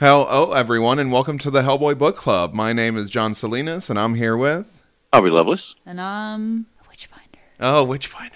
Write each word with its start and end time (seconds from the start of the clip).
Hello, 0.00 0.52
everyone, 0.52 0.98
and 0.98 1.12
welcome 1.12 1.36
to 1.36 1.50
the 1.50 1.60
Hellboy 1.60 1.98
Book 1.98 2.16
Club. 2.16 2.54
My 2.54 2.72
name 2.72 2.96
is 2.96 3.10
John 3.10 3.34
Salinas, 3.34 3.90
and 3.90 3.98
I'm 3.98 4.14
here 4.14 4.34
with. 4.34 4.82
Aubrey 5.12 5.30
Lovelace. 5.30 5.74
And 5.84 6.00
I'm 6.00 6.64
a 6.82 6.88
Witchfinder. 6.88 7.38
Oh, 7.60 7.84
Witchfinder. 7.84 8.34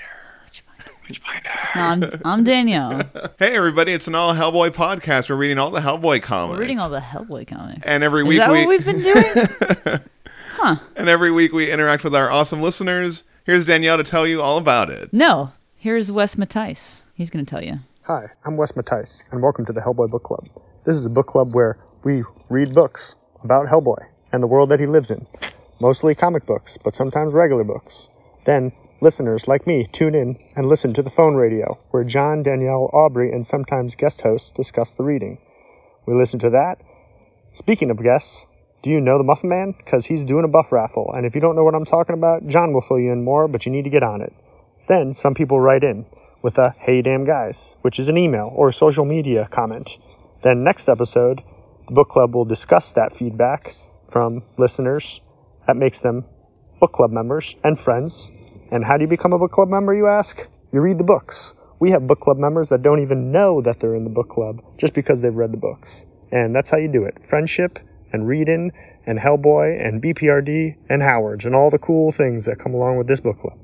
No, 1.75 1.81
I'm, 1.81 2.05
I'm 2.23 2.45
Danielle. 2.45 3.01
Hey, 3.39 3.57
everybody, 3.57 3.95
it's 3.95 4.07
an 4.07 4.15
all 4.15 4.35
Hellboy 4.35 4.73
podcast. 4.73 5.31
We're 5.31 5.37
reading 5.37 5.59
all 5.59 5.71
the 5.71 5.81
Hellboy 5.81 6.21
comics. 6.21 6.59
We're 6.59 6.61
reading 6.61 6.81
all 6.81 6.91
the 6.91 7.01
Hellboy 7.01 7.47
comics. 7.47 7.81
And 7.87 8.05
every 8.05 8.25
Is 8.25 8.29
week 8.29 8.39
that 8.41 8.53
we. 8.53 8.59
what 8.59 8.69
we've 8.69 8.85
been 8.85 9.01
doing? 9.01 9.15
huh. 10.57 10.77
and 10.97 11.09
every 11.09 11.33
week 11.33 11.55
we 11.55 11.71
interact 11.71 12.05
with 12.05 12.15
our 12.15 12.31
awesome 12.31 12.61
listeners. 12.61 13.25
Here's 13.45 13.65
Danielle 13.65 13.97
to 13.97 14.05
tell 14.05 14.27
you 14.27 14.43
all 14.43 14.59
about 14.59 14.91
it. 14.91 15.15
No. 15.15 15.53
Here's 15.79 16.13
Wes 16.13 16.35
Matthijs. 16.35 17.05
He's 17.15 17.31
going 17.31 17.43
to 17.43 17.49
tell 17.49 17.65
you. 17.65 17.79
Hi, 18.03 18.27
I'm 18.45 18.55
Wes 18.55 18.73
Matthijs, 18.73 19.23
and 19.31 19.41
welcome 19.41 19.65
to 19.65 19.73
the 19.73 19.81
Hellboy 19.81 20.11
Book 20.11 20.25
Club. 20.25 20.47
This 20.85 20.97
is 20.97 21.07
a 21.07 21.11
book 21.11 21.29
club 21.29 21.55
where 21.55 21.79
we 22.05 22.25
read 22.51 22.75
books 22.75 23.15
about 23.43 23.69
Hellboy 23.69 24.05
and 24.31 24.43
the 24.43 24.47
world 24.47 24.69
that 24.69 24.81
he 24.81 24.87
lives 24.87 25.11
in. 25.11 25.27
Mostly 25.81 26.15
comic 26.15 26.45
books, 26.45 26.77
but 26.85 26.95
sometimes 26.95 27.33
regular 27.33 27.65
books. 27.65 28.11
Then, 28.45 28.71
listeners 29.01 29.49
like 29.49 29.67
me 29.67 29.89
tune 29.91 30.15
in 30.15 30.37
and 30.55 30.69
listen 30.69 30.93
to 30.93 31.03
the 31.03 31.09
phone 31.09 31.37
radio, 31.37 31.79
where 31.91 32.05
John, 32.05 32.43
Danielle, 32.43 32.91
Aubrey, 32.93 33.33
and 33.33 33.47
sometimes 33.47 33.95
guest 33.95 34.21
hosts 34.21 34.51
discuss 34.51 34.93
the 34.93 35.05
reading. 35.05 35.39
We 36.05 36.13
listen 36.13 36.39
to 36.41 36.51
that. 36.51 36.77
Speaking 37.55 37.91
of 37.91 38.03
guests, 38.03 38.45
do 38.83 38.91
you 38.91 39.01
know 39.01 39.17
the 39.17 39.25
Muffin 39.25 39.49
Man? 39.49 39.75
Because 39.79 40.05
he's 40.05 40.23
doing 40.25 40.45
a 40.45 40.49
buff 40.49 40.71
raffle, 40.71 41.11
and 41.15 41.25
if 41.25 41.35
you 41.35 41.41
don't 41.41 41.57
know 41.57 41.65
what 41.65 41.75
I'm 41.75 41.87
talking 41.87 42.15
about, 42.15 42.47
John 42.47 42.75
will 42.75 42.83
fill 42.83 42.99
you 42.99 43.11
in 43.11 43.25
more, 43.25 43.49
but 43.49 43.65
you 43.65 43.73
need 43.73 43.85
to 43.85 43.91
get 43.91 44.03
on 44.03 44.21
it. 44.21 44.35
Then, 44.87 45.15
some 45.15 45.33
people 45.33 45.59
write 45.59 45.83
in 45.83 46.05
with 46.43 46.59
a 46.59 46.75
Hey 46.79 47.01
Damn 47.01 47.25
Guys, 47.25 47.75
which 47.81 47.99
is 47.99 48.09
an 48.09 48.19
email 48.19 48.53
or 48.55 48.71
social 48.71 49.07
media 49.07 49.49
comment. 49.51 49.89
Then, 50.45 50.63
next 50.63 50.89
episode, 50.89 51.43
the 51.89 51.95
book 51.95 52.11
club 52.11 52.35
will 52.35 52.45
discuss 52.45 52.93
that 52.93 53.17
feedback 53.17 53.75
from 54.11 54.45
listeners. 54.59 55.21
That 55.67 55.77
makes 55.77 56.01
them 56.01 56.25
book 56.81 56.93
club 56.93 57.11
members 57.11 57.55
and 57.65 57.81
friends. 57.81 58.31
And 58.71 58.85
how 58.85 58.97
do 58.97 59.05
you 59.05 59.09
become 59.09 59.33
a 59.33 59.39
book 59.39 59.51
club 59.51 59.69
member, 59.69 59.95
you 59.95 60.07
ask? 60.07 60.47
You 60.71 60.81
read 60.81 60.99
the 60.99 61.05
books. 61.05 61.55
We 61.81 61.91
have 61.93 62.07
book 62.07 62.21
club 62.21 62.37
members 62.37 62.69
that 62.69 62.83
don't 62.83 63.03
even 63.03 63.33
know 63.33 63.63
that 63.63 63.81
they're 63.81 63.95
in 63.95 64.05
the 64.05 64.11
book 64.11 64.29
club 64.29 64.61
just 64.79 64.95
because 64.95 65.23
they've 65.23 65.35
read 65.35 65.53
the 65.53 65.59
books. 65.59 66.05
And 66.31 66.55
that's 66.55 66.69
how 66.69 66.77
you 66.77 66.89
do 66.89 67.05
it. 67.05 67.17
Friendship 67.29 67.79
and 68.13 68.29
reading 68.29 68.71
and 69.07 69.19
Hellboy 69.19 69.87
and 69.87 70.03
BPRD 70.03 70.77
and 70.89 71.03
Howard's 71.03 71.45
and 71.45 71.55
all 71.55 71.71
the 71.71 71.79
cool 71.79 72.13
things 72.13 72.45
that 72.45 72.57
come 72.57 72.75
along 72.75 72.99
with 72.99 73.07
this 73.07 73.21
book 73.21 73.41
club. 73.41 73.59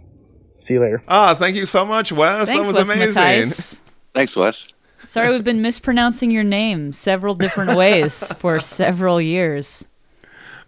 See 0.60 0.74
you 0.74 0.80
later. 0.80 1.02
Ah, 1.08 1.34
thank 1.34 1.56
you 1.56 1.66
so 1.66 1.84
much, 1.84 2.12
Wes. 2.12 2.48
Thanks, 2.48 2.66
that 2.66 2.66
was 2.66 2.88
Wes 2.88 2.90
amazing. 2.90 3.22
Matthijs. 3.22 3.80
Thanks, 4.14 4.36
Wes. 4.36 4.68
Sorry 5.06 5.30
we've 5.30 5.44
been 5.44 5.62
mispronouncing 5.62 6.30
your 6.30 6.44
name 6.44 6.92
several 6.92 7.34
different 7.34 7.74
ways 7.76 8.32
for 8.34 8.60
several 8.60 9.20
years. 9.20 9.86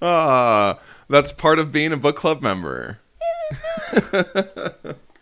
Ah, 0.00 0.78
that's 1.08 1.30
part 1.32 1.58
of 1.58 1.70
being 1.72 1.92
a 1.92 1.96
book 1.96 2.16
club 2.16 2.42
member. 2.42 2.98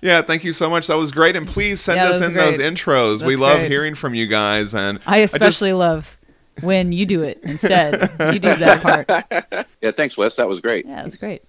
yeah, 0.01 0.23
thank 0.23 0.45
you 0.45 0.53
so 0.53 0.71
much. 0.71 0.87
That 0.87 0.97
was 0.97 1.13
great, 1.13 1.37
and 1.37 1.47
please 1.47 1.81
send 1.81 1.97
Yeah, 1.99 2.07
us 2.09 2.21
was 2.21 2.29
in 2.29 2.35
those 2.35 2.57
great. 2.57 2.73
intros. 2.75 3.25
we 3.25 3.37
love 3.37 3.59
great. 3.59 3.71
hearing 3.71 3.95
from 3.95 4.15
you 4.15 4.27
guys, 4.27 4.75
and 4.75 4.99
I 5.07 5.21
just- 5.23 5.35
especially 5.35 5.73
love 5.73 6.17
when 6.63 6.93
you 6.93 7.07
do 7.07 7.23
it 7.23 7.41
instead. 7.43 7.95
you 8.33 8.39
do 8.39 8.55
that 8.57 8.83
part. 8.83 9.67
Yeah, 9.83 9.93
thanks, 9.93 10.15
Wes. 10.17 10.37
That 10.37 10.47
was 10.47 10.61
great. 10.61 10.85
Yeah, 10.87 11.01
it 11.01 11.05
was 11.05 11.17
great. 11.17 11.43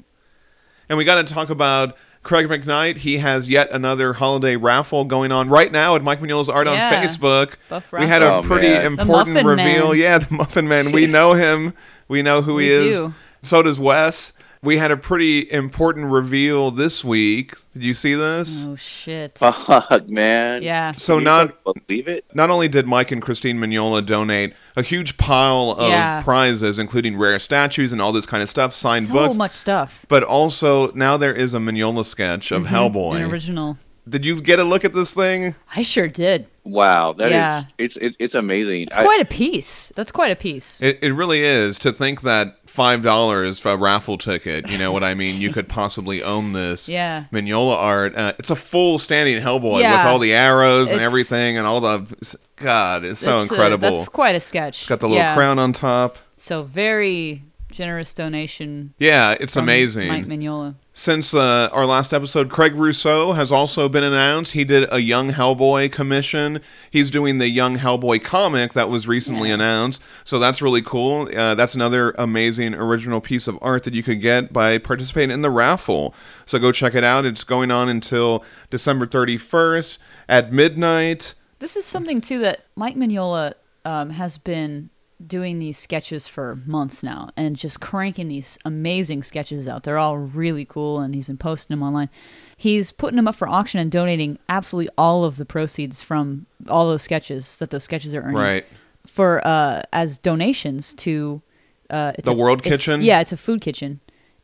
And 0.87 0.97
we 0.97 1.03
got 1.03 1.25
to 1.25 1.33
talk 1.33 1.49
about 1.49 1.97
Craig 2.23 2.47
McKnight. 2.47 2.97
He 2.97 3.17
has 3.17 3.49
yet 3.49 3.69
another 3.71 4.13
holiday 4.13 4.55
raffle 4.55 5.05
going 5.05 5.31
on 5.31 5.49
right 5.49 5.71
now 5.71 5.95
at 5.95 6.03
Mike 6.03 6.19
Mignola's 6.19 6.49
Art 6.49 6.67
Yeah. 6.67 6.87
on 6.87 6.93
Facebook. 7.03 7.55
Buff 7.69 7.91
We 7.91 8.05
had 8.05 8.21
a. 8.21 8.35
Oh, 8.35 8.41
pretty 8.43 8.69
man. 8.69 8.85
Important 8.99 9.43
reveal. 9.43 9.89
Man. 9.89 9.97
Yeah, 9.97 10.19
the 10.19 10.33
Muffin 10.33 10.67
Man. 10.67 10.91
We 10.91 11.07
know 11.07 11.33
him. 11.33 11.73
We 12.07 12.21
know 12.21 12.41
who 12.41 12.57
he 12.59 12.67
We 12.69 12.73
is. 12.73 12.97
do. 12.97 13.13
So 13.41 13.63
does 13.63 13.79
Wes. 13.79 14.33
We 14.63 14.77
had 14.77 14.91
a 14.91 14.97
pretty 14.97 15.51
important 15.51 16.11
reveal 16.11 16.69
this 16.69 17.03
week. 17.03 17.55
Did 17.73 17.83
you 17.83 17.95
see 17.95 18.13
this? 18.13 18.67
Oh 18.67 18.75
shit. 18.75 19.39
Fuck, 19.39 20.07
man. 20.07 20.61
Yeah. 20.61 20.91
So 20.91 21.15
Can 21.15 21.23
not 21.23 21.63
fucking 21.63 21.81
believe 21.87 22.07
it? 22.07 22.25
not 22.35 22.51
only 22.51 22.67
did 22.67 22.85
Mike 22.85 23.11
and 23.11 23.23
Christine 23.23 23.57
Mignola 23.57 24.05
donate 24.05 24.53
a 24.75 24.83
huge 24.83 25.17
pile 25.17 25.71
of 25.71 25.89
Yeah. 25.89 26.21
prizes, 26.21 26.77
including 26.77 27.17
rare 27.17 27.39
statues 27.39 27.91
and 27.91 27.99
all 27.99 28.11
this 28.11 28.27
kind 28.27 28.43
of 28.43 28.49
stuff, 28.49 28.73
signed 28.75 29.07
So 29.07 29.13
books, 29.13 29.33
so 29.33 29.39
much 29.39 29.53
stuff. 29.53 30.05
but 30.07 30.21
also 30.21 30.91
now 30.91 31.17
there 31.17 31.33
is 31.33 31.55
a 31.55 31.59
Mignola 31.59 32.05
sketch 32.05 32.51
of 32.51 32.65
mm-hmm. 32.65 32.75
An 32.75 32.91
Hellboy. 32.93 33.31
original. 33.31 33.77
Did 34.09 34.25
you 34.25 34.41
get 34.41 34.59
a 34.59 34.63
look 34.63 34.83
at 34.83 34.93
this 34.93 35.13
thing? 35.13 35.55
I 35.75 35.83
sure 35.83 36.07
did. 36.07 36.47
Wow, 36.63 37.13
that 37.13 37.27
is 37.27 37.31
Yeah. 37.31 37.63
it's 37.77 37.97
it, 37.97 38.15
it's 38.19 38.35
amazing. 38.35 38.83
It's 38.83 38.97
I- 38.97 39.03
quite 39.03 39.21
a 39.21 39.25
piece. 39.25 39.91
That's 39.95 40.11
quite 40.11 40.31
a 40.31 40.35
piece. 40.35 40.81
It, 40.81 40.99
it 41.01 41.13
really 41.13 41.41
is 41.43 41.77
to 41.79 41.91
think 41.91 42.21
that 42.21 42.57
five 42.67 43.03
dollars 43.03 43.59
for 43.59 43.69
a 43.71 43.77
raffle 43.77 44.17
ticket. 44.17 44.69
You 44.69 44.77
know 44.77 44.91
what 44.91 45.03
I 45.03 45.13
mean? 45.13 45.39
You 45.39 45.51
could 45.53 45.69
possibly 45.69 46.23
own 46.23 46.51
this. 46.53 46.89
Yeah. 46.89 47.25
Mignola 47.31 47.75
art. 47.75 48.15
Uh, 48.15 48.33
it's 48.39 48.49
a 48.49 48.55
full 48.55 48.97
standing 48.99 49.41
Hellboy 49.41 49.77
with 49.77 50.05
all 50.05 50.19
the 50.19 50.33
arrows 50.33 50.91
and 50.91 51.01
everything 51.01 51.57
and 51.57 51.65
all 51.67 51.81
the. 51.81 52.37
God, 52.57 53.03
it's 53.03 53.19
so 53.19 53.39
That's, 53.39 53.51
incredible. 53.51 53.91
that's 53.97 54.09
quite 54.09 54.35
a 54.35 54.39
sketch. 54.39 54.81
it's 54.81 54.87
got 54.87 54.99
the 54.99 55.07
little 55.07 55.23
yeah. 55.23 55.33
crown 55.33 55.57
on 55.57 55.73
top. 55.73 56.17
So 56.35 56.61
very 56.61 57.43
generous 57.71 58.13
donation. 58.13 58.93
Yeah, 58.99 59.35
it's 59.39 59.55
from 59.55 59.63
amazing. 59.63 60.07
Mike 60.09 60.25
Mignola. 60.27 60.75
Since 61.01 61.33
uh, 61.33 61.67
our 61.71 61.87
last 61.87 62.13
episode, 62.13 62.51
Craig 62.51 62.75
Rousseau 62.75 63.31
has 63.31 63.51
also 63.51 63.89
been 63.89 64.03
announced. 64.03 64.51
He 64.51 64.63
did 64.63 64.87
a 64.93 64.99
Young 65.01 65.31
Hellboy 65.31 65.91
commission. 65.91 66.61
He's 66.91 67.09
doing 67.09 67.39
the 67.39 67.47
Young 67.49 67.79
Hellboy 67.79 68.23
comic 68.23 68.73
that 68.73 68.87
was 68.87 69.07
recently 69.07 69.47
Yeah. 69.49 69.55
announced. 69.55 70.03
So 70.23 70.37
that's 70.37 70.61
really 70.61 70.83
cool. 70.83 71.27
Uh, 71.35 71.55
that's 71.55 71.73
another 71.73 72.11
amazing 72.19 72.75
original 72.75 73.19
piece 73.19 73.47
of 73.47 73.57
art 73.63 73.83
that 73.85 73.95
you 73.95 74.03
could 74.03 74.21
get 74.21 74.53
by 74.53 74.77
participating 74.77 75.31
in 75.31 75.41
the 75.41 75.49
raffle. 75.49 76.13
So 76.45 76.59
go 76.59 76.71
check 76.71 76.93
it 76.93 77.03
out. 77.03 77.25
It's 77.25 77.43
going 77.43 77.71
on 77.71 77.89
until 77.89 78.43
December 78.69 79.07
31st 79.07 79.97
at 80.29 80.53
midnight. 80.53 81.33
This 81.57 81.75
is 81.75 81.83
something 81.83 82.21
too 82.21 82.37
that 82.41 82.65
Mike 82.75 82.95
Mignola 82.95 83.53
um, 83.85 84.11
has 84.11 84.37
been 84.37 84.90
doing 85.27 85.59
these 85.59 85.77
sketches 85.77 86.27
for 86.27 86.59
months 86.65 87.03
now, 87.03 87.29
and 87.37 87.55
just 87.55 87.79
cranking 87.79 88.27
these 88.27 88.57
amazing 88.65 89.23
sketches 89.23 89.67
out. 89.67 89.83
They're 89.83 89.97
all 89.97 90.17
really 90.17 90.65
cool, 90.65 90.99
and 90.99 91.13
he's 91.15 91.25
been 91.25 91.37
posting 91.37 91.75
them 91.75 91.83
online. 91.83 92.09
He's 92.57 92.91
putting 92.91 93.15
them 93.15 93.27
up 93.27 93.35
for 93.35 93.47
auction 93.47 93.79
and 93.79 93.89
donating 93.91 94.37
absolutely 94.49 94.91
all 94.97 95.23
of 95.23 95.37
the 95.37 95.45
proceeds 95.45 96.01
from 96.01 96.45
all 96.67 96.87
those 96.87 97.01
sketches 97.01 97.57
that 97.59 97.69
those 97.69 97.83
sketches 97.83 98.13
are 98.15 98.21
earning 98.21 98.35
Right. 98.35 98.65
for 99.05 99.45
uh, 99.47 99.81
as 99.93 100.17
donations 100.17 100.93
to 100.95 101.41
uh, 101.89 102.13
it's 102.17 102.25
The 102.25 102.31
a- 102.31 102.35
World 102.35 102.63
Kitchen? 102.63 103.01
Yeah, 103.01 103.19
it's 103.19 103.31
a 103.33 103.37
food 103.37 103.61
kitchen, 103.61 103.99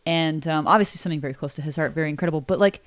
and 0.05 0.47
um, 0.47 0.67
obviously 0.67 0.97
something 0.99 1.19
very 1.21 1.33
close 1.33 1.53
to 1.55 1.61
his 1.61 1.75
heart, 1.75 1.93
very 1.93 2.09
incredible. 2.09 2.41
But 2.41 2.59
like 2.59 2.81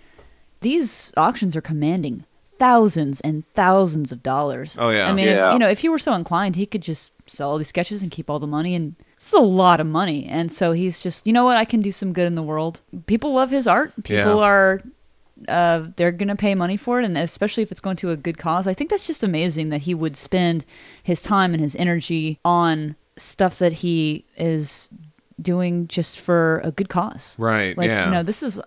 these 0.61 1.12
auctions 1.17 1.56
are 1.56 1.61
commanding 1.62 2.25
thousands 2.60 3.21
and 3.22 3.43
thousands 3.54 4.12
of 4.12 4.22
dollars. 4.22 4.76
Oh, 4.78 4.91
yeah. 4.91 5.09
I 5.09 5.12
mean, 5.12 5.26
Yeah. 5.26 5.47
if, 5.48 5.53
you 5.54 5.59
know, 5.59 5.69
if 5.69 5.81
he 5.81 5.88
were 5.88 5.98
so 5.98 6.12
inclined, 6.15 6.54
he 6.56 6.66
could 6.66 6.82
just 6.82 7.12
sell 7.26 7.50
all 7.50 7.59
these 7.59 7.69
sketches 7.69 8.03
and 8.03 8.10
keep 8.10 8.28
all 8.31 8.38
the 8.38 8.47
money, 8.47 8.75
and 8.75 8.94
this 9.16 9.28
is 9.28 9.32
a 9.34 9.41
lot 9.41 9.81
of 9.81 9.87
money. 9.87 10.26
And 10.26 10.53
so 10.53 10.72
he's 10.72 11.00
just, 11.03 11.26
you 11.26 11.32
know 11.32 11.44
what, 11.44 11.56
I 11.56 11.65
can 11.65 11.81
do 11.81 11.91
some 11.91 12.12
good 12.12 12.26
in 12.26 12.34
the 12.34 12.43
world. 12.43 12.82
People 13.06 13.32
love 13.32 13.50
his 13.50 13.66
art. 13.66 13.93
People 14.04 14.37
Yeah. 14.41 14.47
are 14.53 14.82
uh, 15.49 15.87
they're 15.97 16.12
going 16.12 16.28
to 16.28 16.37
pay 16.37 16.54
money 16.54 16.76
for 16.76 17.00
it, 17.00 17.04
and 17.06 17.16
especially 17.16 17.62
if 17.62 17.72
it's 17.72 17.81
going 17.81 17.97
to 17.97 18.10
a 18.10 18.16
good 18.16 18.37
cause. 18.37 18.66
I 18.66 18.75
think 18.75 18.91
that's 18.91 19.06
just 19.06 19.22
amazing 19.25 19.70
that 19.70 19.81
he 19.81 19.94
would 19.94 20.15
spend 20.15 20.66
his 21.03 21.22
time 21.22 21.54
and 21.54 21.62
his 21.62 21.75
energy 21.76 22.38
on 22.44 22.94
stuff 23.16 23.59
that 23.59 23.72
he 23.72 24.26
is 24.37 24.91
doing 25.41 25.88
just 25.88 26.20
for 26.20 26.60
a 26.62 26.70
good 26.70 26.91
cause. 26.91 27.37
Right, 27.38 27.75
Like, 27.78 27.88
yeah. 27.88 28.04
you 28.04 28.10
know, 28.10 28.22
this 28.22 28.43
is 28.43 28.60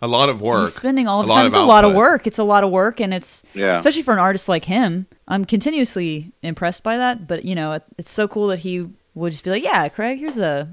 A 0.00 0.06
lot 0.06 0.28
of 0.28 0.40
work. 0.40 0.62
he's 0.66 0.74
spending 0.74 1.08
all 1.08 1.20
A 1.20 1.24
of 1.24 1.28
lot 1.28 1.36
time. 1.36 1.44
of 1.46 1.48
It's 1.48 1.56
a 1.56 1.62
lot 1.62 1.84
of 1.84 1.92
work. 1.94 2.26
It's 2.26 2.38
a 2.38 2.44
lot 2.44 2.62
of 2.64 2.70
work, 2.70 3.00
and 3.00 3.12
it's 3.12 3.42
Yeah. 3.54 3.78
especially 3.78 4.02
for 4.02 4.12
an 4.12 4.20
artist 4.20 4.48
like 4.48 4.64
him. 4.66 5.06
I'm 5.26 5.44
continuously 5.44 6.30
impressed 6.42 6.82
by 6.82 6.96
that. 6.98 7.26
But 7.26 7.44
you 7.44 7.54
know, 7.54 7.72
it, 7.72 7.82
it's 7.98 8.10
so 8.10 8.28
cool 8.28 8.46
that 8.48 8.60
he 8.60 8.86
would 9.14 9.32
just 9.32 9.42
be 9.44 9.50
like, 9.50 9.64
"Yeah, 9.64 9.88
Craig, 9.88 10.18
here's 10.20 10.38
a 10.38 10.68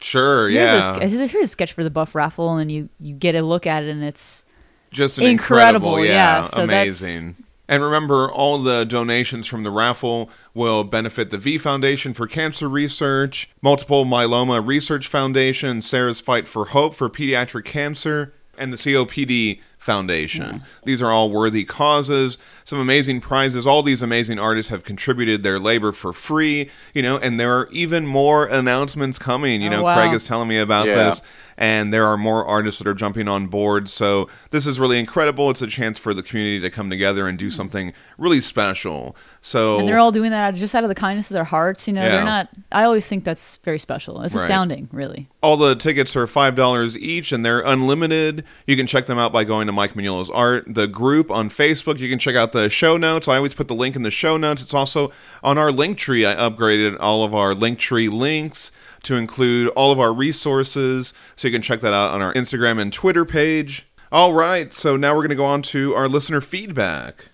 Sure, 0.00 0.48
here's, 0.48 0.68
yeah. 0.70 0.96
a, 0.96 1.06
here's 1.08 1.20
a 1.20 1.26
here's 1.26 1.44
a 1.46 1.48
sketch 1.48 1.72
for 1.72 1.82
the 1.82 1.90
buff 1.90 2.14
raffle," 2.14 2.56
and 2.56 2.70
you 2.70 2.88
you 3.00 3.14
get 3.14 3.34
a 3.34 3.42
look 3.42 3.66
at 3.66 3.82
it, 3.82 3.88
and 3.90 4.04
it's 4.04 4.44
just 4.92 5.18
an 5.18 5.24
Incredible, 5.24 5.88
incredible, 5.96 6.04
yeah, 6.04 6.38
yeah, 6.38 6.42
so 6.44 6.62
amazing. 6.62 7.34
And 7.70 7.82
remember, 7.82 8.30
all 8.32 8.58
the 8.58 8.84
donations 8.86 9.46
from 9.46 9.62
the 9.64 9.70
raffle 9.70 10.30
will 10.54 10.84
benefit 10.84 11.30
the 11.30 11.36
V 11.36 11.58
Foundation 11.58 12.14
for 12.14 12.26
Cancer 12.26 12.66
Research, 12.68 13.50
Multiple 13.60 14.06
Myeloma 14.06 14.64
Research 14.66 15.06
Foundation, 15.08 15.82
Sarah's 15.82 16.20
Fight 16.22 16.48
for 16.48 16.66
Hope 16.66 16.94
for 16.94 17.10
Pediatric 17.10 17.66
Cancer, 17.66 18.32
and 18.58 18.72
the 18.72 18.76
COPD 18.76 19.60
Foundation. 19.78 20.62
These 20.84 21.00
are 21.00 21.10
all 21.10 21.30
worthy 21.30 21.64
causes, 21.64 22.36
some 22.64 22.78
amazing 22.78 23.20
prizes. 23.20 23.66
All 23.66 23.82
these 23.82 24.02
amazing 24.02 24.38
artists 24.38 24.70
have 24.70 24.84
contributed 24.84 25.42
their 25.42 25.58
labor 25.58 25.92
for 25.92 26.12
free, 26.12 26.68
you 26.94 27.00
know, 27.02 27.16
and 27.16 27.38
there 27.40 27.56
are 27.56 27.68
even 27.70 28.06
more 28.06 28.46
announcements 28.46 29.18
coming. 29.18 29.62
You 29.62 29.68
Oh, 29.68 29.72
know, 29.76 29.82
wow. 29.84 29.96
Craig 29.96 30.14
is 30.14 30.24
telling 30.24 30.48
me 30.48 30.58
about 30.58 30.86
Yeah. 30.88 30.94
this. 30.96 31.22
And 31.58 31.92
there 31.92 32.06
are 32.06 32.16
more 32.16 32.46
artists 32.46 32.78
that 32.78 32.88
are 32.88 32.94
jumping 32.94 33.28
on 33.28 33.48
board. 33.48 33.88
So 33.88 34.30
this 34.50 34.66
is 34.66 34.78
really 34.80 34.98
incredible. 34.98 35.50
It's 35.50 35.60
a 35.60 35.66
chance 35.66 35.98
for 35.98 36.14
the 36.14 36.22
community 36.22 36.60
to 36.60 36.70
come 36.70 36.88
together 36.88 37.28
and 37.28 37.36
do 37.36 37.46
mm-hmm. 37.46 37.56
something 37.56 37.92
really 38.16 38.40
special. 38.40 39.16
So 39.40 39.80
And 39.80 39.88
they're 39.88 39.98
all 39.98 40.12
doing 40.12 40.30
that 40.30 40.54
just 40.54 40.74
out 40.74 40.84
of 40.84 40.88
the 40.88 40.94
kindness 40.94 41.30
of 41.30 41.34
their 41.34 41.44
hearts. 41.44 41.86
You 41.86 41.94
know, 41.94 42.02
Yeah. 42.02 42.10
they're 42.10 42.24
not. 42.24 42.48
I 42.72 42.84
always 42.84 43.06
think 43.08 43.24
that's 43.24 43.56
very 43.64 43.78
special. 43.78 44.22
It's 44.22 44.34
Right. 44.34 44.42
astounding, 44.42 44.88
really. 44.92 45.28
all 45.42 45.56
the 45.56 45.74
tickets 45.74 46.16
are 46.16 46.26
five 46.26 46.54
dollars 46.54 46.96
each 46.98 47.30
and 47.32 47.44
they're 47.44 47.60
unlimited 47.60 48.42
you 48.66 48.76
can 48.76 48.86
check 48.88 49.06
them 49.06 49.18
out 49.18 49.32
by 49.32 49.44
going 49.44 49.66
to 49.66 49.72
mike 49.72 49.94
Mignola's 49.94 50.28
art 50.30 50.64
the 50.66 50.88
group 50.88 51.30
on 51.30 51.48
facebook 51.48 51.98
you 52.00 52.08
can 52.08 52.18
check 52.18 52.34
out 52.34 52.50
the 52.52 52.68
show 52.68 52.96
notes 52.96 53.28
i 53.28 53.36
always 53.36 53.54
put 53.54 53.68
the 53.68 53.74
link 53.74 53.94
in 53.94 54.02
the 54.02 54.10
show 54.10 54.36
notes 54.36 54.60
it's 54.62 54.74
also 54.74 55.12
on 55.44 55.56
our 55.56 55.70
link 55.70 55.96
tree 55.96 56.26
i 56.26 56.34
upgraded 56.34 56.96
all 56.98 57.24
of 57.24 57.34
our 57.34 57.54
link 57.54 57.78
tree 57.78 58.08
links 58.08 58.72
to 59.04 59.14
include 59.16 59.68
all 59.70 59.90
of 59.92 59.98
our 60.00 60.12
resources 60.12 61.12
so 61.36 61.48
you 61.48 61.52
can 61.52 61.62
check 61.62 61.80
that 61.80 61.92
out 61.92 62.12
on 62.14 62.20
our 62.22 62.32
instagram 62.34 62.80
and 62.80 62.92
twitter 62.92 63.24
page 63.24 63.86
all 64.12 64.32
right 64.32 64.72
so 64.72 64.96
now 64.96 65.12
we're 65.12 65.20
going 65.22 65.28
to 65.30 65.34
go 65.36 65.44
on 65.44 65.62
to 65.62 65.94
our 65.94 66.08
listener 66.08 66.40
feedback 66.40 67.26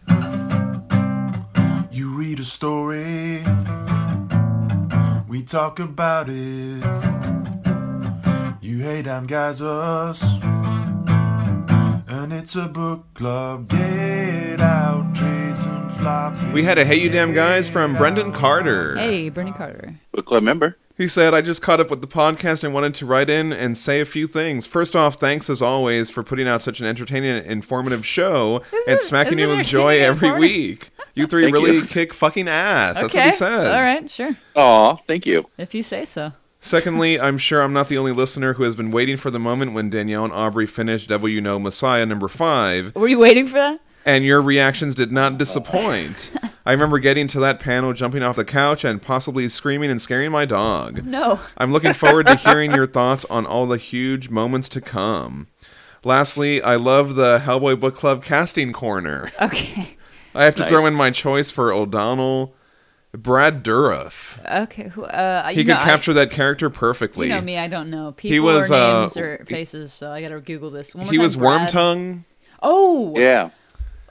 You 1.90 2.08
read 2.10 2.40
a 2.40 2.44
story, 2.44 3.44
we 5.28 5.42
talk 5.44 5.78
about 5.78 6.28
it. 6.28 6.82
You 8.60 8.78
hey 8.78 9.02
damn 9.02 9.26
guys 9.26 9.60
us, 9.60 10.22
and 12.08 12.32
it's 12.32 12.56
a 12.56 12.66
book 12.66 13.04
club. 13.14 13.68
Get 13.68 14.60
out, 14.60 15.14
trades 15.14 15.66
and 15.66 15.92
floppy. 15.92 16.50
we 16.52 16.62
had 16.64 16.78
a 16.78 16.84
hey 16.84 16.96
you 16.96 17.10
damn 17.10 17.32
guys 17.32 17.68
from 17.70 17.94
brendan 17.94 18.32
carter 18.32 18.96
Hey, 18.96 19.28
Bernie 19.28 19.52
Carter. 19.52 19.94
Book 20.12 20.26
club 20.26 20.42
member. 20.42 20.76
He 20.96 21.08
said, 21.08 21.34
I 21.34 21.42
just 21.42 21.60
caught 21.60 21.80
up 21.80 21.90
with 21.90 22.00
the 22.02 22.06
podcast 22.06 22.62
and 22.62 22.72
wanted 22.72 22.94
to 22.96 23.06
write 23.06 23.28
in 23.28 23.52
and 23.52 23.76
say 23.76 24.00
a 24.00 24.04
few 24.04 24.28
things. 24.28 24.64
First 24.64 24.94
off, 24.94 25.16
thanks 25.16 25.50
as 25.50 25.60
always 25.60 26.08
for 26.08 26.22
putting 26.22 26.46
out 26.46 26.62
such 26.62 26.78
an 26.78 26.86
entertaining 26.86 27.30
and 27.30 27.46
informative 27.46 28.06
show 28.06 28.62
and 28.86 29.00
smacking 29.00 29.40
isn't 29.40 29.50
you 29.50 29.56
with 29.56 29.66
joy 29.66 29.98
every 30.00 30.28
and 30.28 30.38
week. 30.38 30.90
You 31.14 31.26
three 31.26 31.50
really 31.50 31.76
you. 31.76 31.86
kick 31.86 32.14
fucking 32.14 32.46
ass. 32.46 32.94
That's 32.94 33.06
okay. 33.06 33.18
what 33.18 33.26
he 33.26 33.32
says. 33.32 33.68
All 33.68 33.80
right, 33.80 34.08
sure. 34.08 34.36
Aw, 34.54 34.96
thank 35.08 35.26
you. 35.26 35.46
If 35.58 35.74
you 35.74 35.82
say 35.82 36.04
so. 36.04 36.32
Secondly, 36.60 37.20
I'm 37.20 37.38
sure 37.38 37.60
I'm 37.60 37.72
not 37.72 37.88
the 37.88 37.98
only 37.98 38.12
listener 38.12 38.54
who 38.54 38.62
has 38.62 38.74
been 38.74 38.90
waiting 38.90 39.16
for 39.16 39.30
the 39.30 39.38
moment 39.38 39.74
when 39.74 39.90
Danielle 39.90 40.24
and 40.24 40.32
Aubrey 40.32 40.66
finished 40.66 41.08
Devil 41.08 41.28
You 41.28 41.40
Know 41.40 41.58
Messiah 41.58 42.06
number 42.06 42.28
five, 42.28 42.94
Were 42.94 43.08
you 43.08 43.18
waiting 43.18 43.46
for 43.46 43.54
that? 43.58 43.80
And 44.06 44.24
your 44.24 44.40
reactions 44.42 44.94
did 44.94 45.12
not 45.12 45.38
disappoint. 45.38 46.32
I 46.66 46.72
remember 46.72 46.98
getting 46.98 47.26
to 47.28 47.40
that 47.40 47.60
panel, 47.60 47.92
jumping 47.92 48.22
off 48.22 48.36
the 48.36 48.44
couch, 48.44 48.84
and 48.84 49.00
possibly 49.02 49.48
screaming 49.50 49.90
and 49.90 50.00
scaring 50.00 50.30
my 50.32 50.46
dog. 50.46 51.04
No. 51.04 51.38
I'm 51.58 51.72
looking 51.72 51.92
forward 51.92 52.26
to 52.28 52.36
hearing 52.36 52.72
your 52.72 52.86
thoughts 52.86 53.24
on 53.26 53.44
all 53.44 53.66
the 53.66 53.76
huge 53.76 54.30
moments 54.30 54.68
to 54.70 54.80
come. 54.80 55.48
Lastly, 56.04 56.62
I 56.62 56.76
love 56.76 57.14
the 57.16 57.38
Hellboy 57.38 57.80
Book 57.80 57.94
Club 57.94 58.22
casting 58.22 58.72
corner. 58.72 59.30
Okay. 59.40 59.96
I 60.34 60.44
have 60.44 60.54
to 60.56 60.62
Nice. 60.62 60.70
throw 60.70 60.86
in 60.86 60.94
my 60.94 61.10
choice 61.10 61.50
for 61.50 61.72
O'Donnell, 61.72 62.54
Brad 63.12 63.62
Dourif. 63.62 64.38
Okay. 64.64 64.88
who- 64.88 65.04
Uh, 65.04 65.48
He 65.48 65.56
could 65.56 65.66
know, 65.68 65.74
I- 65.78 65.84
capture 65.84 66.12
that 66.14 66.30
character 66.30 66.68
perfectly. 66.70 67.28
you 67.28 67.34
know 67.34 67.40
me. 67.40 67.58
I 67.58 67.68
don't 67.68 67.90
know 67.90 68.12
people 68.12 68.42
was, 68.46 68.70
or 68.70 68.74
uh, 68.74 69.00
names 69.00 69.16
or 69.16 69.44
faces, 69.46 69.92
so 69.92 70.10
I 70.10 70.20
gotta 70.22 70.40
Google 70.40 70.70
this. 70.70 70.94
One 70.94 71.06
he 71.06 71.12
time, 71.12 71.20
was 71.20 71.36
Worm 71.36 71.66
Tongue. 71.68 72.24
Oh. 72.62 73.16
Yeah. 73.18 73.50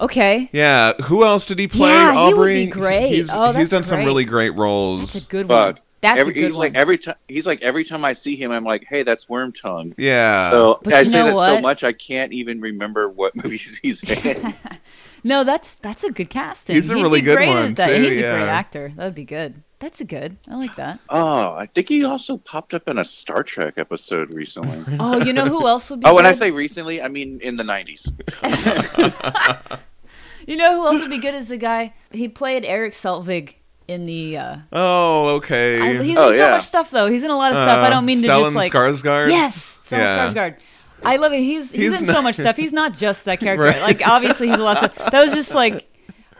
Okay. 0.01 0.50
Yeah. 0.51 0.94
Who 1.04 1.24
else 1.25 1.45
did 1.45 1.60
he 1.60 1.68
play? 1.68 1.90
Yeah, 1.90 2.12
he 2.13 2.34
would 2.34 2.34
Aubrey. 2.34 2.66
be 2.66 2.72
great. 2.72 3.10
He's, 3.10 3.30
Oh, 3.34 3.48
he's 3.48 3.56
that's 3.56 3.72
done 3.72 3.84
some 3.84 4.00
really 4.06 4.25
great 4.25 4.51
roles. 4.51 5.13
That's 5.13 5.25
a 5.25 5.30
good 5.30 5.48
one. 5.50 5.75
Fuck. 5.75 5.84
That's 6.01 6.19
every, 6.19 6.31
a 6.31 6.36
good 6.36 6.45
he's 6.48 6.56
one. 6.56 6.60
like 6.74 6.75
every 6.75 6.98
time 6.98 7.16
he's 7.30 7.48
like 7.48 7.62
every 7.62 7.86
time 7.86 8.04
I 8.04 8.12
see 8.12 8.36
him, 8.36 8.51
I'm 8.51 8.66
like, 8.66 8.86
hey, 8.90 9.04
that's 9.04 9.30
Worm 9.30 9.54
Tongue. 9.54 9.94
yeah. 9.98 10.51
So 10.51 10.80
But 10.84 10.94
I 10.95 11.00
you 11.01 11.06
say 11.12 11.12
know 11.12 11.40
that 11.40 11.57
so 11.57 11.62
much 11.62 11.84
I 11.86 11.94
can't 11.94 12.34
even 12.34 12.60
remember 12.60 13.07
what 13.07 13.34
movies 13.42 13.80
he's 13.81 14.04
in. 14.25 14.54
no, 15.24 15.45
that's 15.45 15.75
that's 15.75 16.04
a 16.04 16.12
good 16.12 16.30
casting. 16.30 16.75
He's 16.75 16.89
a 16.89 16.96
He'd 16.96 17.04
really 17.04 17.22
be 17.22 17.25
good 17.25 17.38
great 17.38 17.48
one, 17.50 17.74
too, 17.74 17.84
He's 17.84 18.18
a 18.18 18.22
great 18.22 18.50
actor. 18.50 18.92
That 18.98 19.06
would 19.06 19.16
be 19.16 19.24
good. 19.24 19.63
That's 19.84 20.00
a 20.00 20.06
good. 20.06 20.38
I 20.50 20.56
like 20.56 20.76
that. 20.78 20.98
oh, 21.10 21.52
I 21.56 21.66
think 21.66 21.90
he 21.90 22.06
also 22.06 22.38
popped 22.38 22.74
up 22.74 22.88
in 22.88 23.00
a 23.00 23.04
Star 23.04 23.44
Trek 23.44 23.74
episode 23.76 24.30
recently. 24.32 24.96
Oh, 25.00 25.18
you 25.22 25.34
know 25.34 25.44
who 25.46 25.68
else 25.74 25.90
would 25.90 26.00
be? 26.00 26.06
oh, 26.06 26.16
when 26.16 26.26
I 26.26 26.32
say 26.32 26.52
recently, 26.52 27.02
I 27.02 27.10
mean 27.10 27.42
in 27.42 27.58
the 27.58 27.66
'90s. 27.66 28.08
you 30.48 30.56
know 30.58 30.82
who 30.82 30.88
else 30.88 31.02
would 31.02 31.10
be 31.10 31.18
good 31.18 31.34
as 31.36 31.50
the 31.50 31.58
guy 31.58 31.94
he 32.12 32.28
played 32.30 32.64
Eric 32.66 32.94
Selvig 32.94 33.56
in 33.90 34.06
the. 34.06 34.38
Uh, 34.38 34.58
oh, 34.72 35.28
okay. 35.36 35.82
I, 36.00 36.04
he's 36.04 36.18
Oh, 36.18 36.30
in 36.30 36.36
so 36.36 36.46
yeah. 36.46 36.52
much 36.52 36.64
stuff 36.64 36.90
though. 36.90 37.08
He's 37.08 37.24
in 37.24 37.32
a 37.32 37.38
lot 37.38 37.52
of 37.52 37.58
stuff. 37.58 37.80
I 37.80 37.90
don't 37.90 38.06
mean 38.06 38.22
to 38.22 38.28
just 38.28 38.56
like. 38.56 38.72
Skarsgård. 38.72 39.30
Yes, 39.30 39.88
Stellan 39.90 39.98
Yeah. 40.00 40.34
Skarsgård. 40.34 40.56
I 41.06 41.18
love 41.18 41.34
it. 41.34 41.40
He's 41.40 41.72
he's, 41.72 41.82
He's 41.92 42.02
in 42.02 42.08
not- 42.08 42.16
so 42.16 42.22
much 42.22 42.36
stuff. 42.36 42.56
He's 42.56 42.72
not 42.72 42.94
just 42.96 43.26
that 43.26 43.42
character. 43.42 43.66
Right. 43.66 43.82
Like 43.82 44.08
obviously 44.08 44.48
he's 44.48 44.58
a 44.60 44.64
lot 44.64 44.82
of 44.82 44.94
stuff. 44.94 45.12
That 45.12 45.22
was 45.26 45.34
just 45.34 45.54
like 45.54 45.86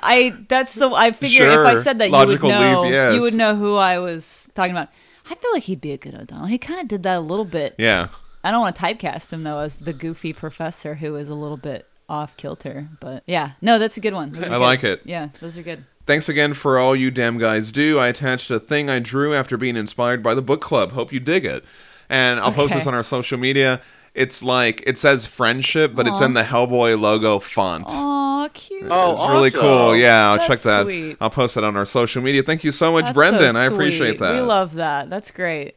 I 0.04 0.36
that's 0.48 0.76
the 0.76 0.90
I 0.90 1.12
figure 1.12 1.50
if 1.50 1.66
I 1.66 1.76
said 1.76 2.00
that 2.00 2.12
Logical 2.12 2.50
you 2.50 2.56
would 2.56 2.62
leap, 2.62 2.72
know 2.72 2.84
yes. 2.86 3.16
you 3.16 3.22
would 3.22 3.34
know 3.34 3.56
who 3.56 3.78
I 3.78 4.00
was 4.00 4.50
talking 4.54 4.72
about. 4.72 4.90
I 5.30 5.36
feel 5.36 5.52
like 5.54 5.64
he'd 5.64 5.82
be 5.82 5.94
a 5.94 5.98
good 5.98 6.16
O'Donnell. 6.16 6.48
He 6.48 6.58
kind 6.58 6.82
of 6.82 6.88
did 6.88 7.04
that 7.04 7.18
a 7.18 7.22
little 7.22 7.46
bit. 7.46 7.76
Yeah. 7.78 8.10
I 8.44 8.52
don't 8.52 8.60
want 8.60 8.76
to 8.76 8.82
typecast 8.82 9.32
him 9.32 9.44
though 9.44 9.60
as 9.60 9.80
the 9.80 9.94
goofy 9.94 10.34
professor 10.34 10.96
who 10.96 11.16
is 11.16 11.30
a 11.30 11.36
little 11.36 11.58
bit 11.58 11.88
off 12.10 12.36
kilter. 12.38 12.90
But 13.00 13.24
yeah, 13.26 13.52
no, 13.62 13.80
that's 13.80 13.98
a 13.98 14.02
good 14.02 14.14
one. 14.14 14.36
I 14.36 14.50
good. 14.50 14.58
like 14.60 14.84
it. 14.84 15.02
Yeah, 15.06 15.30
those 15.40 15.58
are 15.58 15.64
good. 15.64 15.86
Thanks 16.06 16.28
again 16.28 16.54
for 16.54 16.78
all 16.78 16.96
you 16.96 17.12
damn 17.12 17.38
guys 17.38 17.72
do. 17.72 17.98
I 17.98 18.10
attached 18.10 18.52
a 18.52 18.60
thing 18.60 18.90
I 18.90 19.00
drew 19.00 19.34
after 19.34 19.56
being 19.56 19.78
inspired 19.78 20.22
by 20.22 20.36
the 20.36 20.42
book 20.42 20.60
club. 20.60 20.92
Hope 20.92 21.14
you 21.14 21.22
dig 21.22 21.46
it. 21.46 21.64
And 22.10 22.42
I'll 22.42 22.52
post 22.52 22.74
this 22.74 22.86
on 22.86 22.94
our 22.94 23.04
social 23.04 23.38
media. 23.38 23.82
It's 24.14 24.44
like 24.44 24.84
it 24.86 24.98
says 24.98 25.26
friendship, 25.26 25.96
but 25.96 26.08
it's 26.08 26.22
in 26.22 26.34
the 26.34 26.44
Hellboy 26.44 27.00
logo 27.00 27.40
font. 27.40 27.88
Aw, 27.88 28.23
cute. 28.54 28.88
Oh, 28.90 29.14
it's 29.14 29.30
really 29.30 29.52
cool. 29.52 29.96
Yeah, 29.96 30.30
I'll 30.30 30.36
That's 30.36 30.48
check 30.48 30.60
that. 30.60 30.84
sweet. 30.84 31.18
I'll 31.22 31.30
post 31.30 31.58
it 31.58 31.64
on 31.64 31.76
our 31.76 31.86
social 31.86 32.22
media. 32.22 32.44
Thank 32.44 32.64
you 32.64 32.72
so 32.72 32.92
much, 32.92 33.06
That's 33.06 33.16
Brendan. 33.16 33.54
so 33.54 33.60
I 33.60 33.66
appreciate 33.66 34.20
that. 34.20 34.34
We 34.36 34.42
love 34.42 34.76
that. 34.76 35.10
That's 35.10 35.32
great. 35.32 35.76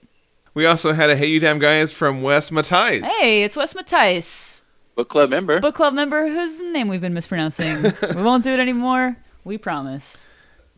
We 0.55 0.65
also 0.67 0.93
had 0.93 1.11
a 1.11 1.17
Hey 1.17 1.27
You 1.27 1.41
Damn 1.41 1.59
Guys 1.59 1.93
from 1.93 2.23
Wes 2.23 2.51
Matthijs. 2.51 3.05
Hey, 3.21 3.43
it's 3.45 3.57
Wes 3.57 3.75
Matthijs. 3.75 4.63
Book 4.95 5.09
club 5.11 5.29
member. 5.29 5.61
book 5.61 5.75
club 5.75 5.93
member 5.93 6.27
whose 6.27 6.61
name 6.61 6.89
we've 6.89 7.03
been 7.03 7.13
mispronouncing. 7.13 7.83
we 7.83 8.23
won't 8.23 8.43
do 8.45 8.51
it 8.51 8.61
anymore. 8.61 9.17
We 9.45 9.59
promise. 9.59 10.31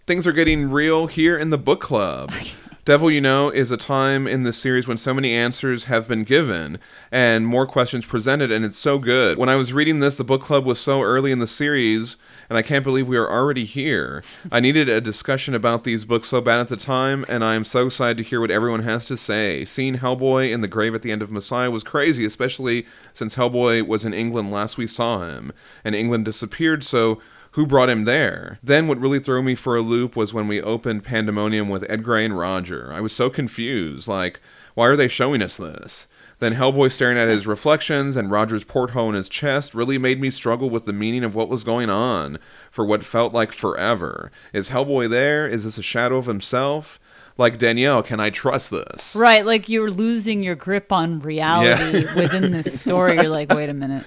things 0.07 0.27
are 0.27 0.33
getting 0.33 0.71
real 0.71 1.07
here 1.07 1.39
in 1.39 1.51
the 1.51 1.59
book 1.59 1.81
club. 1.81 2.33
Devil 2.89 3.11
You 3.11 3.21
Know 3.21 3.51
is 3.51 3.71
a 3.71 3.77
time 3.77 4.27
in 4.27 4.45
this 4.45 4.57
series 4.57 4.89
when 4.89 4.97
so 4.97 5.13
many 5.13 5.35
answers 5.35 5.85
have 5.85 6.09
been 6.09 6.25
given 6.25 6.79
and 7.13 7.47
more 7.47 7.67
questions 7.67 8.07
presented, 8.07 8.51
and 8.51 8.65
it's 8.65 8.79
so 8.79 8.99
good. 8.99 9.37
When 9.37 9.51
I 9.51 9.57
was 9.57 9.75
reading 9.75 10.01
this, 10.01 10.17
the 10.17 10.25
book 10.25 10.41
club 10.41 10.65
was 10.65 10.79
so 10.79 11.03
early 11.03 11.31
in 11.31 11.39
the 11.39 11.47
series, 11.47 12.17
and 12.49 12.57
I 12.57 12.63
can't 12.63 12.85
believe 12.85 13.07
we 13.07 13.19
are 13.19 13.31
already 13.31 13.67
here. 13.67 14.25
I 14.51 14.61
needed 14.61 14.89
a 14.89 15.03
discussion 15.03 15.55
about 15.55 15.85
these 15.85 16.07
books 16.07 16.29
so 16.29 16.41
bad 16.41 16.61
at 16.61 16.69
the 16.69 16.79
time, 16.79 17.27
and 17.29 17.45
I 17.45 17.57
am 17.57 17.65
so 17.65 17.89
excited 17.89 18.17
to 18.17 18.23
hear 18.23 18.41
what 18.41 18.51
everyone 18.51 18.85
has 18.85 19.07
to 19.09 19.19
say. 19.19 19.67
Seeing 19.67 19.97
Hellboy 19.97 20.51
in 20.51 20.63
the 20.63 20.67
grave 20.67 20.95
at 20.95 21.03
the 21.03 21.13
end 21.13 21.21
of 21.21 21.31
Messiah 21.31 21.71
was 21.71 21.85
crazy, 21.85 22.25
especially 22.25 22.87
since 23.13 23.37
Hellboy 23.37 23.87
was 23.87 24.07
in 24.07 24.15
England 24.15 24.51
last 24.51 24.79
we 24.79 24.87
saw 24.87 25.29
him, 25.29 25.53
and 25.85 25.95
England 25.95 26.25
disappeared, 26.25 26.83
so 26.83 27.21
who 27.59 27.67
brought 27.67 27.89
him 27.91 28.05
there? 28.05 28.61
Then 28.63 28.87
what 28.87 29.01
really 29.01 29.19
threw 29.19 29.43
me 29.43 29.57
for 29.57 29.75
a 29.75 29.81
loop 29.81 30.15
was 30.15 30.33
when 30.33 30.47
we 30.47 30.63
opened 30.63 31.03
Pandemonium 31.03 31.69
with 31.69 31.85
Ed 31.91 32.05
Grey 32.05 32.25
and 32.25 32.39
Roger. 32.39 32.93
I 32.93 33.01
was 33.01 33.13
so 33.13 33.29
confused, 33.29 34.07
like, 34.07 34.39
why 34.75 34.87
are 34.87 34.95
they 34.95 35.09
showing 35.09 35.43
us 35.43 35.57
this? 35.57 36.07
Then 36.39 36.55
Hellboy 36.55 36.93
staring 36.93 37.19
at 37.19 37.27
his 37.27 37.49
reflections 37.49 38.15
and 38.15 38.31
Roger's 38.31 38.63
porthole 38.63 39.09
in 39.09 39.17
his 39.17 39.29
chest 39.29 39.75
really 39.75 39.99
made 39.99 40.21
me 40.21 40.31
struggle 40.31 40.71
with 40.71 40.85
the 40.85 40.93
meaning 40.93 41.25
of 41.25 41.35
what 41.35 41.49
was 41.49 41.65
going 41.65 41.91
on 41.91 42.39
for 42.71 42.85
what 42.87 43.03
felt 43.03 43.33
like 43.35 43.51
forever. 43.51 44.31
Is 44.53 44.71
Hellboy 44.71 45.11
there? 45.11 45.49
Is 45.49 45.65
this 45.65 45.79
a 45.79 45.83
shadow 45.83 46.17
of 46.17 46.27
himself? 46.27 47.01
Like 47.39 47.59
Danielle, 47.59 48.05
can 48.05 48.21
I 48.21 48.31
trust 48.31 48.71
this? 48.71 49.17
Right, 49.17 49.45
like 49.45 49.69
you're 49.69 49.91
losing 49.91 50.45
your 50.45 50.55
grip 50.55 50.93
on 50.93 51.19
reality 51.19 52.05
Yeah. 52.05 52.15
within 52.23 52.53
this 52.53 52.81
story. 52.81 53.15
You're 53.15 53.31
like, 53.31 53.53
wait 53.53 53.69
a 53.69 53.75
minute. 53.75 54.05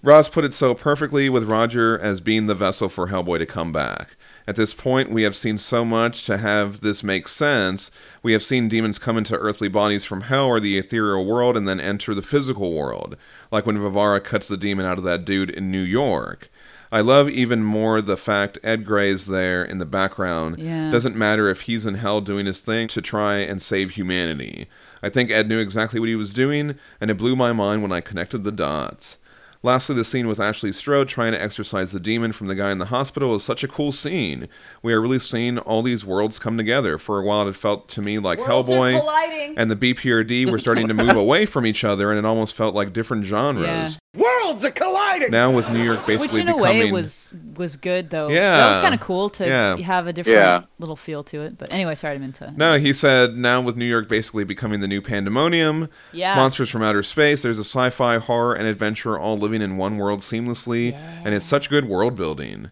Ross 0.00 0.28
put 0.28 0.44
it 0.44 0.54
so 0.54 0.74
perfectly 0.74 1.28
with 1.28 1.50
Roger 1.50 1.98
as 1.98 2.20
being 2.20 2.46
the 2.46 2.54
vessel 2.54 2.88
for 2.88 3.08
Hellboy 3.08 3.38
to 3.38 3.46
come 3.46 3.72
back. 3.72 4.14
At 4.46 4.54
this 4.54 4.72
point, 4.72 5.10
we 5.10 5.24
have 5.24 5.34
seen 5.34 5.58
so 5.58 5.84
much 5.84 6.24
to 6.26 6.36
have 6.38 6.82
this 6.82 7.02
make 7.02 7.26
sense. 7.26 7.90
We 8.22 8.32
have 8.32 8.44
seen 8.44 8.68
demons 8.68 9.00
come 9.00 9.18
into 9.18 9.36
earthly 9.36 9.66
bodies 9.66 10.04
from 10.04 10.20
hell 10.20 10.46
or 10.46 10.60
the 10.60 10.78
ethereal 10.78 11.26
world 11.26 11.56
and 11.56 11.66
then 11.66 11.80
enter 11.80 12.14
the 12.14 12.22
physical 12.22 12.72
world, 12.72 13.16
like 13.50 13.66
when 13.66 13.76
Vivara 13.76 14.20
cuts 14.22 14.46
the 14.46 14.56
demon 14.56 14.86
out 14.86 14.98
of 14.98 15.04
that 15.04 15.24
dude 15.24 15.50
in 15.50 15.72
New 15.72 15.82
York. 15.82 16.48
I 16.92 17.00
love 17.00 17.28
even 17.28 17.64
more 17.64 18.00
the 18.00 18.16
fact 18.16 18.60
Ed 18.62 18.86
Grey's 18.86 19.26
there 19.26 19.64
in 19.64 19.78
the 19.78 19.84
background. 19.84 20.58
Yeah. 20.58 20.92
Doesn't 20.92 21.16
matter 21.16 21.50
if 21.50 21.62
he's 21.62 21.84
in 21.84 21.94
hell 21.94 22.20
doing 22.20 22.46
his 22.46 22.60
thing 22.60 22.86
to 22.88 23.02
try 23.02 23.38
and 23.38 23.60
save 23.60 23.90
humanity. 23.90 24.68
I 25.02 25.08
think 25.08 25.32
Ed 25.32 25.48
knew 25.48 25.58
exactly 25.58 25.98
what 25.98 26.08
he 26.08 26.14
was 26.14 26.32
doing, 26.32 26.76
and 27.00 27.10
it 27.10 27.18
blew 27.18 27.34
my 27.34 27.52
mind 27.52 27.82
when 27.82 27.92
I 27.92 28.00
connected 28.00 28.44
the 28.44 28.52
dots. 28.52 29.18
Lastly, 29.62 29.94
the 29.96 30.04
scene 30.04 30.28
with 30.28 30.38
Ashley 30.38 30.70
Strode 30.72 31.08
trying 31.08 31.32
to 31.32 31.42
exorcise 31.42 31.90
the 31.92 31.98
demon 32.00 32.32
from 32.32 32.46
the 32.46 32.54
guy 32.54 32.70
in 32.70 32.78
the 32.78 32.86
hospital 32.86 33.34
is 33.34 33.42
such 33.42 33.64
a 33.64 33.68
cool 33.68 33.90
scene. 33.90 34.48
We 34.82 34.92
are 34.92 35.00
really 35.00 35.18
seeing 35.18 35.58
all 35.58 35.82
these 35.82 36.06
worlds 36.06 36.38
come 36.38 36.56
together. 36.56 36.96
For 36.98 37.20
a 37.20 37.24
while, 37.24 37.48
it 37.48 37.56
felt 37.56 37.88
to 37.90 38.02
me 38.02 38.18
like 38.20 38.38
Worlds 38.38 38.68
Hellboy 38.70 39.54
and 39.56 39.70
the 39.70 39.76
BPRD 39.76 40.50
were 40.50 40.58
starting 40.60 40.86
to 40.88 40.94
move 40.94 41.16
away 41.16 41.44
from 41.46 41.66
each 41.66 41.82
other, 41.84 42.10
and 42.10 42.18
it 42.18 42.24
almost 42.24 42.54
felt 42.54 42.74
like 42.74 42.92
different 42.92 43.24
genres. 43.24 43.66
Yeah. 44.14 44.22
Worlds 44.22 44.64
are 44.64 44.70
colliding! 44.70 45.30
Now 45.30 45.54
with 45.54 45.68
New 45.70 45.82
York 45.82 46.06
basically 46.06 46.14
Which 46.14 46.30
basically 46.30 46.40
in 46.42 46.48
a 46.48 46.54
becoming 46.56 46.78
way 46.86 46.92
was 46.92 47.34
was 47.56 47.76
good 47.76 48.08
though. 48.10 48.28
Yeah. 48.28 48.56
that 48.56 48.68
was 48.70 48.78
kind 48.78 48.94
of 48.94 49.00
cool 49.00 49.28
to 49.30 49.46
Yeah. 49.46 49.76
have 49.76 50.06
a 50.06 50.12
different 50.12 50.38
Yeah. 50.38 50.62
little 50.78 50.96
feel 50.96 51.22
to 51.24 51.42
it. 51.42 51.58
But 51.58 51.70
anyway, 51.72 51.94
sorry, 51.94 52.12
I 52.12 52.14
didn't 52.14 52.40
mean 52.40 52.52
to. 52.52 52.54
No, 52.56 52.78
he 52.78 52.92
said 52.94 53.36
now 53.36 53.60
with 53.60 53.76
New 53.76 53.84
York 53.84 54.08
basically 54.08 54.44
becoming 54.44 54.80
the 54.80 54.88
new 54.88 55.02
pandemonium, 55.02 55.88
Yeah. 56.12 56.34
monsters 56.36 56.70
from 56.70 56.82
outer 56.82 57.02
space, 57.02 57.42
there's 57.42 57.58
a 57.58 57.64
sci-fi, 57.64 58.16
horror, 58.18 58.54
and 58.54 58.66
adventure 58.66 59.18
all 59.18 59.36
living 59.48 59.62
in 59.62 59.76
one 59.78 59.96
world 59.96 60.20
seamlessly, 60.20 60.92
and 61.24 61.34
it's 61.34 61.44
such 61.46 61.70
good 61.70 61.86
world 61.86 62.14
building. 62.14 62.70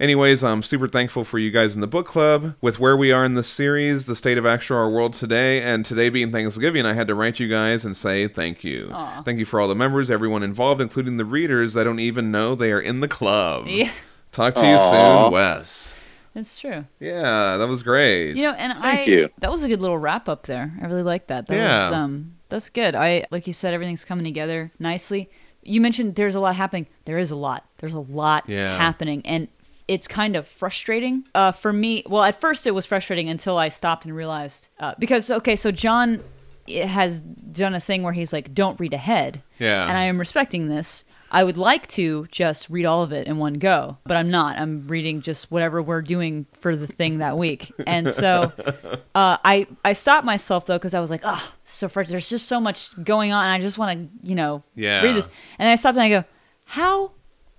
Anyways, 0.00 0.42
I'm 0.42 0.62
super 0.62 0.88
thankful 0.88 1.22
for 1.22 1.38
you 1.38 1.50
guys 1.52 1.74
in 1.76 1.80
the 1.80 1.86
book 1.86 2.06
club. 2.06 2.56
With 2.60 2.80
where 2.80 2.96
we 2.96 3.12
are 3.12 3.24
in 3.24 3.34
this 3.34 3.46
series, 3.46 4.06
the 4.06 4.16
state 4.16 4.38
of 4.38 4.44
actual 4.46 4.78
our 4.78 4.90
world 4.90 5.12
today, 5.12 5.62
and 5.62 5.84
today 5.84 6.08
being 6.08 6.32
Thanksgiving, 6.32 6.84
I 6.84 6.94
had 6.94 7.06
to 7.08 7.14
write 7.14 7.38
you 7.38 7.46
guys 7.46 7.84
and 7.84 7.96
say 7.96 8.26
thank 8.26 8.64
you. 8.64 8.90
Aw. 8.92 9.22
Thank 9.24 9.38
you 9.38 9.44
for 9.44 9.60
all 9.60 9.68
the 9.68 9.74
members, 9.76 10.10
everyone 10.10 10.42
involved, 10.42 10.80
including 10.80 11.16
the 11.18 11.24
readers 11.24 11.74
that 11.74 11.84
don't 11.84 12.00
even 12.00 12.32
know 12.32 12.54
they 12.54 12.72
are 12.72 12.80
in 12.80 13.00
the 13.00 13.08
club. 13.08 13.66
Yeah, 13.68 13.90
Talk 14.32 14.54
to 14.56 14.66
you 14.66 14.78
soon, 14.78 15.30
Wes. 15.30 15.94
it's 16.34 16.58
true. 16.58 16.84
Yeah, 16.98 17.56
that 17.58 17.68
was 17.68 17.84
great. 17.84 18.34
You 18.34 18.48
know, 18.48 18.54
and 18.54 18.72
I 18.72 19.04
you. 19.04 19.28
that 19.38 19.50
was 19.52 19.62
a 19.62 19.68
good 19.68 19.80
little 19.80 19.98
wrap 19.98 20.28
up 20.28 20.42
there. 20.46 20.72
I 20.82 20.86
really 20.86 21.04
like 21.04 21.28
that. 21.28 21.46
That 21.46 21.54
Yeah. 21.54 21.90
was 21.90 21.92
um 21.96 22.32
that's 22.48 22.68
good. 22.68 22.96
I 22.96 23.26
like 23.30 23.46
you 23.46 23.52
said 23.52 23.74
everything's 23.74 24.04
coming 24.04 24.24
together 24.24 24.72
nicely. 24.80 25.30
You 25.64 25.80
mentioned 25.80 26.14
there's 26.14 26.34
a 26.34 26.40
lot 26.40 26.56
happening. 26.56 26.86
There 27.04 27.18
is 27.18 27.30
a 27.30 27.36
lot. 27.36 27.64
There's 27.78 27.94
a 27.94 28.00
lot 28.00 28.44
Yeah. 28.48 28.76
happening 28.76 29.22
and 29.24 29.48
it's 29.86 30.08
kind 30.08 30.34
of 30.34 30.46
frustrating 30.46 31.24
uh, 31.34 31.52
for 31.52 31.70
me. 31.72 32.02
Well, 32.06 32.22
at 32.24 32.40
first 32.40 32.66
it 32.66 32.70
was 32.70 32.86
frustrating 32.86 33.28
until 33.28 33.58
I 33.58 33.68
stopped 33.68 34.06
and 34.06 34.16
realized 34.16 34.68
uh, 34.80 34.94
because 34.98 35.30
okay, 35.30 35.56
so 35.56 35.70
John 35.70 36.22
has 36.68 37.20
done 37.20 37.74
a 37.74 37.80
thing 37.80 38.02
where 38.02 38.12
he's 38.12 38.32
like, 38.32 38.54
"Don't 38.54 38.78
read 38.80 38.94
ahead," 38.94 39.42
Yeah. 39.58 39.86
and 39.88 39.96
I 39.96 40.02
am 40.04 40.18
respecting 40.18 40.68
this. 40.68 41.04
I 41.30 41.42
would 41.42 41.56
like 41.56 41.88
to 41.88 42.26
just 42.30 42.70
read 42.70 42.84
all 42.84 43.02
of 43.02 43.12
it 43.12 43.26
in 43.26 43.38
one 43.38 43.54
go, 43.54 43.98
but 44.06 44.16
I'm 44.16 44.30
not. 44.30 44.56
I'm 44.56 44.86
reading 44.86 45.20
just 45.20 45.50
whatever 45.50 45.82
we're 45.82 46.02
doing 46.02 46.46
for 46.60 46.76
the 46.76 46.86
thing 46.86 47.18
that 47.18 47.36
week, 47.36 47.72
and 47.88 48.08
so 48.08 48.52
uh, 49.16 49.36
I 49.44 49.66
I 49.84 49.94
stopped 49.94 50.24
myself 50.24 50.66
though 50.66 50.76
because 50.78 50.94
I 50.94 51.00
was 51.00 51.10
like, 51.10 51.22
oh, 51.24 51.52
so 51.64 51.88
frustrating. 51.88 52.14
There's 52.14 52.28
just 52.30 52.46
so 52.46 52.60
much 52.60 52.90
going 53.02 53.32
on, 53.32 53.44
and 53.44 53.52
I 53.52 53.58
just 53.58 53.78
want 53.78 53.98
to 54.22 54.28
you 54.28 54.36
know 54.36 54.62
Yeah. 54.76 55.02
read 55.02 55.16
this. 55.16 55.28
And 55.58 55.68
I 55.68 55.74
stopped 55.74 55.96
and 55.96 56.04
I 56.04 56.08
go, 56.08 56.24
how 56.66 57.10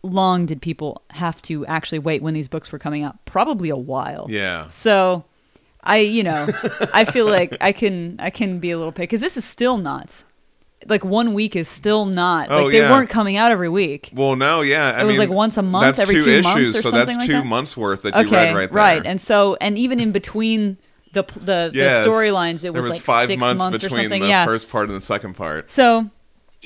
long 0.03 0.45
did 0.45 0.61
people 0.61 1.01
have 1.09 1.41
to 1.41 1.65
actually 1.65 1.99
wait 1.99 2.21
when 2.21 2.33
these 2.33 2.47
books 2.47 2.71
were 2.71 2.79
coming 2.79 3.03
out? 3.03 3.25
Probably 3.25 3.69
a 3.69 3.75
while. 3.75 4.27
Yeah. 4.29 4.67
So 4.69 5.25
I 5.85 5.97
you 5.97 6.23
know 6.23 6.47
I 6.93 7.05
feel 7.05 7.25
like 7.27 7.55
I 7.61 7.71
can 7.71 8.15
I 8.19 8.29
can 8.29 8.59
be 8.59 8.71
a 8.71 8.77
little 8.77 8.91
picky 8.91 9.03
because 9.07 9.21
this 9.21 9.37
is 9.37 9.45
still 9.45 9.77
not 9.77 10.23
like 10.87 11.03
one 11.03 11.33
week 11.33 11.55
is 11.55 11.67
still 11.67 12.05
not 12.05 12.51
Oh, 12.51 12.63
like 12.63 12.71
they 12.71 12.79
yeah. 12.79 12.91
weren't 12.91 13.09
coming 13.09 13.37
out 13.37 13.51
every 13.51 13.69
week. 13.69 14.09
Well, 14.13 14.35
no, 14.35 14.61
yeah. 14.61 14.91
I 14.95 15.01
It 15.01 15.05
was 15.05 15.17
mean, 15.17 15.29
like 15.29 15.29
once 15.35 15.57
a 15.57 15.63
month, 15.63 15.97
that's 15.97 15.99
every 15.99 16.15
two 16.15 16.21
two 16.21 16.29
issues, 16.29 16.43
months 16.43 16.75
or 16.75 16.81
so 16.81 16.89
something 16.91 17.05
that's 17.07 17.17
like 17.17 17.25
two 17.27 17.33
that? 17.33 17.45
months 17.45 17.75
worth 17.77 18.03
that 18.03 18.15
you 18.15 18.25
Okay, 18.25 18.47
read 18.47 18.55
right 18.55 18.71
there. 18.71 18.83
Right, 18.83 19.05
and 19.05 19.19
so 19.19 19.57
and 19.61 19.77
even 19.77 19.99
in 19.99 20.11
between 20.11 20.77
the 21.13 21.23
the, 21.23 21.71
the 21.73 22.03
storylines, 22.05 22.63
it 22.65 22.73
was, 22.73 22.85
was 22.85 22.91
like 22.97 23.01
five 23.01 23.27
six 23.27 23.39
months 23.39 23.59
months 23.63 23.83
or 23.83 23.89
between 23.89 24.05
something. 24.05 24.21
the 24.21 24.27
yeah. 24.27 24.45
first 24.45 24.69
part 24.69 24.89
and 24.89 24.95
the 24.97 25.01
second 25.01 25.33
part. 25.35 25.69
So 25.71 26.09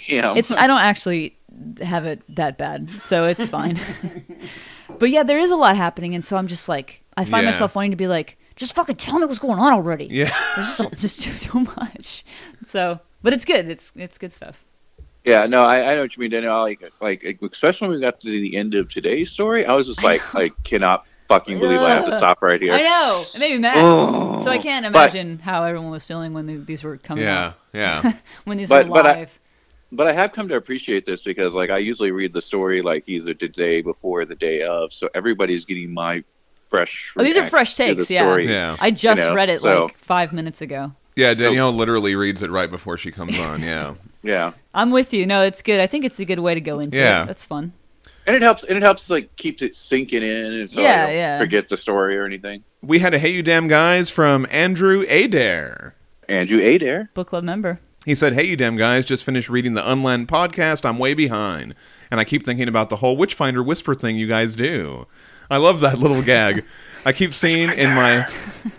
Yeah. 0.07 0.33
it's 0.35 0.51
I 0.51 0.67
don't 0.67 0.79
actually 0.81 1.37
have 1.81 2.05
it 2.05 2.21
that 2.35 2.57
bad, 2.57 2.89
so 3.01 3.25
it's 3.27 3.47
fine. 3.47 3.79
but 4.99 5.09
yeah, 5.11 5.23
there 5.23 5.39
is 5.39 5.51
a 5.51 5.55
lot 5.55 5.77
happening, 5.77 6.15
and 6.15 6.23
so 6.23 6.35
I'm 6.37 6.47
just 6.47 6.67
like 6.67 7.01
I 7.15 7.25
find 7.25 7.43
Yeah. 7.43 7.51
myself 7.51 7.75
wanting 7.75 7.91
to 7.91 7.97
be 7.97 8.07
like, 8.07 8.37
just 8.59 8.75
fucking 8.75 8.97
tell 8.97 9.17
me 9.17 9.25
what's 9.25 9.39
going 9.39 9.57
on 9.57 9.73
already. 9.73 10.05
Yeah. 10.05 10.29
There's 10.55 10.77
just 10.77 10.91
just 11.01 11.21
too, 11.21 11.33
too 11.33 11.59
much. 11.61 12.23
So, 12.65 12.99
but 13.23 13.33
it's 13.33 13.45
good. 13.45 13.67
It's 13.69 13.91
it's 13.95 14.17
good 14.17 14.33
stuff. 14.33 14.63
Yeah, 15.25 15.45
no, 15.47 15.59
I, 15.61 15.91
I 15.91 15.95
know 15.95 16.01
what 16.01 16.15
you 16.15 16.21
mean, 16.21 16.31
Daniel. 16.31 16.61
Like, 16.61 16.81
like, 17.01 17.23
especially 17.51 17.87
when 17.89 17.95
we 17.97 18.01
got 18.01 18.21
to 18.21 18.29
the 18.29 18.55
end 18.55 18.73
of 18.73 18.89
today's 18.89 19.29
story, 19.31 19.65
I 19.65 19.73
was 19.73 19.87
just 19.87 20.01
like, 20.03 20.21
I 20.33 20.49
cannot 20.63 21.05
fucking 21.27 21.59
believe 21.59 21.81
I 21.81 21.89
have 21.89 22.05
to 22.05 22.15
stop 22.17 22.41
right 22.41 22.59
here. 22.59 22.73
I 22.73 22.81
know 22.81 23.25
it 23.35 23.39
made 23.39 23.51
me 23.51 23.57
mad. 23.59 23.77
Oh. 23.83 24.37
so 24.39 24.49
I 24.49 24.57
can't 24.57 24.85
But- 24.91 25.13
imagine 25.13 25.39
how 25.39 25.63
everyone 25.63 25.91
was 25.91 26.05
feeling 26.05 26.33
when 26.33 26.45
the, 26.47 26.55
these 26.55 26.83
were 26.83 26.95
coming 26.97 27.25
Yeah, 27.25 27.47
out. 27.47 27.53
yeah. 27.73 28.13
When 28.45 28.57
these 28.57 28.69
But- 28.69 28.87
were 28.87 28.93
but 28.95 29.05
I- 29.05 29.19
live. 29.19 29.39
But 29.91 30.07
I 30.07 30.13
have 30.13 30.31
come 30.33 30.47
to 30.49 30.55
appreciate 30.55 31.05
this 31.05 31.21
because, 31.23 31.53
like, 31.55 31.69
I 31.71 31.79
usually 31.79 32.11
read 32.11 32.31
the 32.31 32.41
story 32.41 32.81
like 32.83 33.03
either 33.07 33.33
the 33.33 33.47
day 33.49 33.81
before, 33.81 34.21
or 34.21 34.25
the 34.25 34.35
day 34.35 34.61
of, 34.61 34.93
so 34.93 35.09
everybody's 35.15 35.65
getting 35.65 35.91
my 35.91 36.23
fresh. 36.69 37.11
oh, 37.17 37.23
these 37.23 37.37
are 37.37 37.45
fresh 37.45 37.75
takes. 37.75 38.09
Yeah. 38.09 38.21
story. 38.21 38.47
Yeah. 38.47 38.77
I 38.79 38.91
just 38.91 39.21
know, 39.27 39.33
read 39.33 39.49
it 39.49 39.61
so- 39.61 39.85
like 39.85 39.97
five 39.97 40.33
minutes 40.33 40.61
ago. 40.61 40.93
Yeah, 41.15 41.33
Danielle 41.33 41.73
literally 41.73 42.15
reads 42.15 42.43
it 42.43 42.49
right 42.49 42.71
before 42.71 42.97
she 42.97 43.11
comes 43.11 43.37
on. 43.39 43.61
Yeah. 43.61 43.95
Yeah, 44.21 44.51
I'm 44.73 44.91
with 44.91 45.13
you. 45.13 45.25
No, 45.25 45.43
it's 45.43 45.61
good. 45.61 45.79
I 45.79 45.87
think 45.87 46.03
it's 46.03 46.19
a 46.19 46.25
good 46.25 46.39
way 46.39 46.53
to 46.53 46.59
go 46.59 46.81
into 46.81 46.97
Yeah. 46.97 47.23
it. 47.23 47.27
That's 47.27 47.45
fun. 47.45 47.71
and 48.27 48.35
it 48.35 48.41
helps. 48.41 48.65
And 48.65 48.75
it 48.75 48.83
helps 48.83 49.09
like 49.09 49.33
keeps 49.37 49.61
it 49.61 49.73
sinking 49.73 50.23
in, 50.23 50.45
and 50.55 50.69
so 50.69 50.81
Yeah, 50.81 51.03
I 51.03 51.05
don't 51.07 51.15
yeah. 51.15 51.39
forget 51.39 51.69
the 51.69 51.77
story 51.77 52.17
or 52.17 52.25
anything. 52.25 52.65
We 52.81 52.99
had 52.99 53.13
a 53.13 53.17
Hey 53.17 53.29
You 53.29 53.41
Damn 53.41 53.69
Guys 53.69 54.09
from 54.09 54.45
Andrew 54.51 55.05
Adair. 55.07 55.95
Andrew 56.27 56.59
Adair. 56.61 57.09
Book 57.13 57.29
club 57.29 57.45
member. 57.45 57.79
He 58.05 58.13
said, 58.13 58.33
Hey, 58.33 58.43
you 58.43 58.57
damn 58.57 58.75
guys, 58.75 59.05
just 59.05 59.23
finished 59.23 59.49
reading 59.49 59.73
the 59.73 59.89
Unland 59.89 60.27
podcast. 60.27 60.83
I'm 60.85 60.99
way 60.99 61.13
behind. 61.13 61.73
And 62.11 62.19
I 62.19 62.25
keep 62.25 62.43
thinking 62.43 62.67
about 62.67 62.89
the 62.89 62.97
whole 62.97 63.15
Witchfinder 63.15 63.63
whisper 63.63 63.95
thing 63.95 64.17
you 64.17 64.27
guys 64.27 64.55
do. 64.57 65.07
I 65.49 65.57
love 65.57 65.79
that 65.81 65.99
little 65.99 66.21
gag. 66.21 66.65
I 67.05 67.13
keep 67.13 67.33
seeing 67.33 67.69
in 67.69 67.93
my 67.93 68.27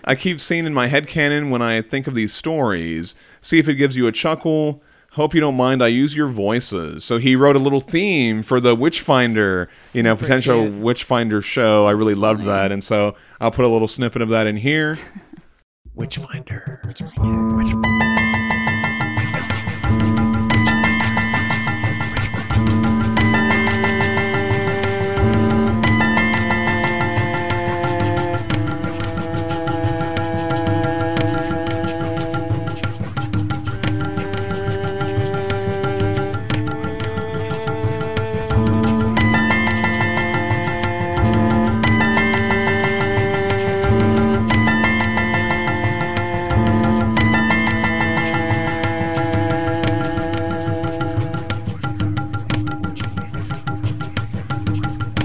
I 0.05 0.15
keep 0.15 0.39
seeing 0.39 0.65
in 0.65 0.73
my 0.73 0.87
head 0.87 1.07
canon 1.07 1.49
when 1.49 1.61
I 1.61 1.81
think 1.81 2.07
of 2.07 2.13
these 2.13 2.33
stories. 2.33 3.15
See 3.41 3.59
if 3.59 3.67
it 3.67 3.75
gives 3.75 3.97
you 3.97 4.07
a 4.07 4.11
chuckle. 4.11 4.83
Hope 5.13 5.33
you 5.33 5.41
don't 5.41 5.57
mind 5.57 5.83
I 5.83 5.87
use 5.87 6.15
your 6.15 6.27
voices. 6.27 7.03
So 7.03 7.17
he 7.17 7.35
wrote 7.35 7.57
a 7.57 7.59
little 7.59 7.81
theme 7.81 8.43
for 8.43 8.61
the 8.61 8.75
Witchfinder, 8.75 9.69
you 9.91 10.03
know, 10.03 10.13
Super 10.13 10.23
potential 10.23 10.67
cute. 10.67 10.81
Witchfinder 10.81 11.41
show. 11.41 11.85
I 11.85 11.91
really 11.91 12.15
loved 12.15 12.43
that. 12.43 12.71
And 12.71 12.81
so 12.81 13.15
I'll 13.41 13.51
put 13.51 13.65
a 13.65 13.67
little 13.67 13.89
snippet 13.89 14.21
of 14.21 14.29
that 14.29 14.47
in 14.47 14.55
here. 14.55 14.97
Witchfinder. 15.95 16.81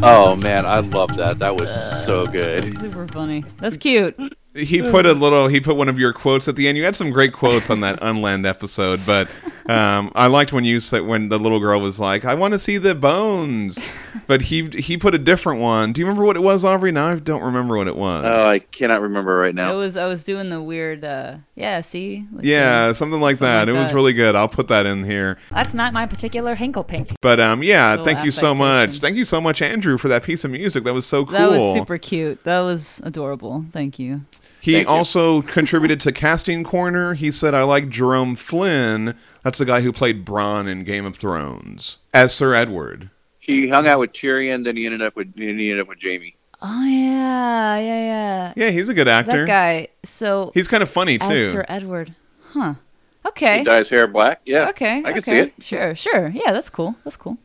Oh 0.09 0.37
man, 0.37 0.65
I 0.65 0.79
love 0.79 1.17
that. 1.17 1.41
That 1.41 1.57
was 1.59 1.69
so 2.07 2.25
good. 2.27 2.73
Super 2.79 3.09
funny. 3.09 3.45
That's 3.59 3.77
cute. 3.77 4.17
he 4.55 4.81
put 4.81 5.05
a 5.05 5.13
little 5.13 5.49
he 5.49 5.61
put 5.61 5.77
one 5.77 5.89
of 5.89 5.99
your 5.99 6.13
quotes 6.13 6.49
at 6.49 6.57
the 6.57 6.67
end 6.69 6.79
you 6.79 6.85
had 6.85 6.97
some 6.97 7.11
great 7.11 7.33
quotes 7.33 7.69
on 7.69 7.81
that 7.81 7.99
unland 8.01 8.47
episode 8.47 8.99
but 9.05 9.29
um, 9.69 10.11
i 10.15 10.27
liked 10.27 10.53
when 10.53 10.65
you 10.65 10.79
said 10.81 11.03
when 11.03 11.29
the 11.29 11.39
little 11.39 11.59
girl 11.61 11.81
was 11.81 11.99
like 12.01 12.25
i 12.25 12.35
want 12.35 12.53
to 12.53 12.59
see 12.59 12.79
the 12.79 12.95
bones 12.95 13.79
but 14.27 14.43
he 14.43 14.67
he 14.79 14.97
put 14.97 15.15
a 15.15 15.19
different 15.19 15.61
one 15.61 15.93
do 15.93 16.01
you 16.01 16.07
remember 16.07 16.25
what 16.25 16.37
it 16.37 16.41
was 16.43 16.65
aubrey 16.65 16.93
now 16.93 17.09
i 17.11 17.17
don't 17.17 17.43
remember 17.43 17.77
what 17.77 17.87
it 17.89 17.97
was 17.97 18.25
Oh, 18.27 18.51
I 18.51 18.59
cannot 18.61 19.01
remember 19.03 19.37
right 19.37 19.55
now. 19.55 19.71
It 19.71 19.73
now. 19.75 19.79
was 19.79 19.97
I 19.97 20.07
was 20.07 20.25
doing 20.25 20.49
the 20.49 20.63
weird 20.63 21.05
uh 21.05 21.37
yeah, 21.55 21.81
see? 21.81 22.27
Like 22.33 22.45
yeah 22.45 22.89
the- 22.89 22.95
something 22.95 23.21
like 23.21 23.37
Something 23.37 23.53
that 23.53 23.69
like 23.73 23.77
it 23.77 23.79
was 23.79 23.93
really 23.95 24.13
good 24.13 24.35
i'll 24.37 24.49
put 24.49 24.69
that 24.69 24.87
in 24.87 25.05
here 25.05 25.39
that's 25.51 25.75
not 25.75 25.93
my 25.93 26.07
particular 26.07 26.55
Hinkle 26.55 26.85
Pink. 26.85 27.15
but 27.21 27.41
um 27.41 27.63
yeah 27.63 27.97
thank 28.03 28.25
you 28.25 28.31
so 28.31 28.55
much 28.55 28.99
thank 28.99 29.17
you 29.17 29.25
so 29.25 29.41
much 29.41 29.63
andrew 29.63 29.97
for 29.99 30.09
that 30.09 30.23
piece 30.23 30.45
of 30.45 30.51
music 30.51 30.85
that 30.85 30.95
was 30.95 31.07
so 31.07 31.25
cool 31.25 31.33
That 31.39 31.51
was 31.51 31.73
super 31.75 31.99
cute. 31.99 32.45
That 32.45 32.61
was 32.61 33.01
adorable. 33.05 33.65
Thank 33.71 33.99
you. 33.99 34.23
He 34.67 34.73
Thank 34.73 34.89
you. 34.89 34.93
also 34.95 35.43
contributed 35.43 36.01
to 36.01 36.11
Casting 36.11 36.65
Corner. 36.65 37.15
He 37.15 37.31
said, 37.31 37.55
I 37.55 37.63
like 37.63 37.89
Jerome 37.89 38.35
Flynn. 38.35 39.15
That's 39.45 39.59
the 39.59 39.65
guy 39.65 39.81
who 39.83 39.93
played 39.93 40.25
Bronn 40.25 40.67
in 40.67 40.83
Game 40.83 41.07
of 41.07 41.15
Thrones 41.15 41.99
as 42.13 42.35
Sir 42.35 42.53
Edward. 42.53 43.09
He 43.39 43.69
hung 43.69 43.87
out 43.87 44.01
with 44.01 44.13
Tyrion, 44.13 44.65
then 44.65 44.77
he 44.77 44.85
ended 44.85 45.03
up 45.03 45.15
with 45.15 45.33
then 45.37 45.57
he 45.57 45.71
ended 45.71 45.83
up 45.83 45.89
with 45.89 46.03
Jaime. 46.03 46.35
Oh 46.61 46.85
yeah, 46.85 47.77
yeah, 47.79 47.79
yeah. 47.79 48.53
Yeah, 48.57 48.71
he's 48.71 48.89
a 48.89 48.95
good 48.95 49.07
actor. 49.07 49.47
That 49.47 49.47
guy. 49.47 49.87
So 50.03 50.51
He's 50.53 50.67
kind 50.67 50.83
of 50.83 50.91
funny, 50.91 51.17
as 51.21 51.29
too. 51.29 51.47
Sir 51.51 51.65
Edward. 51.69 52.17
Huh. 52.49 52.75
He 53.23 53.29
Okay. 53.29 53.63
dyes 53.63 53.89
hair 53.89 54.09
black. 54.09 54.41
Yeah, 54.45 54.69
Okay. 54.71 54.99
I 54.99 55.11
can 55.13 55.19
okay. 55.19 55.21
see 55.21 55.39
it. 55.39 55.55
Sure, 55.61 55.95
sure. 55.95 56.29
Yeah, 56.35 56.51
that's 56.51 56.71
cool. 56.71 56.97
That's 57.05 57.17
cool. 57.17 57.39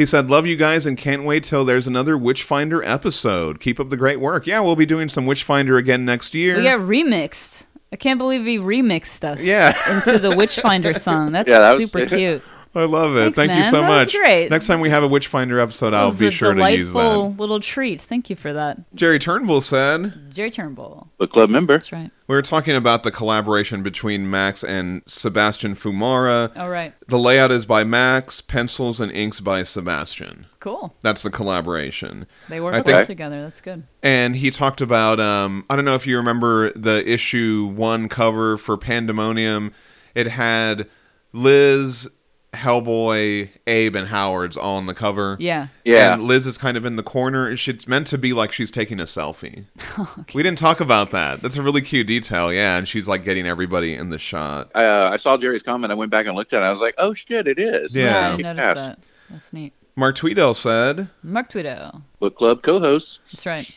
He 0.00 0.06
said, 0.06 0.30
Love 0.30 0.46
you 0.46 0.56
guys 0.56 0.86
and 0.86 0.96
can't 0.96 1.24
wait 1.24 1.44
till 1.44 1.66
there's 1.66 1.86
another 1.86 2.16
Witchfinder 2.16 2.82
episode. 2.82 3.60
Keep 3.60 3.78
up 3.78 3.90
the 3.90 3.98
great 3.98 4.18
work. 4.18 4.46
Yeah, 4.46 4.60
we'll 4.60 4.74
be 4.74 4.86
doing 4.86 5.10
some 5.10 5.26
Witchfinder 5.26 5.76
again 5.76 6.06
next 6.06 6.34
year. 6.34 6.56
We 6.56 6.62
got 6.62 6.80
remixed. 6.80 7.66
I 7.92 7.96
can't 7.96 8.16
believe 8.18 8.46
he 8.46 8.56
remixed 8.56 9.24
us. 9.24 9.44
Yeah. 9.44 9.74
into 9.94 10.18
the 10.18 10.34
Witchfinder 10.36 10.94
song. 10.94 11.32
That's 11.32 11.50
Yeah, 11.50 11.58
that 11.58 11.78
was- 11.78 11.90
super 11.90 12.06
cute. 12.16 12.42
I 12.72 12.84
love 12.84 13.16
it. 13.16 13.34
Thanks, 13.34 13.36
Thank 13.36 13.52
you 13.54 13.64
so 13.64 13.80
That 13.82 13.88
was 13.88 14.06
much. 14.06 14.14
great. 14.16 14.48
Next 14.48 14.68
time 14.68 14.80
we 14.80 14.90
have 14.90 15.02
a 15.02 15.08
Witchfinder 15.08 15.58
episode, 15.58 15.92
I'll 15.92 16.16
be 16.16 16.28
a 16.28 16.30
sure 16.30 16.54
to 16.54 16.70
use 16.72 16.92
delightful 16.92 17.30
that. 17.30 17.40
little 17.40 17.58
treat. 17.58 18.00
Thank 18.00 18.30
you 18.30 18.36
for 18.36 18.52
that, 18.52 18.78
Jerry 18.94 19.18
Turnbull 19.18 19.60
said, 19.60 20.30
Jerry 20.32 20.52
Turnbull. 20.52 21.08
Book 21.18 21.32
club 21.32 21.50
member. 21.50 21.74
That's 21.74 21.90
right. 21.90 22.12
We 22.28 22.36
were 22.36 22.42
talking 22.42 22.76
about 22.76 23.02
the 23.02 23.10
collaboration 23.10 23.82
between 23.82 24.30
Max 24.30 24.62
and 24.62 25.02
Sebastian 25.08 25.74
Fiumara. 25.74 26.56
All 26.56 26.70
right. 26.70 26.94
The 27.08 27.18
layout 27.18 27.50
is 27.50 27.66
by 27.66 27.82
Max, 27.82 28.40
pencils 28.40 29.00
and 29.00 29.10
inks 29.10 29.40
by 29.40 29.64
Sebastian. 29.64 30.46
Cool. 30.60 30.94
That's 31.02 31.24
the 31.24 31.30
collaboration. 31.30 32.26
They 32.48 32.60
work 32.60 32.86
well 32.86 33.04
together. 33.04 33.40
That's 33.42 33.60
good. 33.60 33.82
And 34.04 34.36
he 34.36 34.52
talked 34.52 34.80
about 34.80 35.18
um, 35.18 35.64
I 35.68 35.74
don't 35.74 35.84
know 35.84 35.96
if 35.96 36.06
you 36.06 36.16
remember 36.18 36.70
the 36.74 37.02
issue 37.10 37.66
one 37.74 38.08
cover 38.08 38.56
for 38.56 38.76
Pandemonium. 38.76 39.72
It 40.14 40.28
had 40.28 40.86
Liz, 41.32 42.08
Hellboy, 42.52 43.48
Abe, 43.66 43.94
and 43.96 44.08
Howard's 44.08 44.56
all 44.56 44.76
on 44.76 44.86
the 44.86 44.94
cover. 44.94 45.36
Yeah. 45.38 45.68
Yeah. 45.84 46.14
And 46.14 46.22
Liz 46.24 46.46
is 46.46 46.58
kind 46.58 46.76
of 46.76 46.84
in 46.84 46.96
the 46.96 47.02
corner. 47.02 47.50
It's 47.50 47.86
meant 47.88 48.06
to 48.08 48.18
be 48.18 48.32
like 48.32 48.52
she's 48.52 48.70
taking 48.70 49.00
a 49.00 49.04
selfie. 49.04 49.64
Oh, 49.98 50.24
We 50.34 50.42
didn't 50.42 50.58
talk 50.58 50.80
about 50.80 51.10
that. 51.10 51.42
That's 51.42 51.56
a 51.56 51.62
really 51.62 51.82
cute 51.82 52.06
detail. 52.06 52.52
Yeah, 52.52 52.76
and 52.78 52.86
she's 52.88 53.06
like 53.08 53.24
getting 53.24 53.46
everybody 53.46 53.94
in 53.94 54.10
the 54.10 54.18
shot. 54.18 54.70
I, 54.74 54.84
uh, 54.84 55.10
I 55.12 55.16
saw 55.16 55.36
Jerry's 55.36 55.62
comment. 55.62 55.90
I 55.90 55.94
went 55.94 56.10
back 56.10 56.26
and 56.26 56.34
looked 56.36 56.52
at 56.52 56.62
it. 56.62 56.64
I 56.64 56.70
was 56.70 56.80
like, 56.80 56.94
oh 56.96 57.12
shit, 57.12 57.46
it 57.46 57.58
is. 57.58 57.94
Yeah. 57.94 58.30
I 58.32 58.36
noticed 58.36 58.64
ass. 58.64 58.76
that. 58.76 58.98
That's 59.28 59.52
neat. 59.52 59.72
Mark 60.00 60.16
Tweedale 60.16 60.56
said, 60.56 61.08
Mark 61.22 61.50
Tweedo. 61.50 62.00
Book 62.20 62.34
club 62.34 62.62
co-host. 62.62 63.18
That's 63.30 63.44
right. 63.44 63.70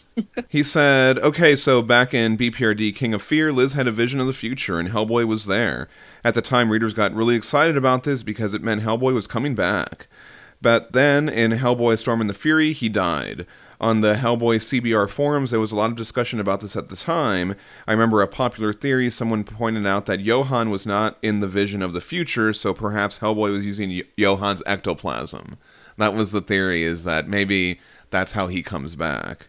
He 0.48 0.64
said, 0.64 1.20
okay, 1.20 1.54
so 1.54 1.82
back 1.82 2.14
in 2.14 2.38
BPRD 2.38 2.96
King 2.96 3.14
of 3.14 3.22
Fear, 3.22 3.52
Liz 3.52 3.74
had 3.74 3.88
a 3.88 3.92
vision 3.92 4.22
of 4.22 4.28
the 4.28 4.32
future 4.32 4.80
and 4.80 4.88
Hellboy 4.88 5.28
was 5.28 5.48
there. 5.48 5.90
At 6.24 6.34
the 6.34 6.42
time, 6.42 6.70
readers 6.70 6.94
got 6.94 7.14
really 7.14 7.36
excited 7.36 7.76
about 7.76 8.06
this 8.06 8.24
because 8.24 8.54
it 8.54 8.64
meant 8.64 8.84
Hellboy 8.84 9.14
was 9.14 9.28
coming 9.28 9.54
back. 9.54 10.08
But 10.62 10.94
then, 10.94 11.28
in 11.28 11.52
Hellboy 11.52 12.00
Storm 12.00 12.22
and 12.22 12.30
the 12.30 12.34
Fury, 12.34 12.72
he 12.72 12.88
died. 12.88 13.46
On 13.82 14.00
the 14.00 14.14
Hellboy 14.14 14.60
CBR 14.62 15.10
forums, 15.10 15.52
there 15.52 15.60
was 15.60 15.74
a 15.74 15.76
lot 15.76 15.90
of 15.90 15.98
discussion 15.98 16.40
about 16.40 16.62
this 16.62 16.78
at 16.78 16.88
the 16.88 16.96
time. 16.96 17.54
I 17.86 17.92
remember 17.92 18.22
a 18.22 18.28
popular 18.28 18.72
theory, 18.72 19.10
someone 19.10 19.44
pointed 19.44 19.86
out 19.86 20.06
that 20.06 20.22
Johann 20.22 20.70
was 20.70 20.86
not 20.86 21.18
in 21.22 21.42
the 21.42 21.50
vision 21.50 21.82
of 21.82 21.92
the 21.92 22.00
future, 22.00 22.54
so 22.54 22.74
perhaps 22.74 23.20
Hellboy 23.20 23.52
was 23.52 23.66
using 23.66 23.90
Yo- 23.90 24.04
Johann's 24.18 24.64
ectoplasm. 24.66 25.58
That 25.98 26.14
was 26.14 26.32
the 26.32 26.42
theory, 26.42 26.84
is 26.84 27.04
that 27.04 27.28
maybe 27.28 27.80
that's 28.10 28.34
how 28.34 28.48
he 28.48 28.64
comes 28.64 28.96
back. 28.96 29.48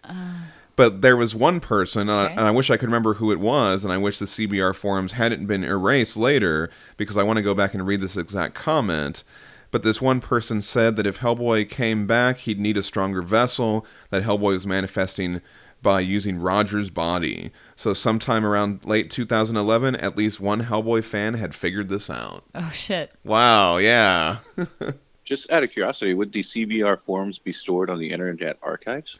But 0.76 1.02
there 1.02 1.16
was 1.16 1.34
one 1.34 1.60
person, 1.60 2.08
uh, 2.08 2.28
and 2.30 2.40
I 2.40 2.50
wish 2.50 2.68
I 2.68 2.76
could 2.76 2.88
remember 2.88 3.14
who 3.14 3.30
it 3.30 3.38
was, 3.38 3.84
and 3.84 3.92
I 3.92 3.98
wish 3.98 4.18
the 4.18 4.24
CBR 4.24 4.74
forums 4.74 5.12
hadn't 5.12 5.46
been 5.46 5.62
erased 5.62 6.16
later 6.16 6.68
because 6.96 7.16
I 7.16 7.22
want 7.22 7.36
to 7.36 7.44
go 7.44 7.54
back 7.54 7.74
and 7.74 7.86
read 7.86 8.00
this 8.00 8.16
exact 8.16 8.54
comment. 8.54 9.22
But 9.70 9.82
this 9.82 10.02
one 10.02 10.20
person 10.20 10.60
said 10.60 10.96
that 10.96 11.06
if 11.06 11.18
Hellboy 11.18 11.68
came 11.68 12.06
back, 12.06 12.38
he'd 12.38 12.60
need 12.60 12.76
a 12.76 12.82
stronger 12.82 13.22
vessel, 13.22 13.86
that 14.10 14.22
Hellboy 14.22 14.52
was 14.52 14.66
manifesting 14.66 15.40
by 15.82 16.00
using 16.00 16.40
Roger's 16.40 16.90
body. 16.90 17.52
So, 17.76 17.92
sometime 17.92 18.44
around 18.44 18.84
late 18.84 19.10
2011, 19.10 19.96
at 19.96 20.16
least 20.16 20.40
one 20.40 20.62
Hellboy 20.62 21.04
fan 21.04 21.34
had 21.34 21.54
figured 21.54 21.88
this 21.88 22.10
out. 22.10 22.44
Oh 22.54 22.70
shit. 22.72 23.12
Wow, 23.22 23.76
yeah. 23.76 24.38
Just 25.24 25.50
out 25.50 25.62
of 25.62 25.70
curiosity, 25.70 26.14
would 26.14 26.32
the 26.32 26.42
CBR 26.42 26.98
forms 27.06 27.38
be 27.38 27.52
stored 27.52 27.88
on 27.90 27.98
the 27.98 28.10
Internet 28.10 28.58
archives? 28.62 29.18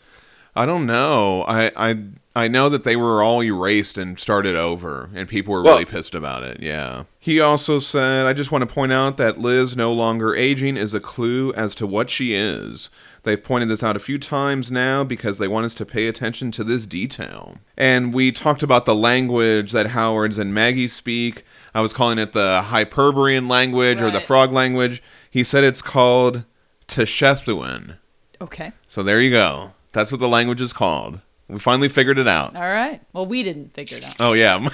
I 0.57 0.67
don't 0.67 0.87
know. 0.87 1.45
I, 1.49 1.73
I 1.77 1.99
I 2.37 2.47
know 2.49 2.69
that 2.69 2.85
they 2.85 2.95
were 2.95 3.23
all 3.23 3.43
erased 3.43 3.97
and 3.99 4.19
started 4.19 4.55
over, 4.55 5.11
and 5.15 5.29
people 5.29 5.53
were 5.53 5.63
Well- 5.63 5.75
really 5.75 5.85
pissed 5.85 6.15
about 6.15 6.45
it. 6.45 6.59
Yeah. 6.61 7.05
He 7.19 7.41
also 7.41 7.79
said, 7.81 8.27
"I 8.27 8.33
just 8.35 8.53
want 8.53 8.63
to 8.69 8.73
point 8.73 8.93
out 8.93 9.17
that 9.17 9.41
Liz 9.41 9.77
no 9.77 9.93
longer 9.93 10.35
aging 10.35 10.77
is 10.77 10.95
a 10.95 11.01
clue 11.01 11.53
as 11.55 11.75
to 11.77 11.87
what 11.89 12.09
she 12.11 12.35
is. 12.35 12.91
They've 13.25 13.43
pointed 13.43 13.69
this 13.69 13.83
out 13.83 13.97
a 13.97 14.01
few 14.01 14.19
times 14.19 14.71
now 14.71 15.03
because 15.03 15.39
they 15.39 15.49
want 15.49 15.65
us 15.67 15.75
to 15.75 15.87
pay 15.87 16.07
attention 16.07 16.53
to 16.53 16.63
this 16.63 16.87
detail." 16.87 17.57
And 17.77 18.15
we 18.15 18.31
talked 18.31 18.63
about 18.63 18.85
the 18.85 18.95
language 18.95 19.73
that 19.73 19.89
Howard's 19.89 20.39
and 20.39 20.55
Maggie 20.55 20.87
speak. 20.89 21.45
I 21.75 21.81
was 21.81 21.93
calling 21.93 22.19
it 22.19 22.33
the 22.33 22.63
Hyperborean 22.67 23.49
language 23.49 24.01
or 24.01 24.11
the 24.13 24.21
frog 24.21 24.53
language. 24.53 25.03
He 25.35 25.43
said 25.43 25.65
it's 25.65 25.83
called 25.83 26.45
Teshethuan. 26.87 27.97
Okay. 28.41 28.71
So 28.87 29.03
there 29.03 29.21
you 29.21 29.33
go. 29.33 29.73
That's 29.91 30.13
what 30.13 30.21
the 30.21 30.29
language 30.29 30.61
is 30.61 30.73
called. 30.73 31.19
We 31.49 31.59
finally 31.59 31.89
figured 31.89 32.21
it 32.21 32.29
out. 32.29 32.55
All 32.55 32.63
right. 32.63 33.03
Well, 33.13 33.27
we 33.27 33.43
didn't 33.43 33.75
figure 33.75 33.99
it 33.99 34.05
out. 34.05 34.15
Oh 34.21 34.35
yeah. 34.35 34.69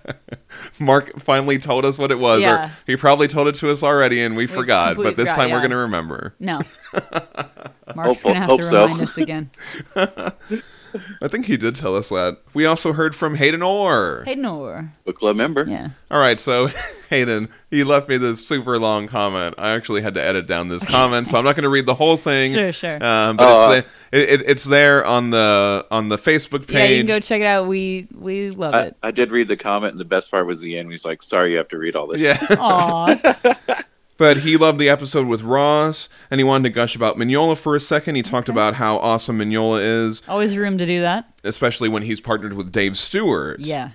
Mark 0.80 1.20
finally 1.20 1.60
told 1.60 1.84
us 1.84 2.00
what 2.00 2.10
it 2.10 2.18
was. 2.18 2.40
Yeah. 2.40 2.66
Or 2.66 2.72
he 2.84 2.96
probably 2.96 3.28
told 3.28 3.46
it 3.46 3.54
to 3.56 3.70
us 3.70 3.84
already 3.84 4.22
and 4.22 4.36
we, 4.36 4.48
forgot. 4.48 4.96
But 4.96 5.14
this 5.14 5.30
forgot, 5.30 5.36
time 5.36 5.50
we're 5.52 5.60
going 5.60 5.70
to 5.70 5.76
remember. 5.76 6.34
No. 6.40 6.62
Mark's 7.94 8.24
gonna 8.24 8.40
have 8.40 8.48
hope 8.48 8.58
to 8.58 8.68
so. 8.68 8.86
remind 8.86 9.02
us 9.02 9.16
again. 9.18 9.50
I 11.22 11.28
think 11.28 11.46
he 11.46 11.56
did 11.56 11.76
tell 11.76 11.94
us 11.96 12.08
that. 12.10 12.38
We 12.54 12.66
also 12.66 12.92
heard 12.92 13.14
from 13.14 13.34
Hayden 13.36 13.62
Orr. 13.62 14.22
Hayden 14.26 14.44
Orr. 14.44 14.90
Book 15.04 15.18
club 15.18 15.36
member. 15.36 15.64
Yeah. 15.66 15.90
All 16.10 16.20
right, 16.20 16.38
so 16.40 16.68
Hayden, 17.10 17.48
he 17.70 17.84
left 17.84 18.08
me 18.08 18.16
this 18.18 18.46
super 18.46 18.78
long 18.78 19.06
comment. 19.08 19.54
I 19.58 19.70
actually 19.70 20.02
had 20.02 20.14
to 20.14 20.22
edit 20.24 20.46
down 20.46 20.68
this 20.68 20.84
comment, 20.84 21.28
so 21.28 21.38
I'm 21.38 21.44
not 21.44 21.56
going 21.56 21.64
to 21.64 21.68
read 21.68 21.86
the 21.86 21.94
whole 21.94 22.16
thing. 22.16 22.52
Sure, 22.52 22.72
sure. 22.72 22.96
Um, 23.04 23.36
but 23.36 23.46
Oh, 23.48 23.72
it's, 23.72 23.86
the, 24.10 24.18
it, 24.18 24.40
it, 24.40 24.48
it's 24.48 24.64
there 24.64 25.04
on 25.04 25.30
the 25.30 25.86
on 25.90 26.08
the 26.08 26.18
Facebook 26.18 26.66
page. 26.66 26.76
Yeah, 26.76 26.84
you 26.86 26.98
can 27.00 27.06
go 27.06 27.20
check 27.20 27.40
it 27.40 27.46
out. 27.46 27.66
We 27.66 28.08
we 28.14 28.50
love 28.50 28.74
I, 28.74 28.82
it. 28.86 28.96
I 29.02 29.10
did 29.10 29.30
read 29.30 29.48
the 29.48 29.56
comment, 29.56 29.92
and 29.92 30.00
the 30.00 30.04
best 30.04 30.30
part 30.30 30.46
was 30.46 30.60
the 30.60 30.78
end. 30.78 30.90
He's 30.90 31.04
like, 31.04 31.22
"Sorry, 31.22 31.52
you 31.52 31.58
have 31.58 31.68
to 31.68 31.78
read 31.78 31.96
all 31.96 32.06
this." 32.06 32.20
yeah. 32.20 32.38
Aw. 32.58 33.82
But 34.18 34.38
he 34.38 34.56
loved 34.56 34.78
the 34.78 34.88
episode 34.88 35.26
with 35.26 35.42
Ross, 35.42 36.08
and 36.30 36.40
he 36.40 36.44
wanted 36.44 36.64
to 36.70 36.74
gush 36.74 36.96
about 36.96 37.16
Mignola 37.18 37.56
for 37.56 37.76
a 37.76 37.80
second. 37.80 38.14
He 38.14 38.22
talked 38.22 38.48
about 38.48 38.74
how 38.74 38.96
awesome 38.96 39.38
Mignola 39.38 39.80
is, 40.06 40.22
Always 40.28 40.56
room 40.56 40.78
to 40.78 40.86
do 40.86 41.02
that. 41.02 41.28
especially 41.44 41.88
when 41.90 42.02
he's 42.02 42.20
partnered 42.20 42.54
with 42.54 42.72
Dave 42.72 42.96
Stewart. 42.96 43.60
Yeah. 43.60 43.90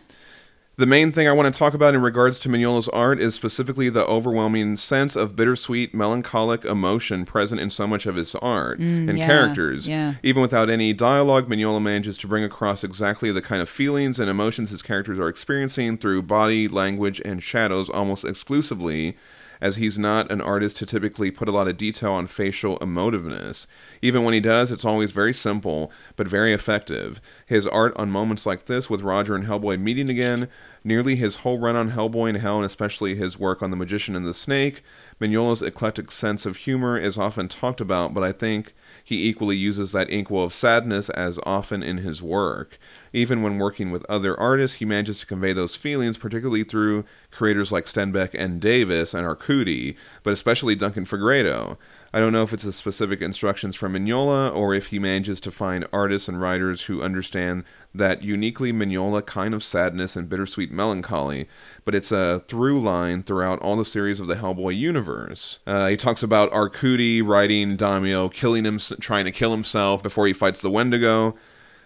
The 0.77 0.85
main 0.87 1.11
thing 1.11 1.27
I 1.27 1.31
want 1.33 1.53
to 1.53 1.57
talk 1.57 1.73
about 1.75 1.93
in 1.95 2.01
regards 2.01 2.39
to 2.39 2.49
Mignola's 2.49 2.87
art 2.89 3.19
is 3.19 3.35
specifically 3.35 3.89
the 3.89 4.05
overwhelming 4.07 4.77
sense 4.77 5.15
of 5.15 5.35
bittersweet, 5.35 5.93
melancholic 5.93 6.65
emotion 6.65 7.23
present 7.25 7.59
in 7.61 7.69
so 7.69 7.85
much 7.85 8.05
of 8.07 8.15
his 8.15 8.33
art 8.35 8.79
and 8.79 9.07
Mm, 9.09 9.17
yeah, 9.17 9.25
characters. 9.27 9.87
yeah. 9.87 10.13
Even 10.23 10.41
without 10.41 10.69
any 10.69 10.93
dialogue, 10.93 11.47
Mignola 11.49 11.81
manages 11.81 12.17
to 12.19 12.27
bring 12.27 12.43
across 12.43 12.83
exactly 12.83 13.31
the 13.31 13.41
kind 13.43 13.61
of 13.61 13.69
feelings 13.69 14.19
and 14.19 14.29
emotions 14.29 14.69
his 14.71 14.81
characters 14.81 15.19
are 15.19 15.27
experiencing 15.29 15.97
through 15.97 16.23
body, 16.23 16.67
language, 16.67 17.21
and 17.25 17.43
shadows 17.43 17.89
almost 17.89 18.23
exclusively, 18.25 19.15
as 19.61 19.75
he's 19.75 19.99
not 19.99 20.31
an 20.31 20.41
artist 20.41 20.77
to 20.77 20.85
typically 20.85 21.31
put 21.31 21.47
a 21.47 21.51
lot 21.51 21.67
of 21.67 21.77
detail 21.77 22.11
on 22.13 22.27
facial 22.27 22.79
emotiveness. 22.79 23.67
Even 24.01 24.23
when 24.23 24.33
he 24.33 24.39
does, 24.39 24.71
it's 24.71 24.83
always 24.83 25.11
very 25.11 25.33
simple, 25.33 25.91
but 26.15 26.27
very 26.27 26.51
effective. 26.51 27.21
His 27.45 27.67
art 27.67 27.93
on 27.95 28.11
moments 28.11 28.45
like 28.45 28.65
this, 28.65 28.89
with 28.89 29.01
Roger 29.01 29.35
and 29.35 29.45
Hellboy 29.45 29.79
meeting 29.79 30.09
again, 30.09 30.49
nearly 30.83 31.15
his 31.15 31.37
whole 31.37 31.59
run 31.59 31.75
on 31.75 31.91
Hellboy 31.91 32.29
and 32.29 32.37
Hell, 32.39 32.57
and 32.57 32.65
especially 32.65 33.15
his 33.15 33.39
work 33.39 33.61
on 33.61 33.69
The 33.69 33.77
Magician 33.77 34.15
and 34.15 34.25
the 34.25 34.33
Snake, 34.33 34.83
Mignola's 35.19 35.61
eclectic 35.61 36.11
sense 36.11 36.45
of 36.45 36.57
humor 36.57 36.97
is 36.97 37.17
often 37.17 37.47
talked 37.47 37.79
about, 37.79 38.13
but 38.13 38.23
I 38.23 38.31
think 38.31 38.73
he 39.03 39.27
equally 39.27 39.55
uses 39.55 39.91
that 39.91 40.09
inkwell 40.09 40.43
of 40.43 40.53
sadness 40.53 41.09
as 41.09 41.39
often 41.43 41.83
in 41.83 41.97
his 41.97 42.21
work. 42.21 42.77
Even 43.13 43.41
when 43.41 43.57
working 43.57 43.91
with 43.91 44.05
other 44.09 44.39
artists, 44.39 44.77
he 44.77 44.85
manages 44.85 45.19
to 45.19 45.25
convey 45.25 45.53
those 45.53 45.75
feelings, 45.75 46.17
particularly 46.17 46.63
through 46.63 47.05
creators 47.31 47.71
like 47.71 47.85
Stenbeck 47.85 48.33
and 48.33 48.61
Davis 48.61 49.13
and 49.13 49.25
Arcudi, 49.25 49.95
but 50.23 50.33
especially 50.33 50.75
Duncan 50.75 51.05
Fegredo. 51.05 51.77
I 52.13 52.19
don't 52.19 52.33
know 52.33 52.43
if 52.43 52.51
it's 52.51 52.63
the 52.63 52.73
specific 52.73 53.21
instructions 53.21 53.77
from 53.77 53.93
Mignola 53.93 54.53
or 54.53 54.73
if 54.75 54.87
he 54.87 54.99
manages 54.99 55.39
to 55.41 55.51
find 55.51 55.87
artists 55.93 56.27
and 56.27 56.41
writers 56.41 56.81
who 56.81 57.01
understand 57.01 57.63
that 57.95 58.21
uniquely 58.21 58.73
Mignola 58.73 59.25
kind 59.25 59.53
of 59.53 59.63
sadness 59.63 60.17
and 60.17 60.27
bittersweet 60.27 60.73
melancholy, 60.73 61.47
but 61.85 61.95
it's 61.95 62.11
a 62.11 62.43
through 62.49 62.81
line 62.81 63.23
throughout 63.23 63.59
all 63.59 63.77
the 63.77 63.85
series 63.85 64.19
of 64.19 64.27
the 64.27 64.35
Hellboy 64.35 64.77
universe. 64.77 65.59
Uh, 65.65 65.87
he 65.87 65.95
talks 65.95 66.21
about 66.21 66.51
Arcudi 66.51 67.25
writing 67.25 67.77
Daimio 67.77 68.31
killing 68.31 68.65
him, 68.65 68.77
trying 68.77 69.23
to 69.23 69.31
kill 69.31 69.51
himself 69.51 70.03
before 70.03 70.27
he 70.27 70.33
fights 70.33 70.61
the 70.61 70.69
Wendigo. 70.69 71.35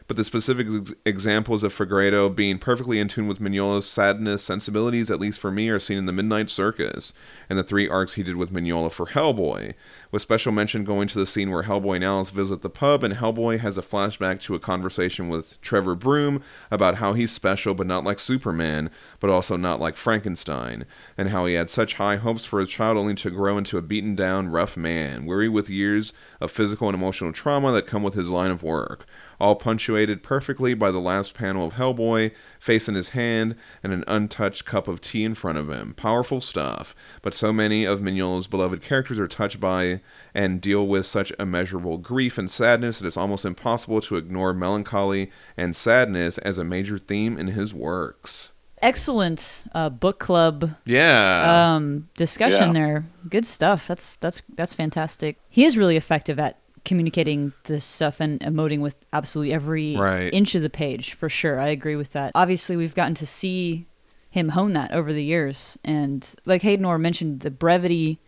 But 0.08 0.18
the 0.18 0.24
specific 0.24 0.68
ex- 0.70 0.94
examples 1.06 1.64
of 1.64 1.74
Fegredo 1.74 2.34
being 2.34 2.60
perfectly 2.60 3.00
in 3.00 3.08
tune 3.08 3.28
with 3.28 3.40
Mignola's 3.40 3.88
sadness 3.90 4.44
sensibilities, 4.44 5.10
at 5.10 5.20
least 5.20 5.40
for 5.40 5.50
me, 5.50 5.70
are 5.70 5.80
seen 5.80 5.98
in 5.98 6.06
the 6.06 6.12
Midnight 6.12 6.50
Circus 6.50 7.12
and 7.50 7.58
the 7.58 7.64
three 7.64 7.90
arcs 7.90 8.14
he 8.14 8.24
did 8.24 8.36
with 8.36 8.54
Mignola 8.54 8.92
for 8.92 9.08
Hellboy, 9.08 9.74
with 10.12 10.22
special 10.22 10.52
mention 10.52 10.84
going 10.84 11.08
to 11.08 11.18
the 11.18 11.26
scene 11.26 11.50
where 11.50 11.64
Hellboy 11.64 11.96
and 11.96 12.04
Alice 12.04 12.30
visit 12.30 12.62
the 12.62 12.70
pub, 12.70 13.04
and 13.04 13.16
Hellboy 13.16 13.60
has 13.60 13.78
a 13.78 13.82
flashback 13.82 14.40
to 14.42 14.54
a 14.54 14.60
conversation 14.60 15.28
with 15.28 15.60
Trevor 15.62 15.96
Broom 15.96 16.44
about 16.70 16.96
how 16.96 17.14
he's 17.14 17.32
special 17.32 17.74
but 17.74 17.88
not 17.88 18.04
like 18.04 18.20
Superman, 18.20 18.92
but 19.20 19.32
also 19.32 19.58
not 19.58 19.80
like 19.80 19.98
Frankenstein, 19.98 20.86
and 21.18 21.30
how 21.30 21.46
he 21.46 21.56
had 21.56 21.70
such 21.70 21.96
high 21.96 22.18
hopes 22.18 22.46
for 22.46 22.60
his 22.60 22.70
child 22.70 22.98
only 22.98 23.16
to 23.16 23.32
grow 23.32 23.58
into 23.58 23.78
a 23.78 23.82
beaten 23.82 24.16
down, 24.16 24.50
rough 24.50 24.78
man, 24.78 25.26
weary 25.26 25.50
with 25.50 25.70
years 25.70 26.14
of 26.40 26.52
physical 26.52 26.88
and 26.88 26.96
emotional 26.96 27.34
trauma 27.34 27.72
that 27.72 27.88
come 27.88 28.04
with 28.04 28.14
his 28.14 28.30
line 28.30 28.52
of 28.52 28.62
work 28.62 29.08
all 29.40 29.56
punctuated 29.56 30.24
perfectly 30.24 30.74
by 30.74 30.92
the 30.92 31.00
last 31.00 31.34
panel 31.34 31.66
of 31.68 31.74
Hellboy, 31.74 32.32
face 32.60 32.88
in 32.88 32.96
his 32.96 33.10
hand, 33.10 33.56
and 33.84 33.94
an 33.94 34.04
untouched 34.08 34.66
cup 34.66 34.88
of 34.88 35.02
tea 35.02 35.24
in 35.24 35.36
front 35.36 35.58
of 35.58 35.70
him. 35.70 35.94
Powerful 35.94 36.42
stuff, 36.42 36.96
but 37.22 37.34
so 37.34 37.52
many 37.54 37.86
of 37.86 38.00
Mignola's 38.02 38.48
beloved 38.48 38.82
characters 38.82 39.20
are 39.20 39.28
touched 39.28 39.60
by 39.60 40.02
and 40.34 40.62
deal 40.62 40.88
with 40.88 41.06
such 41.06 41.32
immeasurable 41.40 41.98
grief 41.98 42.38
and 42.38 42.50
sadness 42.50 43.00
that 43.00 43.08
it's 43.08 43.18
almost 43.18 43.46
impossible 43.46 44.02
to 44.02 44.16
ignore 44.18 44.54
melancholy 44.54 45.32
and 45.58 45.76
sadness 45.76 46.38
as 46.40 46.58
a 46.58 46.64
major 46.64 46.98
theme 46.98 47.38
in 47.38 47.48
his 47.48 47.74
works. 47.74 48.52
Excellent 48.82 49.64
uh, 49.74 49.90
book 49.90 50.20
club 50.20 50.76
Yeah. 50.86 51.74
um, 51.76 52.08
discussion 52.18 52.68
Yeah. 52.68 52.74
there. 52.74 53.06
Good 53.30 53.46
stuff. 53.46 53.88
That's 53.88 54.16
that's 54.16 54.42
that's 54.56 54.74
fantastic. 54.74 55.38
He 55.50 55.64
is 55.66 55.78
really 55.78 55.96
effective 55.96 56.38
at 56.40 56.60
communicating 56.86 57.52
this 57.66 57.84
stuff 57.84 58.20
and 58.20 58.40
emoting 58.42 58.80
with 58.80 58.96
absolutely 59.12 59.54
every 59.54 59.96
Right. 59.96 60.34
inch 60.34 60.56
of 60.56 60.62
the 60.62 60.70
page 60.70 61.14
for 61.14 61.30
sure. 61.30 61.60
I 61.60 61.68
agree 61.68 61.96
with 61.96 62.14
that. 62.14 62.32
Obviously, 62.36 62.76
we've 62.78 62.96
gotten 62.96 63.16
to 63.16 63.26
see 63.28 63.86
him 64.30 64.50
hone 64.50 64.74
that 64.74 64.92
over 64.92 65.12
the 65.14 65.24
years, 65.24 65.78
and 65.84 66.28
like 66.46 66.62
Hayden 66.62 66.86
Orr 66.86 66.98
mentioned, 66.98 67.40
the 67.42 67.52
brevity 67.52 68.20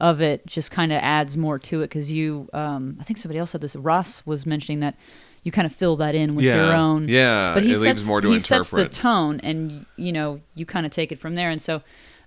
of 0.00 0.20
it 0.20 0.44
just 0.46 0.70
kind 0.70 0.92
of 0.92 0.98
adds 1.02 1.36
more 1.36 1.58
to 1.58 1.80
it 1.80 1.84
because 1.88 2.10
you, 2.12 2.48
um, 2.52 2.96
I 3.00 3.04
think 3.04 3.16
somebody 3.16 3.38
else 3.38 3.50
said 3.50 3.60
this. 3.60 3.76
Ross 3.76 4.26
was 4.26 4.44
mentioning 4.44 4.80
that 4.80 4.96
you 5.44 5.52
kind 5.52 5.66
of 5.66 5.72
fill 5.74 5.96
that 5.96 6.14
in 6.14 6.34
with 6.34 6.44
Yeah. 6.44 6.56
your 6.56 6.74
own. 6.74 7.06
Yeah, 7.08 7.54
but 7.54 7.62
he 7.62 7.70
it 7.72 7.76
sets, 7.76 7.84
leaves 7.84 8.08
more 8.08 8.20
to 8.20 8.28
he 8.30 8.38
sets 8.38 8.70
the 8.70 8.88
tone, 8.88 9.40
and 9.42 9.86
you 9.96 10.12
know 10.12 10.40
you 10.54 10.66
kind 10.66 10.84
of 10.84 10.92
take 10.92 11.12
it 11.12 11.18
from 11.18 11.34
there. 11.34 11.48
And 11.50 11.62
so, 11.62 11.82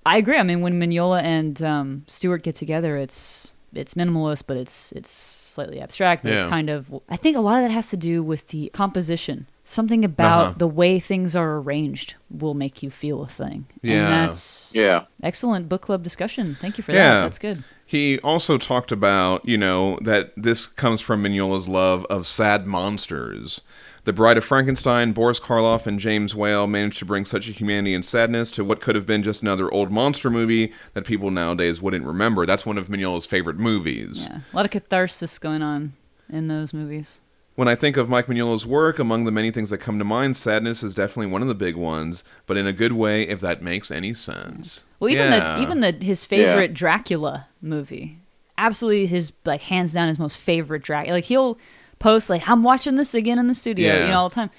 I 0.05 0.17
agree. 0.17 0.37
I 0.37 0.43
mean, 0.43 0.61
when 0.61 0.79
Mignola 0.79 1.21
and 1.21 1.61
um, 1.61 2.03
Stewart 2.07 2.41
get 2.43 2.55
together, 2.55 2.95
it's 2.97 3.53
it's 3.73 3.93
minimalist, 3.95 4.43
but 4.47 4.55
it's 4.57 4.91
it's 4.93 5.09
slightly 5.57 5.81
abstract. 5.81 6.23
But 6.23 6.33
it's 6.33 6.45
kind 6.45 6.69
of. 6.69 6.93
I 7.09 7.17
think 7.17 7.35
a 7.35 7.39
lot 7.41 7.57
of 7.57 7.63
that 7.67 7.71
has 7.73 7.89
to 7.89 7.97
do 7.97 8.21
with 8.23 8.47
the 8.49 8.69
composition. 8.73 9.47
Something 9.63 10.05
about 10.05 10.41
Uh-huh. 10.45 10.53
the 10.57 10.67
way 10.67 10.99
things 10.99 11.35
are 11.35 11.57
arranged 11.57 12.15
will 12.29 12.53
make 12.53 12.81
you 12.83 12.89
feel 12.89 13.21
a 13.23 13.27
thing. 13.27 13.65
Yeah. 13.81 13.95
and 13.95 14.13
that's 14.29 14.71
Yeah. 14.73 15.01
excellent 15.21 15.67
book 15.67 15.81
club 15.81 16.03
discussion. 16.03 16.55
Thank 16.61 16.77
you 16.77 16.83
for 16.83 16.93
Yeah. 16.93 17.09
that. 17.15 17.21
That's 17.23 17.39
good. 17.39 17.63
He 17.85 18.19
also 18.19 18.57
talked 18.57 18.91
about, 18.91 19.45
you 19.47 19.57
know, 19.57 19.97
that 20.01 20.31
this 20.37 20.67
comes 20.67 21.01
from 21.01 21.21
Mignola's 21.23 21.67
love 21.67 22.05
of 22.09 22.27
sad 22.27 22.67
monsters. 22.67 23.61
The 24.07 24.13
Bride 24.13 24.37
of 24.37 24.45
Frankenstein, 24.45 25.11
Boris 25.11 25.37
Karloff, 25.37 25.85
and 25.85 25.99
James 25.99 26.33
Whale 26.33 26.65
managed 26.65 26.99
to 26.99 27.05
bring 27.05 27.25
such 27.25 27.49
a 27.49 27.51
humanity 27.51 27.93
and 27.93 28.05
sadness 28.05 28.49
to 28.51 28.63
what 28.63 28.79
could 28.79 28.95
have 28.95 29.05
been 29.05 29.21
just 29.21 29.41
another 29.41 29.69
old 29.69 29.91
monster 29.91 30.29
movie 30.29 30.71
that 30.93 31.03
people 31.05 31.29
nowadays 31.29 31.81
wouldn't 31.81 32.05
remember. 32.05 32.45
That's 32.45 32.65
one 32.65 32.77
of 32.77 32.87
Mignola's 32.87 33.25
favorite 33.25 33.57
movies. 33.57 34.25
Yeah, 34.25 34.39
a 34.53 34.55
lot 34.55 34.63
of 34.63 34.71
catharsis 34.71 35.37
going 35.37 35.61
on 35.61 35.91
in 36.29 36.47
those 36.47 36.73
movies. 36.73 37.19
When 37.55 37.67
I 37.67 37.75
think 37.75 37.97
of 37.97 38.07
Mike 38.07 38.27
Mignola's 38.29 38.65
work, 38.65 38.97
among 38.97 39.25
the 39.25 39.31
many 39.31 39.51
things 39.51 39.71
that 39.71 39.79
come 39.79 39.99
to 39.99 40.05
mind, 40.05 40.37
sadness 40.37 40.83
is 40.83 40.95
definitely 40.95 41.29
one 41.33 41.41
of 41.41 41.49
the 41.49 41.53
big 41.53 41.75
ones, 41.75 42.23
but 42.45 42.55
in 42.55 42.65
a 42.65 42.71
good 42.71 42.93
way, 42.93 43.23
if 43.23 43.41
that 43.41 43.61
makes 43.61 43.91
any 43.91 44.13
sense. 44.13 44.85
Well, 45.01 45.09
even 45.09 45.33
Yeah. 45.33 45.57
the 45.57 45.61
even 45.63 45.81
the 45.81 45.91
his 45.91 46.23
favorite 46.23 46.73
Dracula 46.73 47.47
movie, 47.61 48.19
absolutely 48.57 49.07
his 49.07 49.33
like 49.43 49.63
hands 49.63 49.91
down 49.91 50.07
his 50.07 50.17
most 50.17 50.37
favorite 50.37 50.83
Dracula. 50.83 51.15
Like 51.15 51.25
he'll 51.25 51.57
post 51.99 52.29
like 52.29 52.47
I'm 52.47 52.63
watching 52.63 52.95
this 52.95 53.13
again 53.13 53.39
in 53.39 53.47
the 53.47 53.55
studio, 53.55 53.87
Yeah. 53.93 54.05
you 54.05 54.11
know, 54.11 54.19
all 54.19 54.29
the 54.29 54.35
time. 54.35 54.49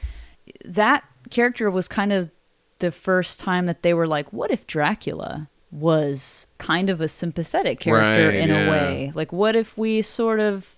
That 0.64 1.04
character 1.30 1.70
was 1.70 1.88
kind 1.88 2.12
of 2.12 2.30
the 2.78 2.90
first 2.90 3.40
time 3.40 3.66
that 3.66 3.82
they 3.82 3.92
were 3.94 4.06
like, 4.06 4.32
what 4.32 4.50
if 4.50 4.66
Dracula 4.66 5.48
was 5.70 6.46
kind 6.58 6.88
of 6.88 7.00
a 7.00 7.08
sympathetic 7.08 7.80
character 7.80 8.26
Right, 8.28 8.34
in 8.36 8.48
yeah. 8.48 8.66
a 8.66 8.70
way? 8.70 9.12
Like, 9.14 9.32
what 9.32 9.54
if 9.56 9.76
we 9.76 10.02
sort 10.02 10.40
of 10.40 10.76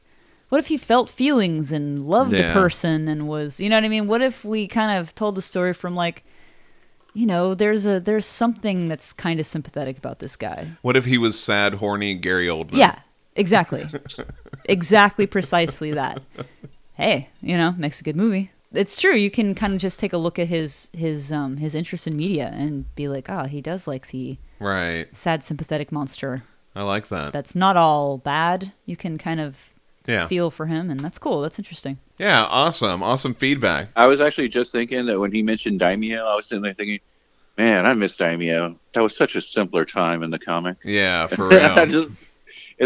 what 0.48 0.58
if 0.58 0.66
he 0.66 0.76
felt 0.76 1.08
feelings 1.08 1.70
and 1.70 2.04
loved 2.04 2.32
Yeah. 2.32 2.48
the 2.48 2.52
person 2.52 3.06
and 3.06 3.28
was 3.28 3.60
you 3.60 3.68
know 3.68 3.76
what 3.76 3.84
I 3.84 3.88
mean? 3.88 4.06
What 4.08 4.20
if 4.22 4.44
we 4.44 4.66
kind 4.66 4.98
of 4.98 5.14
told 5.14 5.34
the 5.36 5.42
story 5.42 5.72
from 5.72 5.94
like 5.94 6.24
you 7.12 7.26
know, 7.26 7.54
there's 7.54 7.86
a 7.86 7.98
there's 7.98 8.24
something 8.26 8.88
that's 8.88 9.12
kind 9.12 9.40
of 9.40 9.46
sympathetic 9.46 9.98
about 9.98 10.20
this 10.20 10.36
guy. 10.36 10.68
What 10.82 10.96
if 10.96 11.04
he 11.04 11.18
was 11.18 11.40
sad, 11.40 11.74
horny 11.74 12.14
Gary 12.14 12.46
Oldman? 12.46 12.76
Yeah, 12.76 13.00
exactly. 13.34 13.84
exactly 14.64 15.26
precisely 15.26 15.92
that. 15.92 16.22
Hey, 16.94 17.28
you 17.40 17.56
know, 17.56 17.72
makes 17.78 18.00
a 18.00 18.04
good 18.04 18.16
movie. 18.16 18.50
It's 18.72 19.00
true. 19.00 19.14
You 19.14 19.30
can 19.30 19.54
kind 19.54 19.72
of 19.74 19.80
just 19.80 19.98
take 19.98 20.12
a 20.12 20.18
look 20.18 20.38
at 20.38 20.46
his 20.48 20.88
his 20.96 21.32
um 21.32 21.56
his 21.56 21.74
interest 21.74 22.06
in 22.06 22.16
media 22.16 22.50
and 22.54 22.92
be 22.94 23.08
like, 23.08 23.28
"Oh, 23.28 23.44
he 23.44 23.60
does 23.60 23.88
like 23.88 24.08
the 24.08 24.36
Right. 24.60 25.06
sad 25.16 25.42
sympathetic 25.42 25.90
monster. 25.90 26.44
I 26.76 26.82
like 26.82 27.08
that. 27.08 27.32
That's 27.32 27.54
not 27.56 27.76
all 27.76 28.18
bad. 28.18 28.72
You 28.86 28.96
can 28.96 29.18
kind 29.18 29.40
of 29.40 29.72
Yeah. 30.06 30.26
feel 30.28 30.50
for 30.50 30.66
him 30.66 30.88
and 30.90 31.00
that's 31.00 31.18
cool. 31.18 31.40
That's 31.40 31.58
interesting." 31.58 31.98
Yeah, 32.18 32.46
awesome. 32.48 33.02
Awesome 33.02 33.34
feedback. 33.34 33.88
I 33.96 34.06
was 34.06 34.20
actually 34.20 34.48
just 34.48 34.70
thinking 34.70 35.06
that 35.06 35.18
when 35.18 35.32
he 35.32 35.42
mentioned 35.42 35.80
Daimio, 35.80 36.24
I 36.24 36.36
was 36.36 36.46
sitting 36.46 36.62
there 36.62 36.74
thinking, 36.74 37.00
man, 37.58 37.86
I 37.86 37.94
miss 37.94 38.14
Daimio. 38.16 38.76
That 38.94 39.00
was 39.00 39.16
such 39.16 39.34
a 39.36 39.40
simpler 39.40 39.84
time 39.84 40.22
in 40.22 40.30
the 40.30 40.38
comic. 40.38 40.76
Yeah, 40.84 41.26
for 41.26 41.48
real. 41.48 41.86
just, 41.86 42.10
and 42.12 42.16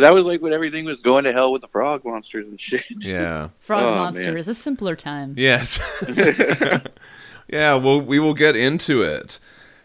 that 0.00 0.12
was 0.14 0.26
like 0.26 0.40
when 0.42 0.52
everything 0.52 0.84
was 0.84 1.00
going 1.02 1.24
to 1.24 1.32
hell 1.32 1.52
with 1.52 1.62
the 1.62 1.68
frog 1.68 2.04
monsters 2.04 2.46
and 2.46 2.60
shit. 2.60 2.84
yeah. 2.98 3.48
Frog 3.60 3.82
Oh, 3.84 3.94
Monster 3.94 4.30
man. 4.32 4.36
is 4.38 4.48
a 4.48 4.54
simpler 4.54 4.96
time. 4.96 5.34
Yes. 5.36 5.78
yeah, 7.48 7.74
well, 7.76 8.00
we 8.00 8.18
will 8.18 8.34
get 8.34 8.56
into 8.56 9.02
it. 9.02 9.38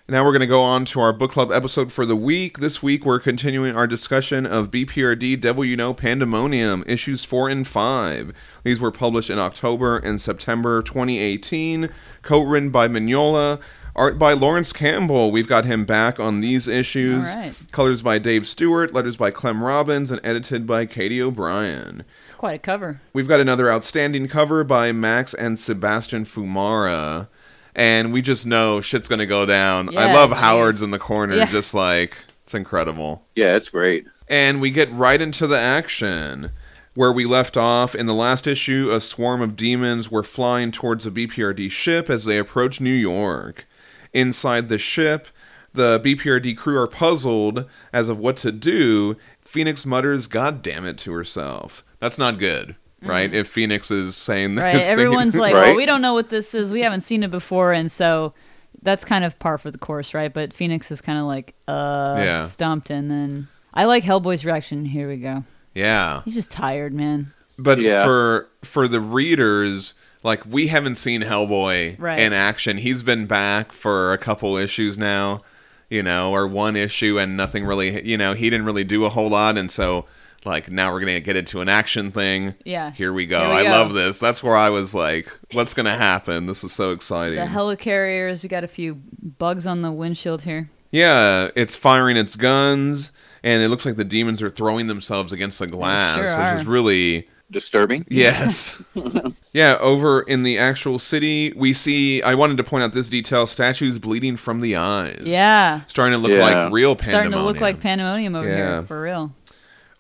Now 0.08 0.26
we're 0.26 0.32
going 0.32 0.40
to 0.40 0.48
go 0.48 0.64
on 0.64 0.86
to 0.86 1.02
our 1.02 1.14
book 1.14 1.30
club 1.32 1.52
episode 1.52 1.92
for 1.94 2.04
the 2.04 2.16
week. 2.16 2.58
This 2.58 2.82
week 2.82 3.06
we're 3.06 3.20
continuing 3.20 3.76
our 3.76 3.86
discussion 3.86 4.48
of 4.48 4.72
BPRD 4.72 5.40
Devil 5.40 5.64
You 5.64 5.78
Know 5.78 5.94
Pandemonium, 5.94 6.84
issues 6.88 7.24
4 7.26 7.48
and 7.50 7.68
5. 7.68 8.34
These 8.64 8.82
were 8.82 8.90
published 8.92 9.30
in 9.30 9.38
October 9.38 10.00
and 10.00 10.20
September 10.20 10.82
2018, 10.82 11.90
co-written 12.24 12.72
by 12.72 12.88
Mignola, 12.88 13.62
art 13.96 14.18
by 14.20 14.34
Laurence 14.34 14.74
Campbell. 14.74 15.32
We've 15.32 15.48
got 15.48 15.66
him 15.66 15.86
back 15.86 16.20
on 16.20 16.42
these 16.42 16.68
issues. 16.68 17.30
All 17.30 17.36
right. 17.36 17.56
Colors 17.72 18.02
by 18.02 18.20
Dave 18.20 18.48
Stewart, 18.48 18.94
letters 18.94 19.18
by 19.18 19.32
Clem 19.32 19.64
Robins, 19.64 20.12
and 20.12 20.22
edited 20.24 20.66
by 20.66 20.86
Katie 20.86 21.22
O'Brien. 21.22 22.04
It's 22.20 22.36
quite 22.36 22.56
a 22.56 22.60
cover. 22.60 23.02
We've 23.14 23.28
got 23.28 23.40
another 23.40 23.72
outstanding 23.72 24.28
cover 24.28 24.64
by 24.64 24.92
Max 24.92 25.34
and 25.34 25.60
Sebastian 25.60 26.26
Fiumara. 26.26 27.28
And 27.76 28.12
we 28.12 28.22
just 28.22 28.46
know 28.46 28.82
shit's 28.82 29.08
going 29.08 29.20
to 29.20 29.26
go 29.26 29.46
down. 29.46 29.96
I 29.98 30.14
love 30.14 30.32
geez. 30.32 30.40
Howard's 30.40 30.82
in 30.82 30.92
the 30.92 31.00
corner. 31.00 31.36
Yeah. 31.36 31.46
Just 31.46 31.74
like, 31.74 32.18
it's 32.44 32.56
incredible. 32.56 33.24
Yeah, 33.36 33.56
it's 33.56 33.70
great. 33.70 34.06
And 34.28 34.60
we 34.60 34.72
get 34.72 34.92
right 34.92 35.22
into 35.22 35.48
the 35.48 35.60
action. 35.60 36.52
Where 36.96 37.12
we 37.14 37.26
left 37.26 37.56
off 37.56 37.96
in 37.96 38.08
the 38.08 38.14
last 38.14 38.48
issue, 38.48 38.90
a 38.92 39.00
swarm 39.00 39.42
of 39.42 39.56
demons 39.56 40.12
were 40.12 40.24
flying 40.24 40.72
towards 40.72 41.06
a 41.06 41.12
BPRD 41.12 41.72
ship 41.72 42.10
as 42.10 42.26
they 42.26 42.38
approached 42.38 42.82
New 42.82 42.90
York. 42.90 43.66
Inside 44.14 44.70
the 44.70 44.78
ship, 44.78 45.28
the 45.74 46.00
BPRD 46.00 46.58
crew 46.58 46.78
are 46.78 46.88
puzzled 46.88 47.66
as 47.94 48.10
of 48.10 48.20
what 48.20 48.38
to 48.38 48.52
do. 48.52 49.16
Phoenix 49.42 49.86
mutters, 49.86 50.28
God 50.28 50.62
damn 50.62 50.86
it, 50.86 50.98
to 51.00 51.12
herself. 51.12 51.84
That's 52.00 52.18
not 52.18 52.38
good, 52.40 52.76
right? 53.02 53.34
If 53.34 53.48
Phoenix 53.48 53.92
is 53.92 54.16
saying 54.16 54.56
this. 54.56 54.64
Mm-hmm. 54.64 54.76
Right. 54.78 54.84
thing- 54.86 54.92
Everyone's 54.92 55.36
like, 55.36 55.54
well, 55.56 55.76
we 55.76 55.86
don't 55.86 56.02
know 56.02 56.14
what 56.14 56.30
this 56.30 56.54
is. 56.56 56.72
We 56.72 56.82
haven't 56.82 57.02
seen 57.02 57.24
it 57.24 57.32
before. 57.32 57.72
And 57.74 57.92
so 57.92 58.34
that's 58.82 59.04
kind 59.06 59.24
of 59.26 59.38
par 59.40 59.58
for 59.58 59.70
the 59.72 59.78
course, 59.78 60.14
right? 60.14 60.34
But 60.34 60.54
Phoenix 60.54 60.90
is 60.92 61.02
kind 61.02 61.20
of 61.20 61.26
like, 61.26 61.54
uh, 61.68 62.16
Yeah. 62.20 62.42
stumped. 62.44 62.90
And 62.90 63.12
then 63.12 63.48
I 63.74 63.86
like 63.86 64.04
Hellboy's 64.04 64.46
reaction. 64.46 64.86
Here 64.86 65.08
we 65.08 65.18
go. 65.18 65.44
yeah. 65.76 66.22
He's 66.26 66.36
just 66.36 66.50
tired, 66.52 66.94
man. 66.94 67.34
But 67.58 67.80
Yeah. 67.80 68.06
for 68.06 68.48
for 68.64 68.88
the 68.88 69.02
readers, 69.02 69.94
like 70.24 70.46
we 70.46 70.68
haven't 70.68 70.96
seen 70.96 71.22
Hellboy 71.22 71.96
Right. 72.00 72.20
in 72.20 72.34
action. 72.34 72.78
He's 72.78 73.04
been 73.04 73.26
back 73.26 73.72
for 73.72 74.14
a 74.14 74.18
couple 74.18 74.58
issues 74.58 74.98
now, 74.98 75.42
you 75.90 76.04
know, 76.04 76.32
or 76.32 76.48
one 76.48 76.76
issue 76.76 77.18
and 77.20 77.38
nothing 77.38 77.66
really, 77.66 78.06
you 78.08 78.18
know, 78.18 78.34
he 78.34 78.50
didn't 78.50 78.66
really 78.66 78.84
do 78.84 79.06
a 79.06 79.10
whole 79.10 79.30
lot 79.30 79.58
and 79.58 79.72
so 79.72 80.06
like 80.46 80.72
now 80.72 80.92
we're 80.94 81.02
going 81.02 81.14
to 81.14 81.20
get 81.20 81.36
into 81.36 81.60
an 81.62 81.68
action 81.68 82.12
thing. 82.12 82.54
Yeah. 82.64 82.92
Here 82.92 83.12
we 83.12 83.26
go. 83.26 83.40
Here 83.40 83.50
we 83.50 83.56
I 83.56 83.64
go. 83.64 83.70
love 83.72 83.94
this. 83.94 84.20
That's 84.20 84.42
where 84.42 84.56
I 84.56 84.70
was 84.70 84.94
like, 84.96 85.30
what's 85.52 85.74
going 85.74 85.86
to 85.86 85.96
happen? 85.96 86.46
This 86.46 86.64
is 86.64 86.72
so 86.72 86.92
exciting. 86.92 87.38
The 87.40 87.46
helicarriers, 87.46 88.48
got 88.48 88.64
a 88.64 88.68
few 88.70 88.96
bugs 89.38 89.68
on 89.68 89.82
the 89.82 89.92
windshield 89.92 90.44
here. 90.44 90.70
Yeah, 90.92 91.50
it's 91.56 91.76
firing 91.76 92.16
its 92.18 92.36
guns, 92.38 93.12
and 93.44 93.62
it 93.62 93.68
looks 93.70 93.86
like 93.86 93.96
the 93.98 94.06
demons 94.06 94.42
are 94.42 94.50
throwing 94.50 94.88
themselves 94.88 95.32
against 95.34 95.60
the 95.60 95.68
glass, 95.68 96.16
sure 96.16 96.24
which 96.24 96.32
are. 96.32 96.56
is 96.58 96.66
really 96.66 97.28
disturbing. 97.52 98.06
Yes. 98.10 98.82
yeah, 99.54 99.78
over 99.80 100.22
in 100.22 100.44
the 100.44 100.58
actual 100.58 101.00
city, 101.00 101.54
we 101.56 101.74
see. 101.74 102.22
I 102.22 102.36
wanted 102.36 102.58
to 102.58 102.64
point 102.64 102.84
out 102.84 102.94
this 102.94 103.10
detail: 103.10 103.48
statues 103.48 104.00
bleeding 104.00 104.38
from 104.38 104.62
the 104.62 104.76
eyes. 104.76 105.22
Yeah. 105.24 105.82
starting 105.88 106.14
to 106.14 106.20
look 106.20 106.32
Yeah. 106.32 106.42
like 106.42 106.72
real 106.72 106.96
pandemonium. 106.96 107.32
Starting 107.32 107.32
to 107.32 107.42
look 107.44 107.62
like 107.62 107.80
pandemonium 107.80 108.36
over 108.36 108.48
Yeah. 108.48 108.56
here, 108.56 108.84
for 108.84 109.02
real. 109.02 109.36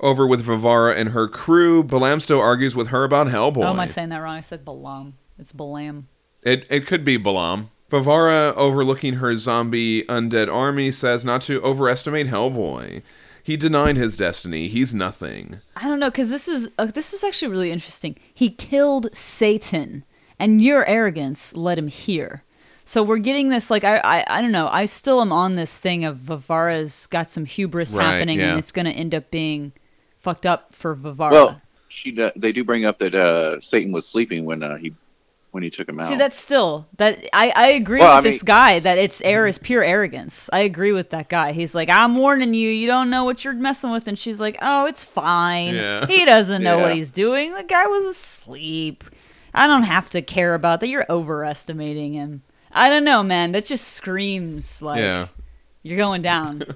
Over 0.02 0.26
with 0.26 0.46
Vivara 0.46 0.96
and 0.96 1.10
her 1.10 1.28
crew, 1.28 1.84
Balam 1.84 2.22
still 2.22 2.40
argues 2.40 2.76
with 2.76 2.88
her 2.88 3.04
about 3.04 3.28
Hellboy. 3.28 3.66
Oh, 3.66 3.70
am 3.72 3.80
I 3.80 3.86
saying 3.86 4.10
that 4.10 4.20
wrong? 4.20 4.38
I 4.38 4.42
said 4.42 4.64
Balam. 4.64 5.14
It's 5.38 5.52
Balam. 5.52 6.04
It 6.42 6.66
it 6.70 6.86
could 6.88 7.04
be 7.04 7.18
Balam. 7.18 7.66
Bavara, 7.90 8.54
overlooking 8.56 9.16
her 9.16 9.36
zombie 9.36 10.04
undead 10.04 10.48
army, 10.48 10.92
says 10.92 11.26
not 11.26 11.42
to 11.44 11.60
overestimate 11.64 12.28
Hellboy. 12.28 13.02
He 13.44 13.58
denied 13.58 13.96
his 13.98 14.16
destiny. 14.16 14.68
He's 14.68 14.94
nothing. 14.94 15.60
I 15.76 15.88
don't 15.88 16.00
know, 16.00 16.10
because 16.10 16.30
this 16.30 16.48
is 16.48 16.70
uh, 16.78 16.86
this 16.86 17.14
is 17.14 17.24
actually 17.24 17.50
really 17.52 17.72
interesting. 17.72 18.16
He 18.34 18.50
killed 18.50 19.16
Satan, 19.16 20.04
and 20.38 20.62
your 20.62 20.86
arrogance 20.86 21.56
led 21.56 21.78
him 21.80 21.88
here. 21.88 22.44
So 22.86 23.04
we're 23.04 23.18
getting 23.20 23.50
this 23.50 23.70
like 23.70 23.84
I 23.84 23.98
I, 23.98 24.26
I 24.28 24.42
don't 24.42 24.52
know. 24.52 24.68
I 24.70 24.86
still 24.86 25.22
am 25.22 25.32
on 25.32 25.56
this 25.56 25.80
thing 25.80 26.06
of 26.06 26.18
Vivara's 26.18 27.08
got 27.08 27.32
some 27.32 27.46
hubris 27.46 27.96
Right, 27.96 28.04
happening, 28.06 28.40
yeah. 28.40 28.50
and 28.52 28.60
it's 28.60 28.72
going 28.72 28.86
to 28.86 28.92
end 28.92 29.14
up 29.14 29.30
being 29.32 29.72
fucked 30.18 30.46
up 30.46 30.74
for 30.74 30.96
Vivara. 30.96 31.32
Well, 31.32 31.62
she 31.88 32.12
they 32.36 32.52
do 32.52 32.64
bring 32.64 32.86
up 32.86 33.00
that 33.00 33.16
uh, 33.16 33.60
Satan 33.62 33.92
was 33.92 34.08
sleeping 34.08 34.46
when 34.46 34.64
uh, 34.64 34.78
he 34.78 34.94
when 35.52 35.64
he 35.64 35.70
took 35.70 35.90
him 35.90 36.00
out. 36.00 36.08
See, 36.08 36.16
that's 36.16 36.38
still 36.38 36.88
that 36.98 37.26
I, 37.34 37.52
I 37.56 37.68
agree 37.70 38.00
Well, 38.00 38.18
with 38.18 38.26
I 38.26 38.30
this 38.30 38.44
mean- 38.44 38.48
guy 38.48 38.80
that 38.80 38.98
it's 38.98 39.22
air 39.22 39.48
is 39.48 39.58
pure 39.58 39.84
arrogance. 39.84 40.50
I 40.54 40.60
agree 40.60 40.92
with 40.92 41.10
that 41.10 41.30
guy. 41.30 41.52
He's 41.54 41.74
like, 41.74 41.90
I'm 41.90 42.18
warning 42.18 42.54
you, 42.54 42.70
you 42.70 42.88
don't 42.88 43.10
know 43.10 43.24
what 43.24 43.44
you're 43.44 43.54
messing 43.54 43.92
with, 43.92 44.08
and 44.08 44.18
she's 44.18 44.40
like, 44.40 44.58
Oh, 44.62 44.86
it's 44.86 45.04
fine. 45.04 45.76
Yeah. 45.76 46.06
He 46.06 46.26
doesn't 46.26 46.64
know 46.64 46.80
what 46.80 46.96
he's 46.96 47.12
doing. 47.12 47.54
The 47.54 47.64
guy 47.64 47.88
was 47.88 48.06
asleep. 48.06 49.04
I 49.54 49.66
don't 49.66 49.84
have 49.84 50.10
to 50.12 50.22
care 50.22 50.54
about 50.54 50.80
that. 50.82 50.90
You're 50.90 51.08
overestimating 51.10 52.14
him. 52.14 52.44
I 52.72 52.90
don't 52.90 53.04
know, 53.04 53.24
man. 53.24 53.52
That 53.54 53.66
just 53.66 53.88
screams 53.88 54.82
like 54.84 55.00
yeah. 55.00 55.30
you're 55.82 55.98
going 55.98 56.22
down. 56.22 56.64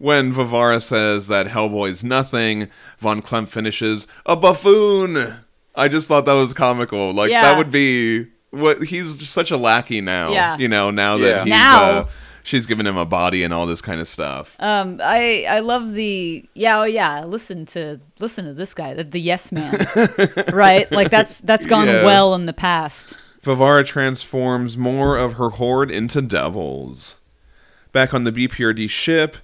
When 0.00 0.32
Vivara 0.32 0.80
says 0.80 1.26
that 1.26 1.48
Hellboy's 1.48 2.04
nothing, 2.04 2.68
Von 2.98 3.20
Klempt 3.20 3.48
finishes 3.48 4.06
a 4.24 4.36
buffoon. 4.36 5.38
I 5.78 5.88
just 5.88 6.08
thought 6.08 6.26
that 6.26 6.32
was 6.34 6.52
comical. 6.54 7.12
Like 7.12 7.30
Yeah. 7.30 7.42
that 7.42 7.58
would 7.58 7.70
be 7.70 8.26
what 8.50 8.82
he's 8.82 9.28
such 9.28 9.50
a 9.50 9.56
lackey 9.56 10.00
now. 10.00 10.30
Yeah. 10.32 10.56
You 10.58 10.68
know, 10.68 10.90
now 10.90 11.16
that 11.18 11.28
Yeah. 11.28 11.44
he's 11.44 11.50
Now. 11.50 11.82
uh, 11.90 12.06
she's 12.42 12.66
given 12.66 12.86
him 12.86 12.96
a 12.96 13.04
body 13.06 13.44
and 13.44 13.52
all 13.54 13.66
this 13.66 13.80
kind 13.82 14.00
of 14.00 14.08
stuff. 14.08 14.56
Um, 14.58 15.00
I 15.02 15.46
I 15.48 15.60
love 15.60 15.92
the 15.92 16.44
yeah 16.54 16.80
oh 16.80 16.84
yeah. 16.84 17.24
Listen 17.24 17.64
to 17.66 18.00
listen 18.20 18.44
to 18.46 18.52
this 18.54 18.74
guy, 18.74 18.94
the, 18.94 19.04
the 19.04 19.20
yes 19.20 19.52
man, 19.52 19.86
right? 20.52 20.90
Like 20.90 21.10
that's 21.10 21.40
that's 21.42 21.66
gone 21.66 21.86
Yeah. 21.88 22.04
well 22.04 22.34
in 22.34 22.46
the 22.46 22.52
past. 22.52 23.16
Vivara 23.42 23.84
transforms 23.84 24.76
more 24.76 25.16
of 25.16 25.34
her 25.34 25.50
horde 25.50 25.90
into 25.90 26.20
devils. 26.22 27.18
Back 27.92 28.12
on 28.12 28.24
the 28.24 28.32
BPRD 28.32 28.90
ship, 28.90 29.36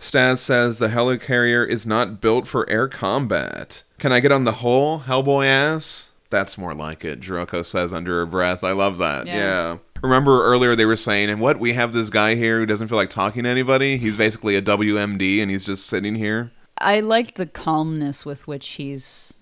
Staz 0.00 0.38
says 0.38 0.78
the 0.78 0.88
helicarrier 0.88 1.66
is 1.68 1.86
not 1.86 2.20
built 2.20 2.48
for 2.48 2.68
air 2.68 2.88
combat. 2.88 3.82
Can 4.02 4.10
I 4.10 4.18
get 4.18 4.32
on 4.32 4.42
the 4.42 4.50
hull, 4.50 4.98
Hellboy 5.06 5.46
ass? 5.46 6.10
That's 6.28 6.58
more 6.58 6.74
like 6.74 7.04
it, 7.04 7.20
Jiroko 7.20 7.64
says 7.64 7.92
under 7.92 8.18
her 8.18 8.26
breath. 8.26 8.64
I 8.64 8.72
love 8.72 8.98
that. 8.98 9.28
Yeah. 9.28 9.36
Yeah. 9.36 9.78
Remember 10.02 10.42
earlier 10.42 10.74
they 10.74 10.86
were 10.86 10.96
saying, 10.96 11.30
and 11.30 11.40
what, 11.40 11.60
we 11.60 11.72
have 11.74 11.92
this 11.92 12.10
guy 12.10 12.34
here 12.34 12.58
who 12.58 12.66
doesn't 12.66 12.88
feel 12.88 12.98
like 12.98 13.10
talking 13.10 13.44
to 13.44 13.48
anybody? 13.48 13.98
He's 13.98 14.16
basically 14.16 14.56
a 14.56 14.60
WMD 14.62 15.40
and 15.40 15.52
he's 15.52 15.62
just 15.62 15.86
sitting 15.86 16.16
here. 16.16 16.50
I 16.78 16.98
like 16.98 17.36
the 17.36 17.46
calmness 17.46 18.26
with 18.26 18.48
which 18.48 18.66
he's. 18.70 19.34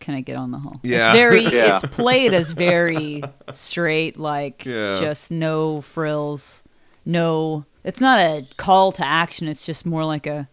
Can 0.00 0.14
I 0.14 0.22
get 0.22 0.36
on 0.36 0.50
the 0.50 0.60
hull? 0.60 0.80
Yeah. 0.82 1.10
It's 1.10 1.18
very. 1.18 1.42
Yeah. 1.54 1.78
It's 1.82 1.94
played 1.94 2.32
as 2.32 2.52
very 2.52 3.20
straight, 3.52 4.18
like 4.18 4.64
Yeah. 4.64 4.98
just 4.98 5.30
no 5.30 5.82
frills, 5.82 6.64
no. 7.04 7.66
It's 7.84 8.00
not 8.00 8.18
a 8.18 8.46
call 8.56 8.92
to 8.92 9.04
action. 9.06 9.46
It's 9.46 9.66
just 9.66 9.84
more 9.84 10.06
like 10.06 10.26
a. 10.26 10.48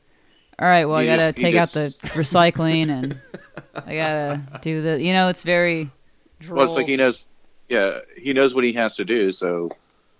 All 0.61 0.67
right, 0.67 0.85
well, 0.85 0.97
I 0.97 1.05
gotta 1.05 1.31
just- 1.31 1.39
you 1.39 1.43
take 1.51 1.55
out 1.55 1.71
the 1.71 1.95
recycling 2.13 2.89
and 2.89 3.17
I 3.85 3.95
gotta 3.95 4.41
do 4.61 4.81
the. 4.81 5.01
You 5.01 5.13
know, 5.13 5.27
it's 5.29 5.43
very. 5.43 5.89
Droll. 6.39 6.57
well, 6.57 6.67
it's 6.67 6.75
like 6.75 6.87
he 6.87 6.95
knows. 6.97 7.25
Yeah, 7.69 7.99
he 8.17 8.33
knows 8.33 8.53
what 8.53 8.63
he 8.63 8.73
has 8.73 8.95
to 8.97 9.05
do, 9.05 9.31
so 9.31 9.71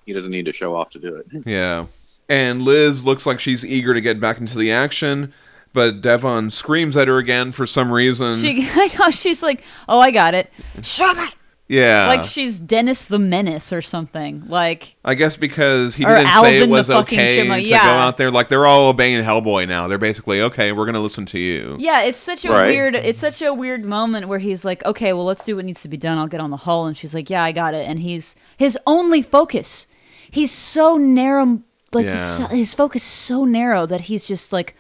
he 0.06 0.14
doesn't 0.14 0.32
need 0.32 0.46
to 0.46 0.54
show 0.54 0.76
off 0.76 0.90
to 0.92 1.00
do 1.00 1.16
it. 1.16 1.28
Yeah. 1.46 1.86
And 2.30 2.62
Liz 2.62 3.04
looks 3.06 3.26
like 3.26 3.40
she's 3.40 3.66
eager 3.66 3.94
to 3.94 4.00
get 4.02 4.20
back 4.22 4.40
into 4.40 4.58
the 4.58 4.72
action, 4.72 5.34
but 5.74 6.00
Devon 6.02 6.50
screams 6.50 6.96
at 6.96 7.08
her 7.10 7.18
again 7.18 7.52
for 7.52 7.66
some 7.68 7.92
reason. 7.92 8.38
She, 8.38 8.70
I 8.74 8.90
know 8.98 9.12
she's 9.12 9.44
like, 9.44 9.64
oh, 9.90 10.00
I 10.00 10.12
got 10.12 10.34
it. 10.34 10.50
Shut 10.82 11.18
it! 11.18 11.34
Yeah. 11.72 12.08
Like 12.08 12.26
she's 12.26 12.60
Dennis 12.60 13.08
the 13.08 13.18
Menace 13.18 13.72
or 13.72 13.82
something. 13.82 14.44
Like 14.48 14.96
I 15.06 15.16
guess 15.16 15.38
because 15.38 15.96
he 15.96 16.04
didn't 16.04 16.30
say 16.32 16.60
it 16.62 16.70
was 16.70 16.90
okay 16.90 17.38
chipmunk, 17.38 17.64
to 17.64 17.70
yeah. 17.70 17.84
go 17.84 17.90
out 17.92 18.18
there. 18.18 18.30
Like 18.30 18.50
they're 18.50 18.66
all 18.66 18.90
obeying 18.90 19.24
Hellboy 19.24 19.68
now. 19.68 19.88
They're 19.88 19.98
basically 19.98 20.42
okay. 20.42 20.72
We're 20.72 20.86
gonna 20.86 21.00
listen 21.00 21.26
to 21.28 21.40
you. 21.40 21.78
Yeah, 21.80 22.02
it's 22.04 22.18
such 22.18 22.44
a 22.46 22.50
Right. 22.50 22.68
weird 22.68 22.96
it's 22.96 23.20
such 23.20 23.42
a 23.42 23.54
weird 23.54 23.86
moment 23.86 24.28
where 24.28 24.40
he's 24.40 24.66
like, 24.66 24.86
"Okay, 24.86 25.14
well, 25.14 25.26
let's 25.26 25.44
do 25.44 25.56
what 25.56 25.66
needs 25.66 25.82
to 25.84 25.88
be 25.88 25.98
done. 25.98 26.18
I'll 26.18 26.28
get 26.28 26.42
on 26.42 26.52
the 26.52 26.58
hull." 26.58 26.86
And 26.86 26.98
she's 26.98 27.16
like, 27.16 27.30
"Yeah, 27.30 27.44
I 27.44 27.52
got 27.54 27.74
it." 27.74 27.88
And 27.88 28.00
he's 28.00 28.36
his 28.58 28.78
only 28.86 29.22
focus. 29.22 29.88
He's 30.30 30.52
so 30.52 30.98
narrow 30.98 31.62
like 31.94 32.06
Yeah. 32.06 32.16
so- 32.18 32.48
his 32.48 32.74
focus 32.74 33.04
is 33.04 33.10
so 33.10 33.46
narrow 33.46 33.86
that 33.86 34.02
he's 34.02 34.26
just 34.28 34.52
like 34.54 34.76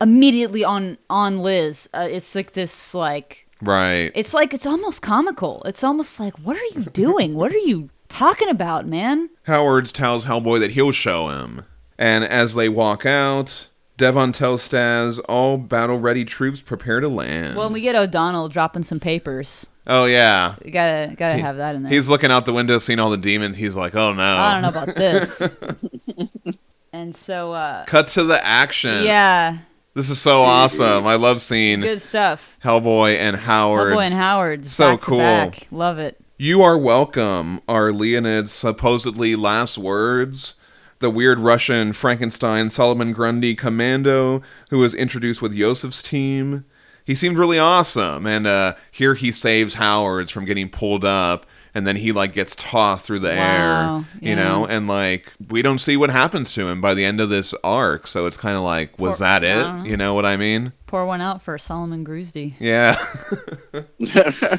immediately 0.00 0.64
on 0.64 0.98
on 1.08 1.38
Liz. 1.40 1.88
Uh, 1.94 2.08
it's 2.10 2.34
like 2.34 2.52
this 2.52 2.94
like 2.94 3.41
Right. 3.62 4.10
it's 4.14 4.34
like 4.34 4.52
it's 4.52 4.66
almost 4.66 5.00
comical. 5.02 5.62
It's 5.64 5.82
almost 5.84 6.18
like, 6.20 6.34
"What 6.40 6.56
are 6.56 6.78
you 6.78 6.84
doing? 6.92 7.34
what 7.34 7.52
are 7.52 7.58
you 7.58 7.88
talking 8.08 8.48
about, 8.48 8.86
man?" 8.86 9.30
Howard 9.44 9.86
tells 9.86 10.26
Hellboy 10.26 10.60
that 10.60 10.72
he'll 10.72 10.92
show 10.92 11.28
him. 11.28 11.62
And 11.98 12.24
as 12.24 12.54
they 12.54 12.68
walk 12.68 13.06
out, 13.06 13.68
Devon 13.96 14.32
tells 14.32 14.68
Staz 14.68 15.20
all 15.28 15.56
battle 15.58 15.98
ready 16.00 16.24
troops 16.24 16.60
prepare 16.60 17.00
to 17.00 17.08
land. 17.08 17.56
Well, 17.56 17.70
we 17.70 17.80
get 17.80 17.94
O'Donnell 17.94 18.48
dropping 18.48 18.82
some 18.82 18.98
papers. 18.98 19.66
oh 19.86 20.06
yeah. 20.06 20.56
We 20.64 20.70
gotta 20.72 21.14
gotta 21.16 21.38
have 21.38 21.56
that 21.58 21.76
in 21.76 21.84
there. 21.84 21.92
He's 21.92 22.08
looking 22.08 22.30
out 22.32 22.44
the 22.46 22.52
window 22.52 22.78
seeing 22.78 22.98
all 22.98 23.10
the 23.10 23.16
demons. 23.16 23.56
He's 23.56 23.76
like, 23.76 23.94
oh 23.94 24.12
no. 24.12 24.22
I 24.22 24.52
don't 24.54 24.62
know 24.62 24.68
about 24.82 24.96
this. 24.96 25.58
and 26.92 27.14
so, 27.14 27.52
uh, 27.52 27.84
Cut 27.86 28.08
to 28.08 28.24
the 28.24 28.44
action. 28.44 29.04
yeah, 29.04 29.58
This 29.94 30.08
is 30.08 30.18
so 30.20 30.42
awesome. 30.42 31.06
I 31.06 31.16
love 31.16 31.42
seeing 31.42 31.80
good 31.80 32.00
stuff. 32.00 32.58
Hellboy 32.64 33.16
and 33.18 33.36
Howard. 33.36 33.92
Hellboy 33.94 34.04
and 34.04 34.14
Howard, 34.14 34.66
So 34.66 34.96
cool. 34.96 35.18
back. 35.18 35.66
Love 35.70 35.98
it. 35.98 36.18
You 36.38 36.62
are 36.62 36.78
welcome 36.78 37.60
are 37.68 37.92
Leonid's 37.92 38.52
supposedly 38.52 39.36
last 39.36 39.76
words. 39.76 40.54
The 41.00 41.10
weird 41.10 41.40
Russian 41.40 41.92
Frankenstein 41.92 42.70
Solomon 42.70 43.12
Grundy 43.12 43.54
commando 43.54 44.40
who 44.70 44.78
was 44.78 44.94
introduced 44.94 45.42
with 45.42 45.52
Iosif's 45.54 46.02
team. 46.02 46.64
He 47.04 47.14
seemed 47.14 47.36
really 47.36 47.58
awesome, 47.58 48.26
and 48.26 48.46
uh, 48.46 48.74
here 48.92 49.14
he 49.14 49.30
saves 49.32 49.74
Howard's 49.74 50.30
from 50.30 50.44
getting 50.44 50.68
pulled 50.68 51.04
up, 51.04 51.44
and 51.74 51.86
then 51.86 51.96
he 51.96 52.12
like 52.12 52.32
gets 52.32 52.54
tossed 52.56 53.06
through 53.06 53.20
the 53.20 53.28
Wow, 53.34 53.96
air, 53.98 54.04
you 54.20 54.30
yeah. 54.30 54.34
know, 54.44 54.66
and 54.66 54.86
like 54.88 55.32
we 55.48 55.62
don't 55.62 55.78
see 55.78 55.96
what 55.96 56.10
happens 56.10 56.52
to 56.54 56.66
him 56.66 56.80
by 56.80 56.94
the 56.94 57.04
end 57.04 57.20
of 57.20 57.28
this 57.28 57.54
arc, 57.64 58.06
so 58.06 58.26
it's 58.26 58.36
kind 58.36 58.56
of 58.56 58.62
like, 58.62 58.98
was 58.98 59.18
Poor- 59.18 59.26
that 59.26 59.44
it? 59.44 59.62
know. 59.62 59.82
You 59.84 59.96
know 59.96 60.14
what 60.14 60.26
I 60.26 60.36
mean? 60.36 60.72
Pour 60.86 61.06
one 61.06 61.20
out 61.20 61.40
for 61.42 61.56
Solomon 61.58 62.04
Grundy. 62.04 62.54
Yeah. 62.60 63.02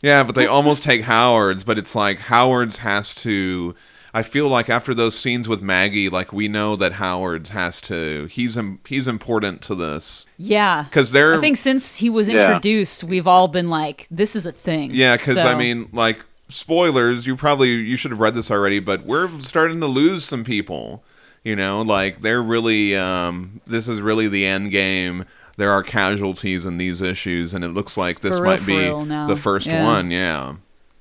Yeah, 0.00 0.22
but 0.22 0.36
they 0.36 0.46
almost 0.46 0.84
take 0.84 1.02
Howard's, 1.02 1.64
but 1.64 1.76
it's 1.76 1.96
like 1.96 2.20
Howard's 2.20 2.78
has 2.78 3.16
to. 3.16 3.74
I 4.14 4.22
feel 4.22 4.48
like 4.48 4.70
after 4.70 4.94
those 4.94 5.18
scenes 5.18 5.48
with 5.48 5.60
Maggie, 5.60 6.08
like 6.08 6.32
we 6.32 6.46
know 6.46 6.76
that 6.76 6.92
Howard's 6.92 7.50
has 7.50 7.80
to. 7.82 8.26
He's 8.26 8.56
im- 8.56 8.78
he's 8.86 9.08
important 9.08 9.60
to 9.62 9.74
this 9.74 10.24
Yeah, 10.36 10.84
because 10.84 11.10
they're. 11.10 11.34
I 11.34 11.40
think 11.40 11.56
since 11.56 11.96
he 11.96 12.10
was 12.10 12.28
Yeah. 12.28 12.46
introduced, 12.46 13.02
we've 13.02 13.26
all 13.26 13.48
been 13.48 13.70
like, 13.70 14.06
"This 14.08 14.36
is 14.36 14.46
a 14.46 14.52
thing." 14.52 14.92
yeah, 14.94 15.16
because 15.16 15.36
I 15.38 15.56
mean, 15.58 15.88
like 15.92 16.24
spoilers. 16.48 17.26
You 17.26 17.36
probably 17.36 17.70
you 17.70 17.96
should 17.96 18.10
have 18.10 18.20
read 18.20 18.34
this 18.34 18.50
already, 18.50 18.80
but 18.80 19.02
we're 19.04 19.28
starting 19.40 19.80
to 19.80 19.86
lose 19.86 20.24
some 20.24 20.44
people. 20.44 21.02
You 21.44 21.56
know, 21.56 21.82
like 21.82 22.20
they're 22.20 22.42
really. 22.42 22.96
Um, 22.96 23.60
this 23.66 23.88
is 23.88 24.00
really 24.00 24.28
the 24.28 24.44
end 24.46 24.70
game. 24.70 25.24
There 25.56 25.70
are 25.70 25.82
casualties 25.82 26.66
in 26.66 26.78
these 26.78 27.00
issues, 27.00 27.52
and 27.54 27.64
it 27.64 27.68
looks 27.68 27.96
like 27.96 28.20
this 28.20 28.36
For 28.38 28.42
real, 28.44 28.52
might 28.52 28.60
for 28.60 28.66
be 28.66 28.78
real 28.78 29.26
the 29.26 29.36
first 29.36 29.66
Yeah. 29.66 29.84
one. 29.84 30.10
Yeah. 30.10 30.54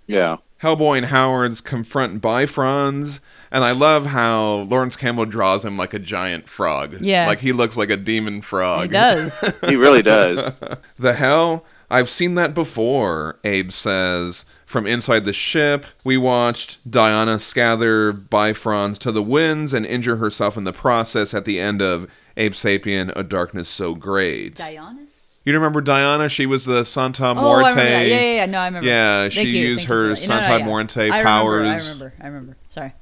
yeah. 0.07 0.37
Hellboy 0.61 0.97
and 0.97 1.05
Howard's 1.07 1.61
confront 1.61 2.19
Bifrons, 2.23 3.19
and 3.51 3.63
I 3.63 3.71
love 3.73 4.07
how 4.07 4.65
Laurence 4.67 4.95
Campbell 4.95 5.25
draws 5.25 5.63
him 5.63 5.77
like 5.77 5.93
a 5.93 5.99
giant 5.99 6.47
frog. 6.49 6.97
Yeah. 7.01 7.27
Like 7.27 7.39
he 7.39 7.51
looks 7.51 7.77
like 7.77 7.91
a 7.91 7.97
demon 7.97 8.41
frog. 8.41 8.83
he 8.83 8.87
does. 8.87 9.43
He 9.67 9.75
really 9.75 10.01
does. 10.01 10.55
The 10.97 11.13
hell? 11.13 11.63
I've 11.91 12.09
seen 12.09 12.33
that 12.35 12.55
before, 12.55 13.37
Abe 13.43 13.71
says. 13.71 14.45
From 14.67 14.85
inside 14.85 15.23
the 15.23 15.31
ship, 15.31 15.85
we 16.03 16.17
watched 16.17 16.91
Diana 16.91 17.35
scather 17.37 18.11
Bifrons 18.11 18.97
to 18.97 19.13
the 19.13 19.23
winds 19.23 19.73
and 19.73 19.85
injure 19.85 20.17
herself 20.17 20.57
in 20.57 20.65
the 20.65 20.73
process 20.73 21.33
at 21.33 21.45
the 21.45 21.57
end 21.57 21.81
of 21.81 22.11
Abe 22.35 22.51
Sapien, 22.51 23.13
A 23.15 23.23
Darkness 23.23 23.69
So 23.69 23.95
Great. 23.95 24.55
Dionysus. 24.55 25.25
You 25.45 25.53
remember 25.53 25.79
Diana? 25.79 26.27
She 26.27 26.45
was 26.45 26.65
the 26.65 26.83
Santa 26.83 27.27
Oh, 27.27 27.27
I 27.29 27.59
remember 27.59 27.75
that. 27.75 28.07
Yeah, 28.07 28.19
yeah, 28.19 28.35
yeah. 28.35 28.45
No, 28.45 28.59
I 28.59 28.65
remember. 28.65 28.89
Yeah, 28.89 29.21
Thank 29.29 29.33
she 29.33 29.57
you, 29.57 29.67
used 29.67 29.79
thank 29.79 29.89
her 29.89 30.01
that. 30.09 30.27
No, 30.27 30.35
no, 30.35 30.43
Santa 30.43 30.59
yeah. 30.59 30.65
Muerte 30.65 31.01
I 31.01 31.05
remember, 31.05 31.23
powers. 31.23 31.67
I 31.67 31.93
remember. 31.93 32.13
I 32.19 32.27
remember. 32.27 32.57
Sorry. 32.67 32.93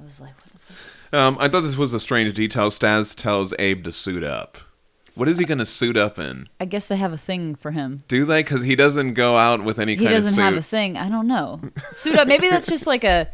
I 0.00 0.04
was 0.04 0.20
like, 0.20 0.36
what 0.36 0.52
the 0.52 0.58
fuck? 0.72 1.18
Um, 1.18 1.36
I 1.40 1.48
thought 1.48 1.62
this 1.62 1.76
was 1.76 1.92
a 1.92 1.98
strange 1.98 2.32
detail. 2.34 2.70
Staz 2.70 3.16
tells 3.16 3.52
Abe 3.58 3.82
to 3.82 3.90
suit 3.90 4.22
up. 4.22 4.58
What 5.14 5.28
is 5.28 5.38
he 5.38 5.44
going 5.44 5.58
to 5.58 5.66
suit 5.66 5.96
up 5.96 6.18
in? 6.18 6.48
I 6.58 6.64
guess 6.64 6.88
they 6.88 6.96
have 6.96 7.12
a 7.12 7.16
thing 7.18 7.54
for 7.54 7.70
him. 7.70 8.02
Do 8.08 8.24
they? 8.24 8.42
Because 8.42 8.62
he 8.62 8.74
doesn't 8.74 9.14
go 9.14 9.36
out 9.36 9.62
with 9.62 9.78
any 9.78 9.94
He 9.94 10.04
kind 10.04 10.16
of 10.16 10.24
doesn't 10.24 10.42
have 10.42 10.56
a 10.56 10.62
thing. 10.62 10.96
I 10.96 11.08
don't 11.08 11.28
know. 11.28 11.60
Suit 11.92 12.16
up. 12.18 12.26
Maybe 12.26 12.48
that's 12.48 12.66
just 12.66 12.86
like 12.88 13.04
a 13.04 13.28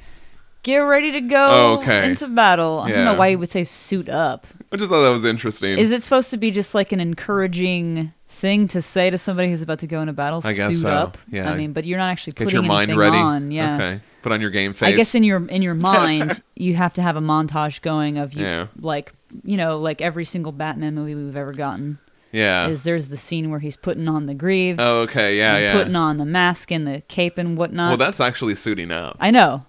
get 0.62 0.76
ready 0.78 1.12
to 1.12 1.20
go 1.22 1.48
Oh, 1.50 1.78
okay. 1.80 2.04
into 2.10 2.28
battle. 2.28 2.80
I 2.80 2.90
don't 2.90 3.04
know 3.06 3.14
why 3.14 3.28
you 3.28 3.38
would 3.38 3.48
say 3.48 3.64
suit 3.64 4.10
up. 4.10 4.46
I 4.70 4.76
just 4.76 4.90
thought 4.90 5.02
that 5.02 5.08
was 5.10 5.24
interesting. 5.24 5.78
Is 5.78 5.90
it 5.90 6.02
supposed 6.02 6.28
to 6.30 6.36
be 6.36 6.50
just 6.50 6.74
like 6.74 6.92
an 6.92 7.00
encouraging 7.00 8.12
thing 8.28 8.68
to 8.68 8.82
say 8.82 9.08
to 9.10 9.16
somebody 9.18 9.48
who's 9.48 9.62
about 9.62 9.78
to 9.78 9.86
go 9.86 10.00
into 10.02 10.12
battle? 10.12 10.42
I 10.44 10.52
guess 10.52 10.68
suit 10.68 10.82
so. 10.82 10.90
up. 10.90 11.16
Yeah. 11.30 11.50
I 11.50 11.56
mean, 11.56 11.72
but 11.72 11.84
you're 11.86 11.98
not 11.98 12.10
actually 12.10 12.34
Get 12.34 12.44
putting 12.44 12.60
your 12.62 12.68
mind 12.68 12.94
ready. 12.96 13.16
on. 13.16 13.50
Yeah. 13.50 13.76
Okay. 13.76 14.00
Put 14.22 14.32
on 14.32 14.40
your 14.42 14.50
game 14.50 14.74
face. 14.74 14.88
I 14.92 14.96
guess 14.96 15.14
in 15.14 15.24
your 15.24 15.46
in 15.46 15.62
your 15.62 15.74
mind 15.94 16.42
you 16.56 16.74
have 16.74 16.92
to 16.94 17.02
have 17.02 17.16
a 17.16 17.20
montage 17.22 17.80
going 17.80 18.18
of 18.18 18.34
you 18.34 18.44
Yeah. 18.44 18.66
like 18.78 19.14
you 19.42 19.56
know 19.56 19.78
like 19.78 20.00
every 20.00 20.24
single 20.24 20.52
Batman 20.52 20.94
movie 20.94 21.14
we've 21.14 21.36
ever 21.36 21.52
gotten 21.52 21.98
yeah. 22.32 22.68
is 22.68 22.84
there's 22.84 23.08
the 23.08 23.16
scene 23.16 23.50
where 23.50 23.60
he's 23.60 23.76
putting 23.76 24.08
on 24.08 24.26
the 24.26 24.34
greaves, 24.34 24.78
oh, 24.82 25.02
okay. 25.02 25.36
Yeah, 25.36 25.58
yeah. 25.58 25.72
putting 25.72 25.96
on 25.96 26.16
the 26.16 26.24
mask 26.24 26.70
and 26.70 26.86
the 26.86 27.02
cape 27.08 27.38
and 27.38 27.56
whatnot. 27.56 27.90
well, 27.90 27.96
that's 27.96 28.20
actually 28.20 28.54
suiting 28.54 28.90
up. 28.90 29.16
I 29.20 29.30
know, 29.30 29.66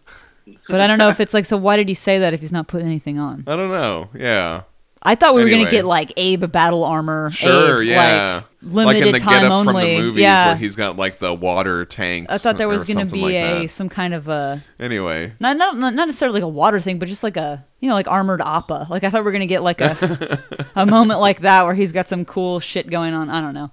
but 0.68 0.82
I 0.82 0.88
don't 0.88 1.00
know 1.00 1.10
if 1.10 1.20
it's 1.20 1.34
like 1.34 1.46
so. 1.46 1.58
Why 1.58 1.78
did 1.78 1.88
he 1.88 1.94
say 1.94 2.20
that 2.20 2.34
if 2.34 2.40
he's 2.40 2.52
not 2.52 2.68
putting 2.68 2.88
anything 2.88 3.20
on? 3.20 3.44
I 3.48 3.56
don't 3.56 3.72
know. 3.72 4.10
Yeah. 4.14 4.64
I 5.04 5.16
thought 5.16 5.34
we 5.34 5.42
were 5.42 5.48
Anyway. 5.48 5.64
gonna 5.64 5.72
get 5.72 5.86
like 5.86 6.14
Abe 6.16 6.52
battle 6.52 6.84
armor. 6.84 7.32
Sure. 7.32 7.82
Abe, 7.82 7.90
yeah. 7.90 8.44
Like, 8.62 8.86
limited 8.86 9.08
in 9.08 9.14
the 9.14 9.20
time 9.20 9.42
getup 9.42 9.52
only. 9.52 9.74
from 9.74 9.82
the 9.82 10.02
movies 10.02 10.22
yeah. 10.22 10.48
where 10.48 10.56
he's 10.56 10.76
got 10.76 10.96
like 10.96 11.18
the 11.18 11.34
water 11.34 11.86
tanks. 11.86 12.34
I 12.34 12.38
thought 12.38 12.58
there 12.58 12.68
was 12.68 12.84
gonna 12.84 13.08
be 13.08 13.22
like 13.22 13.34
a 13.34 13.62
that. 13.62 13.70
some 13.70 13.90
kind 13.90 14.14
of 14.14 14.28
a 14.28 14.62
Anyway. 14.80 15.34
not, 15.40 15.58
not 15.58 15.76
not 15.76 15.96
not 15.96 16.06
necessarily 16.06 16.36
like 16.40 16.46
a 16.46 16.50
water 16.50 16.80
thing, 16.80 17.00
but 17.00 17.08
just 17.10 17.24
like 17.24 17.38
a 17.38 17.66
you 17.80 17.90
know 17.90 17.96
like 17.96 18.08
armored 18.08 18.42
appa. 18.42 18.86
Like 18.90 19.04
I 19.04 19.10
thought 19.10 19.22
we 19.22 19.26
were 19.26 19.32
gonna 19.32 19.48
get 19.48 19.64
like 19.64 19.82
a 19.82 20.40
a 20.76 20.86
moment 20.86 21.20
like 21.20 21.42
that 21.42 21.66
where 21.66 21.74
he's 21.74 21.92
got 21.92 22.08
some 22.08 22.24
cool 22.24 22.60
shit 22.60 22.88
going 22.90 23.16
on. 23.16 23.32
I 23.32 23.42
don't 23.42 23.56
know, 23.56 23.72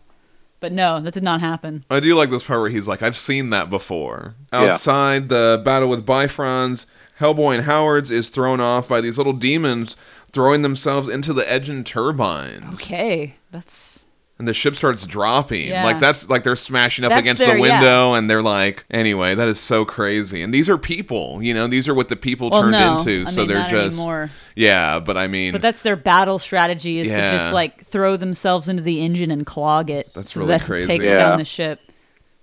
but 0.61 0.73
no, 0.73 0.99
that 1.01 1.13
did 1.13 1.23
not 1.23 1.41
happen. 1.41 1.85
I 1.91 2.01
do 2.01 2.15
like 2.15 2.31
this 2.31 2.43
part 2.43 2.61
where 2.61 2.71
he's 2.71 2.89
like, 2.89 3.03
I've 3.03 3.17
seen 3.17 3.51
that 3.51 3.69
before. 3.69 4.35
Yeah. 4.51 4.61
Outside 4.61 5.29
the 5.29 5.61
battle 5.63 5.91
with 5.91 6.07
Bifrons, 6.07 6.87
Hellboy 7.21 7.57
and 7.57 7.65
Howards 7.65 8.11
is 8.11 8.31
thrown 8.31 8.61
off 8.61 8.89
by 8.89 9.01
these 9.03 9.19
little 9.19 9.33
demons 9.35 9.97
throwing 10.33 10.63
themselves 10.63 11.09
into 11.09 11.33
the 11.33 11.51
engine 11.51 11.85
turbines. 11.85 12.81
Okay, 12.83 13.35
that's 13.51 14.05
And 14.39 14.47
the 14.47 14.55
ship 14.55 14.77
starts 14.77 15.05
dropping. 15.07 15.69
Yeah. 15.69 15.85
Like 15.85 15.99
that's 15.99 16.29
like 16.29 16.45
they're 16.45 16.55
smashing 16.57 17.05
up 17.05 17.09
That's 17.11 17.21
against 17.23 17.45
their- 17.45 17.57
the 17.57 17.63
yeah. 17.67 17.81
window 17.81 18.15
and 18.15 18.31
they're 18.31 18.43
like 18.43 18.85
anyway, 18.91 19.35
that 19.35 19.49
is 19.49 19.59
so 19.59 19.85
crazy. 19.85 20.43
And 20.43 20.55
these 20.55 20.69
are 20.71 20.79
people, 20.79 21.43
you 21.43 21.53
know, 21.55 21.67
these 21.67 21.89
are 21.89 21.95
what 21.95 22.09
the 22.09 22.15
people 22.17 22.51
well 22.51 22.63
turned 22.63 22.73
no, 22.73 22.99
into. 22.99 23.25
I 23.27 23.31
so 23.31 23.41
mean, 23.41 23.49
they're 23.49 23.59
not 23.59 23.71
just 23.71 23.99
anymore. 23.99 24.31
Yeah, 24.55 25.01
but 25.01 25.17
I 25.17 25.27
mean 25.27 25.53
But 25.53 25.63
that's 25.63 25.83
their 25.83 25.97
battle 25.97 26.39
strategy 26.39 27.01
is 27.01 27.09
to 27.09 27.15
just 27.15 27.53
like 27.53 27.85
throw 27.85 28.17
themselves 28.17 28.69
into 28.69 28.83
the 28.83 29.01
engine 29.01 29.31
and 29.31 29.45
clog 29.45 29.91
it. 29.91 30.13
That's 30.15 30.33
so 30.35 30.41
really 30.41 30.51
that 30.51 30.63
crazy. 30.63 30.85
It 30.85 30.87
takes 30.87 31.05
Yeah. 31.05 31.15
down 31.17 31.39
the 31.39 31.45
ship. 31.45 31.81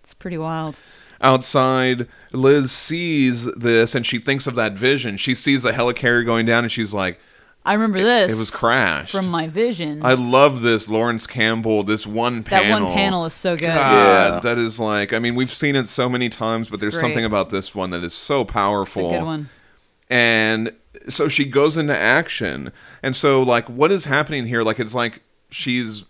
It's 0.04 0.14
pretty 0.14 0.38
wild. 0.38 0.78
outside 1.22 2.08
Liz 2.34 2.72
sees 2.72 3.46
this 3.56 3.96
and 3.96 4.06
she 4.06 4.20
thinks 4.20 4.48
of 4.48 4.56
that 4.56 4.74
vision. 4.74 5.18
She 5.18 5.34
sees 5.34 5.64
a 5.66 5.72
helicarrier 5.72 6.26
going 6.26 6.46
down 6.46 6.64
and 6.66 6.72
she's 6.72 6.94
like, 6.94 7.20
I 7.66 7.74
remember 7.74 8.00
this. 8.00 8.32
It 8.32 8.38
was 8.38 8.52
crashed. 8.52 9.12
from 9.12 9.28
my 9.30 9.48
vision. 9.48 10.02
I 10.06 10.14
love 10.14 10.62
this 10.62 10.88
Laurence 10.88 11.26
Campbell. 11.26 11.84
This 11.84 12.06
one 12.06 12.44
panel. 12.44 12.80
that 12.80 12.84
one 12.84 12.94
panel 12.94 13.26
is 13.26 13.34
so 13.34 13.56
good. 13.56 13.68
God, 13.74 14.34
Yeah. 14.36 14.40
that 14.42 14.58
is 14.60 14.80
like. 14.80 15.14
I 15.14 15.20
mean, 15.20 15.36
we've 15.36 15.52
seen 15.52 15.76
it 15.76 15.88
so 15.88 16.08
many 16.08 16.30
times, 16.30 16.70
but 16.70 16.76
It's 16.76 16.82
there's 16.82 16.94
great. 16.94 17.02
something 17.02 17.26
about 17.26 17.50
this 17.50 17.74
one 17.74 17.90
that 17.90 18.04
is 18.04 18.14
so 18.14 18.42
It's 18.42 18.50
a 18.52 18.54
powerful. 18.54 19.12
good 19.12 19.24
one. 19.24 19.50
And 20.10 20.74
so 21.10 21.28
she 21.28 21.46
goes 21.46 21.78
into 21.78 21.96
action, 21.98 22.72
and 23.02 23.16
so 23.16 23.42
like, 23.42 23.68
what 23.68 23.92
is 23.92 24.06
happening 24.06 24.46
here? 24.46 24.62
Like, 24.62 24.80
it's 24.80 24.94
like 24.96 25.22
she's 25.50 26.06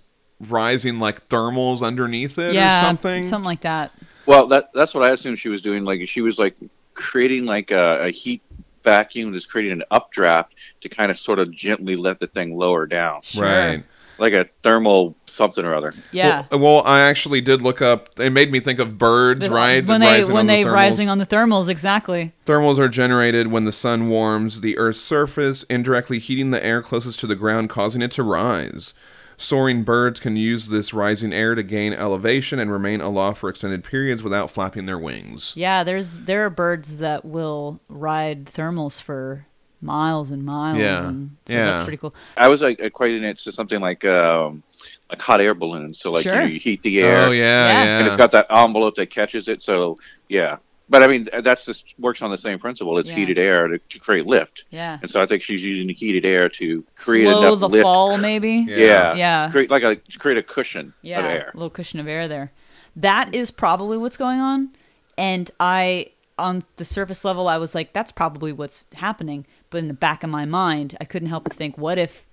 rising 0.49 0.99
like 0.99 1.29
thermals 1.29 1.81
underneath 1.81 2.37
it 2.37 2.53
yeah, 2.53 2.79
or 2.79 2.81
something. 2.81 3.25
something 3.25 3.45
like 3.45 3.61
that. 3.61 3.91
Well, 4.25 4.47
that 4.47 4.69
that's 4.73 4.93
what 4.93 5.03
I 5.05 5.11
assumed 5.11 5.39
she 5.39 5.47
was 5.49 5.61
doing. 5.61 5.85
Like 5.85 6.07
she 6.09 6.19
was 6.19 6.37
like 6.37 6.55
creating 6.93 7.45
like 7.45 7.71
a, 7.71 8.07
a 8.07 8.11
heat 8.11 8.41
vacuum 8.85 9.33
that's 9.33 9.45
creating 9.45 9.73
an 9.73 9.83
updraft 9.91 10.53
to 10.81 10.87
kind 10.89 11.11
of 11.11 11.17
sort 11.19 11.39
of 11.39 11.51
gently 11.51 11.97
let 11.97 12.19
the 12.19 12.27
thing 12.27 12.55
lower 12.57 12.85
down, 12.85 13.19
Sure. 13.23 13.43
Right. 13.43 13.83
like 14.17 14.31
a 14.31 14.45
thermal 14.63 15.13
something 15.25 15.65
or 15.65 15.75
other. 15.75 15.93
Yeah. 16.13 16.45
Well, 16.49 16.59
uh, 16.61 16.63
well, 16.63 16.81
I 16.85 17.01
actually 17.01 17.41
did 17.41 17.61
look 17.61 17.81
up. 17.81 18.17
It 18.17 18.29
made 18.29 18.49
me 18.49 18.61
think 18.61 18.79
of 18.79 18.97
birds, 18.97 19.49
right? 19.49 19.85
When 19.85 19.99
they 19.99 20.19
Rising 20.21 20.33
when 20.33 20.39
on 20.41 20.47
the 20.47 20.53
they 20.53 20.63
thermals. 20.63 20.73
rising 20.73 21.09
on 21.09 21.17
the 21.17 21.25
thermals, 21.25 21.67
exactly. 21.67 22.31
Thermals 22.45 22.79
are 22.79 22.87
generated 22.87 23.51
when 23.51 23.65
the 23.65 23.73
sun 23.73 24.07
warms 24.07 24.61
the 24.61 24.77
Earth's 24.77 25.01
surface, 25.01 25.63
indirectly 25.63 26.19
heating 26.19 26.51
the 26.51 26.65
air 26.65 26.81
closest 26.81 27.19
to 27.19 27.27
the 27.27 27.35
ground, 27.35 27.69
causing 27.69 28.01
it 28.01 28.11
to 28.11 28.23
rise. 28.23 28.93
Soaring 29.37 29.83
birds 29.83 30.19
can 30.19 30.35
use 30.37 30.67
this 30.69 30.93
rising 30.93 31.33
air 31.33 31.55
to 31.55 31.63
gain 31.63 31.93
elevation 31.93 32.59
and 32.59 32.71
remain 32.71 33.01
aloft 33.01 33.39
for 33.39 33.49
extended 33.49 33.83
periods 33.83 34.23
without 34.23 34.49
flapping 34.49 34.85
their 34.85 34.97
wings. 34.99 35.53
Yeah, 35.57 35.83
there's 35.83 36.19
there 36.19 36.45
are 36.45 36.49
birds 36.49 36.97
that 36.97 37.25
will 37.25 37.79
ride 37.89 38.45
thermals 38.45 39.01
for 39.01 39.45
miles 39.81 40.31
and 40.31 40.43
miles. 40.43 40.79
Yeah. 40.79 41.07
and 41.07 41.35
so 41.45 41.53
Yeah. 41.53 41.65
that's 41.65 41.83
pretty 41.83 41.97
cool. 41.97 42.15
I 42.37 42.47
was 42.47 42.61
like 42.61 42.79
equating 42.79 43.23
it 43.23 43.37
to 43.39 43.51
something 43.51 43.81
like 43.81 44.05
um, 44.05 44.63
like 45.09 45.21
hot 45.21 45.41
air 45.41 45.53
balloons. 45.53 45.99
So 45.99 46.11
like 46.11 46.23
Sure. 46.23 46.33
you, 46.35 46.39
know, 46.39 46.45
you 46.45 46.59
heat 46.59 46.81
the 46.81 47.01
air, 47.01 47.27
Oh 47.27 47.31
yeah, 47.31 47.43
Yeah. 47.71 47.83
yeah. 47.83 47.97
and 47.99 48.07
it's 48.07 48.15
got 48.15 48.31
that 48.31 48.47
envelope 48.49 48.95
that 48.95 49.09
catches 49.09 49.47
it. 49.47 49.61
So 49.61 49.99
yeah, 50.29 50.57
but 50.89 51.01
I 51.03 51.07
mean 51.07 51.27
that's 51.43 51.65
just 51.65 51.93
works 51.99 52.21
on 52.21 52.31
the 52.31 52.37
same 52.37 52.59
principle. 52.59 52.97
It's 52.97 53.09
Yeah. 53.09 53.15
heated 53.15 53.37
air 53.37 53.67
to, 53.67 53.77
to 53.77 53.99
create 53.99 54.25
lift, 54.25 54.65
Yeah. 54.69 54.99
and 55.01 55.09
so 55.09 55.21
I 55.21 55.25
think 55.25 55.41
she's 55.43 55.63
using 55.63 55.87
the 55.87 55.93
heated 55.93 56.25
air 56.25 56.49
to 56.49 56.83
create 56.95 57.31
Slow 57.31 57.47
enough 57.47 57.59
the 57.59 57.69
lift. 57.69 57.83
fall, 57.83 58.17
maybe. 58.17 58.65
Yeah. 58.67 58.77
Yeah, 58.77 59.13
Yeah. 59.15 59.49
create 59.51 59.69
like 59.71 59.83
a 59.83 59.97
create 60.19 60.37
a 60.37 60.43
cushion 60.43 60.93
Yeah, 61.01 61.19
of 61.19 61.25
air. 61.25 61.51
a 61.53 61.57
little 61.57 61.69
cushion 61.69 61.99
of 61.99 62.07
air 62.07 62.27
there. 62.27 62.51
That 62.95 63.33
is 63.35 63.51
probably 63.51 63.97
what's 63.97 64.17
going 64.17 64.39
on. 64.39 64.69
And 65.17 65.49
I, 65.59 66.11
on 66.37 66.63
the 66.75 66.85
surface 66.85 67.23
level, 67.25 67.47
I 67.47 67.57
was 67.57 67.73
like, 67.75 67.93
that's 67.93 68.11
probably 68.11 68.51
what's 68.51 68.85
happening. 68.95 69.45
But 69.69 69.79
in 69.79 69.87
the 69.87 69.93
back 69.93 70.23
of 70.23 70.29
my 70.29 70.45
mind, 70.45 70.95
I 71.01 71.05
couldn't 71.05 71.29
help 71.29 71.43
but 71.45 71.53
think, 71.53 71.77
what 71.77 71.97
if 71.97 72.25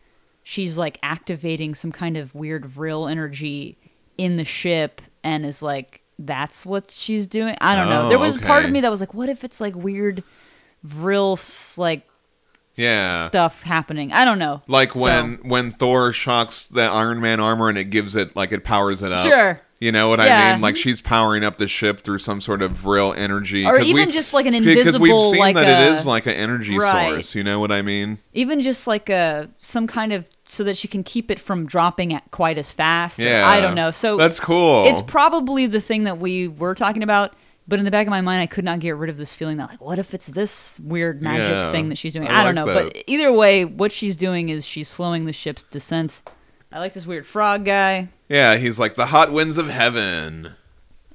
she's 0.44 0.76
like 0.78 0.98
activating 1.02 1.74
some 1.74 1.92
kind 1.92 2.16
of 2.16 2.34
weird 2.34 2.66
vril 2.66 3.06
energy 3.08 3.76
in 4.18 4.36
the 4.36 4.44
ship 4.44 5.00
and 5.24 5.46
is 5.46 5.62
like, 5.62 6.01
that's 6.18 6.64
what 6.66 6.90
she's 6.90 7.26
doing? 7.26 7.56
I 7.60 7.74
don't 7.74 7.88
know. 7.88 8.06
Oh, 8.06 8.08
There 8.08 8.18
was 8.18 8.36
part 8.36 8.60
of 8.60 8.64
okay. 8.66 8.72
me 8.72 8.80
that 8.82 8.90
was 8.90 9.00
like, 9.00 9.14
what 9.14 9.28
if 9.28 9.44
it's 9.44 9.60
like 9.60 9.74
weird 9.74 10.22
vril, 10.82 11.32
s- 11.34 11.76
like, 11.78 12.08
Yeah. 12.76 13.26
stuff 13.26 13.62
happening? 13.62 14.12
I 14.12 14.24
don't 14.24 14.38
know. 14.38 14.62
Like 14.66 14.94
when 14.94 15.34
when 15.42 15.72
Thor 15.72 16.12
shocks 16.12 16.66
the 16.66 16.82
Iron 16.82 17.20
Man 17.20 17.40
armor 17.40 17.68
and 17.68 17.76
it 17.78 17.84
gives 17.90 18.16
it 18.16 18.34
like 18.36 18.52
it 18.52 18.64
powers 18.64 19.02
it 19.02 19.12
up. 19.12 19.26
Sure. 19.26 19.60
You 19.80 19.90
know 19.90 20.08
what 20.08 20.20
I 20.20 20.26
Yeah. 20.26 20.52
mean? 20.52 20.60
Like 20.60 20.76
she's 20.76 21.00
powering 21.00 21.42
up 21.42 21.56
the 21.58 21.66
ship 21.66 22.00
through 22.04 22.18
some 22.18 22.40
sort 22.40 22.62
of 22.62 22.70
vril 22.70 23.12
energy, 23.16 23.66
Or 23.66 23.78
'Cause 23.78 23.86
even 23.88 24.12
just 24.12 24.32
like 24.32 24.46
an 24.46 24.52
because 24.52 24.66
we've 25.00 25.10
invisible, 25.10 25.30
seen 25.32 25.40
like 25.40 25.56
that 25.56 25.66
a- 25.82 25.86
it 25.88 25.92
is 25.92 26.06
like 26.06 26.26
an 26.26 26.34
energy 26.34 26.78
Right. 26.78 27.10
source. 27.14 27.34
You 27.34 27.42
know 27.42 27.58
what 27.58 27.72
I 27.72 27.82
mean? 27.82 28.18
even 28.32 28.60
just 28.62 28.86
like 28.86 29.08
a 29.10 29.48
some 29.60 29.86
kind 29.88 30.12
of 30.12 30.24
so 30.52 30.64
that 30.64 30.76
she 30.76 30.86
can 30.86 31.02
keep 31.02 31.30
it 31.30 31.40
from 31.40 31.64
dropping 31.66 32.12
at 32.12 32.30
quite 32.30 32.58
as 32.58 32.72
fast. 32.72 33.18
Yeah, 33.18 33.48
I 33.48 33.62
don't 33.62 33.74
know. 33.74 33.90
So 33.90 34.18
that's 34.18 34.38
cool. 34.38 34.84
It's 34.86 35.00
probably 35.00 35.66
the 35.66 35.80
thing 35.80 36.04
that 36.04 36.18
we 36.18 36.46
were 36.46 36.74
talking 36.74 37.02
about, 37.02 37.34
but 37.66 37.78
in 37.78 37.86
the 37.86 37.90
back 37.90 38.06
of 38.06 38.10
my 38.10 38.20
mind, 38.20 38.42
I 38.42 38.46
could 38.46 38.64
not 38.64 38.78
get 38.78 38.98
rid 38.98 39.08
of 39.08 39.16
this 39.16 39.32
feeling 39.32 39.56
that 39.56 39.70
like, 39.70 39.80
what 39.80 39.98
if 39.98 40.12
it's 40.12 40.26
this 40.26 40.78
weird 40.80 41.22
magic 41.22 41.48
Yeah, 41.48 41.72
thing 41.72 41.88
that 41.88 41.96
she's 41.96 42.12
doing? 42.12 42.28
I 42.28 42.42
I, 42.42 42.44
don't 42.44 42.54
like 42.54 42.66
know, 42.66 42.74
that. 42.74 42.92
but 42.92 43.04
either 43.06 43.32
way, 43.32 43.64
what 43.64 43.92
she's 43.92 44.14
doing 44.14 44.50
is 44.50 44.66
she's 44.66 44.88
slowing 44.88 45.24
the 45.24 45.32
ship's 45.32 45.62
descent. 45.62 46.22
I 46.70 46.80
like 46.80 46.92
this 46.92 47.06
weird 47.06 47.26
frog 47.26 47.64
guy. 47.64 48.08
Yeah, 48.28 48.56
he's 48.56 48.78
like 48.78 48.94
the 48.94 49.06
hot 49.06 49.32
winds 49.32 49.56
of 49.56 49.68
heaven. 49.68 50.52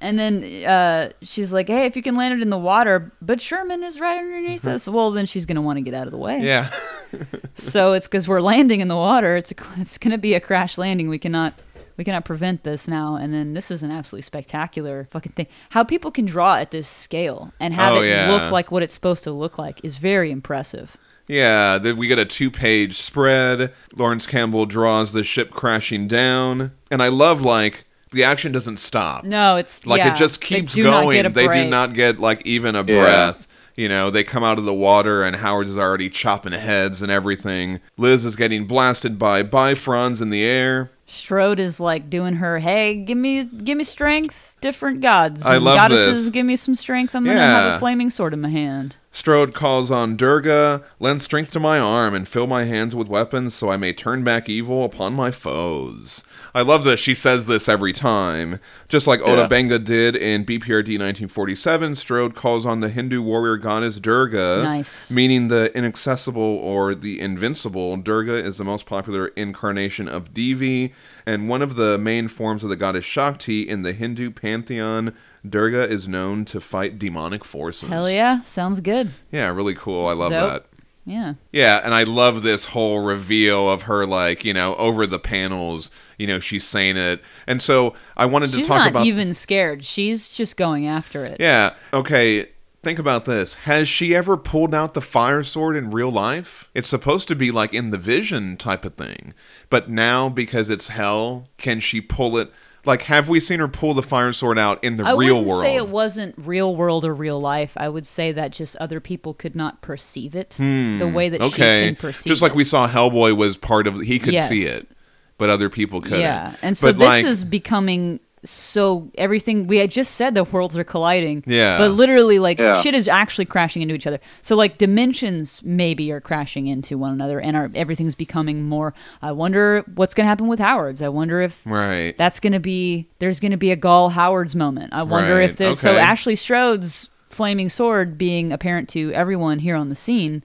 And 0.00 0.18
then 0.18 0.64
uh, 0.64 1.10
she's 1.22 1.52
like, 1.52 1.66
"Hey, 1.68 1.86
if 1.86 1.96
you 1.96 2.02
can 2.02 2.14
land 2.14 2.34
it 2.34 2.42
in 2.42 2.50
the 2.50 2.58
water, 2.58 3.12
but 3.20 3.40
Sherman 3.40 3.82
is 3.82 3.98
right 3.98 4.16
underneath 4.18 4.64
us." 4.66 4.88
Well, 4.88 5.10
then 5.10 5.26
she's 5.26 5.44
gonna 5.46 5.62
want 5.62 5.76
to 5.78 5.82
get 5.82 5.94
out 5.94 6.06
of 6.06 6.12
the 6.12 6.18
way. 6.18 6.40
Mm-hmm. 6.40 6.44
Yeah. 6.44 6.70
So 7.54 7.94
it's 7.94 8.06
because 8.06 8.28
we're 8.28 8.40
landing 8.42 8.80
in 8.80 8.88
the 8.88 8.96
water. 8.96 9.36
It's 9.36 9.50
a, 9.50 9.54
it's 9.78 9.96
going 9.98 10.10
to 10.12 10.18
be 10.18 10.34
a 10.34 10.40
crash 10.40 10.76
landing. 10.78 11.08
We 11.08 11.18
cannot 11.18 11.54
we 11.96 12.04
cannot 12.04 12.24
prevent 12.24 12.62
this 12.64 12.86
now. 12.86 13.16
And 13.16 13.32
then 13.34 13.54
this 13.54 13.70
is 13.70 13.82
an 13.82 13.90
absolutely 13.90 14.22
spectacular 14.22 15.08
fucking 15.10 15.32
thing. 15.32 15.46
How 15.70 15.82
people 15.84 16.10
can 16.10 16.26
draw 16.26 16.56
at 16.56 16.70
this 16.70 16.86
scale 16.86 17.52
and 17.58 17.74
have 17.74 17.94
Oh, 17.94 18.02
it 18.02 18.08
yeah. 18.10 18.30
look 18.30 18.52
like 18.52 18.70
what 18.70 18.82
it's 18.82 18.94
supposed 18.94 19.24
to 19.24 19.32
look 19.32 19.58
like 19.58 19.80
is 19.82 19.96
very 19.96 20.30
impressive. 20.30 20.96
Yeah, 21.26 21.78
we 21.92 22.06
get 22.08 22.18
a 22.18 22.24
two-page 22.24 22.96
spread. 23.00 23.72
Laurence 23.96 24.26
Campbell 24.26 24.64
draws 24.66 25.12
the 25.12 25.24
ship 25.24 25.50
crashing 25.50 26.08
down, 26.08 26.72
and 26.90 27.02
I 27.02 27.08
love 27.08 27.42
like 27.42 27.84
the 28.12 28.24
action 28.24 28.52
doesn't 28.52 28.78
stop. 28.78 29.24
No, 29.24 29.56
it's 29.56 29.86
Like 29.86 29.98
yeah, 29.98 30.12
it 30.12 30.16
just 30.16 30.40
keeps 30.40 30.74
do 30.74 30.84
not 30.84 31.04
going. 31.04 31.16
get 31.16 31.26
a 31.26 31.30
They 31.30 31.48
do 31.48 31.68
not 31.70 31.94
get 31.94 32.18
like 32.20 32.42
even 32.46 32.74
a 32.74 32.78
Yeah. 32.78 33.00
breath. 33.00 33.46
You 33.76 33.88
know, 33.88 34.10
they 34.10 34.24
come 34.24 34.42
out 34.42 34.58
of 34.58 34.64
the 34.64 34.74
water 34.74 35.22
and 35.22 35.36
Howard's 35.36 35.70
is 35.70 35.78
already 35.78 36.08
chopping 36.10 36.52
heads 36.52 37.00
and 37.00 37.12
everything. 37.12 37.78
Liz 37.96 38.24
is 38.24 38.34
getting 38.34 38.66
blasted 38.66 39.20
by 39.20 39.44
Bifrons 39.44 40.20
in 40.20 40.30
the 40.30 40.42
air. 40.42 40.90
Strode 41.06 41.60
is 41.60 41.78
like 41.78 42.10
doing 42.10 42.34
her, 42.34 42.58
hey, 42.58 42.94
give 42.96 43.16
me 43.16 43.44
give 43.44 43.78
me 43.78 43.84
strength, 43.84 44.56
different 44.60 45.00
gods. 45.00 45.46
I 45.46 45.58
love 45.58 45.76
goddesses, 45.76 46.24
this. 46.24 46.28
give 46.32 46.44
me 46.44 46.56
some 46.56 46.74
strength. 46.74 47.14
I'm 47.14 47.24
gonna 47.24 47.38
have 47.40 47.74
a 47.74 47.78
flaming 47.78 48.10
sword 48.10 48.34
in 48.34 48.40
my 48.40 48.48
hand. 48.50 48.96
Strode 49.12 49.54
calls 49.54 49.90
on 49.90 50.16
Durga, 50.16 50.82
lend 51.00 51.22
strength 51.22 51.50
to 51.52 51.60
my 51.60 51.78
arm 51.78 52.14
and 52.14 52.26
fill 52.28 52.46
my 52.46 52.64
hands 52.64 52.94
with 52.96 53.06
weapons 53.08 53.54
so 53.54 53.70
I 53.70 53.76
may 53.76 53.92
turn 53.92 54.22
back 54.22 54.48
evil 54.48 54.84
upon 54.84 55.14
my 55.14 55.30
foes. 55.30 56.24
I 56.58 56.62
love 56.62 56.82
that 56.84 56.98
she 56.98 57.14
says 57.14 57.46
this 57.46 57.68
every 57.68 57.92
time. 57.92 58.58
Just 58.88 59.06
like 59.06 59.20
Oda 59.20 59.42
Yeah. 59.42 59.46
Benga 59.46 59.78
did 59.78 60.16
in 60.16 60.44
BPRD 60.44 60.98
1947, 60.98 61.94
Strode 61.94 62.34
calls 62.34 62.66
on 62.66 62.80
the 62.80 62.88
Hindu 62.88 63.22
warrior 63.22 63.56
goddess 63.58 64.00
Durga, 64.00 64.62
Nice. 64.64 65.08
meaning 65.12 65.46
the 65.46 65.70
inaccessible 65.76 66.42
or 66.42 66.96
the 66.96 67.20
invincible. 67.20 67.96
Durga 67.98 68.34
is 68.44 68.58
the 68.58 68.64
most 68.64 68.86
popular 68.86 69.28
incarnation 69.36 70.08
of 70.08 70.34
Devi 70.34 70.92
and 71.24 71.48
one 71.48 71.62
of 71.62 71.76
the 71.76 71.96
main 71.96 72.26
forms 72.26 72.64
of 72.64 72.70
the 72.70 72.76
goddess 72.76 73.04
Shakti 73.04 73.60
in 73.68 73.82
the 73.82 73.92
Hindu 73.92 74.30
pantheon. 74.32 75.14
Durga 75.48 75.88
is 75.88 76.08
known 76.08 76.44
to 76.46 76.60
fight 76.60 76.98
demonic 76.98 77.44
forces. 77.44 77.88
Hell 77.88 78.10
yeah, 78.10 78.42
sounds 78.42 78.80
good. 78.80 79.10
Yeah, 79.30 79.54
really 79.54 79.76
cool. 79.76 80.08
I 80.08 80.12
love 80.12 80.32
dope. 80.32 80.50
that. 80.50 80.66
Yeah. 81.08 81.34
Yeah, 81.52 81.80
and 81.82 81.94
I 81.94 82.02
love 82.02 82.42
this 82.42 82.66
whole 82.66 83.00
reveal 83.00 83.70
of 83.70 83.82
her 83.82 84.04
like, 84.04 84.44
you 84.44 84.52
know, 84.52 84.74
over 84.76 85.06
the 85.06 85.18
panels, 85.18 85.90
you 86.18 86.26
know, 86.26 86.38
she's 86.38 86.64
saying 86.64 86.96
it. 86.96 87.22
And 87.46 87.62
so 87.62 87.94
I 88.16 88.26
wanted 88.26 88.50
to 88.50 88.62
talk 88.62 88.78
not 88.78 88.88
about 88.90 89.06
even 89.06 89.32
scared. 89.32 89.84
She's 89.84 90.28
just 90.28 90.56
going 90.56 90.86
after 90.86 91.24
it. 91.24 91.38
Yeah. 91.40 91.74
Okay, 91.94 92.48
think 92.82 92.98
about 92.98 93.24
this. 93.24 93.54
Has 93.54 93.88
she 93.88 94.14
ever 94.14 94.36
pulled 94.36 94.74
out 94.74 94.94
the 94.94 95.00
fire 95.00 95.42
sword 95.42 95.76
in 95.76 95.90
real 95.90 96.10
life? 96.10 96.68
It's 96.74 96.88
supposed 96.88 97.26
to 97.28 97.34
be 97.34 97.50
like 97.50 97.72
in 97.72 97.90
the 97.90 97.98
vision 97.98 98.56
type 98.56 98.84
of 98.84 98.94
thing. 98.94 99.32
But 99.70 99.88
now 99.88 100.28
because 100.28 100.68
it's 100.68 100.88
hell, 100.88 101.48
can 101.56 101.80
she 101.80 102.00
pull 102.00 102.36
it 102.36 102.52
like 102.88 103.02
have 103.02 103.28
we 103.28 103.38
seen 103.38 103.60
her 103.60 103.68
pull 103.68 103.94
the 103.94 104.02
fire 104.02 104.32
sword 104.32 104.58
out 104.58 104.82
in 104.82 104.96
the 104.96 105.04
real 105.16 105.36
world? 105.36 105.46
I 105.46 105.48
world? 105.48 105.62
say 105.62 105.76
it 105.76 105.88
wasn't 105.88 106.34
real 106.36 106.74
world 106.74 107.04
or 107.04 107.14
real 107.14 107.38
life. 107.38 107.74
I 107.76 107.88
would 107.88 108.06
say 108.06 108.32
that 108.32 108.50
just 108.50 108.74
other 108.76 108.98
people 109.00 109.34
could 109.34 109.54
not 109.54 109.80
perceive 109.82 110.34
it 110.34 110.50
the 110.58 111.10
way 111.14 111.28
that 111.28 111.40
she 111.40 111.46
Hmm. 111.48 111.54
okay. 111.54 111.86
can 111.86 111.96
perceive 111.96 112.30
Just 112.30 112.42
like 112.42 112.54
we 112.56 112.64
saw 112.64 112.88
Hellboy 112.88 113.36
was 113.36 113.56
part 113.56 113.86
of 113.86 114.00
he 114.00 114.18
could 114.18 114.40
see 114.40 114.62
it, 114.62 114.88
but 115.36 115.48
other 115.50 115.68
people 115.70 116.00
couldn't. 116.00 116.20
Yeah, 116.20 116.56
and 116.62 116.76
so 116.76 116.88
But, 116.88 116.98
this 116.98 117.06
like, 117.08 117.24
is 117.24 117.44
becoming 117.44 118.18
so 118.44 119.10
everything 119.16 119.66
we 119.66 119.78
had 119.78 119.90
just 119.90 120.14
said 120.14 120.34
the 120.34 120.44
worlds 120.44 120.76
are 120.76 120.84
colliding. 120.84 121.42
Yeah. 121.46 121.78
But 121.78 121.90
literally 121.92 122.38
like 122.38 122.58
Yeah. 122.58 122.74
shit 122.80 122.94
is 122.94 123.08
actually 123.08 123.44
crashing 123.46 123.82
into 123.82 123.94
each 123.94 124.06
other. 124.06 124.20
So 124.42 124.54
like 124.56 124.78
dimensions 124.78 125.60
maybe 125.64 126.10
are 126.12 126.20
crashing 126.20 126.66
into 126.66 126.96
one 126.98 127.12
another 127.12 127.40
and 127.40 127.56
are 127.56 127.70
everything's 127.74 128.14
becoming 128.14 128.62
more 128.64 128.94
I 129.22 129.32
wonder 129.32 129.84
what's 129.94 130.14
going 130.14 130.24
to 130.24 130.28
happen 130.28 130.46
with 130.46 130.58
Howard's. 130.60 131.02
I 131.02 131.08
wonder 131.08 131.40
if 131.42 131.60
Right. 131.64 132.16
that's 132.16 132.40
going 132.40 132.52
to 132.52 132.60
be 132.60 133.08
there's 133.18 133.40
going 133.40 133.50
to 133.52 133.56
be 133.56 133.70
a 133.70 133.76
Gall 133.76 134.10
Howard's 134.10 134.54
moment. 134.54 134.92
I 134.92 135.02
wonder 135.02 135.34
Right, 135.36 135.50
if 135.50 135.56
there's 135.56 135.80
so. 135.80 135.96
Ashley 135.96 136.36
Strode's 136.36 137.10
flaming 137.26 137.68
sword 137.68 138.16
being 138.18 138.52
apparent 138.52 138.88
to 138.90 139.12
everyone 139.12 139.58
here 139.58 139.76
on 139.76 139.88
the 139.88 139.96
scene. 139.96 140.42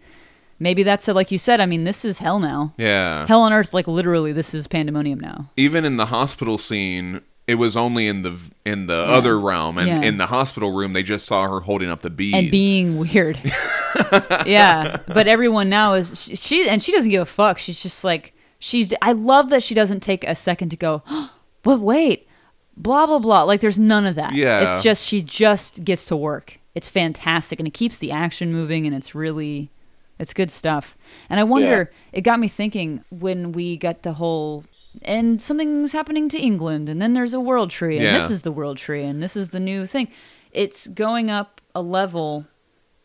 Maybe 0.59 0.83
that's 0.83 1.07
a, 1.07 1.13
like 1.13 1.31
you 1.31 1.37
said. 1.37 1.59
I 1.59 1.65
mean, 1.65 1.83
this 1.83 2.05
is 2.05 2.19
hell 2.19 2.39
now. 2.39 2.73
yeah. 2.77 3.25
Hell 3.27 3.41
on 3.41 3.51
earth, 3.51 3.73
like 3.73 3.87
literally, 3.87 4.31
this 4.31 4.53
is 4.53 4.67
pandemonium 4.67 5.19
now. 5.19 5.49
even 5.57 5.83
in 5.85 5.97
the 5.97 6.05
hospital 6.07 6.57
scene 6.57 7.21
it 7.47 7.55
was 7.55 7.75
only 7.75 8.07
in 8.07 8.21
the 8.23 8.39
in 8.65 8.87
the 8.87 8.95
other 8.95 9.39
realm 9.39 9.77
and 9.77 9.87
Yeah. 9.87 10.01
in 10.01 10.17
the 10.17 10.27
hospital 10.27 10.71
room 10.71 10.93
they 10.93 11.03
just 11.03 11.25
saw 11.25 11.47
her 11.47 11.59
holding 11.59 11.89
up 11.89 12.01
the 12.01 12.09
beads 12.09 12.37
and 12.37 12.51
being 12.51 12.97
weird. 12.97 13.39
yeah, 14.45 14.97
but 15.07 15.27
everyone 15.27 15.69
now 15.69 15.93
is 15.93 16.23
she, 16.23 16.35
she 16.35 16.69
and 16.69 16.81
she 16.81 16.91
doesn't 16.91 17.11
give 17.11 17.21
a 17.21 17.25
fuck. 17.25 17.57
She's 17.57 17.81
just 17.81 18.03
like 18.03 18.33
she's. 18.59 18.93
I 19.01 19.11
love 19.11 19.49
that 19.49 19.63
she 19.63 19.75
doesn't 19.75 20.01
take 20.01 20.23
a 20.23 20.35
second 20.35 20.69
to 20.69 20.77
go. 20.77 21.03
but 21.63 21.79
wait, 21.79 22.27
blah 22.77 23.05
blah 23.05 23.19
blah. 23.19 23.43
Like 23.43 23.61
there's 23.61 23.79
none 23.79 24.05
of 24.05 24.15
that. 24.15 24.33
Yeah. 24.33 24.61
it's 24.61 24.83
just 24.83 25.07
she 25.07 25.21
just 25.21 25.83
gets 25.83 26.05
to 26.05 26.15
work. 26.15 26.59
It's 26.75 26.89
fantastic 26.89 27.59
and 27.59 27.67
it 27.67 27.73
keeps 27.73 27.99
the 27.99 28.11
action 28.11 28.51
moving 28.51 28.87
and 28.87 28.95
it's 28.95 29.13
really 29.13 29.69
it's 30.19 30.33
good 30.33 30.51
stuff. 30.51 30.95
And 31.29 31.39
I 31.39 31.43
wonder, 31.43 31.91
it 32.13 32.21
got 32.21 32.39
me 32.39 32.47
thinking 32.47 33.03
when 33.09 33.51
we 33.51 33.77
got 33.77 34.03
the 34.03 34.13
whole 34.13 34.63
and 35.01 35.41
something's 35.41 35.91
happening 35.91 36.29
to 36.29 36.37
England 36.39 36.87
and 36.89 37.01
then 37.01 37.13
there's 37.13 37.33
a 37.33 37.39
world 37.39 37.69
tree 37.69 37.97
and 37.97 38.05
Yeah. 38.05 38.13
this 38.13 38.29
is 38.29 38.43
the 38.43 38.51
world 38.51 38.77
tree 38.77 39.03
and 39.03 39.21
this 39.21 39.35
is 39.35 39.49
the 39.51 39.59
new 39.59 39.85
thing. 39.85 40.07
It's 40.51 40.87
going 40.87 41.29
up 41.31 41.61
a 41.73 41.81
level 41.81 42.45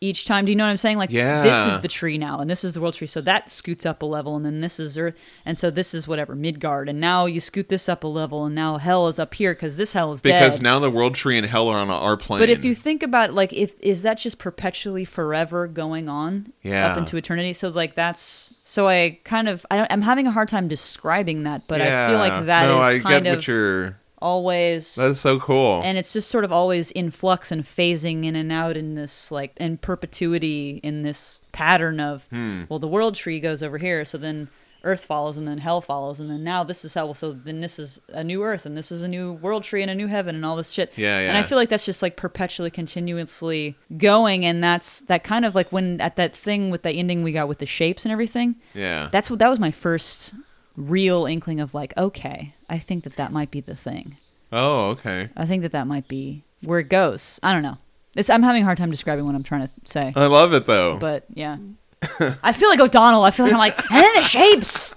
each 0.01 0.25
time. 0.25 0.45
Do 0.45 0.51
you 0.51 0.55
know 0.55 0.63
what 0.63 0.71
I'm 0.71 0.77
saying? 0.77 0.97
Like 0.97 1.11
yeah. 1.11 1.43
this 1.43 1.73
is 1.73 1.81
the 1.81 1.87
tree 1.87 2.17
now 2.17 2.39
and 2.39 2.49
this 2.49 2.63
is 2.63 2.73
the 2.73 2.81
world 2.81 2.93
tree. 2.93 3.07
So 3.07 3.21
that 3.21 3.49
scoots 3.49 3.85
up 3.85 4.01
a 4.01 4.05
level 4.05 4.35
and 4.35 4.45
then 4.45 4.61
this 4.61 4.79
is 4.79 4.97
Earth 4.97 5.15
and 5.45 5.57
so 5.57 5.69
this 5.69 5.93
is 5.93 6.07
whatever 6.07 6.35
Midgard 6.35 6.87
and 6.87 6.99
now 6.99 7.25
you 7.25 7.39
scoot 7.39 7.69
this 7.69 7.89
up 7.89 8.03
a 8.03 8.07
level 8.07 8.45
and 8.45 8.55
now 8.55 8.77
hell 8.77 9.07
is 9.07 9.19
up 9.19 9.33
here 9.33 9.53
because 9.53 9.77
this 9.77 9.93
hell 9.93 10.13
is 10.13 10.21
because 10.21 10.55
dead. 10.55 10.63
now 10.63 10.79
the 10.79 10.89
world 10.89 11.15
tree 11.15 11.37
and 11.37 11.45
hell 11.45 11.67
are 11.67 11.77
on 11.77 11.89
our 11.89 12.15
plane 12.15 12.39
But 12.39 12.49
if 12.49 12.63
you 12.63 12.73
think 12.73 13.03
about 13.03 13.33
like 13.33 13.51
if 13.51 13.79
is 13.81 14.03
that 14.03 14.17
just 14.19 14.39
perpetually 14.39 15.03
forever 15.05 15.67
going 15.67 16.07
on 16.07 16.53
Yeah. 16.63 16.91
up 16.91 16.97
into 16.97 17.17
eternity? 17.17 17.53
So 17.53 17.69
like 17.69 17.95
that's 17.95 18.53
so 18.63 18.87
I 18.87 19.19
kind 19.25 19.49
of 19.49 19.65
I 19.69 19.77
don't, 19.77 19.91
I'm 19.91 20.01
having 20.01 20.27
a 20.27 20.31
hard 20.31 20.47
time 20.47 20.67
describing 20.67 21.43
that, 21.43 21.67
but 21.67 21.81
I 21.81 22.09
feel 22.09 22.19
like 22.19 22.45
that 22.45 22.69
is 22.69 22.75
no, 22.75 22.81
I 22.81 22.99
kind 22.99 23.23
get 23.25 23.31
of 23.31 23.37
what 23.39 23.47
you're 23.47 23.97
always 24.21 24.95
that's 24.95 25.19
so 25.19 25.39
cool 25.39 25.81
and 25.83 25.97
it's 25.97 26.13
just 26.13 26.29
sort 26.29 26.43
of 26.43 26.51
always 26.51 26.91
in 26.91 27.09
flux 27.11 27.51
and 27.51 27.63
phasing 27.63 28.25
in 28.25 28.35
and 28.35 28.51
out 28.51 28.75
in 28.77 28.95
this 28.95 29.31
like 29.31 29.53
in 29.57 29.77
perpetuity 29.77 30.79
in 30.83 31.03
this 31.03 31.41
pattern 31.51 31.99
of 31.99 32.25
Hmm. 32.29 32.63
well 32.69 32.79
the 32.79 32.87
world 32.87 33.15
tree 33.15 33.39
goes 33.39 33.63
over 33.63 33.77
here 33.77 34.03
so 34.05 34.17
then 34.17 34.47
earth 34.85 35.03
follows 35.03 35.35
and 35.37 35.45
then 35.45 35.57
hell 35.57 35.81
follows 35.81 36.21
and 36.21 36.29
then 36.31 36.41
now 36.41 36.63
this 36.63 36.85
is 36.85 36.93
hell 36.93 37.13
so 37.13 37.33
then 37.33 37.59
this 37.59 37.79
is 37.79 37.99
a 38.09 38.23
new 38.23 38.43
earth 38.43 38.65
and 38.65 38.77
this 38.77 38.93
is 38.93 39.03
a 39.03 39.09
new 39.09 39.33
world 39.33 39.61
tree 39.63 39.81
and 39.81 39.91
a 39.91 39.95
new 39.95 40.07
heaven 40.07 40.35
and 40.35 40.45
all 40.45 40.55
this 40.55 40.71
shit 40.71 40.89
Yeah, 40.95 41.19
yeah. 41.19 41.27
and 41.29 41.37
i 41.37 41.43
feel 41.43 41.57
like 41.57 41.67
that's 41.67 41.85
just 41.85 42.01
like 42.01 42.15
perpetually 42.15 42.71
continuously 42.71 43.75
going 43.97 44.45
and 44.45 44.63
that's 44.63 45.01
that 45.01 45.25
kind 45.25 45.43
of 45.43 45.53
like 45.53 45.69
when 45.71 45.99
at 45.99 46.15
that 46.15 46.33
thing 46.33 46.69
with 46.69 46.83
the 46.83 46.91
ending 46.91 47.23
we 47.23 47.33
got 47.33 47.49
with 47.49 47.57
the 47.57 47.65
shapes 47.65 48.05
and 48.05 48.11
everything 48.13 48.55
yeah 48.73 49.09
that's 49.11 49.29
what 49.29 49.39
that 49.39 49.49
was 49.49 49.59
my 49.59 49.71
first 49.71 50.33
real 50.75 51.25
inkling 51.25 51.59
of 51.59 51.73
like 51.73 51.93
okay 51.97 52.53
i 52.69 52.77
think 52.77 53.03
that 53.03 53.15
that 53.15 53.31
might 53.31 53.51
be 53.51 53.59
the 53.61 53.75
thing 53.75 54.17
oh 54.51 54.89
okay 54.91 55.29
I 55.35 55.45
think 55.45 55.61
that 55.63 55.71
that 55.73 55.87
might 55.87 56.07
be 56.07 56.43
where 56.63 56.79
it 56.79 56.89
goes. 56.89 57.39
I 57.43 57.53
don't 57.53 57.61
know. 57.63 57.77
It's, 58.15 58.29
I'm 58.29 58.43
having 58.43 58.63
a 58.63 58.65
hard 58.65 58.77
time 58.77 58.91
describing 58.91 59.25
what 59.25 59.35
I'm 59.35 59.43
trying 59.43 59.67
to 59.67 59.73
say. 59.85 60.11
i 60.15 60.25
love 60.25 60.53
it 60.53 60.65
though 60.65 60.97
But 60.97 61.25
yeah, 61.33 61.57
I 62.43 62.51
feel 62.53 62.69
like 62.69 62.79
O'Donnell. 62.79 63.23
I 63.23 63.31
feel 63.31 63.45
like 63.45 63.53
I'm 63.53 63.59
like, 63.59 63.77
and 63.91 64.01
then 64.03 64.15
the 64.15 64.23
shapes, 64.23 64.95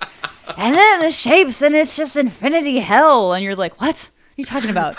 and 0.56 0.74
then 0.74 1.00
the 1.00 1.10
shapes, 1.12 1.62
and 1.62 1.74
it's 1.76 1.96
just 1.96 2.16
infinity 2.16 2.78
hell. 2.80 3.32
And 3.34 3.44
you're 3.44 3.54
like, 3.54 3.80
what? 3.80 4.10
What 4.10 4.10
are 4.10 4.10
you 4.36 4.44
talking 4.44 4.70
about? 4.70 4.98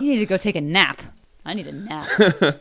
You 0.00 0.12
need 0.12 0.18
to 0.18 0.26
go 0.26 0.36
take 0.36 0.56
a 0.56 0.60
nap. 0.60 1.00
I 1.44 1.54
need 1.54 1.68
a 1.68 1.72
nap. 1.72 2.08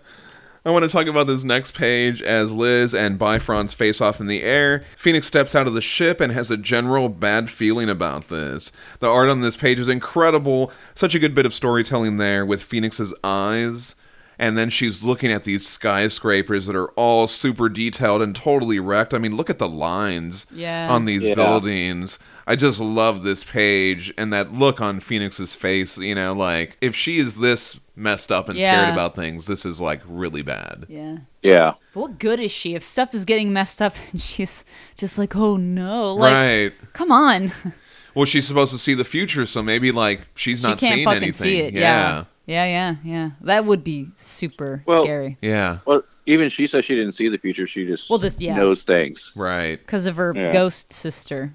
I 0.63 0.69
want 0.69 0.83
to 0.83 0.89
talk 0.89 1.07
about 1.07 1.25
this 1.25 1.43
next 1.43 1.73
page 1.73 2.21
as 2.21 2.51
Liz 2.51 2.93
and 2.93 3.17
Bifrons 3.17 3.73
face 3.73 3.99
off 3.99 4.19
in 4.19 4.27
the 4.27 4.43
air. 4.43 4.83
Fenix 4.95 5.25
steps 5.25 5.55
out 5.55 5.65
of 5.65 5.73
the 5.73 5.81
ship 5.81 6.21
and 6.21 6.31
has 6.31 6.51
a 6.51 6.57
general 6.57 7.09
bad 7.09 7.49
feeling 7.49 7.89
about 7.89 8.27
this. 8.27 8.71
The 8.99 9.09
art 9.09 9.29
on 9.29 9.41
this 9.41 9.57
page 9.57 9.79
is 9.79 9.89
incredible. 9.89 10.71
Such 10.93 11.15
a 11.15 11.19
good 11.19 11.33
bit 11.33 11.47
of 11.47 11.53
storytelling 11.55 12.17
there 12.17 12.45
with 12.45 12.61
Fenix's 12.61 13.11
eyes. 13.23 13.95
And 14.41 14.57
then 14.57 14.69
she's 14.71 15.03
looking 15.03 15.31
at 15.31 15.43
these 15.43 15.65
skyscrapers 15.67 16.65
that 16.65 16.75
are 16.75 16.89
all 16.97 17.27
super 17.27 17.69
detailed 17.69 18.21
and 18.23 18.35
totally 18.35 18.79
wrecked. 18.79 19.13
I 19.13 19.19
mean, 19.19 19.37
look 19.37 19.49
at 19.51 19.59
the 19.59 19.69
lines 19.69 20.47
Yeah. 20.51 20.87
on 20.89 21.05
these 21.05 21.23
Yeah. 21.27 21.35
buildings. 21.35 22.17
I 22.47 22.55
just 22.55 22.79
love 22.79 23.21
this 23.23 23.43
page 23.43 24.11
and 24.17 24.33
that 24.33 24.51
look 24.53 24.81
on 24.81 24.99
Fenix's 24.99 25.53
face. 25.53 25.97
You 25.99 26.15
know, 26.15 26.33
like, 26.33 26.75
if 26.81 26.95
she 26.95 27.19
is 27.19 27.37
this 27.37 27.79
messed 27.95 28.31
up 28.31 28.49
and 28.49 28.57
scared 28.59 28.89
about 28.91 29.15
things, 29.15 29.45
this 29.45 29.63
is 29.63 29.79
like 29.79 30.01
really 30.07 30.41
bad. 30.41 30.85
Yeah. 30.89 31.17
Yeah. 31.43 31.73
But 31.93 31.99
what 31.99 32.19
good 32.19 32.39
is 32.39 32.51
she 32.51 32.73
if 32.73 32.83
stuff 32.83 33.13
is 33.13 33.25
getting 33.25 33.53
messed 33.53 33.79
up 33.79 33.95
and 34.11 34.19
she's 34.19 34.65
just 34.97 35.19
like, 35.19 35.35
oh 35.35 35.55
no, 35.57 36.15
like, 36.15 36.33
right. 36.33 36.71
come 36.93 37.11
on. 37.11 37.51
Well, 38.13 38.25
she's 38.25 38.45
supposed 38.45 38.73
to 38.73 38.77
see 38.77 38.93
the 38.93 39.05
future, 39.05 39.45
so 39.45 39.63
maybe 39.63 39.93
like 39.93 40.27
she's 40.35 40.61
not 40.61 40.81
she 40.81 40.87
can't 40.87 40.95
seeing 40.97 41.05
fucking 41.05 41.23
anything. 41.23 41.43
see 41.47 41.59
it. 41.59 41.73
Yeah. 41.73 41.79
Yeah. 41.79 42.23
Yeah, 42.51 42.65
yeah, 42.65 42.95
yeah. 43.03 43.29
That 43.41 43.65
would 43.65 43.83
be 43.83 44.09
super 44.17 44.83
Well- 44.85 45.03
scary 45.03 45.37
Yeah. 45.41 45.77
Well, 45.85 46.03
even 46.25 46.49
she 46.49 46.67
says 46.67 46.83
she 46.83 46.95
didn't 46.95 47.13
see 47.13 47.29
the 47.29 47.37
future. 47.37 47.65
She 47.65 47.85
just 47.85 48.09
Well, 48.09 48.19
this- 48.19 48.39
yeah. 48.41 48.55
knows 48.57 48.83
things. 48.83 49.31
Right. 49.35 49.79
because 49.79 50.05
of 50.05 50.17
her 50.17 50.33
Yeah. 50.35 50.51
ghost 50.51 50.91
sister. 50.91 51.53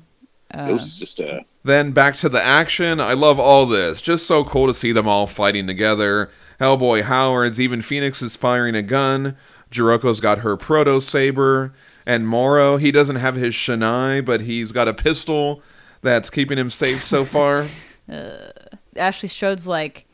it 0.55 0.73
was 0.73 0.97
just 0.99 1.21
uh, 1.21 1.41
Then 1.65 1.91
back 1.91 2.17
to 2.17 2.29
the 2.31 2.43
action. 2.43 2.99
I 2.99 3.13
love 3.13 3.39
all 3.39 3.67
this. 3.67 4.01
Just 4.01 4.27
so 4.27 4.43
cool 4.45 4.69
to 4.69 4.73
see 4.73 4.91
them 4.93 5.07
all 5.07 5.27
fighting 5.27 5.67
together. 5.67 6.31
Hellboy 6.61 7.03
Howard's, 7.03 7.61
even 7.61 7.83
Fenix 7.83 8.23
is 8.23 8.37
firing 8.37 8.75
a 8.75 8.81
gun. 8.83 9.37
Giarocco's 9.71 10.21
got 10.21 10.39
her 10.39 10.57
proto 10.57 11.01
saber. 11.01 11.75
And 12.07 12.27
Moro, 12.27 12.79
he 12.79 12.91
doesn't 12.91 13.17
have 13.17 13.35
his 13.35 13.53
Shanai, 13.55 14.25
but 14.25 14.43
he's 14.43 14.73
got 14.73 14.89
a 14.89 14.95
pistol 14.95 15.63
that's 16.01 16.31
keeping 16.31 16.57
him 16.57 16.71
safe 16.71 17.03
so 17.03 17.25
far. 17.27 17.67
Ashley 18.97 19.29
Strode's 19.29 19.67
like, 19.67 20.06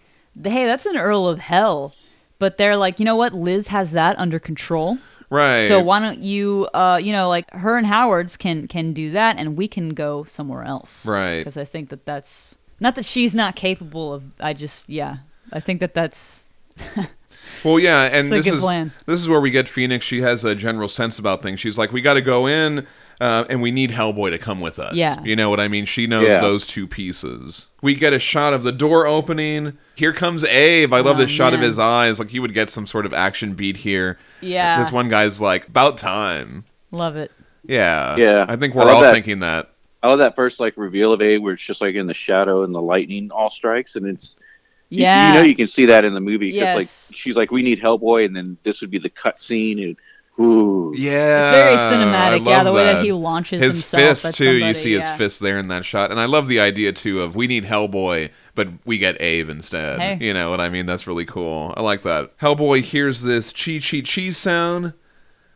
hey, 0.42 0.66
that's 0.66 0.86
an 0.86 0.96
Earl 0.96 1.26
of 1.26 1.38
Hell. 1.38 1.92
But 2.38 2.58
they're 2.58 2.76
like, 2.76 2.98
you 2.98 3.04
know 3.04 3.16
what? 3.16 3.32
Liz 3.34 3.68
has 3.68 3.92
that 3.92 4.18
under 4.18 4.38
control. 4.38 4.98
Right. 5.30 5.66
So 5.68 5.80
why 5.80 6.00
don't 6.00 6.18
you, 6.18 6.68
uh, 6.74 7.00
you 7.02 7.12
know, 7.12 7.28
like 7.28 7.50
her 7.52 7.78
and 7.78 7.86
Howard's 7.86 8.36
can 8.36 8.68
can 8.68 8.92
do 8.92 9.10
that, 9.12 9.38
and 9.38 9.56
we 9.56 9.68
can 9.68 9.90
go 9.90 10.24
somewhere 10.24 10.62
else. 10.62 11.06
Right. 11.06 11.38
Because 11.38 11.56
I 11.56 11.64
think 11.64 11.88
that 11.90 12.04
that's 12.04 12.58
not 12.80 12.96
that 12.96 13.04
she's 13.04 13.34
not 13.34 13.56
capable 13.56 14.12
of. 14.12 14.24
I 14.40 14.52
just 14.52 14.88
yeah, 14.88 15.18
I 15.52 15.60
think 15.60 15.80
that 15.80 15.94
that's 15.94 16.50
Well, 17.64 17.78
yeah, 17.78 18.02
and 18.02 18.30
this 18.30 18.46
is 18.46 18.60
plan. 18.60 18.92
this 19.06 19.20
is 19.20 19.28
where 19.28 19.40
we 19.40 19.50
get 19.50 19.68
Fenix. 19.68 20.04
She 20.04 20.20
has 20.22 20.44
a 20.44 20.54
general 20.54 20.88
sense 20.88 21.18
about 21.18 21.42
things. 21.42 21.60
She's 21.60 21.78
like, 21.78 21.92
we 21.92 22.00
got 22.00 22.14
to 22.14 22.22
go 22.22 22.46
in, 22.46 22.86
uh, 23.20 23.44
and 23.50 23.60
we 23.62 23.70
need 23.70 23.90
Hellboy 23.90 24.30
to 24.30 24.38
come 24.38 24.60
with 24.60 24.78
us. 24.78 24.94
Yeah. 24.94 25.22
you 25.22 25.36
know 25.36 25.50
what 25.50 25.60
I 25.60 25.68
mean. 25.68 25.84
She 25.84 26.06
knows 26.06 26.26
Yeah. 26.28 26.40
those 26.40 26.66
two 26.66 26.86
pieces. 26.86 27.68
We 27.82 27.94
get 27.94 28.12
a 28.12 28.18
shot 28.18 28.52
of 28.54 28.62
the 28.62 28.72
door 28.72 29.06
opening. 29.06 29.76
Here 29.94 30.12
comes 30.12 30.44
Abe. 30.44 30.92
I 30.92 31.00
love 31.00 31.16
Oh, 31.16 31.20
this 31.20 31.30
shot 31.30 31.54
of 31.54 31.60
his 31.60 31.78
eyes. 31.78 32.18
Like 32.18 32.28
he 32.30 32.40
would 32.40 32.54
get 32.54 32.70
some 32.70 32.86
sort 32.86 33.06
of 33.06 33.12
action 33.14 33.54
beat 33.54 33.76
here. 33.76 34.18
yeah. 34.40 34.82
This 34.82 34.92
one 34.92 35.08
guy's 35.08 35.40
like, 35.40 35.68
about 35.68 35.98
time. 35.98 36.64
Love 36.90 37.16
it. 37.16 37.30
Yeah, 37.64 38.16
Yeah. 38.16 38.46
I 38.48 38.56
think 38.56 38.74
we're 38.74 38.84
love 38.84 38.96
all 38.96 39.02
that. 39.02 39.14
thinking 39.14 39.38
that. 39.40 39.70
I 40.02 40.08
love 40.08 40.18
that 40.18 40.34
first 40.34 40.58
like 40.58 40.76
reveal 40.76 41.12
of 41.12 41.22
Abe 41.22 41.40
where 41.42 41.54
it's 41.54 41.62
just 41.62 41.80
like 41.80 41.94
in 41.94 42.06
the 42.08 42.14
shadow 42.14 42.64
and 42.64 42.74
the 42.74 42.82
lightning 42.82 43.30
all 43.30 43.50
strikes 43.50 43.94
and 43.94 44.04
it's 44.06 44.36
you- 44.90 45.02
Yeah. 45.02 45.28
you, 45.28 45.38
know 45.38 45.44
you 45.46 45.54
can 45.54 45.68
see 45.68 45.86
that 45.86 46.04
in 46.04 46.12
the 46.12 46.20
movie 46.20 46.50
because 46.50 46.60
Yes. 46.60 47.10
like 47.12 47.16
she's 47.16 47.36
like 47.36 47.52
we 47.52 47.62
need 47.62 47.80
Hellboy 47.80 48.24
and 48.26 48.34
then 48.34 48.56
this 48.64 48.80
would 48.80 48.90
be 48.90 48.98
the 48.98 49.08
cut 49.08 49.40
scene 49.40 49.78
and 49.78 49.96
ooh 50.42 50.92
Yeah, 50.96 51.72
It's 51.72 51.82
very 51.90 51.98
cinematic. 52.00 52.46
Yeah, 52.46 52.56
love 52.58 52.64
the 52.66 52.72
way 52.72 52.84
that 52.84 53.04
he 53.04 53.12
launches 53.12 53.60
his 53.62 53.74
himself 53.90 54.02
fist 54.02 54.24
at 54.26 54.34
too. 54.34 54.52
You 54.52 54.60
somebody, 54.60 54.74
see 54.74 54.92
his 54.92 55.10
fist 55.12 55.40
there 55.40 55.58
in 55.58 55.68
that 55.68 55.84
shot, 55.84 56.10
and 56.10 56.18
I 56.20 56.24
love 56.26 56.48
the 56.48 56.60
idea 56.60 56.92
too 56.92 57.22
of 57.22 57.34
we 57.36 57.46
need 57.46 57.64
Hellboy, 57.64 58.30
but 58.54 58.68
we 58.84 58.98
get 58.98 59.20
Abe 59.20 59.48
instead. 59.50 60.00
Hey. 60.00 60.18
You 60.20 60.34
know 60.34 60.50
what 60.50 60.60
I 60.60 60.68
mean? 60.68 60.86
That's 60.86 61.06
really 61.06 61.24
cool. 61.24 61.72
I 61.76 61.82
like 61.82 62.02
that. 62.02 62.36
Hellboy 62.38 62.82
hears 62.82 63.22
this 63.22 63.52
chee 63.52 63.80
chee 63.80 64.02
cheese 64.02 64.36
sound. 64.36 64.94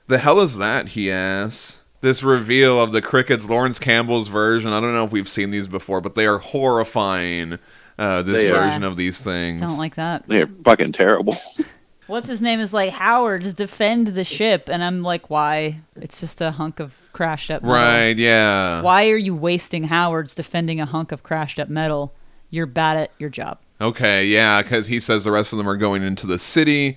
The 0.09 0.18
hell 0.18 0.41
is 0.41 0.57
that? 0.59 0.89
He 0.89 1.11
asks. 1.11 1.82
This 2.03 2.22
reveal 2.22 2.80
of 2.80 2.93
the 2.93 3.03
crickets, 3.03 3.49
Laurence 3.51 3.78
Campbell's 3.80 4.28
version. 4.28 4.70
I 4.72 4.80
don't 4.80 4.93
know 4.93 5.05
if 5.05 5.11
we've 5.12 5.28
seen 5.28 5.51
these 5.51 5.66
before, 5.66 6.01
but 6.01 6.14
they 6.14 6.26
are 6.26 6.39
horrifying. 6.39 7.59
Uh, 7.99 8.22
this 8.22 8.43
They 8.43 8.51
are. 8.51 8.66
version 8.66 8.84
of 8.84 8.97
these 8.99 9.22
things. 9.22 9.62
Don't 9.62 9.78
like 9.78 9.95
that. 9.97 10.24
they're 10.28 10.47
fucking 10.64 10.93
terrible 10.93 11.37
What's 12.07 12.29
his 12.29 12.41
name 12.41 12.61
is 12.61 12.73
like 12.73 12.93
Howard, 12.93 13.43
just 13.43 13.57
defend 13.57 14.09
the 14.09 14.25
ship, 14.25 14.69
and 14.69 14.83
I'm 14.83 15.03
like, 15.03 15.29
why? 15.29 15.81
It's 15.97 16.21
just 16.21 16.41
a 16.41 16.53
hunk 16.53 16.79
of 16.79 16.95
crashed 17.13 17.51
up. 17.51 17.63
metal. 17.63 17.77
right? 17.77 18.17
Yeah. 18.17 18.81
Why 18.83 19.09
are 19.09 19.17
you 19.17 19.35
wasting 19.35 19.85
Howard's 19.85 20.35
defending 20.35 20.81
a 20.81 20.87
hunk 20.87 21.11
of 21.11 21.23
crashed 21.23 21.59
up 21.59 21.69
metal? 21.69 22.15
You're 22.51 22.67
bad 22.67 22.97
at 22.97 23.11
your 23.19 23.31
job. 23.31 23.59
Okay, 23.81 24.25
yeah, 24.27 24.63
because 24.63 24.87
he 24.87 25.01
says 25.01 25.25
the 25.25 25.33
rest 25.33 25.53
of 25.53 25.59
them 25.59 25.69
are 25.69 25.77
going 25.77 26.03
into 26.03 26.27
the 26.27 26.39
city, 26.39 26.97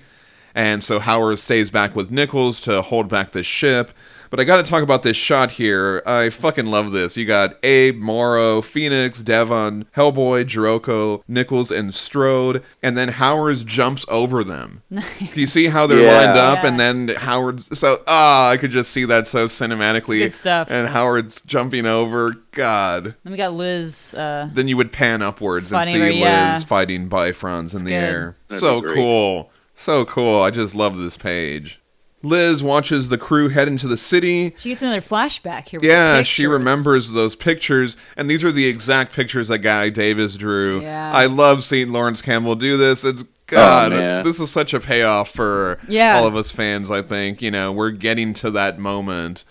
and 0.54 0.84
so 0.84 1.00
Howard 1.00 1.40
stays 1.40 1.72
back 1.72 1.96
with 1.96 2.12
Nichols 2.12 2.60
to 2.62 2.82
hold 2.82 3.10
back 3.10 3.32
the 3.32 3.44
ship. 3.44 3.92
But 4.30 4.40
I 4.40 4.44
got 4.44 4.64
to 4.64 4.70
talk 4.70 4.84
about 4.84 5.04
this 5.04 5.18
shot 5.18 5.52
here. 5.52 6.04
I 6.06 6.30
fucking 6.30 6.68
love 6.68 6.92
this. 6.92 7.18
You 7.18 7.26
got 7.26 7.58
Abe, 7.64 7.98
Morrow, 7.98 8.62
Fenix, 8.62 9.24
Devon, 9.24 9.86
Hellboy, 9.96 10.46
Giarocco, 10.46 11.24
Nichols, 11.28 11.72
and 11.72 11.94
Strode, 11.94 12.64
and 12.84 12.96
then 12.96 13.10
Howard 13.10 13.58
jumps 13.66 14.06
over 14.10 14.44
them. 14.44 14.84
you 15.34 15.46
see 15.46 15.66
how 15.68 15.88
they're 15.88 16.02
Yeah. 16.02 16.26
lined 16.26 16.38
up, 16.38 16.64
Yeah. 16.64 16.70
and 16.70 16.80
then 16.80 17.08
Howard's 17.16 17.78
so 17.78 18.02
ah, 18.08 18.50
I 18.50 18.58
could 18.58 18.72
just 18.72 18.92
see 18.92 19.06
that 19.06 19.26
so 19.28 19.46
cinematically. 19.48 20.22
It's 20.22 20.36
good 20.36 20.40
stuff. 20.40 20.72
And 20.72 20.88
Howard's 20.88 21.42
jumping 21.46 21.86
over. 21.86 22.36
God. 22.52 23.16
Then 23.24 23.32
we 23.32 23.38
got 23.38 23.54
Liz. 23.54 24.14
Uh, 24.16 24.50
Then 24.54 24.68
you 24.68 24.76
would 24.78 24.92
pan 24.92 25.22
upwards 25.22 25.72
and 25.72 25.84
see 25.86 25.96
over- 25.98 26.06
Liz 26.06 26.16
yeah. 26.20 26.60
fighting 26.60 27.10
Bifrons 27.10 27.74
in 27.78 27.86
the 27.86 27.92
good. 27.92 27.96
air. 27.96 28.36
That'd 28.48 28.60
so 28.60 28.82
cool. 28.82 29.52
So 29.76 30.06
cool. 30.06 30.42
I 30.42 30.50
just 30.52 30.76
love 30.76 30.98
this 30.98 31.16
page. 31.18 31.80
Liz 32.22 32.64
watches 32.64 33.10
the 33.10 33.18
crew 33.18 33.50
head 33.50 33.68
into 33.68 33.88
the 33.88 33.98
city. 33.98 34.54
she 34.58 34.70
gets 34.70 34.82
another 34.82 35.02
flashback 35.02 35.68
here. 35.70 35.80
Yeah, 35.82 36.22
she 36.24 36.48
remembers 36.48 37.12
those 37.12 37.36
pictures, 37.36 37.96
and 38.18 38.30
these 38.30 38.44
are 38.44 38.52
the 38.52 38.68
exact 38.68 39.14
pictures 39.14 39.48
that 39.48 39.60
Guy 39.60 39.90
Davis 39.90 40.36
drew. 40.36 40.82
Yeah. 40.82 41.12
I 41.14 41.28
love 41.28 41.64
seeing 41.64 41.92
Laurence 41.92 42.22
Campbell 42.22 42.56
do 42.56 42.76
this. 42.78 43.06
It's 43.06 43.24
God, 43.48 43.92
man. 43.92 44.24
this 44.24 44.40
is 44.40 44.52
such 44.52 44.74
a 44.74 44.80
payoff 44.80 45.32
for 45.32 45.80
Yeah. 45.88 46.18
all 46.18 46.28
of 46.28 46.36
us 46.36 46.52
fans. 46.52 46.92
I 46.92 47.02
think 47.02 47.42
you 47.42 47.50
know 47.52 47.72
we're 47.72 47.92
getting 47.92 48.34
to 48.36 48.52
that 48.52 48.78
moment, 48.80 49.44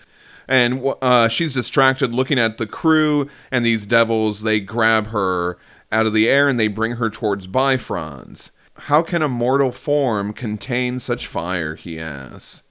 and 0.47 0.85
uh, 1.01 1.27
she's 1.27 1.53
distracted 1.55 2.13
looking 2.13 2.39
at 2.39 2.57
the 2.59 2.67
crew 2.67 3.27
and 3.51 3.65
these 3.65 3.85
devils. 3.85 4.43
They 4.43 4.59
grab 4.59 5.07
her 5.07 5.57
out 5.91 6.05
of 6.05 6.13
the 6.13 6.29
air 6.29 6.47
and 6.47 6.59
they 6.59 6.67
bring 6.67 6.93
her 6.93 7.09
towards 7.09 7.47
Bifrons. 7.47 8.51
How 8.83 9.01
can 9.01 9.21
a 9.21 9.27
mortal 9.27 9.71
form 9.71 10.33
contain 10.33 10.99
such 10.99 11.27
fire? 11.27 11.75
He 11.75 11.99
asks. 11.99 12.63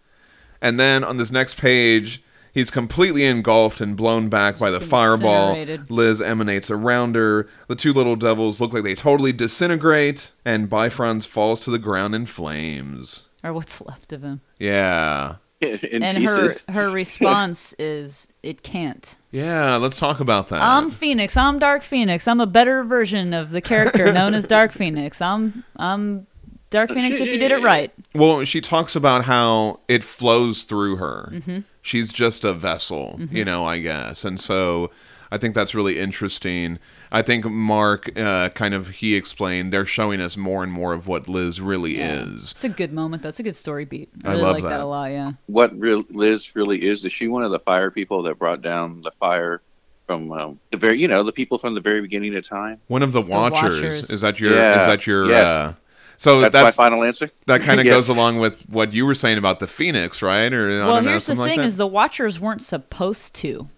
And 0.60 0.78
then 0.80 1.04
on 1.04 1.16
this 1.18 1.30
next 1.30 1.58
page, 1.60 2.22
he's 2.52 2.70
completely 2.70 3.24
engulfed 3.24 3.80
and 3.80 3.96
blown 3.96 4.28
back 4.28 4.58
by 4.58 4.70
the 4.70 4.80
fireball. 4.80 5.54
Liz 5.88 6.20
emanates 6.20 6.70
around 6.70 7.14
her. 7.14 7.46
The 7.68 7.76
two 7.76 7.92
little 7.92 8.16
devils 8.16 8.60
look 8.60 8.72
like 8.72 8.82
they 8.82 8.94
totally 8.96 9.32
disintegrate, 9.32 10.32
and 10.44 10.68
Bifrons 10.68 11.26
falls 11.26 11.60
to 11.60 11.70
the 11.70 11.78
ground 11.78 12.14
in 12.14 12.26
flames. 12.26 13.28
or 13.44 13.52
what's 13.52 13.80
left 13.80 14.12
of 14.12 14.22
him. 14.22 14.40
Yeah. 14.58 15.36
in 15.60 16.02
and 16.02 16.18
pieces 16.18 16.64
her 16.68 16.72
her 16.72 16.90
response 16.90 17.74
is, 17.78 18.28
"It 18.42 18.62
can't." 18.62 19.16
Yeah, 19.32 19.76
let's 19.76 19.98
talk 19.98 20.20
about 20.20 20.48
that. 20.48 20.62
I'm 20.62 20.90
Phoenix. 20.90 21.36
I'm 21.36 21.58
Dark 21.58 21.82
Phoenix. 21.82 22.28
I'm 22.28 22.40
a 22.40 22.46
better 22.46 22.84
version 22.84 23.34
of 23.34 23.50
the 23.50 23.60
character 23.60 24.12
known 24.12 24.34
as 24.34 24.46
Dark 24.46 24.72
Phoenix. 24.72 25.20
I'm 25.20 25.64
I'm 25.76 26.26
Dark 26.70 26.90
Phoenix 26.90 27.18
if 27.18 27.28
you 27.28 27.38
did 27.38 27.50
it 27.50 27.62
right. 27.62 27.92
Well, 28.14 28.44
she 28.44 28.60
talks 28.60 28.94
about 28.94 29.24
how 29.24 29.80
it 29.88 30.04
flows 30.04 30.64
through 30.64 30.96
her. 30.96 31.30
Mm-hmm. 31.32 31.60
She's 31.82 32.12
just 32.12 32.44
a 32.44 32.52
vessel, 32.52 33.18
you 33.30 33.44
know, 33.44 33.64
I 33.64 33.78
guess. 33.78 34.24
And 34.24 34.38
so 34.38 34.90
I 35.32 35.38
think 35.38 35.54
that's 35.54 35.74
really 35.74 35.98
interesting. 35.98 36.78
I 37.10 37.22
think 37.22 37.46
Mark 37.46 38.10
uh, 38.18 38.50
kind 38.50 38.74
of 38.74 38.88
he 38.88 39.14
explained 39.16 39.72
they're 39.72 39.86
showing 39.86 40.20
us 40.20 40.36
more 40.36 40.62
and 40.62 40.72
more 40.72 40.92
of 40.92 41.08
what 41.08 41.28
Liz 41.28 41.60
really 41.60 41.98
is. 41.98 42.52
It's 42.52 42.64
a 42.64 42.68
good 42.68 42.92
moment. 42.92 43.22
That's 43.22 43.40
a 43.40 43.42
good 43.42 43.56
story 43.56 43.84
beat. 43.84 44.10
I 44.24 44.28
I 44.28 44.30
really 44.32 44.42
love 44.42 44.54
like 44.54 44.62
that. 44.64 44.68
that. 44.70 44.80
a 44.80 44.86
lot. 44.86 45.10
Yeah. 45.10 45.32
what 45.46 45.78
real 45.78 46.04
Liz 46.10 46.54
really 46.54 46.86
is 46.86 47.04
is 47.04 47.12
she 47.12 47.28
one 47.28 47.42
of 47.44 47.50
the 47.50 47.58
fire 47.60 47.90
people 47.90 48.22
that 48.24 48.38
brought 48.38 48.60
down 48.62 49.00
the 49.02 49.10
fire 49.18 49.62
from 50.06 50.32
um, 50.32 50.58
the 50.70 50.76
very 50.78 50.98
you 50.98 51.08
know 51.08 51.22
the 51.22 51.32
people 51.32 51.58
from 51.58 51.74
the 51.74 51.80
very 51.80 52.00
beginning 52.00 52.34
of 52.36 52.46
time 52.46 52.80
One 52.88 53.02
of 53.02 53.12
the 53.12 53.22
watchers. 53.22 53.74
Watchers. 53.74 54.10
Is 54.10 54.20
that 54.22 54.40
your 54.40 54.54
Yeah. 54.56 54.80
is 54.80 54.86
that 54.86 55.06
your 55.06 55.30
Yes. 55.30 55.46
uh 55.46 55.74
so 56.16 56.40
that's, 56.40 56.52
that's, 56.52 56.76
my 56.78 56.84
final 56.84 57.04
answer 57.04 57.30
that 57.46 57.60
kind 57.62 57.78
of 57.78 57.86
Yes. 57.86 57.94
goes 57.94 58.08
along 58.08 58.38
with 58.38 58.68
what 58.68 58.92
you 58.92 59.06
were 59.06 59.14
saying 59.14 59.38
about 59.38 59.60
the 59.60 59.66
Phoenix, 59.68 60.20
right? 60.20 60.52
Or 60.52 60.66
I 60.68 60.78
well, 60.86 60.94
don't 60.96 61.04
know, 61.04 61.10
here's 61.12 61.26
the 61.26 61.32
thing: 61.34 61.40
like 61.40 61.56
that? 61.56 61.64
is 61.64 61.76
the 61.76 61.86
Watchers 61.86 62.40
weren't 62.40 62.62
supposed 62.62 63.34
to 63.36 63.68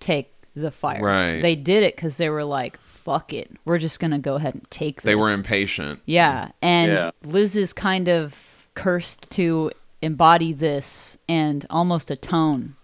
take 0.00 0.32
the 0.56 0.70
fire. 0.70 1.02
Right. 1.02 1.40
They 1.42 1.54
did 1.54 1.82
it 1.84 1.94
because 1.94 2.16
they 2.16 2.28
were 2.30 2.44
like, 2.44 2.80
"Fuck 2.80 3.32
it, 3.32 3.50
we're 3.64 3.78
just 3.78 4.00
gonna 4.00 4.18
go 4.18 4.34
ahead 4.36 4.54
and 4.54 4.68
take 4.70 4.96
this." 5.02 5.04
they 5.04 5.14
were 5.14 5.32
impatient. 5.32 6.00
Yeah, 6.06 6.50
and 6.62 6.92
Yeah. 6.92 7.10
Liz 7.24 7.56
is 7.56 7.72
kind 7.72 8.08
of 8.08 8.66
cursed 8.74 9.30
to 9.32 9.70
embody 10.02 10.52
this 10.52 11.18
and 11.28 11.64
almost 11.70 12.10
atone 12.10 12.74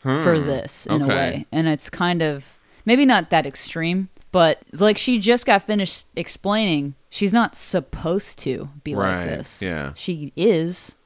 for 0.00 0.38
this 0.38 0.86
in 0.86 1.00
a 1.02 1.04
Hmm. 1.04 1.10
way. 1.10 1.46
And 1.50 1.66
it's 1.66 1.88
kind 1.90 2.20
of 2.22 2.58
maybe 2.84 3.06
not 3.06 3.30
that 3.30 3.46
extreme, 3.46 4.08
but 4.32 4.60
like 4.72 4.98
she 4.98 5.18
just 5.18 5.46
got 5.46 5.62
finished 5.62 6.04
explaining 6.16 6.94
she's 7.08 7.32
not 7.32 7.54
supposed 7.56 8.38
to 8.40 8.68
be 8.82 8.94
Right, 8.94 9.18
like 9.26 9.38
this. 9.38 9.62
yeah. 9.62 9.92
She 9.94 10.32
is. 10.36 10.96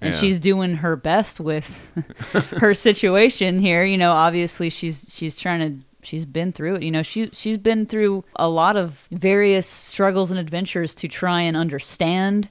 And 0.00 0.14
Yeah. 0.14 0.20
she's 0.20 0.40
doing 0.40 0.76
her 0.76 0.96
best 0.96 1.40
with 1.40 1.78
her 2.58 2.72
situation 2.74 3.58
here. 3.58 3.84
You 3.84 3.98
know, 3.98 4.12
obviously 4.12 4.70
she's 4.70 5.06
she's 5.10 5.36
trying 5.36 5.60
to 5.60 5.84
she's 6.02 6.24
been 6.24 6.52
through 6.52 6.76
it. 6.76 6.82
You 6.82 6.90
know, 6.90 7.02
she 7.02 7.28
she's 7.32 7.58
been 7.58 7.84
through 7.86 8.24
a 8.36 8.48
lot 8.48 8.76
of 8.76 9.06
various 9.12 9.66
struggles 9.66 10.30
and 10.30 10.40
adventures 10.40 10.94
to 10.96 11.08
try 11.08 11.42
and 11.42 11.56
understand 11.56 12.48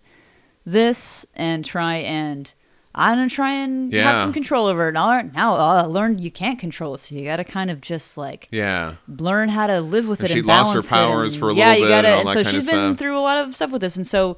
this 0.65 1.25
and 1.35 1.65
try 1.65 1.95
and 1.95 2.51
I'm 2.95 3.17
gonna 3.17 3.29
try 3.29 3.53
and 3.53 3.93
have 3.93 4.17
some 4.17 4.33
control 4.33 4.65
over 4.65 4.89
it. 4.89 4.93
Now, 4.93 5.21
now 5.21 5.53
I 5.53 5.81
learned 5.83 6.19
you 6.21 6.31
can't 6.31 6.59
control 6.59 6.95
it, 6.95 6.97
so 6.97 7.15
you 7.15 7.23
got 7.23 7.37
to 7.37 7.43
kind 7.43 7.69
of 7.69 7.81
just 7.81 8.17
like 8.17 8.47
Yeah. 8.51 8.95
learn 9.07 9.47
how 9.49 9.67
to 9.67 9.79
live 9.79 10.07
with 10.07 10.19
And 10.19 10.29
it. 10.29 10.33
she 10.33 10.39
and 10.39 10.47
lost 10.47 10.73
her 10.73 10.81
powers 10.81 11.33
and- 11.33 11.39
for 11.39 11.49
a 11.51 11.53
yeah, 11.53 11.69
little 11.69 11.83
you 11.83 11.87
gotta. 11.89 12.07
and 12.09 12.29
and 12.29 12.29
so 12.29 12.43
she's 12.43 12.65
been 12.65 12.93
stuff. 12.93 12.97
through 12.97 13.17
a 13.17 13.21
lot 13.21 13.37
of 13.37 13.55
stuff 13.55 13.69
with 13.71 13.81
this, 13.81 13.95
and 13.95 14.05
so 14.07 14.37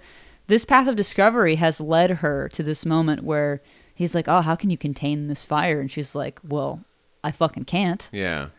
this 0.52 0.66
path 0.66 0.88
of 0.88 0.96
discovery 0.98 1.56
has 1.56 1.80
led 1.82 2.12
her 2.12 2.48
to 2.50 2.62
this 2.62 2.86
moment 2.86 3.24
where 3.24 3.62
he's 3.96 4.14
like, 4.14 4.28
"Oh, 4.28 4.42
how 4.42 4.56
can 4.56 4.70
you 4.70 4.78
contain 4.78 5.28
this 5.28 5.44
fire?" 5.44 5.80
And 5.80 5.90
she's 5.90 6.14
like, 6.14 6.40
"Well, 6.48 6.82
I 7.24 7.32
fucking 7.32 7.66
can't." 7.66 8.10
Yeah. 8.14 8.50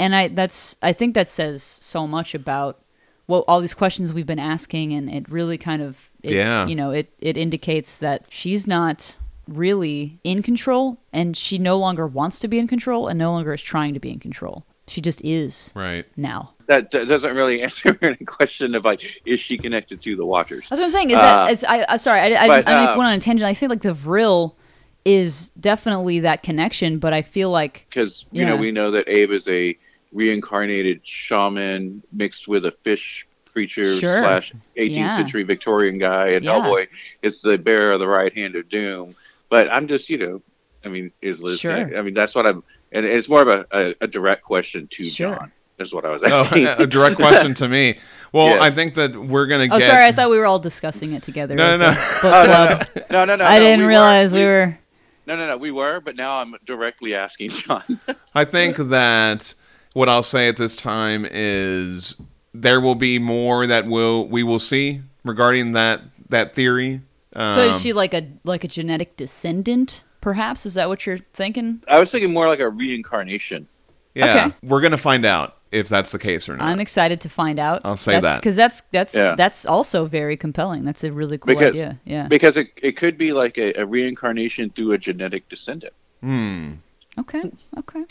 And 0.00 0.16
I 0.16 0.28
that's 0.28 0.76
I 0.82 0.92
think 0.92 1.14
that 1.14 1.28
says 1.28 1.62
so 1.62 2.06
much 2.06 2.34
about 2.34 2.80
what 3.26 3.44
all 3.46 3.60
these 3.60 3.74
questions 3.74 4.12
we've 4.14 4.26
been 4.26 4.38
asking, 4.56 4.92
and 4.94 5.08
it 5.08 5.28
really 5.28 5.58
kind 5.58 5.82
of 5.82 6.10
it, 6.22 6.34
Yeah. 6.34 6.66
you 6.66 6.74
know 6.74 6.90
it 6.90 7.12
it 7.20 7.36
indicates 7.36 7.98
that 7.98 8.24
she's 8.30 8.66
not 8.66 9.18
really 9.46 10.18
in 10.24 10.42
control, 10.42 10.96
and 11.12 11.36
she 11.36 11.58
no 11.58 11.76
longer 11.78 12.06
wants 12.06 12.38
to 12.40 12.48
be 12.48 12.58
in 12.58 12.66
control, 12.66 13.08
and 13.08 13.18
no 13.18 13.30
longer 13.32 13.52
is 13.52 13.62
trying 13.62 13.92
to 13.94 14.00
be 14.00 14.10
in 14.10 14.18
control. 14.18 14.64
She 14.88 15.00
just 15.00 15.20
is 15.24 15.72
Right. 15.76 16.06
now. 16.16 16.54
That, 16.72 16.90
that 16.92 17.08
doesn't 17.08 17.34
really 17.36 17.62
answer 17.66 17.96
any 18.02 18.16
question 18.16 18.74
of 18.74 18.84
like 18.84 19.02
is 19.26 19.40
she 19.40 19.58
connected 19.58 20.00
to 20.02 20.16
the 20.16 20.24
watchers 20.24 20.64
That's 20.68 20.80
what 20.80 20.86
I'm 20.86 20.90
saying. 20.92 21.10
Is 21.10 21.16
Uh, 21.16 21.46
that? 21.46 21.64
I, 21.68 21.84
I 21.88 21.96
sorry, 21.96 22.20
I, 22.20 22.44
I, 22.44 22.46
but, 22.48 22.68
I 22.68 22.84
uh, 22.92 22.96
went 22.96 23.08
on 23.08 23.14
a 23.14 23.18
tangent. 23.20 23.46
I 23.48 23.54
think 23.54 23.70
like 23.70 23.82
the 23.82 23.92
Vril 23.94 24.56
is 25.04 25.50
definitely 25.60 26.20
that 26.20 26.42
connection, 26.42 26.98
but 26.98 27.12
I 27.12 27.22
feel 27.22 27.50
like 27.50 27.86
because 27.88 28.24
you 28.32 28.44
know 28.46 28.56
we 28.56 28.70
know 28.72 28.90
that 28.92 29.08
Abe 29.08 29.32
is 29.32 29.48
a 29.48 29.76
reincarnated 30.12 31.00
shaman 31.04 32.02
mixed 32.12 32.46
with 32.48 32.64
a 32.66 32.70
fish 32.84 33.26
creature 33.52 33.84
Sure. 33.84 34.20
slash 34.20 34.52
18th 34.76 34.90
Yeah. 34.96 35.16
century 35.16 35.42
Victorian 35.42 35.98
guy, 35.98 36.28
and 36.28 36.44
Yeah. 36.44 36.52
Hellboy 36.52 36.88
is 37.22 37.42
the 37.42 37.58
bearer 37.58 37.92
of 37.92 38.00
the 38.00 38.06
right 38.06 38.32
hand 38.34 38.56
of 38.56 38.68
doom. 38.68 39.14
But 39.50 39.70
I'm 39.70 39.88
just 39.88 40.08
you 40.08 40.18
know, 40.18 40.42
I 40.84 40.88
mean, 40.88 41.10
is 41.20 41.42
Liz? 41.42 41.60
Sure. 41.60 41.96
I 41.98 42.02
mean, 42.02 42.14
that's 42.14 42.34
what 42.34 42.46
I'm, 42.46 42.62
and 42.92 43.04
it's 43.04 43.28
more 43.28 43.42
of 43.42 43.48
a, 43.48 43.66
a, 43.72 43.94
a 44.02 44.06
direct 44.06 44.42
question 44.42 44.86
to 44.92 45.04
Sure. 45.04 45.34
John. 45.36 45.52
Is 45.78 45.92
what 45.92 46.04
I 46.04 46.10
was 46.10 46.22
asking. 46.22 46.66
Oh, 46.66 46.68
asking. 46.70 46.84
a 46.84 46.86
direct 46.86 47.16
question 47.16 47.54
to 47.54 47.68
me. 47.68 47.98
Well, 48.32 48.46
Yes. 48.48 48.62
I 48.62 48.70
think 48.70 48.94
that 48.94 49.14
we're 49.16 49.46
gonna 49.46 49.66
get 49.68 49.74
Oh, 49.74 49.78
get. 49.78 49.90
sorry. 49.90 50.04
I 50.04 50.12
thought 50.12 50.30
we 50.30 50.38
were 50.38 50.46
all 50.46 50.58
discussing 50.58 51.12
it 51.12 51.22
together. 51.22 51.54
No, 51.54 51.76
no, 51.76 51.90
no. 51.90 51.94
book 51.94 52.24
Oh, 52.24 52.44
no, 52.46 52.76
club. 52.76 52.88
no, 53.10 53.24
no, 53.24 53.36
no. 53.36 53.44
I 53.44 53.54
no, 53.58 53.60
didn't 53.64 53.80
we 53.80 53.86
realize 53.88 54.32
we 54.32 54.44
were. 54.44 54.78
No, 55.26 55.36
no, 55.36 55.46
no. 55.48 55.56
We 55.56 55.70
were, 55.70 56.00
but 56.00 56.16
now 56.16 56.38
I'm 56.38 56.54
directly 56.64 57.14
asking 57.14 57.50
John. 57.50 57.82
I 58.34 58.44
think 58.44 58.76
that 58.76 59.54
what 59.94 60.08
I'll 60.08 60.22
say 60.22 60.48
at 60.48 60.56
this 60.56 60.74
time 60.76 61.26
is 61.30 62.16
there 62.54 62.80
will 62.80 62.94
be 62.94 63.18
more 63.18 63.66
that 63.66 63.86
will 63.86 64.26
we 64.28 64.42
will 64.42 64.58
see 64.58 65.00
regarding 65.24 65.72
that 65.72 66.00
that 66.28 66.54
theory. 66.54 67.00
Um, 67.34 67.52
So 67.54 67.60
is 67.70 67.80
she 67.80 67.92
like 67.92 68.14
a 68.14 68.26
like 68.44 68.64
a 68.64 68.68
genetic 68.68 69.16
descendant? 69.16 70.04
Perhaps 70.20 70.66
is 70.66 70.74
that 70.74 70.88
what 70.88 71.04
you're 71.06 71.18
thinking? 71.34 71.82
I 71.88 71.98
was 71.98 72.10
thinking 72.12 72.32
more 72.32 72.46
like 72.48 72.60
a 72.60 72.68
reincarnation. 72.68 73.66
yeah, 74.14 74.46
okay. 74.46 74.56
we're 74.62 74.80
gonna 74.80 74.96
find 74.98 75.24
out 75.24 75.56
if 75.72 75.88
that's 75.88 76.12
the 76.12 76.18
case 76.18 76.48
or 76.48 76.56
not. 76.56 76.66
I'm 76.68 76.78
excited 76.80 77.20
to 77.22 77.28
find 77.28 77.58
out. 77.58 77.80
I'll 77.84 77.96
say 77.96 78.20
that. 78.20 78.36
because 78.40 78.54
that's 78.56 78.82
that's 78.92 79.14
Yeah. 79.14 79.34
that's 79.36 79.66
also 79.66 80.04
very 80.06 80.36
compelling. 80.36 80.84
That's 80.84 81.02
a 81.02 81.12
really 81.12 81.38
cool 81.38 81.54
Because- 81.54 81.74
idea. 81.74 81.98
Yeah. 82.04 82.28
Because 82.28 82.56
it, 82.56 82.68
it 82.82 82.96
could 82.96 83.16
be 83.18 83.32
like 83.32 83.58
a, 83.58 83.72
a 83.74 83.86
reincarnation 83.86 84.70
through 84.70 84.92
a 84.92 84.98
genetic 84.98 85.48
descendant. 85.48 85.94
hmm. 86.22 86.72
Okay. 87.18 87.42
Okay. 87.78 88.04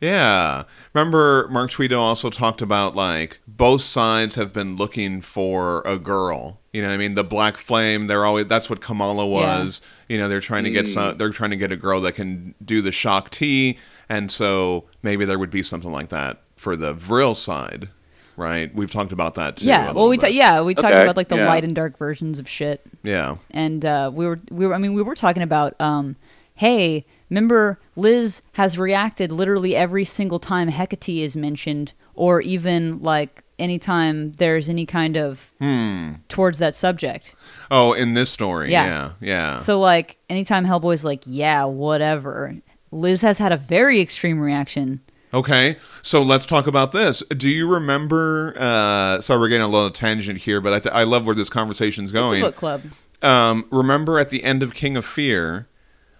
Yeah. 0.00 0.62
Remember, 0.92 1.48
Mark 1.50 1.72
Tweedo 1.72 1.98
also 1.98 2.30
talked 2.30 2.62
about 2.62 2.94
like 2.94 3.40
both 3.48 3.80
sides 3.80 4.36
have 4.36 4.52
been 4.52 4.76
looking 4.76 5.22
for 5.22 5.82
a 5.84 5.98
girl. 5.98 6.60
You 6.72 6.80
know, 6.82 6.88
what 6.88 6.94
I 6.94 6.98
mean, 6.98 7.14
the 7.16 7.24
Black 7.24 7.56
Flame. 7.56 8.06
They're 8.06 8.24
always 8.24 8.46
that's 8.46 8.70
what 8.70 8.80
Kamala 8.80 9.26
was. 9.26 9.82
You 10.08 10.18
know, 10.18 10.28
they're 10.28 10.38
trying 10.40 10.62
to 10.64 10.70
get 10.70 10.86
some. 10.86 11.18
They're 11.18 11.30
trying 11.30 11.50
to 11.50 11.56
get 11.56 11.72
a 11.72 11.76
girl 11.76 12.00
that 12.02 12.12
can 12.14 12.54
do 12.64 12.80
the 12.80 12.92
Shakti, 12.92 13.76
and 14.08 14.30
so 14.30 14.84
maybe 15.02 15.24
there 15.24 15.38
would 15.40 15.50
be 15.50 15.62
something 15.64 15.90
like 15.90 16.10
that 16.10 16.42
for 16.64 16.74
the 16.76 16.94
Vril 16.94 17.34
side, 17.34 17.88
right? 18.36 18.74
We've 18.74 18.90
talked 18.90 19.12
about 19.12 19.34
that 19.36 19.58
too. 19.58 19.66
Yeah. 19.66 19.92
Well, 19.92 20.08
we 20.08 20.16
ta- 20.18 20.26
yeah 20.28 20.62
we 20.62 20.74
talked 20.74 20.94
Okay, 20.94 21.02
about 21.04 21.16
like 21.16 21.28
the 21.28 21.36
yeah. 21.36 21.46
light 21.46 21.62
and 21.62 21.74
dark 21.74 21.96
versions 21.98 22.38
of 22.38 22.48
shit, 22.48 22.80
yeah. 23.02 23.36
and 23.52 23.84
uh, 23.84 24.10
we 24.12 24.26
were 24.26 24.40
we 24.50 24.66
were 24.66 24.74
I 24.74 24.78
mean 24.78 24.94
we 24.94 25.02
were 25.02 25.14
talking 25.14 25.42
about 25.42 25.78
um 25.80 26.16
hey 26.56 27.04
remember 27.30 27.78
Liz 27.96 28.40
has 28.54 28.78
reacted 28.78 29.30
literally 29.30 29.76
every 29.76 30.04
single 30.04 30.38
time 30.38 30.68
Hecate 30.68 31.08
is 31.22 31.36
mentioned 31.36 31.92
or 32.14 32.40
even 32.40 33.02
like 33.02 33.42
anytime 33.58 34.32
there's 34.32 34.68
any 34.68 34.86
kind 34.86 35.16
of 35.16 35.52
Hmm. 35.60 36.12
towards 36.28 36.58
that 36.60 36.74
subject. 36.74 37.34
Oh, 37.70 37.92
in 37.92 38.14
this 38.14 38.30
story, 38.30 38.70
Yeah. 38.72 38.86
yeah, 38.86 39.10
yeah. 39.20 39.56
So 39.58 39.78
like 39.80 40.16
anytime 40.30 40.64
Hellboy's 40.64 41.04
like, 41.04 41.22
yeah, 41.26 41.64
whatever. 41.64 42.54
Liz 42.90 43.22
has 43.22 43.38
had 43.38 43.50
a 43.52 43.56
very 43.56 44.00
extreme 44.00 44.40
reaction. 44.40 45.00
Okay, 45.34 45.76
so 46.02 46.22
let's 46.22 46.46
talk 46.46 46.66
about 46.68 46.92
this. 46.92 47.20
Do 47.36 47.50
you 47.50 47.68
remember? 47.68 48.54
Uh, 48.56 49.20
sorry, 49.20 49.40
we're 49.40 49.48
getting 49.48 49.64
a 49.64 49.68
little 49.68 49.90
tangent 49.90 50.38
here, 50.42 50.60
but 50.60 50.72
I, 50.72 50.78
th- 50.78 50.94
I 50.94 51.02
love 51.02 51.26
where 51.26 51.34
this 51.34 51.50
conversation's 51.50 52.10
It's 52.12 52.16
a 52.18 52.20
going. 52.22 52.40
book 52.42 52.54
club. 52.56 52.82
Um, 53.20 53.66
remember 53.72 54.18
at 54.20 54.28
the 54.28 54.44
end 54.44 54.62
of 54.62 54.74
King 54.74 54.96
of 54.96 55.04
Fear, 55.04 55.66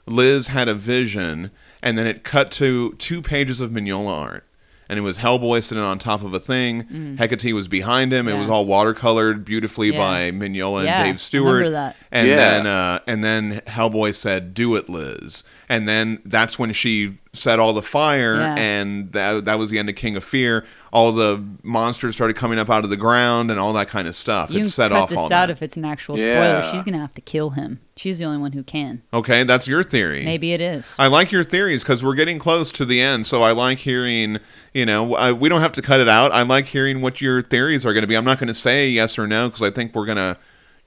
Liz 0.07 0.49
had 0.49 0.67
a 0.69 0.75
vision, 0.75 1.53
and 1.81 1.97
then 1.97 2.07
it 2.09 2.25
cut 2.25 2.51
to 2.53 2.95
two 2.95 3.23
pages 3.23 3.61
of 3.61 3.71
Mignola 3.71 4.11
art. 4.21 4.45
And 4.89 4.99
it 4.99 5.03
was 5.03 5.19
Hellboy 5.19 5.63
sitting 5.65 5.83
on 5.83 5.99
top 5.99 6.23
of 6.23 6.35
a 6.35 6.39
thing. 6.41 7.17
Hecate 7.19 7.55
was 7.55 7.69
behind 7.69 8.13
him. 8.13 8.29
It 8.29 8.33
Mm. 8.35 8.41
Was 8.41 8.49
all 8.51 8.67
watercolored 8.67 9.43
beautifully 9.45 9.93
Yeah. 9.93 9.99
by 9.99 10.31
Mignola 10.31 10.79
and 10.81 10.87
Yeah, 10.87 11.01
I 11.01 11.05
Dave 11.05 11.21
Stewart. 11.21 11.95
Remember 12.15 12.37
that. 12.37 12.57
And 12.57 12.63
Yeah. 12.63 12.63
then 12.63 12.67
uh, 12.67 12.99
and 13.07 13.25
then 13.25 13.61
Hellboy 13.67 14.15
said, 14.15 14.55
"Do 14.55 14.77
it, 14.77 14.89
Liz." 14.89 15.45
And 15.69 15.89
then 15.89 16.21
that's 16.25 16.59
when 16.59 16.73
she 16.73 17.15
set 17.33 17.59
all 17.59 17.73
the 17.73 17.83
fire, 17.83 18.37
Yeah. 18.37 18.55
and 18.57 19.11
that 19.13 19.45
that 19.47 19.59
was 19.59 19.71
the 19.71 19.79
end 19.79 19.89
of 19.89 19.97
King 19.97 20.17
of 20.17 20.23
Fear. 20.25 20.65
All 20.93 21.11
the 21.13 21.43
monsters 21.65 22.15
started 22.15 22.37
coming 22.37 22.59
up 22.59 22.71
out 22.71 22.85
of 22.85 22.91
the 22.91 22.97
ground, 22.97 23.51
and 23.51 23.59
all 23.59 23.73
that 23.73 23.89
kind 23.89 24.07
of 24.07 24.15
stuff. 24.15 24.51
You 24.51 24.59
it 24.59 24.63
can 24.63 24.71
set 24.71 24.91
cut 24.91 25.01
off 25.01 25.09
this 25.11 25.19
all 25.19 25.25
out 25.27 25.29
that. 25.29 25.51
if 25.51 25.63
it's 25.63 25.77
an 25.77 25.85
actual 25.85 26.17
spoiler. 26.17 26.33
Yeah. 26.35 26.73
She's 26.73 26.85
gonna 26.85 26.99
have 27.01 27.15
to 27.15 27.21
kill 27.21 27.51
him. 27.51 27.81
She's 27.97 28.19
the 28.19 28.25
only 28.25 28.39
one 28.39 28.53
who 28.53 28.63
can. 28.65 29.03
Okay, 29.13 29.45
that's 29.45 29.67
your 29.69 29.83
theory. 29.85 30.25
Maybe 30.25 30.53
it 30.53 30.61
is. 30.61 30.97
I 30.99 31.07
like 31.07 31.31
your 31.31 31.45
theories 31.45 31.83
because 31.85 32.03
we're 32.05 32.15
getting 32.17 32.39
close 32.41 32.73
to 32.73 32.85
the 32.85 33.01
end. 33.01 33.25
So 33.27 33.43
I 33.45 33.53
like 33.53 33.79
hearing, 33.79 34.39
you 34.73 34.85
know, 34.85 35.15
I, 35.15 35.31
we 35.31 35.49
don't 35.49 35.61
have 35.61 35.71
to 35.73 35.83
cut 35.83 36.01
it 36.01 36.09
out. 36.09 36.33
I 36.33 36.43
like 36.43 36.67
hearing 36.67 37.01
what 37.03 37.21
your 37.21 37.41
theories 37.41 37.87
are 37.87 37.93
going 37.93 38.03
to 38.03 38.09
be. 38.09 38.17
I'm 38.17 38.25
not 38.25 38.41
going 38.41 38.49
to 38.49 38.55
say 38.55 38.89
yes 38.89 39.17
or 39.17 39.29
no 39.29 39.47
because 39.49 39.63
I 39.63 39.71
think 39.71 39.95
we're 39.95 40.07
going 40.07 40.17
to, 40.17 40.37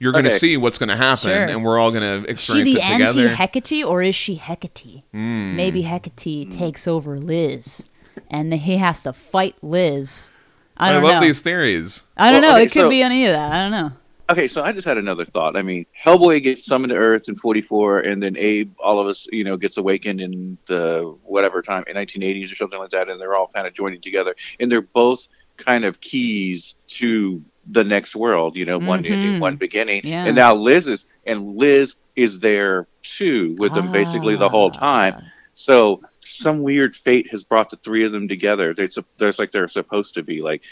you're 0.00 0.12
going 0.12 0.24
to 0.24 0.30
Okay. 0.30 0.38
see 0.38 0.56
what's 0.56 0.78
going 0.78 0.88
to 0.90 0.96
happen 0.96 1.30
Sure. 1.30 1.44
and 1.46 1.64
we're 1.64 1.78
all 1.78 1.90
going 1.90 2.22
to 2.24 2.30
Is 2.30 2.40
she 2.40 2.60
experience 2.60 2.74
the 2.74 2.80
it 2.80 2.92
together. 2.92 3.12
Hmm. 3.20 3.26
anti-Hecate 3.42 3.84
or 3.84 4.02
is 4.02 4.14
she 4.14 4.36
Hecate? 4.36 5.02
Maybe 5.12 5.82
Hecate 5.82 6.50
takes 6.52 6.86
over 6.86 7.18
Liz, 7.18 7.88
and 8.30 8.52
he 8.54 8.76
has 8.76 9.02
to 9.02 9.12
fight 9.12 9.56
Liz. 9.62 10.30
I 10.76 10.90
I, 10.90 10.92
don't 10.92 11.02
love 11.02 11.14
know. 11.14 11.20
these 11.26 11.40
theories. 11.40 12.04
I 12.16 12.30
don't 12.30 12.42
Well, 12.42 12.52
know. 12.52 12.56
okay, 12.56 12.64
it 12.64 12.72
could 12.72 12.82
so- 12.82 12.88
be 12.88 13.02
any 13.02 13.26
of 13.26 13.32
that. 13.32 13.52
I 13.52 13.60
don't 13.62 13.72
know. 13.72 13.92
Okay, 14.30 14.46
so 14.46 14.62
I 14.62 14.72
just 14.72 14.86
had 14.86 14.98
another 14.98 15.24
thought. 15.24 15.56
I 15.56 15.62
mean, 15.62 15.86
Hellboy 16.04 16.42
gets 16.42 16.62
summoned 16.66 16.90
to 16.90 16.96
Earth 16.96 17.28
in 17.30 17.34
44, 17.34 18.00
and 18.00 18.22
then 18.22 18.36
Abe, 18.36 18.70
all 18.78 19.00
of 19.00 19.06
us, 19.06 19.26
you 19.32 19.42
know, 19.42 19.56
gets 19.56 19.78
awakened 19.78 20.20
in 20.20 20.58
the 20.66 21.16
whatever 21.24 21.62
time, 21.62 21.82
in 21.86 21.96
1980s 21.96 22.52
or 22.52 22.54
something 22.56 22.78
like 22.78 22.90
that, 22.90 23.08
and 23.08 23.18
they're 23.18 23.34
all 23.34 23.50
kind 23.54 23.66
of 23.66 23.72
joining 23.72 24.02
together. 24.02 24.36
And 24.60 24.70
they're 24.70 24.82
both 24.82 25.26
kind 25.56 25.86
of 25.86 26.02
keys 26.02 26.74
to 26.88 27.42
the 27.70 27.84
next 27.84 28.16
world, 28.16 28.56
you 28.56 28.64
know, 28.64 28.78
one 28.78 29.04
ending, 29.04 29.40
one 29.40 29.56
beginning. 29.56 30.00
Yeah. 30.04 30.24
And 30.24 30.34
now 30.34 30.54
Liz 30.54 30.88
is, 30.88 31.06
and 31.26 31.56
Liz 31.56 31.96
is 32.16 32.40
there 32.40 32.86
too 33.02 33.54
with 33.58 33.74
them 33.74 33.92
basically 33.92 34.36
the 34.36 34.48
whole 34.48 34.70
time. 34.70 35.14
Ah. 35.18 35.22
So 35.54 36.02
some 36.24 36.62
weird 36.62 36.94
fate 36.96 37.30
has 37.30 37.44
brought 37.44 37.70
the 37.70 37.76
three 37.76 38.04
of 38.04 38.12
them 38.12 38.26
together. 38.28 38.74
There's, 38.74 38.98
there's 39.18 39.38
like 39.38 39.52
they're 39.52 39.68
supposed 39.68 40.14
to 40.14 40.22
be 40.22 40.40
like 40.40 40.62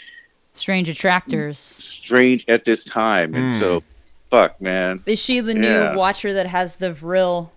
Strange 0.53 0.89
attractors. 0.89 1.59
strange 1.59 2.43
at 2.47 2.65
this 2.65 2.83
time. 2.83 3.35
And 3.35 3.53
Hmm. 3.53 3.59
so, 3.59 3.83
fuck, 4.31 4.59
man. 4.59 5.03
Is 5.05 5.19
she 5.19 5.39
the 5.39 5.53
new 5.53 5.95
watcher 5.95 6.33
that 6.33 6.47
has 6.47 6.77
the 6.77 6.91
vril? 6.91 7.53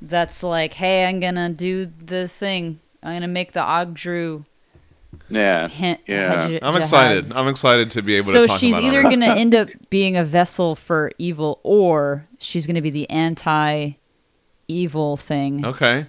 That's 0.00 0.42
like, 0.42 0.74
hey, 0.74 1.04
I'm 1.06 1.20
gonna 1.20 1.50
do 1.50 1.84
the 1.86 2.26
thing. 2.28 2.80
I'm 3.02 3.14
gonna 3.14 3.28
make 3.28 3.52
the 3.52 3.60
Ogdru. 3.60 4.44
Yeah. 5.28 5.68
Hint, 5.68 6.00
Yeah. 6.06 6.46
hedge- 6.48 6.58
I'm 6.62 6.76
excited. 6.76 7.24
jihads. 7.24 7.36
I'm 7.36 7.48
excited 7.48 7.90
to 7.92 8.02
be 8.02 8.14
able 8.16 8.26
so 8.26 8.42
to 8.42 8.46
talk 8.48 8.60
she's 8.60 8.76
about 8.76 8.86
either 8.86 9.02
going 9.02 9.20
to 9.20 9.26
end 9.26 9.54
up 9.54 9.68
being 9.90 10.16
a 10.16 10.24
vessel 10.24 10.74
for 10.74 11.10
evil 11.18 11.60
or 11.62 12.26
she's 12.38 12.66
going 12.66 12.76
to 12.76 12.82
be 12.82 12.90
the 12.90 13.08
anti 13.10 13.92
evil 14.68 15.16
thing 15.16 15.64
Okay. 15.66 16.06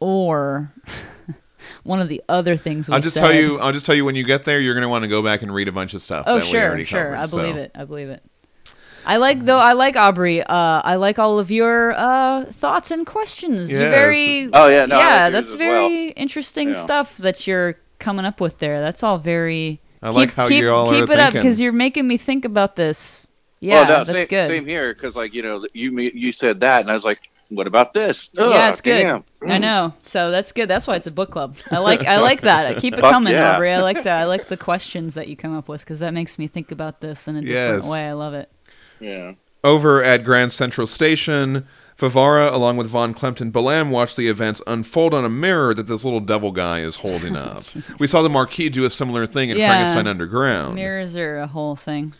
or 0.00 0.72
one 1.84 2.00
of 2.00 2.08
the 2.08 2.22
other 2.28 2.56
things 2.56 2.88
we 2.88 2.94
I'll 2.94 3.00
just 3.00 3.14
said. 3.14 3.20
tell 3.20 3.34
you. 3.34 3.58
I'll 3.58 3.72
just 3.72 3.86
tell 3.86 3.94
you 3.94 4.04
when 4.04 4.16
you 4.16 4.24
get 4.24 4.44
there, 4.44 4.60
you're 4.60 4.74
going 4.74 4.82
to 4.82 4.88
want 4.88 5.02
to 5.02 5.08
go 5.08 5.22
back 5.22 5.42
and 5.42 5.52
read 5.52 5.68
a 5.68 5.72
bunch 5.72 5.94
of 5.94 6.02
stuff. 6.02 6.24
oh 6.26 6.36
that 6.36 6.44
we 6.44 6.50
sure 6.50 6.62
already 6.68 6.84
sure 6.84 7.04
covered, 7.04 7.16
i 7.16 7.26
believe 7.26 7.54
so. 7.54 7.60
it 7.62 7.70
i 7.74 7.84
believe 7.84 8.08
it 8.08 8.22
i 9.04 9.16
like 9.16 9.40
though 9.44 9.58
i 9.58 9.72
like 9.72 9.96
aubrey 9.96 10.42
uh 10.42 10.46
i 10.84 10.94
like 10.94 11.18
all 11.18 11.38
of 11.40 11.50
your 11.50 11.92
uh 11.96 12.44
thoughts 12.46 12.90
and 12.90 13.04
questions 13.06 13.70
you're 13.70 13.80
Yes. 13.80 13.90
very 13.94 14.48
Oh, 14.52 14.68
yeah, 14.68 14.86
no, 14.86 14.96
yeah 14.98 15.30
that's 15.30 15.50
as 15.50 15.54
very 15.56 16.10
interesting 16.10 16.68
Yeah. 16.68 16.74
stuff 16.74 17.16
that 17.18 17.46
you're 17.46 17.78
coming 18.02 18.24
up 18.26 18.40
with 18.40 18.58
there 18.58 18.80
that's 18.80 19.02
all 19.02 19.18
very 19.18 19.80
I 20.02 20.10
like 20.10 20.30
keep, 20.30 20.36
how 20.36 20.48
keep, 20.48 20.62
you 20.62 20.70
all 20.70 20.90
keep 20.90 21.08
are 21.08 21.12
it 21.12 21.18
up 21.18 21.32
thinking. 21.32 21.40
because 21.42 21.60
you're 21.60 21.72
making 21.72 22.06
me 22.08 22.16
think 22.16 22.44
about 22.44 22.76
this 22.76 23.28
oh, 23.30 23.32
yeah 23.60 23.74
Well, 23.82 23.98
no, 24.00 24.04
that's 24.04 24.18
same, 24.18 24.26
good 24.28 24.48
Same 24.48 24.66
here, 24.66 24.92
because 24.92 25.14
like 25.16 25.32
you 25.32 25.42
know, 25.42 25.64
you 25.72 25.96
you 26.00 26.32
said 26.32 26.60
that, 26.60 26.80
and 26.82 26.90
I 26.90 26.94
was 26.94 27.04
like, 27.04 27.20
what 27.48 27.66
about 27.66 27.92
this? 27.92 28.30
yeah, 28.32 28.42
Ugh, 28.44 28.70
it's 28.70 28.80
good. 28.80 29.02
damn. 29.02 29.24
I 29.46 29.58
know. 29.58 29.92
So 30.02 30.30
that's 30.32 30.52
good. 30.52 30.68
That's 30.68 30.86
why 30.86 30.96
it's 30.96 31.06
a 31.06 31.10
book 31.10 31.30
club. 31.30 31.54
I 31.70 31.78
like 31.78 32.04
I 32.06 32.20
like 32.20 32.40
that. 32.42 32.66
I 32.66 32.74
keep 32.80 32.94
it 32.94 33.00
coming, 33.00 33.34
yeah. 33.34 33.54
Aubrey. 33.54 33.70
I 33.72 33.80
like 33.82 34.02
that. 34.08 34.20
I 34.22 34.24
like 34.24 34.48
the 34.48 34.56
questions 34.56 35.14
that 35.14 35.28
you 35.28 35.36
come 35.36 35.54
up 35.56 35.68
with 35.68 35.80
because 35.80 36.00
that 36.00 36.12
makes 36.14 36.38
me 36.38 36.46
think 36.48 36.72
about 36.72 37.00
this 37.00 37.28
in 37.28 37.36
a 37.36 37.40
different 37.42 37.82
Yes. 37.84 37.88
way. 37.88 38.08
I 38.08 38.12
love 38.14 38.34
it. 38.34 38.50
Yeah. 39.00 39.34
Over 39.62 40.02
at 40.02 40.24
Grand 40.24 40.50
Central 40.50 40.86
Station, 40.88 41.66
Varvara, 42.02 42.50
along 42.52 42.76
with 42.78 42.88
Von 42.88 43.14
Klempt 43.14 43.40
and 43.40 43.52
Balam, 43.52 43.90
watch 43.90 44.16
the 44.16 44.26
events 44.28 44.60
unfold 44.66 45.14
on 45.14 45.24
a 45.24 45.28
mirror 45.28 45.72
that 45.72 45.86
this 45.86 46.04
little 46.04 46.18
devil 46.20 46.50
guy 46.50 46.80
is 46.80 46.96
holding 46.96 47.36
up. 47.36 47.62
we 48.00 48.08
saw 48.08 48.22
the 48.22 48.28
Marquis 48.28 48.68
do 48.70 48.84
a 48.84 48.90
similar 48.90 49.24
thing 49.24 49.50
in 49.50 49.56
Yeah. 49.56 49.68
Frankenstein 49.68 50.06
Underground. 50.08 50.74
Mirrors 50.74 51.16
are 51.16 51.38
a 51.38 51.46
whole 51.46 51.76
thing. 51.76 52.12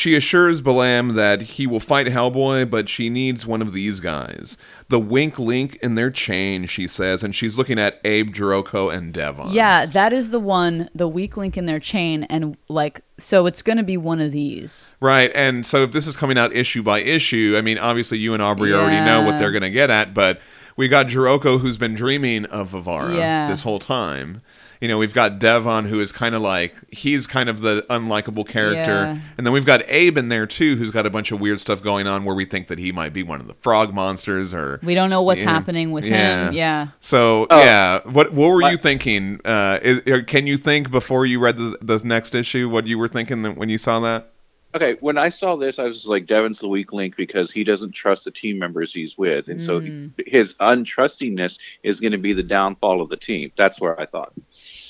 She 0.00 0.14
assures 0.14 0.62
Balam 0.62 1.12
that 1.14 1.42
he 1.42 1.66
will 1.66 1.78
fight 1.78 2.06
Hellboy, 2.06 2.70
but 2.70 2.88
she 2.88 3.10
needs 3.10 3.46
one 3.46 3.60
of 3.60 3.74
these 3.74 4.00
guys. 4.00 4.56
The 4.88 4.98
wink 4.98 5.38
link 5.38 5.76
in 5.82 5.94
their 5.94 6.10
chain, 6.10 6.64
she 6.64 6.88
says, 6.88 7.22
and 7.22 7.34
she's 7.34 7.58
looking 7.58 7.78
at 7.78 8.00
Abe, 8.02 8.32
Giarocco, 8.32 8.88
and 8.88 9.12
Devon. 9.12 9.50
Yeah, 9.50 9.84
that 9.84 10.14
is 10.14 10.30
the 10.30 10.40
one, 10.40 10.88
the 10.94 11.06
weak 11.06 11.36
link 11.36 11.58
in 11.58 11.66
their 11.66 11.78
chain, 11.78 12.22
and 12.30 12.56
like, 12.66 13.02
so 13.18 13.44
it's 13.44 13.60
going 13.60 13.76
to 13.76 13.82
be 13.82 13.98
one 13.98 14.22
of 14.22 14.32
these. 14.32 14.96
Right, 15.02 15.30
and 15.34 15.66
so 15.66 15.82
if 15.82 15.92
this 15.92 16.06
is 16.06 16.16
coming 16.16 16.38
out 16.38 16.54
issue 16.54 16.82
by 16.82 17.00
issue, 17.00 17.54
I 17.58 17.60
mean, 17.60 17.76
obviously 17.76 18.16
you 18.16 18.32
and 18.32 18.42
Aubrey 18.42 18.72
already 18.72 19.04
know 19.04 19.20
what 19.22 19.38
they're 19.38 19.52
going 19.52 19.60
to 19.64 19.70
get 19.70 19.90
at, 19.90 20.14
but 20.14 20.40
we 20.78 20.88
got 20.88 21.08
Giarocco 21.08 21.60
who's 21.60 21.76
been 21.76 21.92
dreaming 21.94 22.46
of 22.46 22.68
Varvara 22.70 23.18
Yeah. 23.18 23.50
this 23.50 23.64
whole 23.64 23.78
time. 23.78 24.40
You 24.80 24.88
know, 24.88 24.96
we've 24.96 25.12
got 25.12 25.38
Devon 25.38 25.84
who 25.84 26.00
is 26.00 26.10
kind 26.10 26.34
of 26.34 26.40
like 26.40 26.74
he's 26.90 27.26
kind 27.26 27.50
of 27.50 27.60
the 27.60 27.84
unlikable 27.90 28.48
character, 28.48 28.90
Yeah. 28.92 29.18
and 29.36 29.46
then 29.46 29.52
we've 29.52 29.66
got 29.66 29.82
Abe 29.88 30.16
in 30.16 30.30
there 30.30 30.46
too, 30.46 30.76
who's 30.76 30.90
got 30.90 31.04
a 31.04 31.10
bunch 31.10 31.32
of 31.32 31.38
weird 31.40 31.60
stuff 31.60 31.82
going 31.82 32.06
on 32.06 32.24
where 32.24 32.34
we 32.34 32.46
think 32.46 32.68
that 32.68 32.78
he 32.78 32.90
might 32.90 33.12
be 33.12 33.22
one 33.22 33.40
of 33.42 33.46
the 33.46 33.52
frog 33.60 33.92
monsters 33.92 34.54
or 34.54 34.80
We 34.82 34.94
don't 34.94 35.10
know 35.10 35.20
what's 35.20 35.42
Yeah. 35.42 35.50
happening 35.50 35.90
with 35.90 36.06
Yeah. 36.06 36.46
him. 36.48 36.54
Yeah. 36.54 36.86
So 37.00 37.46
Oh. 37.50 37.60
yeah, 37.60 38.00
what 38.04 38.32
what 38.32 38.48
were 38.48 38.70
you 38.70 38.78
thinking? 38.78 39.38
Uh, 39.44 39.80
is, 39.82 40.00
can 40.26 40.46
you 40.46 40.56
think 40.56 40.90
before 40.90 41.26
you 41.26 41.40
read 41.40 41.58
the, 41.58 41.76
the 41.82 42.00
next 42.02 42.34
issue 42.34 42.70
what 42.70 42.86
you 42.86 42.98
were 42.98 43.08
thinking 43.08 43.44
when 43.56 43.68
you 43.68 43.76
saw 43.76 44.00
that? 44.00 44.28
Okay, 44.72 44.96
when 45.00 45.18
I 45.18 45.30
saw 45.30 45.56
this, 45.56 45.80
I 45.80 45.82
was 45.82 46.06
like, 46.06 46.26
Devon's 46.28 46.60
the 46.60 46.68
weak 46.68 46.92
link 46.92 47.16
because 47.16 47.50
he 47.50 47.64
doesn't 47.64 47.90
trust 47.90 48.24
the 48.24 48.30
team 48.30 48.56
members 48.56 48.94
he's 48.94 49.18
with, 49.18 49.48
and 49.48 49.60
so 49.60 49.80
he, 49.80 50.08
his 50.28 50.54
untrustingness 50.60 51.58
is 51.82 51.98
going 51.98 52.12
to 52.12 52.18
be 52.18 52.32
the 52.32 52.44
downfall 52.44 53.02
of 53.02 53.08
the 53.08 53.16
team. 53.16 53.50
That's 53.56 53.80
where 53.80 54.00
I 54.00 54.06
thought. 54.06 54.32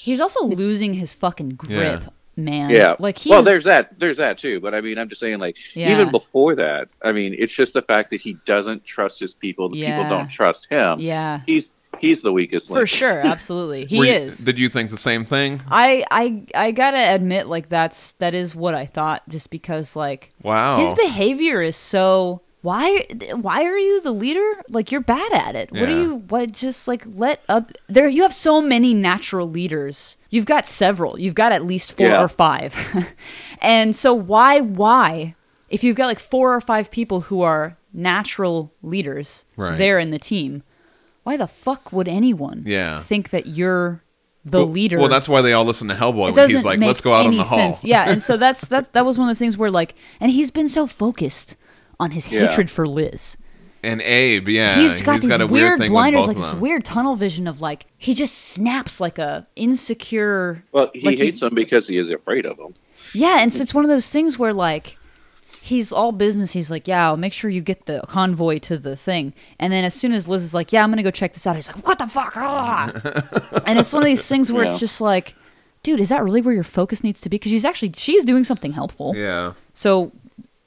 He's 0.01 0.20
also 0.20 0.44
losing 0.44 0.94
his 0.94 1.12
fucking 1.14 1.51
grip, 1.51 2.03
man. 2.36 2.70
Yeah. 2.70 2.96
Like 2.98 3.18
he 3.18 3.30
well, 3.30 3.42
there's 3.42 3.64
that. 3.64 3.98
There's 3.98 4.16
that 4.16 4.38
too. 4.38 4.61
But 4.61 4.74
I 4.74 4.80
mean, 4.80 4.98
I'm 4.98 5.09
just 5.09 5.20
saying, 5.20 5.38
like, 5.38 5.57
Yeah. 5.74 5.92
even 5.92 6.11
before 6.11 6.55
that, 6.57 6.88
I 7.03 7.12
mean, 7.12 7.34
it's 7.38 7.53
just 7.55 7.74
the 7.74 7.82
fact 7.82 8.11
that 8.11 8.20
he 8.20 8.34
doesn't 8.46 8.84
trust 8.84 9.20
his 9.20 9.34
people. 9.34 9.68
The 9.68 9.78
Yeah. 9.78 10.03
people 10.03 10.16
don't 10.16 10.30
trust 10.30 10.68
him. 10.70 11.01
Yeah. 11.01 11.40
He's 11.46 11.72
he's 11.98 12.22
the 12.22 12.32
weakest 12.32 12.70
link. 12.70 12.80
For 12.80 12.86
sure, 12.86 13.20
absolutely. 13.26 13.84
He 13.84 13.96
you- 13.96 14.05
is. 14.05 14.38
Did 14.38 14.59
you 14.59 14.68
think 14.68 14.90
the 14.90 14.96
same 14.96 15.24
thing? 15.24 15.61
I 15.70 16.05
I 16.11 16.44
I 16.55 16.70
gotta 16.70 17.12
admit, 17.14 17.46
like 17.48 17.68
that's 17.68 18.12
that 18.14 18.34
is 18.34 18.55
what 18.55 18.74
I 18.74 18.86
thought, 18.86 19.28
just 19.28 19.51
because 19.51 19.96
like 19.96 20.32
Wow. 20.42 20.78
his 20.78 20.94
behavior 20.94 21.61
is 21.61 21.76
so. 21.76 22.40
Why 22.62 23.04
why 23.34 23.64
are 23.64 23.78
you 23.78 24.02
the 24.02 24.12
leader? 24.12 24.62
Like 24.68 24.92
you're 24.92 25.00
bad 25.00 25.32
at 25.32 25.54
it. 25.56 25.72
What 25.72 25.86
do 25.86 25.92
Yeah. 25.96 26.02
you 26.02 26.14
what 26.28 26.52
just 26.52 26.86
like 26.86 27.04
let 27.06 27.42
up 27.48 27.72
there 27.88 28.08
you 28.08 28.22
have 28.22 28.34
so 28.34 28.61
many 28.61 28.92
natural 28.92 29.48
leaders. 29.48 30.16
You've 30.28 30.44
got 30.44 30.66
several. 30.66 31.18
You've 31.18 31.34
got 31.34 31.52
at 31.52 31.64
least 31.64 31.92
4 31.96 32.06
Yeah. 32.06 32.22
or 32.22 32.28
5. 32.28 33.14
and 33.62 33.96
so 33.96 34.12
why 34.12 34.61
why 34.61 35.34
if 35.70 35.82
you've 35.82 35.96
got 35.96 36.06
like 36.06 36.18
4 36.18 36.54
or 36.54 36.61
5 36.61 36.90
people 36.90 37.22
who 37.22 37.40
are 37.42 37.78
natural 37.94 38.72
leaders 38.82 39.46
Right. 39.56 39.78
there 39.78 39.98
in 39.98 40.11
the 40.11 40.18
team, 40.18 40.62
why 41.22 41.36
the 41.38 41.46
fuck 41.46 41.92
would 41.92 42.08
anyone 42.08 42.64
Yeah. 42.66 42.98
think 42.98 43.30
that 43.30 43.46
you're 43.46 44.02
the 44.44 44.58
well, 44.58 44.66
leader? 44.66 44.98
Well, 44.98 45.08
that's 45.08 45.28
why 45.28 45.40
they 45.42 45.52
all 45.54 45.64
listen 45.64 45.88
to 45.88 45.94
Hellboy 45.94 46.30
it 46.30 46.36
when 46.36 46.48
he's 46.50 46.64
like, 46.64 46.78
make 46.78 46.88
"Let's 46.88 47.00
go 47.00 47.12
out 47.14 47.26
on 47.26 47.36
the 47.36 47.42
hall." 47.42 47.58
sense. 47.58 47.84
Yeah, 47.84 48.08
and 48.11 48.22
so 48.22 48.36
that's 48.36 48.66
that. 48.68 48.92
That 48.94 49.04
was 49.04 49.18
one 49.18 49.28
of 49.28 49.36
the 49.36 49.38
things 49.38 49.56
where 49.58 49.70
like, 49.70 49.94
and 50.20 50.30
he's 50.30 50.50
been 50.50 50.68
so 50.68 50.86
focused 50.86 51.56
on 52.01 52.11
his 52.11 52.30
Yeah. 52.32 52.46
hatred 52.48 52.68
for 52.70 52.86
Liz. 52.86 53.36
And 53.82 54.03
Abe, 54.03 54.48
yeah, 54.48 54.74
he's 54.78 55.01
got 55.01 55.20
these 55.22 55.32
a 55.32 55.38
weird, 55.46 55.51
weird 55.51 55.78
thing 55.78 55.90
blinders, 55.90 56.26
like 56.26 56.36
this 56.36 56.53
weird 56.53 56.84
tunnel 56.84 57.14
vision 57.16 57.46
of 57.46 57.62
like 57.62 57.86
he 57.96 58.12
just 58.14 58.36
snaps 58.36 59.01
like 59.01 59.18
a 59.18 59.46
insecure. 59.57 60.62
Well, 60.72 60.90
he 60.92 61.01
like 61.07 61.18
hates 61.18 61.40
them 61.40 61.55
because 61.55 61.86
he 61.86 61.96
is 61.98 62.11
afraid 62.11 62.44
of 62.44 62.57
them. 62.59 62.74
Yeah, 63.14 63.38
and 63.40 63.51
so 63.53 63.62
it's 63.62 63.72
one 63.72 63.84
of 63.84 63.88
those 63.90 64.11
things 64.12 64.38
where 64.38 64.53
like 64.53 64.98
he's 65.62 65.92
all 65.92 66.12
business. 66.12 66.53
He's 66.53 66.70
like, 66.70 66.86
yeah, 66.88 67.07
I'll 67.07 67.16
make 67.16 67.32
sure 67.32 67.48
you 67.51 67.62
get 67.62 67.86
the 67.86 68.03
convoy 68.07 68.59
to 68.61 68.76
the 68.76 68.96
thing. 68.96 69.32
And 69.59 69.72
then 69.72 69.84
as 69.84 69.94
soon 69.94 70.12
as 70.12 70.28
Liz 70.28 70.42
is 70.42 70.53
like, 70.53 70.72
yeah, 70.74 70.82
I'm 70.84 70.90
gonna 70.90 71.03
go 71.03 71.11
check 71.11 71.32
this 71.32 71.46
out, 71.46 71.57
he's 71.57 71.68
like, 71.74 71.86
what 71.86 71.98
the 71.98 72.07
fuck? 72.07 72.34
Ah! 72.36 72.90
and 73.66 73.78
it's 73.78 73.92
one 73.94 74.03
of 74.03 74.07
these 74.07 74.28
things 74.28 74.53
where 74.53 74.64
Yeah. 74.64 74.70
it's 74.70 74.78
just 74.78 75.01
like, 75.01 75.34
dude, 75.82 76.01
is 76.01 76.11
that 76.11 76.22
really 76.22 76.42
where 76.42 76.53
your 76.55 76.64
focus 76.64 77.03
needs 77.03 77.22
to 77.22 77.30
be? 77.30 77.36
Because 77.38 77.51
she's 77.51 77.64
actually 77.64 77.92
she's 77.96 78.24
doing 78.24 78.44
something 78.44 78.72
helpful. 78.72 79.14
Yeah, 79.16 79.55
So 79.72 80.12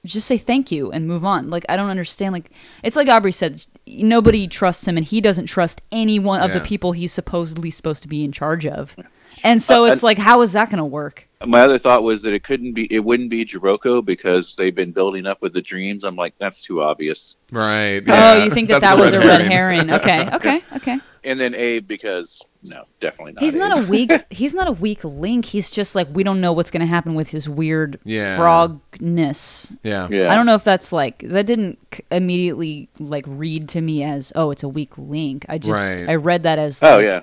just 0.06 0.28
say 0.28 0.38
thank 0.38 0.72
you 0.72 0.92
and 0.92 1.08
move 1.08 1.24
on. 1.24 1.50
Like 1.50 1.66
I 1.70 1.78
don't 1.78 1.90
understand. 1.90 2.34
Like 2.34 2.52
it's 2.84 2.96
like 2.96 3.08
Aubrey 3.08 3.32
said, 3.32 3.66
nobody 3.88 4.48
trusts 4.48 4.88
him, 4.88 4.98
and 4.98 5.06
he 5.06 5.22
doesn't 5.22 5.46
trust 5.46 5.82
any 5.92 6.20
one 6.20 6.42
of 6.42 6.52
the 6.54 6.62
people 6.62 6.92
he's 6.92 7.14
supposedly 7.14 7.72
supposed 7.72 8.02
to 8.04 8.08
be 8.08 8.24
in 8.24 8.32
charge 8.32 8.66
of. 8.66 8.96
And 9.44 9.62
so 9.62 9.86
Uh, 9.86 9.88
it's 9.92 10.04
like, 10.04 10.18
how 10.18 10.42
is 10.42 10.54
that 10.54 10.70
going 10.70 10.78
to 10.78 10.86
work? 10.86 11.28
My 11.46 11.62
other 11.62 11.80
thought 11.80 12.04
was 12.04 12.22
that 12.22 12.34
it 12.34 12.44
couldn't 12.44 12.74
be, 12.74 12.86
it 12.94 13.00
wouldn't 13.00 13.30
be 13.30 13.44
Giarocco 13.44 14.06
because 14.06 14.56
they've 14.58 14.76
been 14.76 14.92
building 14.92 15.26
up 15.26 15.42
with 15.42 15.54
the 15.54 15.62
dreams. 15.62 16.04
I'm 16.04 16.16
like, 16.16 16.34
that's 16.38 16.62
too 16.62 16.82
obvious. 16.82 17.36
right. 17.52 18.02
oh, 18.08 18.44
you 18.44 18.52
think 18.52 18.70
that 18.70 18.82
that 18.82 18.98
was 18.98 19.12
a 19.12 19.20
red 19.20 19.42
herring? 19.42 19.92
Okay, 19.92 20.30
okay, 20.34 20.62
okay. 20.76 21.00
And 21.24 21.40
then 21.40 21.56
Abe 21.56 21.88
because 21.88 22.42
no, 22.64 22.84
definitely 23.02 23.34
not. 23.34 23.44
He's 23.44 23.56
not 23.56 23.78
a 23.78 23.88
weak. 23.88 24.12
He's 24.30 24.54
not 24.56 24.68
a 24.68 24.72
weak 24.72 25.04
link. 25.04 25.46
He's 25.46 25.70
just 25.70 25.96
like 25.96 26.08
we 26.12 26.24
don't 26.24 26.40
know 26.42 26.54
what's 26.54 26.72
going 26.72 26.80
to 26.82 26.86
happen 26.88 27.14
with 27.14 27.30
his 27.30 27.50
weird 27.50 28.00
Yeah. 28.06 28.38
frogness. 28.38 29.76
Yeah, 29.84 30.08
Yeah. 30.10 30.32
I 30.32 30.36
don't 30.36 30.46
know 30.46 30.56
if 30.56 30.64
that's 30.64 30.92
like 30.94 31.20
that 31.20 31.46
didn't 31.46 31.78
immediately 32.12 32.90
like 33.00 33.26
read 33.28 33.70
to 33.70 33.82
me 33.82 34.04
as 34.04 34.32
oh 34.36 34.52
it's 34.52 34.64
a 34.64 34.70
weak 34.70 34.98
link. 34.98 35.46
I 35.50 35.58
just 35.58 35.72
Right. 36.00 36.08
I 36.10 36.16
read 36.16 36.44
that 36.44 36.60
as 36.60 36.82
Oh 36.84 36.98
like, 36.98 37.06
yeah. 37.06 37.22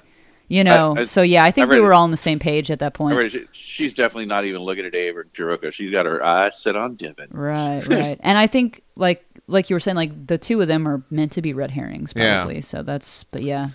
you 0.48 0.64
know. 0.64 0.94
I- 0.98 1.04
so 1.04 1.22
yeah, 1.22 1.44
I 1.44 1.50
think 1.50 1.68
I 1.68 1.74
we 1.74 1.80
were 1.80 1.92
it. 1.92 1.94
all 1.96 2.04
on 2.04 2.10
the 2.10 2.16
same 2.16 2.38
page 2.38 2.70
at 2.70 2.78
that 2.80 2.94
point. 2.94 3.16
mean, 3.16 3.30
she- 3.30 3.46
she's 3.52 3.92
definitely 3.94 4.26
not 4.26 4.44
even 4.44 4.60
looking 4.60 4.84
at 4.84 4.94
Abe 4.94 5.16
or 5.16 5.24
Giarocco. 5.34 5.72
She's 5.72 5.90
got 5.90 6.06
her 6.06 6.22
eyes 6.24 6.60
set 6.60 6.76
on 6.76 6.96
Devin. 6.96 7.28
Right, 7.30 7.86
right. 7.88 8.18
and 8.22 8.36
I 8.36 8.46
think 8.46 8.82
like 8.96 9.24
like 9.46 9.70
you 9.70 9.74
were 9.76 9.80
saying 9.80 9.96
like 9.96 10.26
the 10.26 10.38
two 10.38 10.60
of 10.60 10.68
them 10.68 10.86
are 10.86 11.02
meant 11.10 11.32
to 11.32 11.42
be 11.42 11.52
red 11.54 11.70
herrings 11.70 12.12
Yeah. 12.14 12.42
probably. 12.42 12.60
So 12.60 12.82
that's 12.82 13.24
but 13.24 13.42
yeah. 13.42 13.70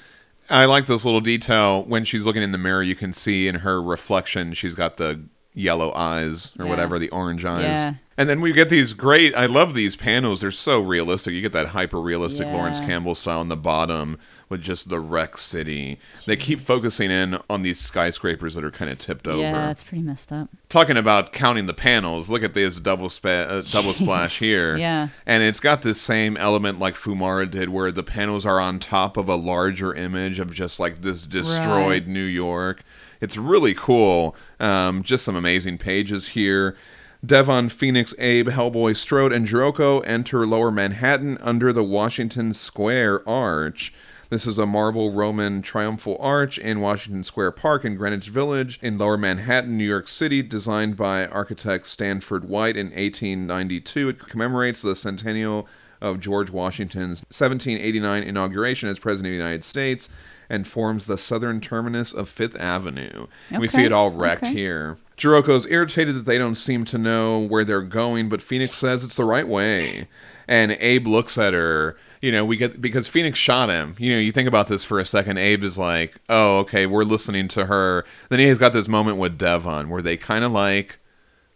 I 0.49 0.65
like 0.65 0.85
this 0.85 1.05
little 1.05 1.21
detail 1.21 1.83
when 1.83 2.05
she's 2.05 2.25
looking 2.25 2.43
in 2.43 2.51
the 2.51 2.57
mirror. 2.57 2.83
You 2.83 2.95
can 2.95 3.13
see 3.13 3.47
in 3.47 3.55
her 3.55 3.81
reflection 3.81 4.53
she's 4.53 4.75
got 4.75 4.97
the 4.97 5.21
yellow 5.55 5.91
eyes 5.95 6.53
or 6.59 6.65
Yeah. 6.65 6.69
whatever, 6.69 6.99
the 6.99 7.09
orange 7.09 7.45
eyes. 7.45 7.63
Yeah. 7.63 7.93
And 8.17 8.29
then 8.29 8.39
we 8.39 8.53
get 8.53 8.69
these 8.69 8.93
great. 8.93 9.35
I 9.35 9.45
love 9.45 9.73
these 9.73 9.97
panels. 9.97 10.39
They're 10.39 10.49
so 10.51 10.79
realistic. 10.79 11.33
You 11.33 11.41
get 11.41 11.51
that 11.51 11.67
hyper 11.67 11.99
realistic 11.99 12.47
Yeah. 12.47 12.53
Laurence 12.53 12.79
Campbell 12.79 13.13
style 13.15 13.41
in 13.41 13.49
the 13.49 13.57
bottom 13.57 14.17
with 14.47 14.61
just 14.61 14.87
the 14.87 15.01
wreck 15.01 15.37
city. 15.37 15.97
They 16.25 16.37
keep 16.37 16.61
focusing 16.61 17.11
in 17.11 17.37
on 17.49 17.61
these 17.61 17.77
skyscrapers 17.79 18.55
that 18.55 18.63
are 18.63 18.71
kind 18.71 18.89
of 18.89 18.99
tipped 18.99 19.27
over. 19.27 19.41
Yeah, 19.41 19.69
it's 19.69 19.83
pretty 19.83 20.01
messed 20.03 20.31
up. 20.31 20.47
Talking 20.69 20.95
about 20.95 21.33
counting 21.33 21.65
the 21.65 21.73
panels, 21.73 22.29
look 22.29 22.43
at 22.43 22.53
this 22.53 22.79
double 22.79 23.09
spa- 23.09 23.27
uh, 23.49 23.61
double 23.71 23.91
splash 23.93 24.39
here. 24.39 24.77
Yeah. 24.77 25.09
And 25.25 25.43
it's 25.43 25.59
got 25.59 25.81
this 25.81 25.99
same 25.99 26.37
element 26.37 26.79
like 26.79 26.95
Fiumara 26.95 27.51
did, 27.51 27.67
where 27.67 27.91
the 27.91 28.03
panels 28.03 28.45
are 28.45 28.61
on 28.61 28.79
top 28.79 29.17
of 29.17 29.27
a 29.27 29.35
larger 29.35 29.93
image 29.93 30.39
of 30.39 30.53
just 30.53 30.79
like 30.79 31.01
this 31.01 31.27
destroyed 31.27 32.03
Right. 32.03 32.07
New 32.07 32.23
York. 32.23 32.81
It's 33.25 33.37
really 33.37 33.73
cool. 33.73 34.35
Um, 34.59 35.01
just 35.01 35.25
some 35.25 35.35
amazing 35.35 35.79
pages 35.79 36.27
here. 36.27 36.77
Devon, 37.25 37.69
Fenix, 37.69 38.13
Abe, 38.19 38.49
Hellboy, 38.49 38.95
Strode, 38.95 39.33
and 39.33 39.47
Giarocco 39.47 40.01
enter 40.01 40.45
Lower 40.45 40.69
Manhattan 40.69 41.39
under 41.41 41.73
the 41.73 41.83
Washington 41.83 42.53
Square 42.53 43.27
Arch. 43.27 43.91
This 44.29 44.45
is 44.45 44.59
a 44.59 44.67
marble 44.67 45.11
Roman 45.11 45.63
triumphal 45.63 46.17
arch 46.19 46.59
in 46.59 46.81
Washington 46.81 47.23
Square 47.23 47.53
Park 47.53 47.83
in 47.83 47.95
Greenwich 47.95 48.29
Village 48.29 48.77
in 48.83 48.99
Lower 48.99 49.17
Manhattan, 49.17 49.75
New 49.75 49.87
York 49.87 50.07
City, 50.07 50.43
designed 50.43 50.95
by 50.95 51.25
architect 51.25 51.87
Stanford 51.87 52.45
White 52.45 52.77
in 52.77 52.91
1892. 52.91 54.09
It 54.09 54.19
commemorates 54.19 54.83
the 54.83 54.95
centennial 54.95 55.67
of 55.99 56.19
George 56.19 56.51
Washington's 56.51 57.23
1789 57.29 58.21
inauguration 58.21 58.87
as 58.87 58.99
President 58.99 59.33
of 59.33 59.39
the 59.39 59.43
United 59.43 59.63
States 59.63 60.11
and 60.49 60.67
forms 60.67 61.05
the 61.05 61.17
southern 61.17 61.61
terminus 61.61 62.13
of 62.13 62.29
Fifth 62.29 62.55
Avenue. 62.59 63.27
We 63.57 63.67
see 63.67 63.83
it 63.83 63.91
all 63.91 64.11
wrecked 64.11 64.43
okay. 64.43 64.53
here. 64.53 64.97
Giarocco's 65.17 65.65
irritated 65.67 66.15
that 66.15 66.25
they 66.25 66.37
don't 66.37 66.55
seem 66.55 66.85
to 66.85 66.97
know 66.97 67.47
where 67.47 67.63
they're 67.63 67.81
going, 67.81 68.29
but 68.29 68.41
Fenix 68.41 68.77
says 68.77 69.03
it's 69.03 69.15
the 69.15 69.23
right 69.23 69.47
way. 69.47 70.07
And 70.47 70.77
Abe 70.79 71.07
looks 71.07 71.37
at 71.37 71.53
her. 71.53 71.95
You 72.21 72.31
know, 72.31 72.45
we 72.45 72.57
get 72.57 72.81
because 72.81 73.07
Fenix 73.07 73.37
shot 73.37 73.69
him. 73.69 73.95
You 73.97 74.13
know, 74.13 74.19
you 74.19 74.31
think 74.31 74.47
about 74.47 74.67
this 74.67 74.83
for 74.83 74.99
a 74.99 75.05
second. 75.05 75.37
Abe 75.37 75.63
is 75.63 75.77
like, 75.77 76.15
"Oh, 76.29 76.59
okay, 76.59 76.85
we're 76.85 77.03
listening 77.03 77.47
to 77.49 77.65
her." 77.65 78.05
Then 78.29 78.39
he's 78.39 78.57
got 78.57 78.73
this 78.73 78.87
moment 78.87 79.17
with 79.17 79.37
Devon 79.37 79.89
where 79.89 80.01
they 80.01 80.17
kind 80.17 80.43
of 80.43 80.51
like, 80.51 80.99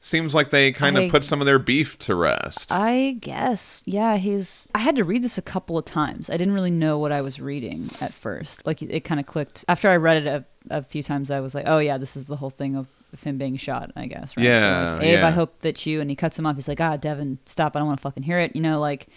seems 0.01 0.33
like 0.33 0.49
they 0.49 0.71
kind 0.71 0.97
I- 0.97 1.01
of 1.01 1.11
put 1.11 1.23
some 1.23 1.41
of 1.41 1.45
their 1.45 1.59
beef 1.59 1.97
to 1.99 2.15
rest. 2.15 2.71
I 2.71 3.17
guess. 3.19 3.83
Yeah, 3.85 4.17
he's. 4.17 4.67
I 4.73 4.79
had 4.79 4.95
to 4.95 5.03
read 5.03 5.23
this 5.23 5.37
a 5.37 5.41
couple 5.41 5.77
of 5.77 5.85
times. 5.85 6.29
I 6.29 6.33
didn't 6.33 6.53
really 6.53 6.71
know 6.71 6.97
what 6.97 7.11
I 7.11 7.21
was 7.21 7.39
reading 7.39 7.89
at 8.01 8.13
first. 8.13 8.65
Like, 8.65 8.81
it, 8.81 9.01
kind 9.03 9.19
of 9.19 9.25
clicked. 9.25 9.65
After 9.67 9.89
I 9.89 9.97
read 9.97 10.25
it 10.25 10.27
a, 10.27 10.45
a 10.69 10.83
few 10.83 11.03
times, 11.03 11.31
I 11.31 11.39
was 11.39 11.53
like, 11.55 11.65
oh, 11.67 11.79
yeah, 11.79 11.97
this 11.97 12.15
is 12.15 12.27
the 12.27 12.35
whole 12.37 12.49
thing 12.49 12.75
of, 12.75 12.87
of 13.11 13.21
him 13.23 13.37
being 13.37 13.57
shot, 13.57 13.91
I 13.95 14.05
guess. 14.07 14.35
Right? 14.37 14.45
Yeah, 14.45 14.89
So, 14.91 14.93
like, 14.95 15.03
Abe, 15.05 15.19
yeah. 15.19 15.27
I 15.27 15.31
hope 15.31 15.59
that 15.61 15.85
you. 15.85 15.99
And 16.01 16.09
he 16.09 16.15
cuts 16.15 16.37
him 16.39 16.45
off. 16.45 16.55
He's 16.55 16.67
like, 16.67 16.79
ah, 16.81 16.95
Devon, 16.97 17.39
stop. 17.45 17.75
I 17.75 17.79
don't 17.79 17.87
want 17.87 17.99
to 17.99 18.03
fucking 18.03 18.23
hear 18.23 18.39
it. 18.39 18.55
You 18.55 18.61
know, 18.61 18.79
like. 18.79 19.07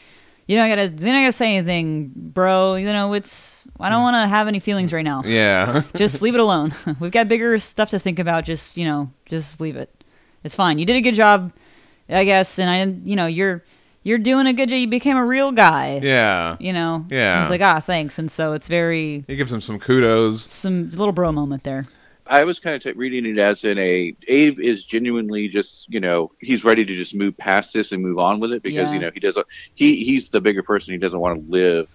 You 0.49 0.57
know, 0.57 0.65
I 0.65 0.69
gotta. 0.69 0.83
You 0.87 0.91
don't 0.91 1.23
gotta 1.23 1.31
say 1.31 1.55
anything, 1.57 2.11
bro. 2.17 2.75
You 2.75 2.87
know, 2.87 3.13
it's. 3.13 3.69
I 3.79 3.89
don't 3.89 4.03
want 4.03 4.15
to 4.17 4.27
have 4.29 4.49
any 4.49 4.59
feelings 4.59 4.93
right 4.93 5.05
now. 5.05 5.23
yeah, 5.25 5.83
just 5.95 6.21
leave 6.21 6.35
it 6.35 6.41
alone. 6.41 6.75
We've 7.01 7.13
got 7.13 7.29
bigger 7.29 7.57
stuff 7.61 7.91
to 7.91 8.01
think 8.01 8.19
about. 8.19 8.43
Just 8.45 8.77
you 8.77 8.85
know, 8.85 9.09
just 9.27 9.61
leave 9.61 9.77
it. 9.77 10.02
It's 10.45 10.55
fine. 10.55 10.79
You 10.79 10.87
did 10.87 10.97
a 10.97 11.01
good 11.01 11.15
job, 11.15 11.53
I 12.09 12.25
guess, 12.25 12.59
and 12.59 12.69
I, 12.71 12.85
you 13.09 13.17
know, 13.17 13.27
you're 13.27 13.63
you're 14.05 14.19
doing 14.19 14.47
a 14.49 14.53
good 14.53 14.69
job. 14.69 14.79
You 14.79 14.89
became 14.89 15.17
a 15.17 15.25
real 15.25 15.53
guy. 15.53 16.01
yeah. 16.03 16.57
You 16.59 16.73
know. 16.73 17.07
Yeah. 17.09 17.41
He's 17.41 17.51
like, 17.51 17.61
ah, 17.61 17.79
thanks. 17.81 18.19
And 18.19 18.31
so 18.31 18.53
it's 18.53 18.67
very 18.67 19.25
He 19.29 19.37
gives 19.37 19.53
him 19.53 19.61
some 19.61 19.79
kudos. 19.79 20.43
some 20.51 20.91
little 20.91 21.13
bro 21.13 21.31
moment 21.33 21.63
there. 21.63 21.85
I 22.27 22.45
was 22.45 22.59
kind 22.61 22.75
of 22.77 22.83
t- 22.83 22.93
reading 22.93 23.27
it 23.27 23.39
as 23.39 23.63
in 23.65 23.77
a 23.79 24.15
Abe 24.29 24.59
is 24.61 24.85
genuinely 24.85 25.49
just 25.49 25.89
you 25.89 26.01
know 26.01 26.31
he's 26.39 26.65
ready 26.65 26.85
to 26.85 26.95
just 26.97 27.15
move 27.15 27.37
past 27.37 27.75
this 27.75 27.93
and 27.93 28.03
move 28.03 28.19
on 28.19 28.41
with 28.41 28.53
it 28.53 28.63
because 28.63 28.89
Yeah. 28.89 28.93
you 28.95 28.99
know 29.01 29.11
he 29.13 29.21
doesn't 29.21 29.47
he 29.75 30.05
he's 30.05 30.31
the 30.31 30.41
bigger 30.41 30.63
person 30.63 30.93
he 30.95 30.99
doesn't 30.99 31.19
want 31.19 31.45
to 31.45 31.51
live 31.51 31.89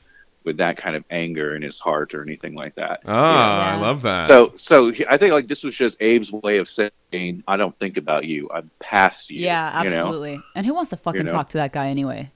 with 0.48 0.58
that 0.58 0.78
kind 0.78 0.96
of 0.96 1.04
anger 1.12 1.56
in 1.56 1.62
his 1.62 1.78
heart 1.78 2.14
or 2.14 2.24
anything 2.24 2.56
like 2.56 2.74
that. 2.76 3.02
Ah, 3.06 3.68
Yeah. 3.72 3.78
I 3.78 3.82
love 3.82 4.02
that. 4.04 4.28
So, 4.30 4.54
so 4.56 4.92
he- 4.92 5.06
I 5.06 5.18
think 5.18 5.34
like 5.34 5.48
this 5.50 5.62
was 5.64 5.76
just 5.76 6.02
Abe's 6.02 6.32
way 6.32 6.58
of 6.58 6.70
saying, 6.70 7.44
"I 7.48 7.58
don't 7.58 7.78
think 7.80 7.98
about 7.98 8.24
you. 8.24 8.50
I'm 8.52 8.72
past 8.80 9.30
you." 9.30 9.42
Yeah, 9.42 9.84
you 9.84 9.90
know? 9.90 9.96
absolutely. 9.98 10.42
And 10.56 10.66
who 10.66 10.74
wants 10.74 10.90
to 10.92 10.98
fucking 10.98 11.26
know? 11.26 11.32
talk 11.32 11.50
to 11.50 11.58
that 11.58 11.74
guy 11.74 11.90
anyway? 11.90 12.32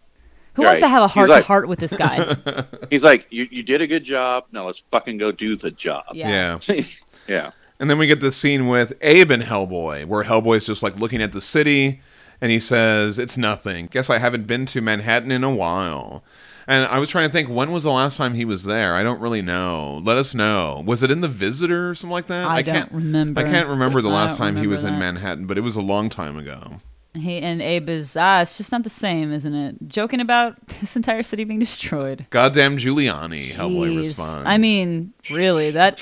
Who 0.56 0.64
wants 0.64 0.82
to 0.82 0.90
have 0.90 1.02
a 1.02 1.08
He's 1.08 1.14
heart-to-heart 1.14 1.70
with 1.70 1.80
this 1.80 1.96
guy? 1.96 2.36
He's 2.90 3.06
like, 3.06 3.26
"You 3.30 3.48
you 3.50 3.64
did 3.64 3.82
a 3.82 3.88
good 3.88 4.04
job. 4.04 4.46
Now 4.52 4.68
let's 4.68 4.84
fucking 4.92 5.18
go 5.18 5.32
do 5.32 5.56
the 5.56 5.72
job." 5.72 6.04
Yeah. 6.14 6.60
yeah. 6.68 6.84
yeah. 7.28 7.52
And 7.80 7.90
then 7.90 7.98
we 7.98 8.06
get 8.06 8.20
the 8.20 8.32
scene 8.32 8.68
with 8.68 8.92
Abe 9.02 9.32
and 9.32 9.42
Hellboy, 9.42 10.06
where 10.06 10.26
Hellboy's 10.26 10.68
just 10.68 10.84
like 10.84 10.98
looking 10.98 11.22
at 11.22 11.32
the 11.32 11.42
city 11.42 12.02
and 12.42 12.52
he 12.52 12.60
says, 12.60 13.20
It's 13.20 13.38
nothing. 13.38 13.88
Guess 13.88 14.10
I 14.10 14.18
haven't 14.18 14.48
been 14.48 14.66
to 14.68 14.82
Manhattan 14.82 15.32
in 15.32 15.44
a 15.44 15.54
while. 15.54 16.24
And 16.68 16.88
I 16.88 17.00
was 17.00 17.10
trying 17.10 17.28
to 17.28 17.32
think, 17.32 17.50
when 17.50 17.72
was 17.72 17.84
the 17.84 17.92
last 17.92 18.18
time 18.18 18.34
he 18.34 18.46
was 18.46 18.64
there? 18.64 18.96
I 18.96 19.04
don't 19.04 19.20
really 19.20 19.42
know. 19.42 20.02
Let 20.04 20.18
us 20.18 20.34
know. 20.34 20.84
Was 20.86 21.04
it 21.04 21.12
in 21.12 21.22
The 21.22 21.28
Visitor 21.28 21.90
or 21.90 21.96
something 21.96 22.12
like 22.12 22.28
that? 22.28 22.48
I 22.48 22.64
can't 22.64 22.90
don't 22.90 23.04
remember. 23.04 23.42
I 23.42 23.44
can't 23.44 23.68
remember 23.68 24.02
the 24.02 24.10
last 24.10 24.38
time 24.38 24.56
he 24.56 24.68
was 24.68 24.84
in. 24.84 25.00
Manhattan, 25.00 25.48
but 25.48 25.58
it 25.58 25.62
was 25.62 25.76
a 25.76 25.82
long 25.82 26.10
time 26.10 26.38
ago. 26.38 26.80
He 27.14 27.40
and 27.40 27.62
Abe 27.62 27.90
is 27.90 28.16
ah, 28.18 28.42
it's 28.42 28.58
just 28.58 28.72
not 28.72 28.84
the 28.84 28.90
same, 28.90 29.34
isn't 29.34 29.54
it? 29.54 29.76
Joking 29.88 30.22
about 30.22 30.56
this 30.80 30.96
entire 30.96 31.24
city 31.24 31.44
being 31.44 31.60
destroyed. 31.60 32.26
Goddamn 32.30 32.78
Giuliani, 32.78 33.50
Hellboy 33.52 33.92
Jeez. 33.92 33.98
responds. 33.98 34.44
I 34.46 34.58
mean, 34.58 35.14
really, 35.30 35.72
that 35.72 35.98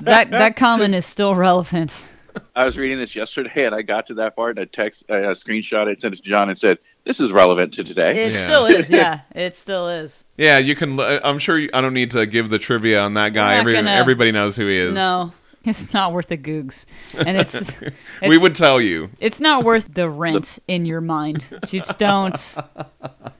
that 0.00 0.28
that 0.30 0.56
comment 0.56 0.94
is 0.94 1.04
still 1.04 1.34
relevant. 1.34 2.02
I 2.56 2.64
was 2.64 2.78
reading 2.78 2.98
this 2.98 3.14
yesterday, 3.14 3.66
and 3.66 3.74
I 3.74 3.82
got 3.82 4.06
to 4.06 4.14
that 4.14 4.36
part, 4.36 4.58
and 4.58 4.60
I 4.60 4.64
text, 4.70 5.04
I 5.10 5.18
uh, 5.18 5.34
screenshot 5.34 5.86
it, 5.88 6.00
sent 6.00 6.14
it 6.14 6.18
to 6.18 6.22
John, 6.22 6.48
and 6.48 6.58
said, 6.58 6.78
"This 7.06 7.18
is 7.20 7.32
relevant 7.32 7.72
to 7.74 7.84
today." 7.84 8.26
It 8.26 8.32
Yeah. 8.34 8.44
still 8.44 8.66
is, 8.66 8.90
yeah. 8.90 9.20
It 9.34 9.56
still 9.56 9.88
is. 9.88 10.24
yeah, 10.36 10.58
you 10.58 10.74
can. 10.74 11.00
Uh, 11.00 11.20
I'm 11.24 11.38
sure 11.38 11.58
you, 11.58 11.70
I 11.72 11.80
don't 11.80 11.94
need 11.94 12.10
to 12.10 12.26
give 12.26 12.50
the 12.50 12.58
trivia 12.58 13.00
on 13.00 13.14
that 13.14 13.32
guy. 13.32 13.54
Every, 13.54 13.72
gonna- 13.72 13.90
everybody 13.90 14.32
knows 14.32 14.56
who 14.56 14.66
he 14.66 14.76
is. 14.76 14.92
No, 14.92 15.32
it's 15.64 15.94
not 15.94 16.12
worth 16.12 16.26
the 16.26 16.36
googs, 16.36 16.84
and 17.16 17.38
it's, 17.38 17.72
we 18.22 18.36
would 18.36 18.54
tell 18.54 18.80
you. 18.80 19.08
It's 19.20 19.40
not 19.40 19.64
worth 19.64 19.94
the 19.94 20.10
rent 20.10 20.58
in 20.68 20.84
your 20.84 21.00
mind. 21.00 21.46
Just 21.66 21.98
don't. 21.98 22.34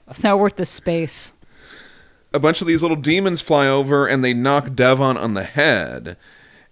It's 0.07 0.23
not 0.23 0.39
worth 0.39 0.55
the 0.55 0.65
space. 0.65 1.33
a 2.33 2.39
bunch 2.39 2.61
of 2.61 2.67
these 2.67 2.81
little 2.81 2.97
demons 2.97 3.41
fly 3.41 3.67
over 3.67 4.05
and 4.07 4.23
they 4.23 4.33
knock 4.33 4.73
Devon 4.75 5.17
on 5.17 5.33
the 5.33 5.43
head. 5.43 6.17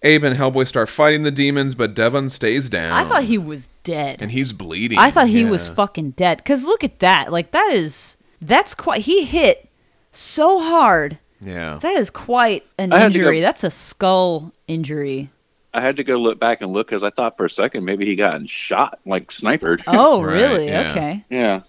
Abe 0.05 0.23
and 0.23 0.37
Hellboy 0.37 0.67
start 0.67 0.87
fighting 0.87 1.23
the 1.23 1.31
demons, 1.31 1.73
but 1.75 1.93
Devon 1.95 2.29
stays 2.29 2.69
down. 2.69 2.91
I 2.91 3.03
thought 3.05 3.23
he 3.23 3.37
was 3.37 3.67
dead. 3.83 4.21
and 4.21 4.31
he's 4.31 4.53
bleeding. 4.53 4.97
I 4.99 5.09
thought 5.11 5.27
he 5.27 5.41
Yeah. 5.41 5.49
was 5.49 5.67
fucking 5.67 6.11
dead. 6.11 6.45
Cause 6.45 6.63
look 6.65 6.83
at 6.83 6.99
that. 6.99 7.31
Like 7.31 7.51
that 7.51 7.71
is 7.73 8.17
that's 8.41 8.75
quite. 8.75 9.01
He 9.01 9.23
hit 9.25 9.67
so 10.11 10.59
hard. 10.59 11.17
Yeah. 11.41 11.79
That 11.81 11.97
is 11.97 12.09
quite 12.09 12.63
an 12.77 12.93
I 12.93 12.99
had 12.99 13.11
to 13.13 13.17
go- 13.19 13.23
injury. 13.25 13.41
That's 13.41 13.63
a 13.63 13.69
skull 13.71 14.53
injury. 14.67 15.29
I 15.73 15.81
had 15.81 15.97
to 15.97 16.03
go 16.05 16.15
look 16.17 16.39
back 16.39 16.61
and 16.61 16.71
look 16.71 16.87
because 16.87 17.03
I 17.03 17.09
thought 17.09 17.35
for 17.35 17.45
a 17.45 17.49
second 17.49 17.83
maybe 17.83 18.05
he 18.05 18.15
got 18.15 18.47
shot, 18.49 18.99
like 19.05 19.31
snipered. 19.31 19.83
Oh, 19.87 20.21
Right, 20.23 20.33
really? 20.33 20.67
yeah. 20.67 20.91
Okay. 20.91 21.25
yeah. 21.29 21.61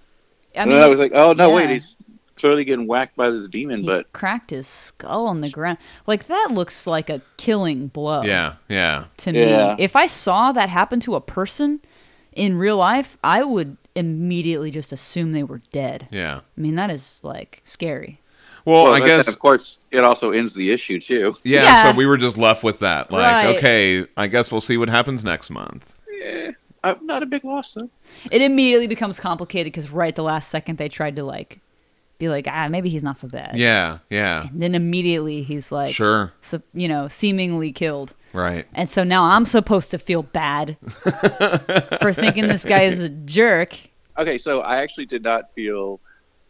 I 0.55 0.61
and 0.61 0.70
mean, 0.70 0.78
then 0.78 0.87
I 0.87 0.89
was 0.89 0.99
like, 1.01 1.12
"Oh 1.14 1.32
no, 1.32 1.51
wait, 1.51 1.68
he's 1.70 1.97
clearly 2.37 2.64
getting 2.64 2.87
whacked 2.87 3.16
by 3.16 3.30
this 3.30 3.49
demon." 3.49 3.80
he 3.80 3.87
But 3.87 4.12
cracked 4.12 4.51
his 4.51 4.66
skull 4.66 5.26
on 5.26 5.41
the 5.41 5.51
ground. 5.51 5.78
Like 6.07 6.26
that 6.28 6.49
looks 6.53 6.87
like 6.87 7.11
a 7.11 7.22
killing 7.37 7.89
blow. 7.89 8.22
Yeah, 8.22 8.55
yeah. 8.68 9.05
to 9.18 9.32
Yeah. 9.32 9.74
me. 9.76 9.82
If 9.82 9.97
I 9.97 10.07
saw 10.07 10.53
that 10.53 10.68
happen 10.68 11.01
to 11.01 11.14
a 11.14 11.20
person 11.20 11.80
in 12.32 12.57
real 12.57 12.76
life, 12.76 13.16
I 13.24 13.43
would 13.45 13.76
immediately 13.95 14.70
just 14.70 14.93
assume 14.93 15.32
they 15.32 15.43
were 15.43 15.62
dead. 15.72 16.07
Yeah. 16.11 16.41
I 16.57 16.61
mean, 16.61 16.74
that 16.74 16.91
is 16.91 17.20
like 17.22 17.62
scary. 17.64 18.20
Well, 18.66 18.84
well, 18.84 18.95
I 18.95 19.07
guess 19.07 19.28
of 19.28 19.39
course 19.39 19.78
it 19.93 20.03
also 20.05 20.32
ends 20.32 20.53
the 20.55 20.72
issue 20.72 21.01
too. 21.01 21.34
yeah, 21.45 21.62
Yeah. 21.64 21.91
so 21.93 21.97
we 21.97 22.05
were 22.05 22.16
just 22.16 22.37
left 22.37 22.64
with 22.64 22.80
that. 22.80 23.11
Like, 23.12 23.30
Right. 23.32 23.57
okay, 23.57 24.05
I 24.16 24.26
guess 24.26 24.51
we'll 24.51 24.61
see 24.61 24.76
what 24.76 24.89
happens 24.89 25.22
next 25.24 25.51
month. 25.51 25.95
Eh, 26.24 26.51
I'm 26.82 27.07
not 27.07 27.22
a 27.22 27.26
big 27.26 27.45
loss 27.45 27.74
though. 27.74 27.89
It 28.30 28.43
immediately 28.43 28.87
becomes 28.89 29.18
complicated 29.20 29.72
because 29.72 29.91
right 29.91 30.09
at 30.09 30.16
the 30.16 30.24
last 30.24 30.51
second 30.51 30.78
they 30.78 30.89
tried 30.89 31.14
to 31.16 31.22
like 31.24 31.61
be 32.18 32.28
like, 32.28 32.46
ah, 32.48 32.68
maybe 32.68 32.88
he's 32.88 33.02
not 33.02 33.16
so 33.16 33.28
bad. 33.28 33.56
Yeah, 33.56 33.98
yeah. 34.10 34.48
And 34.48 34.62
then 34.62 34.74
immediately 34.74 35.42
he's 35.42 35.70
like, 35.70 35.94
Sure. 35.94 36.32
so, 36.40 36.62
you 36.72 36.88
know, 36.88 37.08
seemingly 37.08 37.72
killed. 37.72 38.14
Right. 38.32 38.66
And 38.74 38.88
so 38.88 39.04
now 39.04 39.24
I'm 39.24 39.44
supposed 39.44 39.90
to 39.92 39.98
feel 39.98 40.22
bad 40.22 40.76
for 42.00 42.12
thinking 42.12 42.48
this 42.48 42.64
guy 42.64 42.82
is 42.82 43.02
a 43.02 43.08
jerk. 43.08 43.76
Okay, 44.18 44.38
so 44.38 44.60
I 44.60 44.78
actually 44.78 45.06
did 45.06 45.22
not 45.22 45.52
feel 45.52 46.00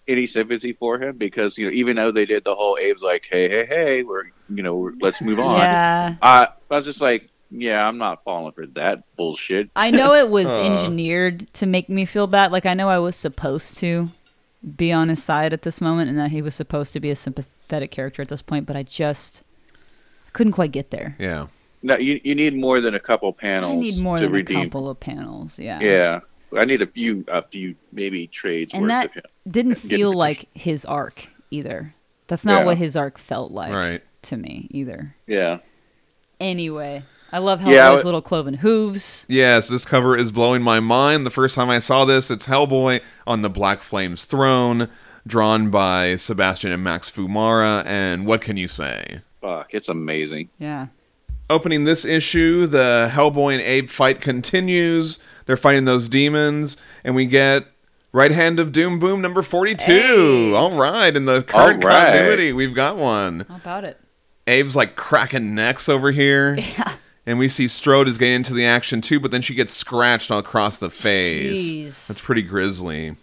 any 0.09 0.27
sympathy 0.29 0.73
for 0.73 1.01
him 1.03 1.17
because 1.17 1.59
you 1.59 1.67
know 1.67 1.73
even 1.73 1.97
though 1.97 2.13
they 2.13 2.25
did 2.27 2.45
the 2.45 2.55
whole 2.55 2.77
Abe's 2.81 3.03
like, 3.03 3.27
"Hey, 3.29 3.49
hey, 3.49 3.67
hey, 3.67 4.03
we're 4.05 4.27
you 4.49 4.63
know 4.63 4.77
we're, 4.77 4.93
let's 5.01 5.21
move 5.21 5.41
on." 5.41 5.59
Yeah. 5.59 6.15
I 6.23 6.49
I 6.71 6.77
was 6.77 6.85
just 6.85 7.01
like, 7.01 7.29
"Yeah, 7.51 7.85
I'm 7.87 7.99
not 7.99 8.23
falling 8.23 8.53
for 8.53 8.67
that 8.69 9.03
bullshit." 9.17 9.69
I 9.75 9.91
know 9.91 10.15
it 10.15 10.31
was 10.31 10.47
Uh. 10.59 10.63
engineered 10.63 11.53
to 11.55 11.67
make 11.67 11.89
me 11.89 12.05
feel 12.05 12.29
bad. 12.29 12.53
Like 12.53 12.67
I 12.67 12.75
know 12.75 12.89
I 12.89 12.99
was 13.01 13.17
supposed 13.17 13.79
to 13.79 14.09
be 14.77 14.93
on 14.93 15.09
his 15.09 15.23
side 15.23 15.53
at 15.53 15.63
this 15.63 15.81
moment, 15.81 16.09
and 16.11 16.19
that 16.19 16.31
he 16.31 16.43
was 16.43 16.55
supposed 16.55 16.93
to 16.95 17.01
be 17.01 17.11
a 17.11 17.17
sympathetic 17.17 17.91
character 17.91 18.23
at 18.23 18.29
this 18.29 18.43
point, 18.43 18.67
but 18.67 18.75
I 18.77 18.83
just 18.83 19.43
couldn't 20.33 20.53
quite 20.55 20.73
get 20.73 20.91
there. 20.91 21.15
Yeah. 21.19 21.47
No, 21.83 21.97
you 21.97 22.21
you 22.25 22.35
need 22.35 22.57
more 22.57 22.81
than 22.81 22.95
a 22.95 23.01
couple 23.01 23.33
panels. 23.33 23.73
I 23.73 23.77
need 23.77 23.99
more 24.03 24.19
to 24.19 24.25
than 24.25 24.33
redeem. 24.33 24.61
a 24.61 24.65
couple 24.65 24.89
of 24.91 24.99
panels. 24.99 25.59
Yeah. 25.59 25.79
Yeah, 25.81 26.21
I 26.57 26.65
need 26.65 26.83
a 26.83 26.87
few 26.87 27.25
a 27.29 27.43
few 27.43 27.77
maybe 27.93 28.27
trades 28.27 28.73
And 28.75 28.83
worth 28.83 28.91
that 28.91 29.07
of 29.09 29.15
him. 29.17 29.23
didn't 29.49 29.75
feel 29.77 30.11
the- 30.13 30.17
like 30.17 30.49
his 30.55 30.85
arc 30.85 31.29
either. 31.51 31.95
That's 32.27 32.45
not 32.45 32.61
Yeah. 32.61 32.65
what 32.65 32.79
his 32.79 32.97
arc 32.97 33.19
felt 33.19 33.53
like 33.53 33.73
Right. 33.73 34.03
to 34.23 34.37
me 34.37 34.67
either. 34.71 35.15
Yeah, 35.29 35.59
Anyway, 36.41 37.03
I 37.33 37.39
love 37.39 37.61
Yeah, 37.67 37.91
Hellboy's 37.91 38.03
I- 38.03 38.05
little 38.05 38.23
cloven 38.23 38.55
hooves. 38.55 39.27
Yes, 39.29 39.69
this 39.69 39.85
cover 39.85 40.17
is 40.17 40.31
blowing 40.33 40.63
my 40.63 40.81
mind. 40.81 41.27
The 41.27 41.31
first 41.31 41.55
time 41.55 41.69
I 41.71 41.79
saw 41.81 42.05
this, 42.05 42.31
it's 42.31 42.47
Hellboy 42.47 43.01
on 43.27 43.43
the 43.43 43.51
Black 43.51 43.81
Flames 43.81 44.25
throne, 44.25 44.89
drawn 45.27 45.71
by 45.71 46.17
Sebastian 46.17 46.71
and 46.73 46.85
Max 46.85 47.11
Fiumara, 47.11 47.85
and 47.85 48.27
what 48.27 48.41
can 48.41 48.57
you 48.57 48.69
say? 48.69 49.21
fuck, 49.41 49.73
it's 49.75 49.89
amazing. 49.89 50.49
Yeah. 50.59 50.87
Opening 51.49 51.85
this 51.85 52.05
issue, 52.05 52.67
the 52.67 53.09
Hellboy 53.13 53.53
and 53.53 53.63
Abe 53.63 53.89
fight 53.89 54.21
continues. 54.21 55.21
They're 55.47 55.57
fighting 55.57 55.85
those 55.85 56.09
demons, 56.09 56.77
and 57.05 57.15
we 57.15 57.27
get 57.27 57.65
Right 58.13 58.33
Hand 58.33 58.59
of 58.59 58.73
Doom 58.73 58.99
Boom 58.99 59.21
number 59.23 59.43
42. 59.43 59.85
Hey. 59.85 60.53
All 60.53 60.77
right, 60.77 61.15
in 61.15 61.27
the 61.27 61.43
current 61.45 61.85
All 61.85 61.91
right. 61.91 62.07
continuity, 62.07 62.53
we've 62.53 62.75
got 62.75 62.97
one. 62.97 63.47
How 63.49 63.55
about 63.57 63.85
it? 63.85 64.01
Abe's 64.49 64.75
like 64.75 64.97
cracking 64.97 65.55
necks 65.55 65.89
over 65.89 66.11
here. 66.11 66.57
Yeah. 66.77 66.93
And 67.27 67.39
we 67.39 67.49
see 67.49 67.67
Strode 67.69 68.07
is 68.09 68.19
getting 68.19 68.37
into 68.37 68.55
the 68.55 68.65
action 68.65 69.01
too, 69.01 69.19
but 69.19 69.31
then 69.33 69.43
she 69.43 69.55
gets 69.55 69.73
scratched 69.73 70.31
all 70.31 70.39
across 70.39 70.79
the 70.79 70.91
face. 70.91 71.59
Jeez. 71.61 72.07
That's 72.07 72.21
pretty 72.21 72.43
grisly. 72.43 73.15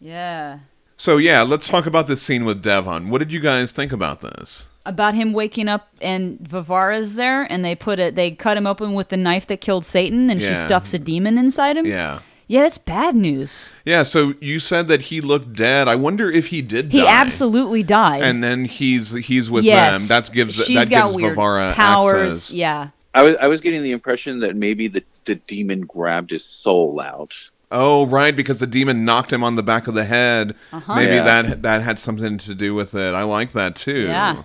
Yeah. 0.00 0.58
So 0.96 1.16
yeah, 1.16 1.42
let's 1.42 1.68
talk 1.68 1.86
about 1.86 2.06
this 2.08 2.20
scene 2.22 2.44
with 2.44 2.62
Devon. 2.62 3.08
What 3.08 3.18
did 3.18 3.32
you 3.32 3.40
guys 3.40 3.72
think 3.72 3.92
about 3.92 4.20
this? 4.20 4.68
about 4.84 5.14
him 5.14 5.32
waking 5.32 5.68
up 5.68 5.90
and 6.00 6.40
Varvara's 6.40 7.14
there 7.14 7.44
and 7.52 7.64
they 7.64 7.72
put 7.72 8.00
it 8.00 8.16
they 8.16 8.32
cut 8.32 8.56
him 8.56 8.66
open 8.66 8.94
with 8.94 9.10
the 9.10 9.16
knife 9.16 9.46
that 9.46 9.60
killed 9.60 9.84
Satan 9.86 10.28
and 10.28 10.42
she 10.42 10.56
stuffs 10.56 10.92
a 10.92 10.98
demon 10.98 11.38
inside 11.38 11.76
him. 11.76 11.86
Yeah. 11.86 12.18
Yeah, 12.48 12.62
that's 12.62 12.78
bad 12.78 13.14
news. 13.14 13.72
Yeah, 13.84 14.02
so 14.02 14.34
you 14.40 14.58
said 14.58 14.88
that 14.88 15.02
he 15.02 15.20
looked 15.20 15.52
dead. 15.52 15.86
I 15.86 15.94
wonder 15.94 16.28
if 16.28 16.48
he 16.48 16.62
did 16.62 16.90
He 16.90 17.00
die. 17.02 17.06
absolutely 17.08 17.84
died. 17.84 18.22
And 18.22 18.42
then 18.42 18.64
he's 18.64 19.12
he's 19.12 19.48
with 19.52 19.62
yes. 19.64 20.00
them. 20.00 20.08
That 20.08 20.32
gives 20.34 20.56
She's 20.64 20.76
that 20.76 20.88
gives 20.88 21.14
Varvara 21.14 21.74
powers. 21.74 22.14
access. 22.24 22.50
Yeah. 22.50 22.88
I 23.14 23.22
was 23.22 23.36
I 23.40 23.46
was 23.46 23.60
getting 23.60 23.82
the 23.82 23.92
impression 23.92 24.40
that 24.40 24.56
maybe 24.56 24.88
the 24.88 25.04
the 25.24 25.34
demon 25.36 25.82
grabbed 25.82 26.30
his 26.30 26.44
soul 26.44 27.00
out. 27.00 27.34
Oh, 27.70 28.04
right, 28.06 28.36
because 28.36 28.58
the 28.58 28.66
demon 28.66 29.04
knocked 29.04 29.32
him 29.32 29.42
on 29.42 29.56
the 29.56 29.62
back 29.62 29.86
of 29.88 29.94
the 29.94 30.04
head. 30.04 30.54
Uh-huh. 30.72 30.94
Maybe 30.94 31.14
Yeah. 31.14 31.42
that 31.42 31.62
that 31.62 31.82
had 31.82 31.98
something 31.98 32.38
to 32.38 32.54
do 32.54 32.74
with 32.74 32.94
it. 32.94 33.14
I 33.14 33.22
like 33.24 33.52
that 33.52 33.76
too. 33.76 34.02
Yeah. 34.08 34.42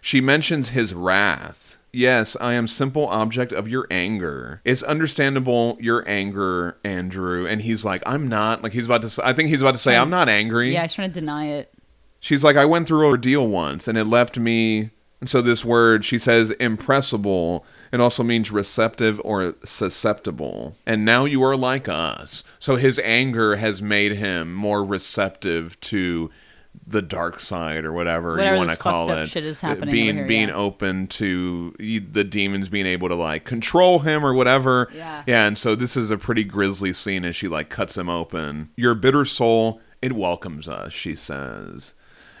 She 0.00 0.20
mentions 0.20 0.70
his 0.70 0.94
wrath. 0.94 1.76
Yes, 1.92 2.36
I 2.40 2.52
am 2.54 2.68
simple 2.68 3.06
object 3.06 3.52
of 3.52 3.68
your 3.68 3.86
anger. 3.90 4.60
It's 4.64 4.82
understandable 4.82 5.78
your 5.80 6.04
anger, 6.06 6.76
Andrew. 6.84 7.46
And 7.46 7.62
he's 7.62 7.84
like, 7.86 8.02
I'm 8.04 8.28
not. 8.28 8.62
Like 8.62 8.72
he's 8.72 8.84
about 8.86 9.02
to. 9.02 9.08
Say, 9.08 9.22
I 9.24 9.32
think 9.32 9.48
he's 9.48 9.62
about 9.62 9.74
to 9.74 9.80
say, 9.80 9.96
I'm 9.96 10.10
not 10.10 10.28
angry. 10.28 10.72
Yeah, 10.72 10.82
he's 10.82 10.92
trying 10.92 11.08
to 11.08 11.14
deny 11.14 11.46
it. 11.46 11.72
She's 12.20 12.44
like, 12.44 12.56
I 12.56 12.64
went 12.66 12.86
through 12.88 13.00
an 13.00 13.06
ordeal 13.06 13.46
once, 13.48 13.88
and 13.88 13.96
it 13.96 14.04
left 14.04 14.38
me. 14.38 14.90
And 15.20 15.30
so 15.30 15.40
this 15.40 15.64
word, 15.64 16.04
she 16.04 16.18
says, 16.18 16.50
impressible. 16.52 17.64
It 17.96 18.02
also 18.02 18.22
means 18.22 18.50
receptive 18.50 19.18
or 19.24 19.54
susceptible. 19.64 20.76
And 20.84 21.06
now 21.06 21.24
you 21.24 21.42
are 21.42 21.56
like 21.56 21.88
us. 21.88 22.44
So 22.58 22.76
his 22.76 22.98
anger 22.98 23.56
has 23.56 23.80
made 23.80 24.12
him 24.12 24.52
more 24.52 24.84
receptive 24.84 25.80
to 25.80 26.30
the 26.86 27.00
dark 27.00 27.40
side 27.40 27.86
or 27.86 27.94
whatever, 27.94 28.32
Whatever 28.32 28.56
you 28.56 28.58
want 28.58 28.70
to 28.70 28.76
call 28.76 29.10
it. 29.12 29.28
shit 29.28 29.44
is 29.44 29.62
happening 29.62 29.90
being 29.92 30.16
here, 30.16 30.26
being 30.26 30.48
yeah. 30.48 30.56
open 30.56 31.06
to 31.06 31.74
the 31.78 32.22
demons 32.22 32.68
being 32.68 32.84
able 32.84 33.08
to 33.08 33.14
like 33.14 33.46
control 33.46 34.00
him 34.00 34.26
or 34.26 34.34
whatever. 34.34 34.90
Yeah. 34.94 35.22
Yeah, 35.26 35.46
and 35.46 35.56
so 35.56 35.74
this 35.74 35.96
is 35.96 36.10
a 36.10 36.18
pretty 36.18 36.44
grisly 36.44 36.92
scene 36.92 37.24
as 37.24 37.34
she 37.34 37.48
like 37.48 37.70
cuts 37.70 37.96
him 37.96 38.10
open. 38.10 38.68
Your 38.76 38.94
bitter 38.94 39.24
soul, 39.24 39.80
it 40.02 40.12
welcomes 40.12 40.68
us, 40.68 40.92
she 40.92 41.14
says. 41.14 41.94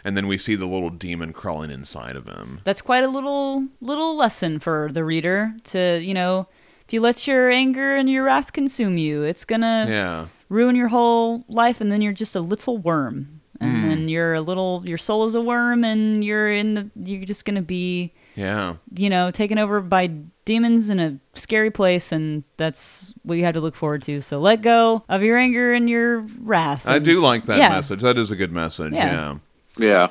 And 0.06 0.16
then 0.16 0.26
we 0.28 0.38
see 0.38 0.54
the 0.54 0.66
little 0.66 0.88
demon 0.90 1.32
crawling 1.32 1.70
inside 1.70 2.14
of 2.16 2.26
him. 2.28 2.60
That's 2.64 2.80
quite 2.80 3.04
a 3.04 3.08
little 3.08 3.66
little 3.80 4.16
lesson 4.16 4.58
for 4.60 4.88
the 4.92 5.04
reader 5.04 5.52
to, 5.64 6.00
you 6.00 6.14
know, 6.14 6.46
if 6.86 6.92
you 6.94 7.00
let 7.00 7.26
your 7.26 7.50
anger 7.50 7.96
and 7.96 8.08
your 8.08 8.24
wrath 8.24 8.52
consume 8.52 8.96
you, 8.96 9.24
it's 9.24 9.44
gonna 9.44 9.86
Yeah. 9.88 10.26
ruin 10.48 10.76
your 10.76 10.88
whole 10.88 11.44
life 11.48 11.80
and 11.80 11.90
then 11.90 12.00
you're 12.00 12.12
just 12.12 12.36
a 12.36 12.40
little 12.40 12.78
worm. 12.78 13.40
And 13.60 13.76
Hmm. 13.82 13.88
then 13.88 14.08
you're 14.08 14.34
a 14.34 14.40
little 14.40 14.82
your 14.86 14.98
soul 14.98 15.24
is 15.26 15.34
a 15.34 15.40
worm 15.40 15.82
and 15.84 16.22
you're 16.22 16.52
in 16.52 16.74
the 16.74 16.90
you're 17.04 17.24
just 17.24 17.44
gonna 17.44 17.62
be 17.62 18.12
Yeah. 18.36 18.74
you 18.94 19.08
know, 19.10 19.30
taken 19.30 19.58
over 19.58 19.80
by 19.80 20.10
demons 20.44 20.90
in 20.90 21.00
a 21.00 21.16
scary 21.34 21.70
place, 21.70 22.12
and 22.12 22.44
that's 22.58 23.12
what 23.24 23.36
you 23.38 23.44
have 23.44 23.54
to 23.54 23.60
look 23.60 23.74
forward 23.74 24.02
to. 24.02 24.20
So 24.20 24.38
let 24.38 24.60
go 24.62 25.02
of 25.08 25.22
your 25.24 25.36
anger 25.38 25.72
and 25.72 25.88
your 25.90 26.20
wrath. 26.42 26.86
I 26.86 26.98
do 27.00 27.18
like 27.18 27.44
that 27.46 27.58
yeah. 27.58 27.70
message. 27.70 28.02
That 28.02 28.16
is 28.18 28.30
a 28.30 28.36
good 28.36 28.52
message. 28.52 28.92
Yeah. 28.92 29.12
yeah. 29.12 29.34
Yeah. 29.78 30.08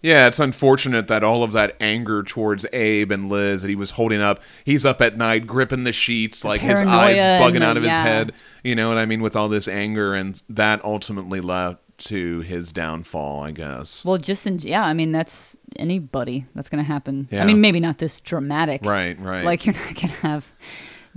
Yeah, 0.00 0.28
it's 0.28 0.38
unfortunate 0.38 1.08
that 1.08 1.24
all 1.24 1.42
of 1.42 1.50
that 1.52 1.76
anger 1.80 2.22
towards 2.22 2.64
Abe 2.72 3.10
and 3.10 3.28
Liz 3.28 3.62
that 3.62 3.68
he 3.68 3.74
was 3.74 3.90
holding 3.92 4.20
up, 4.20 4.40
he's 4.64 4.86
up 4.86 5.00
at 5.00 5.16
night 5.16 5.44
gripping 5.44 5.82
the 5.82 5.90
sheets, 5.92 6.44
like 6.44 6.60
his 6.60 6.78
eyes 6.80 7.16
bugging 7.16 7.58
the- 7.58 7.64
out 7.66 7.76
of 7.76 7.82
his 7.82 7.90
yeah. 7.90 8.02
head. 8.02 8.32
You 8.62 8.76
know 8.76 8.88
what 8.88 8.96
I 8.98 9.06
mean? 9.06 9.22
With 9.22 9.34
all 9.34 9.48
this 9.48 9.66
anger, 9.66 10.14
and 10.14 10.40
that 10.50 10.84
ultimately 10.84 11.40
led 11.40 11.78
to 11.98 12.40
his 12.42 12.70
downfall, 12.70 13.40
I 13.42 13.50
guess. 13.50 14.04
Well, 14.04 14.18
just 14.18 14.46
in 14.46 14.60
yeah, 14.60 14.84
I 14.84 14.94
mean 14.94 15.10
that's 15.10 15.56
anybody 15.74 16.46
that's 16.54 16.68
gonna 16.68 16.84
happen. 16.84 17.26
Yeah. 17.32 17.42
I 17.42 17.44
mean 17.44 17.60
maybe 17.60 17.80
not 17.80 17.98
this 17.98 18.20
dramatic, 18.20 18.84
Right, 18.84 19.18
right. 19.20 19.44
Like 19.44 19.66
you're 19.66 19.74
not 19.74 19.94
gonna 19.96 20.12
have 20.22 20.48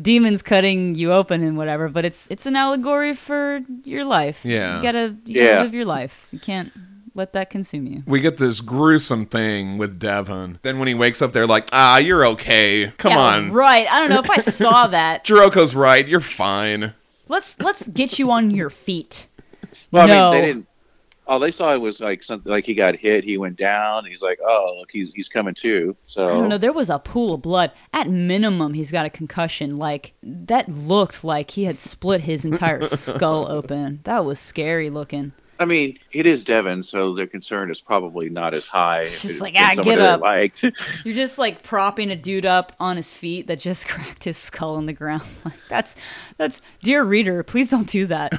demons 0.01 0.41
cutting 0.41 0.95
you 0.95 1.13
open 1.13 1.43
and 1.43 1.55
whatever, 1.55 1.87
but 1.87 2.03
it's 2.03 2.27
it's 2.31 2.47
an 2.47 2.55
allegory 2.55 3.13
for 3.13 3.61
your 3.83 4.05
life. 4.05 4.43
Yeah. 4.43 4.77
you 4.77 4.81
gotta 4.81 5.15
you 5.23 5.39
Yeah. 5.39 5.45
gotta 5.53 5.63
live 5.65 5.73
your 5.75 5.85
life. 5.85 6.27
You 6.31 6.39
can't 6.39 6.71
let 7.13 7.33
that 7.33 7.49
consume 7.49 7.87
you. 7.87 8.03
we 8.05 8.19
get 8.21 8.37
this 8.37 8.61
gruesome 8.61 9.25
thing 9.25 9.77
with 9.77 9.99
Devon. 9.99 10.59
Then 10.61 10.79
when 10.79 10.87
he 10.87 10.93
wakes 10.93 11.21
up, 11.21 11.33
they're 11.33 11.47
like, 11.47 11.67
"Ah, 11.71 11.97
you're 11.97 12.25
okay. 12.27 12.91
Come 12.97 13.11
Yeah, 13.11 13.19
on, 13.19 13.51
right? 13.51 13.87
I 13.91 13.99
don't 13.99 14.09
know 14.09 14.19
if 14.19 14.29
I 14.29 14.37
saw 14.39 14.87
that. 14.87 15.23
Giarocco's 15.25 15.75
right. 15.75 16.07
You're 16.07 16.19
fine." 16.19 16.93
Let's 17.27 17.59
let's 17.59 17.87
get 17.87 18.19
you 18.19 18.29
on 18.31 18.51
your 18.51 18.69
feet. 18.69 19.27
Well, 19.91 20.07
no. 20.07 20.29
I 20.29 20.33
mean, 20.33 20.41
they 20.41 20.47
didn't. 20.47 20.67
All 21.27 21.39
they 21.39 21.51
saw 21.51 21.77
was 21.77 22.01
like 22.01 22.23
something 22.23 22.51
like 22.51 22.65
he 22.65 22.73
got 22.73 22.97
hit, 22.97 23.23
he 23.23 23.37
went 23.37 23.55
down. 23.55 24.03
He's 24.05 24.21
like, 24.21 24.39
oh, 24.45 24.75
look, 24.79 24.89
he's 24.91 25.13
he's 25.13 25.29
coming 25.29 25.53
too. 25.53 25.95
So 26.05 26.25
I 26.25 26.27
don't 26.33 26.49
know. 26.49 26.57
There 26.57 26.73
was 26.73 26.89
a 26.89 26.99
pool 26.99 27.35
of 27.35 27.41
blood. 27.41 27.71
At 27.93 28.09
minimum, 28.09 28.73
he's 28.73 28.91
got 28.91 29.05
a 29.05 29.09
concussion. 29.09 29.77
Like 29.77 30.13
that 30.23 30.67
looked 30.67 31.23
like 31.23 31.51
he 31.51 31.63
had 31.63 31.79
split 31.79 32.21
his 32.21 32.43
entire 32.43 32.81
skull 32.85 33.49
open. 33.49 34.01
That 34.03 34.25
was 34.25 34.39
scary 34.39 34.89
looking. 34.89 35.31
I 35.61 35.65
mean, 35.65 35.99
it 36.11 36.25
is 36.25 36.43
Devon, 36.43 36.81
so 36.81 37.13
their 37.13 37.27
concern 37.27 37.69
is 37.69 37.79
probably 37.79 38.29
not 38.29 38.55
as 38.55 38.65
high. 38.65 39.01
if 39.01 39.21
Just 39.21 39.41
like, 39.41 39.53
ah, 39.55 39.75
get 39.75 39.99
up. 39.99 40.19
Liked. 40.19 40.63
You're 41.05 41.13
just 41.13 41.37
like 41.37 41.61
propping 41.61 42.09
a 42.09 42.15
dude 42.15 42.47
up 42.47 42.75
on 42.79 42.97
his 42.97 43.13
feet 43.13 43.45
that 43.45 43.59
just 43.59 43.87
cracked 43.87 44.23
his 44.23 44.37
skull 44.37 44.75
on 44.75 44.87
the 44.87 44.93
ground. 44.93 45.21
Like 45.45 45.53
that's 45.69 45.95
that's 46.37 46.61
dear 46.81 47.03
reader, 47.03 47.43
please 47.43 47.69
don't 47.69 47.87
do 47.87 48.05
that. 48.07 48.31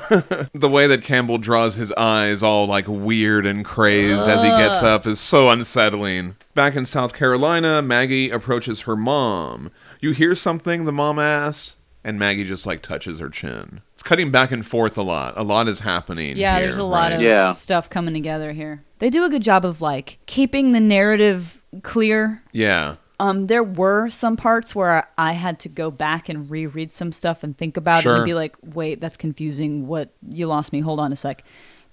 The 0.53 0.69
way 0.69 0.87
that 0.87 1.03
Campbell 1.03 1.39
draws 1.39 1.75
his 1.75 1.93
eyes 1.93 2.43
all 2.43 2.67
like 2.67 2.87
weird 2.89 3.45
and 3.45 3.65
crazed 3.65 4.27
as 4.29 4.43
he 4.43 4.49
gets 4.49 4.83
up 4.83 5.07
is 5.07 5.19
so 5.21 5.49
unsettling. 5.49 6.37
Back 6.55 6.77
in 6.77 6.87
South 6.87 7.13
Carolina, 7.15 7.83
Maggie 7.83 8.31
approaches 8.31 8.83
her 8.83 8.97
mom. 8.97 9.71
You 10.01 10.13
hear 10.13 10.35
something? 10.35 10.85
The 10.85 10.93
mom 10.93 11.19
asks. 11.19 11.77
And 12.05 12.19
Maggie 12.19 12.45
just 12.45 12.67
like 12.67 12.83
touches 12.83 13.21
her 13.21 13.29
chin. 13.29 13.81
It's 13.95 14.03
cutting 14.03 14.31
back 14.33 14.51
and 14.51 14.67
forth 14.67 14.99
a 14.99 15.03
lot. 15.03 15.35
A 15.37 15.43
lot 15.45 15.69
is 15.69 15.81
happening. 15.81 16.37
Yeah, 16.37 16.57
here, 16.57 16.67
there's 16.67 16.79
a 16.79 16.85
lot 16.85 17.11
right? 17.11 17.13
of 17.13 17.21
Yeah. 17.23 17.53
stuff 17.53 17.89
coming 17.89 18.13
together 18.13 18.53
here. 18.53 18.83
They 18.99 19.09
do 19.11 19.25
a 19.25 19.31
good 19.31 19.43
job 19.43 19.65
of 19.65 19.81
like 19.81 20.19
keeping 20.27 20.73
the 20.73 20.81
narrative 20.81 21.63
clear 21.83 22.43
Yeah. 22.53 22.97
Um, 23.21 23.47
there 23.47 23.63
were 23.63 24.09
some 24.09 24.37
parts 24.37 24.75
where 24.75 25.07
I 25.17 25.33
had 25.33 25.61
to 25.61 25.69
go 25.69 25.93
back 25.93 26.29
and 26.29 26.51
reread 26.51 26.91
some 26.91 27.13
stuff 27.13 27.45
and 27.45 27.57
think 27.57 27.77
about 27.77 28.05
it 28.05 28.09
and 28.09 28.25
be 28.25 28.35
like, 28.35 28.57
wait, 28.63 29.01
that's 29.01 29.17
confusing. 29.17 29.87
What 29.87 30.13
you 30.29 30.49
lost 30.49 30.73
me. 30.73 30.81
Hold 30.81 30.99
on 30.99 31.13
a 31.13 31.17
sec. 31.17 31.45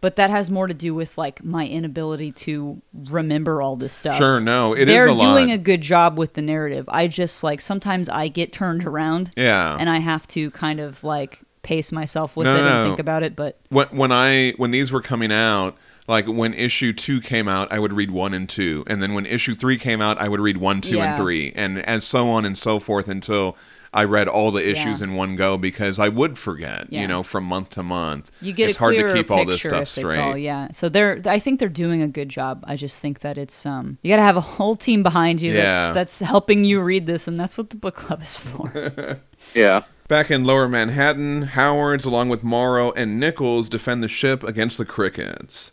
But 0.01 0.15
that 0.15 0.29
has 0.29 0.49
more 0.49 0.65
to 0.67 0.73
do 0.73 0.95
with 0.95 1.17
like 1.17 1.43
my 1.43 1.67
inability 1.67 2.31
to 2.31 2.81
remember 2.93 3.61
all 3.61 3.75
this 3.75 3.91
stuff. 3.93 4.15
Sure, 4.15 4.39
no, 4.39 4.73
it 4.73 4.81
is 4.81 4.87
They're 4.87 5.07
a 5.09 5.13
lot. 5.13 5.33
doing 5.35 5.51
a 5.51 5.57
good 5.57 5.81
job 5.81 6.17
with 6.17 6.33
the 6.35 6.41
narrative. 6.41 6.85
I 6.87 7.07
just 7.07 7.43
like 7.43 7.59
sometimes 7.61 8.07
I 8.07 8.29
get 8.29 8.53
turned 8.53 8.85
around 8.85 9.31
Yeah. 9.35 9.75
and 9.77 9.89
I 9.89 9.97
have 9.97 10.25
to 10.29 10.51
kind 10.51 10.79
of 10.79 11.03
like 11.03 11.39
pace 11.63 11.91
myself 11.91 12.37
with 12.37 12.45
No, 12.45 12.55
it 12.55 12.61
no, 12.61 12.67
and 12.67 12.75
no. 12.75 12.85
think 12.85 12.99
about 12.99 13.23
it. 13.23 13.35
But 13.35 13.59
when 13.69 13.87
when 13.87 14.11
I 14.13 14.51
when 14.55 14.71
these 14.71 14.91
were 14.93 15.01
coming 15.01 15.33
out, 15.33 15.75
like 16.07 16.25
when 16.27 16.53
issue 16.53 16.93
two 16.93 17.19
came 17.19 17.49
out, 17.49 17.69
I 17.71 17.79
would 17.79 17.91
read 17.91 18.09
one 18.11 18.33
and 18.33 18.47
two, 18.47 18.85
and 18.87 19.03
then 19.03 19.13
when 19.13 19.25
issue 19.25 19.53
three 19.53 19.77
came 19.77 20.01
out, 20.01 20.17
I 20.17 20.29
would 20.29 20.39
read 20.39 20.57
one, 20.57 20.79
two, 20.79 20.95
Yeah. 20.95 21.09
and 21.09 21.17
three, 21.21 21.51
and 21.57 21.79
and 21.85 22.01
so 22.01 22.29
on 22.29 22.45
and 22.45 22.57
so 22.57 22.79
forth 22.79 23.09
until 23.09 23.57
I 23.93 24.03
read 24.03 24.27
all 24.27 24.51
the 24.51 24.67
issues 24.67 24.99
Yeah. 25.01 25.07
in 25.07 25.15
one 25.15 25.35
go 25.35 25.57
because 25.57 25.97
I 25.99 26.09
would 26.09 26.37
forget, 26.37 26.87
Yeah. 26.89 27.01
you 27.01 27.07
know, 27.07 27.23
from 27.23 27.43
month 27.45 27.69
to 27.71 27.83
month. 27.83 28.31
you 28.41 28.53
get 28.53 28.69
it's 28.69 28.77
a 28.77 28.79
hard 28.79 28.97
to 28.97 29.13
keep 29.13 29.31
all 29.31 29.45
this 29.45 29.61
stuff 29.63 29.87
straight. 29.87 30.05
It's 30.05 30.15
all, 30.17 30.37
yeah. 30.37 30.67
So 30.71 30.89
they're 30.89 31.21
I 31.25 31.39
think 31.39 31.59
they're 31.59 31.69
doing 31.69 32.01
a 32.01 32.07
good 32.07 32.29
job. 32.29 32.63
I 32.67 32.75
just 32.75 32.99
think 32.99 33.19
that 33.21 33.37
it's 33.37 33.65
um 33.65 33.97
you 34.03 34.09
got 34.11 34.17
to 34.17 34.21
have 34.23 34.37
a 34.37 34.41
whole 34.41 34.75
team 34.75 35.01
behind 35.03 35.41
you 35.41 35.53
Yeah. 35.53 35.91
that's 35.91 36.19
that's 36.19 36.29
helping 36.29 36.63
you 36.65 36.81
read 36.81 37.05
this 37.07 37.27
and 37.27 37.39
that's 37.39 37.57
what 37.57 37.69
the 37.71 37.75
book 37.77 37.95
club 37.95 38.21
is 38.21 38.37
for. 38.37 39.19
Yeah. 39.55 39.83
Back 40.09 40.31
in 40.31 40.43
Lower 40.43 40.67
Manhattan, 40.67 41.43
Howards, 41.43 42.03
along 42.03 42.29
with 42.29 42.43
Morrow 42.43 42.91
and 42.93 43.19
Nichols, 43.19 43.69
defend 43.69 44.03
the 44.03 44.07
ship 44.07 44.43
against 44.43 44.77
the 44.77 44.85
crickets. 44.85 45.71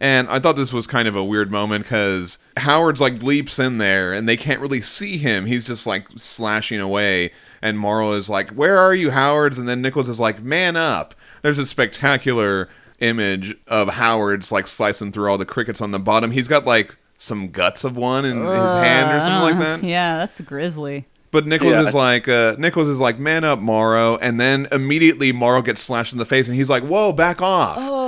And 0.00 0.28
I 0.28 0.38
thought 0.38 0.56
this 0.56 0.72
was 0.72 0.86
kind 0.86 1.08
of 1.08 1.16
a 1.16 1.24
weird 1.24 1.50
moment 1.50 1.84
because 1.84 2.38
Howard's 2.58 3.00
like 3.00 3.22
leaps 3.22 3.58
in 3.58 3.78
there 3.78 4.12
and 4.12 4.28
they 4.28 4.36
can't 4.36 4.60
really 4.60 4.82
see 4.82 5.16
him. 5.16 5.46
He's 5.46 5.66
just 5.66 5.86
like 5.86 6.06
slashing 6.16 6.80
away. 6.80 7.32
And 7.62 7.78
Morrow 7.78 8.12
is 8.12 8.28
like, 8.28 8.50
Where 8.50 8.78
are 8.78 8.94
you, 8.94 9.10
Howards? 9.10 9.58
And 9.58 9.66
then 9.68 9.80
Nichols 9.82 10.08
is 10.08 10.20
like, 10.20 10.42
Man 10.42 10.76
up. 10.76 11.14
There's 11.42 11.58
a 11.58 11.64
spectacular 11.66 12.68
image 13.00 13.56
of 13.68 13.88
Howard's 13.88 14.52
like 14.52 14.66
slicing 14.66 15.12
through 15.12 15.30
all 15.30 15.38
the 15.38 15.46
crickets 15.46 15.80
on 15.80 15.90
the 15.92 15.98
bottom. 15.98 16.30
He's 16.30 16.48
got 16.48 16.66
like 16.66 16.94
some 17.16 17.48
guts 17.48 17.84
of 17.84 17.96
one 17.96 18.24
in 18.26 18.36
his 18.38 18.74
hand 18.74 19.16
or 19.16 19.20
something 19.20 19.58
like 19.58 19.58
that. 19.58 19.82
yeah, 19.86 20.18
that's 20.18 20.40
grisly. 20.42 21.06
But 21.30 21.46
Nichols 21.46 21.72
Yeah. 21.72 21.82
is 21.82 21.94
like, 21.94 22.28
uh, 22.28 22.56
Nichols 22.58 22.88
is 22.88 23.00
like, 23.00 23.18
man 23.18 23.44
up, 23.44 23.58
Morrow, 23.58 24.16
and 24.18 24.38
then 24.38 24.68
immediately 24.72 25.32
Morrow 25.32 25.60
gets 25.60 25.80
slashed 25.80 26.12
in 26.12 26.18
the 26.18 26.24
face, 26.24 26.48
and 26.48 26.56
he's 26.56 26.70
like, 26.70 26.84
whoa, 26.84 27.12
back 27.12 27.42
off. 27.42 27.76
Oh. 27.80 28.05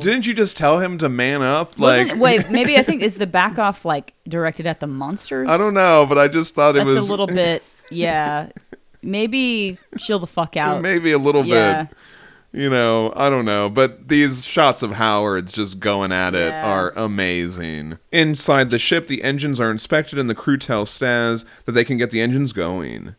Didn't 0.00 0.26
you 0.26 0.34
just 0.34 0.56
tell 0.56 0.78
him 0.78 0.98
to 0.98 1.08
man 1.08 1.42
up? 1.42 1.78
Like, 1.78 2.02
Wasn't, 2.04 2.20
wait, 2.20 2.50
maybe 2.50 2.76
I 2.78 2.82
think 2.82 3.02
is 3.02 3.16
the 3.16 3.26
back 3.26 3.58
off 3.58 3.84
like 3.84 4.14
directed 4.28 4.66
at 4.66 4.80
the 4.80 4.86
monsters? 4.86 5.48
I 5.48 5.56
don't 5.56 5.74
know, 5.74 6.06
but 6.08 6.18
I 6.18 6.28
just 6.28 6.54
thought 6.54 6.76
it 6.76 6.84
was 6.84 6.96
a 6.96 7.02
little 7.02 7.26
bit 7.26 7.62
yeah. 7.90 8.48
Maybe 9.02 9.78
chill 9.98 10.18
the 10.18 10.26
fuck 10.26 10.56
out. 10.56 10.82
maybe 10.82 11.12
a 11.12 11.18
little 11.18 11.44
Yeah. 11.44 11.84
bit. 11.84 11.96
You 12.52 12.70
know, 12.70 13.12
I 13.14 13.28
don't 13.28 13.44
know, 13.44 13.68
but 13.68 14.08
these 14.08 14.42
shots 14.42 14.82
of 14.82 14.92
Howard's 14.92 15.52
just 15.52 15.78
going 15.78 16.10
at 16.10 16.34
it 16.34 16.52
Yeah. 16.52 16.66
are 16.66 16.92
amazing. 16.96 17.98
Inside 18.12 18.70
the 18.70 18.78
ship, 18.78 19.08
the 19.08 19.22
engines 19.22 19.60
are 19.60 19.70
inspected, 19.70 20.18
and 20.18 20.30
the 20.30 20.34
crew 20.34 20.56
tells 20.56 20.90
Staz 20.90 21.44
that 21.66 21.72
they 21.72 21.84
can 21.84 21.98
get 21.98 22.10
the 22.12 22.20
engines 22.22 22.52
going. 22.54 23.14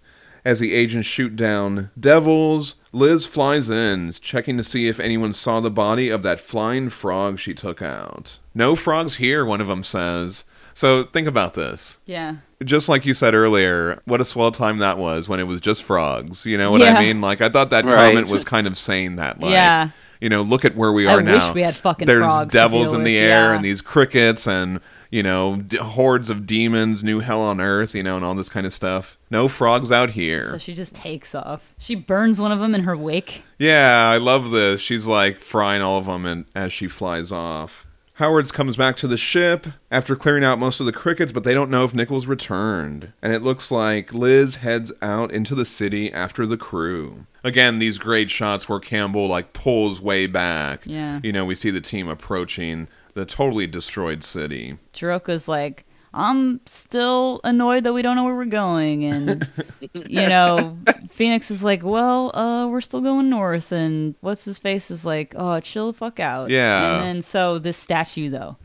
As 0.48 0.62
the 0.62 0.74
agents 0.74 1.06
shoot 1.10 1.36
down 1.36 1.90
devils, 2.00 2.76
Liz 2.94 3.26
flies 3.26 3.70
in, 3.70 4.14
checking 4.14 4.56
to 4.56 4.64
see 4.64 4.88
if 4.88 4.98
anyone 4.98 5.34
saw 5.34 5.60
the 5.60 5.70
body 5.70 6.10
of 6.10 6.24
that 6.24 6.40
flying 6.40 6.90
frog 6.90 7.38
she 7.38 7.54
took 7.54 7.82
out. 7.82 8.40
No 8.56 8.74
frogs 8.74 9.18
here, 9.18 9.44
one 9.46 9.60
of 9.60 9.68
them 9.68 9.84
says. 9.84 10.46
So 10.74 11.04
think 11.04 11.28
about 11.28 11.54
this. 11.56 11.98
Yeah. 12.06 12.38
Just 12.64 12.88
like 12.88 13.06
you 13.06 13.14
said 13.14 13.34
earlier, 13.34 14.02
what 14.06 14.22
a 14.22 14.26
swell 14.26 14.52
time 14.54 14.78
that 14.78 14.98
was 14.98 15.28
when 15.28 15.42
it 15.42 15.48
was 15.48 15.60
just 15.60 15.84
frogs. 15.84 16.46
You 16.46 16.58
know 16.58 16.72
what 16.72 16.82
I 16.82 16.94
Yeah. 16.94 17.00
mean? 17.02 17.20
Like 17.20 17.42
I 17.42 17.50
thought 17.50 17.72
that 17.72 17.84
Right. 17.84 17.96
comment 18.14 18.28
was 18.30 18.46
kind 18.46 18.68
of 18.68 18.78
saying 18.78 19.18
that. 19.18 19.42
Like, 19.42 19.52
Yeah. 19.52 19.90
You 20.22 20.30
know, 20.30 20.44
look 20.44 20.64
at 20.64 20.78
where 20.78 20.94
we 20.94 21.08
I 21.10 21.16
are 21.16 21.22
now. 21.22 21.48
wish 21.48 21.56
we 21.56 21.62
had 21.62 21.76
fucking 21.76 22.06
There's 22.06 22.22
frogs 22.22 22.54
to 22.54 22.58
devils 22.58 22.92
deal 22.92 23.00
in 23.00 23.04
the 23.04 23.16
with, 23.20 23.30
air 23.32 23.50
yeah. 23.50 23.56
and 23.56 23.66
these 23.66 23.82
crickets 23.82 24.48
and 24.48 24.80
you 25.12 25.24
know 25.24 25.58
d- 25.58 25.78
hordes 25.78 26.30
of 26.30 26.46
demons, 26.46 27.04
new 27.04 27.20
hell 27.20 27.42
on 27.42 27.60
earth. 27.60 27.96
You 27.96 28.04
know, 28.04 28.16
and 28.16 28.26
all 28.26 28.36
this 28.36 28.50
kind 28.50 28.66
of 28.66 28.74
stuff. 28.74 29.18
No 29.30 29.48
frogs 29.48 29.92
out 29.92 30.12
here. 30.12 30.50
So 30.52 30.58
she 30.58 30.74
just 30.74 30.96
takes 30.96 31.36
off. 31.36 31.74
She 31.78 31.96
burns 31.96 32.40
one 32.40 32.52
of 32.52 32.60
them 32.60 32.74
in 32.74 32.84
her 32.84 32.96
wake. 32.96 33.44
Yeah, 33.60 34.10
I 34.10 34.18
love 34.18 34.52
this. 34.52 34.82
She's 34.82 35.08
like 35.08 35.40
frying 35.40 35.82
all 35.82 35.98
of 35.98 36.06
them 36.06 36.26
and, 36.26 36.46
as 36.56 36.72
she 36.72 36.88
flies 36.88 37.32
off. 37.32 37.86
Howards 38.18 38.52
comes 38.52 38.76
back 38.76 38.96
to 38.98 39.08
the 39.08 39.16
ship 39.16 39.68
after 39.92 40.16
clearing 40.16 40.44
out 40.44 40.58
most 40.58 40.80
of 40.80 40.88
the 40.88 40.92
crickets, 40.92 41.32
but 41.32 41.44
they 41.44 41.54
don't 41.54 41.70
know 41.70 41.84
if 41.84 41.94
Nichols 41.94 42.26
returned. 42.26 43.14
And 43.22 43.32
it 43.32 43.44
looks 43.44 43.70
like 43.70 44.12
Liz 44.12 44.56
heads 44.56 44.92
out 45.04 45.32
into 45.32 45.54
the 45.54 45.66
city 45.66 46.12
after 46.12 46.48
the 46.48 46.58
crew. 46.58 47.28
Again, 47.44 47.78
these 47.78 48.00
great 48.00 48.32
shots 48.32 48.68
where 48.68 48.80
Campbell 48.80 49.28
like 49.28 49.54
pulls 49.54 50.02
way 50.02 50.26
back. 50.26 50.82
Yeah. 50.88 51.20
You 51.22 51.32
know, 51.32 51.46
we 51.46 51.54
see 51.54 51.70
the 51.70 51.80
team 51.80 52.10
approaching 52.10 52.88
the 53.18 53.26
totally 53.26 53.66
destroyed 53.66 54.24
city. 54.24 54.78
Giarocco's 54.94 55.48
like, 55.48 55.86
I'm 56.14 56.62
still 56.68 57.42
annoyed 57.44 57.84
that 57.84 57.94
we 57.94 58.04
don't 58.04 58.16
know 58.16 58.24
where 58.24 58.36
we're 58.36 58.46
going. 58.46 59.06
And, 59.06 59.50
you 59.94 60.28
know, 60.28 60.78
Fenix 61.10 61.50
is 61.50 61.64
like, 61.64 61.84
well, 61.84 62.36
uh, 62.38 62.68
we're 62.68 62.80
still 62.80 63.02
going 63.02 63.30
north. 63.30 63.72
And 63.72 64.14
what's 64.22 64.46
his 64.46 64.60
face 64.60 64.92
is 64.92 65.04
like, 65.04 65.34
oh, 65.36 65.60
chill 65.60 65.88
the 65.92 65.98
fuck 65.98 66.20
out. 66.20 66.52
Yeah. 66.52 66.98
And 66.98 67.04
then 67.04 67.22
so 67.24 67.58
this 67.58 67.76
statue, 67.76 68.30
though. 68.30 68.56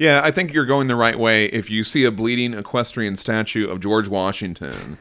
Yeah, 0.00 0.20
I 0.22 0.32
think 0.32 0.52
you're 0.52 0.66
going 0.66 0.88
the 0.88 0.96
right 0.96 1.18
way 1.18 1.46
if 1.46 1.70
you 1.70 1.84
see 1.84 2.04
a 2.04 2.10
bleeding 2.10 2.54
equestrian 2.54 3.14
statue 3.14 3.70
of 3.70 3.78
George 3.78 4.08
Washington. 4.08 4.98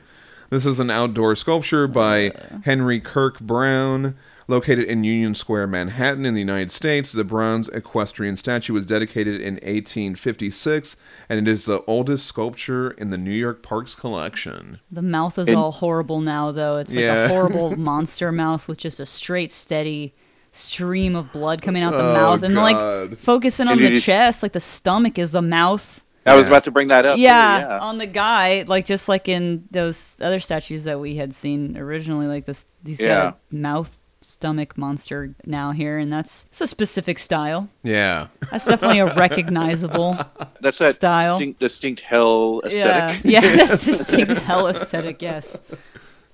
This 0.52 0.66
is 0.68 0.80
an 0.80 0.92
outdoor 0.92 1.36
sculpture 1.36 1.88
by 1.88 2.34
Henry 2.66 3.00
Kirk 3.00 3.40
Brown, 3.40 4.16
located 4.52 4.86
in 4.86 5.04
Union 5.04 5.34
Square, 5.34 5.68
Manhattan, 5.68 6.26
in 6.26 6.34
the 6.36 6.40
United 6.42 6.70
States. 6.70 7.12
The 7.14 7.24
bronze 7.24 7.70
equestrian 7.70 8.36
statue 8.36 8.74
was 8.74 8.86
dedicated 8.86 9.42
in 9.42 9.56
1856, 9.56 10.96
and 11.30 11.40
it 11.40 11.50
is 11.52 11.66
the 11.66 11.84
oldest 11.86 12.26
sculpture 12.28 12.92
in 12.92 13.10
the 13.10 13.18
New 13.18 13.32
York 13.32 13.64
Parks 13.64 13.96
collection. 13.96 14.80
The 14.92 15.02
mouth 15.02 15.40
is 15.40 15.48
And- 15.48 15.58
all 15.58 15.72
horrible 15.72 16.20
now, 16.22 16.52
though. 16.52 16.78
It's 16.78 16.94
like 16.94 17.04
Yeah. 17.06 17.26
a 17.26 17.28
horrible 17.30 17.76
monster 17.78 18.32
mouth 18.32 18.68
with 18.68 18.78
just 18.78 19.00
a 19.00 19.06
straight, 19.06 19.52
steady 19.52 20.14
stream 20.52 21.16
of 21.16 21.32
blood 21.32 21.62
coming 21.62 21.82
out 21.82 21.94
the 21.94 22.00
Oh, 22.00 22.14
mouth, 22.14 22.44
and 22.44 22.54
like 22.56 23.18
focusing 23.18 23.68
on 23.68 23.78
And 23.78 23.86
the 23.86 23.90
just- 23.92 24.06
chest, 24.06 24.44
like 24.44 24.52
the 24.52 24.60
stomach 24.60 25.18
is 25.18 25.32
the 25.32 25.42
mouth. 25.42 26.04
I 26.26 26.36
was 26.36 26.46
about 26.46 26.66
to 26.66 26.72
bring 26.72 26.90
that 26.90 27.04
up. 27.06 27.18
Yeah, 27.18 27.60
yeah. 27.60 27.80
on 27.80 27.98
the 27.98 28.06
guy, 28.06 28.64
like 28.68 28.86
just 28.86 29.10
like 29.10 29.28
in 29.28 29.64
those 29.72 30.20
other 30.22 30.40
statues 30.40 30.84
that 30.84 31.00
we 31.00 31.16
had 31.16 31.34
seen 31.34 31.76
originally, 31.78 32.28
like 32.28 32.46
this, 32.46 32.66
these 32.84 33.00
got 33.00 33.08
Yeah. 33.08 33.32
a 33.52 33.56
mouth 33.56 33.98
stomach 34.22 34.78
monster 34.78 35.34
now 35.46 35.72
here, 35.72 35.98
and 35.98 36.12
that's 36.14 36.46
it's 36.50 36.62
a 36.62 36.68
specific 36.68 37.18
style. 37.20 37.68
Yeah. 37.84 38.28
That's 38.52 38.66
definitely 38.66 39.00
a 39.00 39.14
recognizable. 39.16 40.18
That's 40.62 40.78
that 40.80 40.96
Style. 40.96 41.38
distinct, 41.40 41.60
distinct 41.60 42.02
hell 42.02 42.62
yeah, 42.70 43.20
yeah, 43.24 43.42
that's 43.56 43.86
distinct 43.86 44.32
hell 44.34 44.68
aesthetic. 44.68 45.22
Yes, 45.22 45.60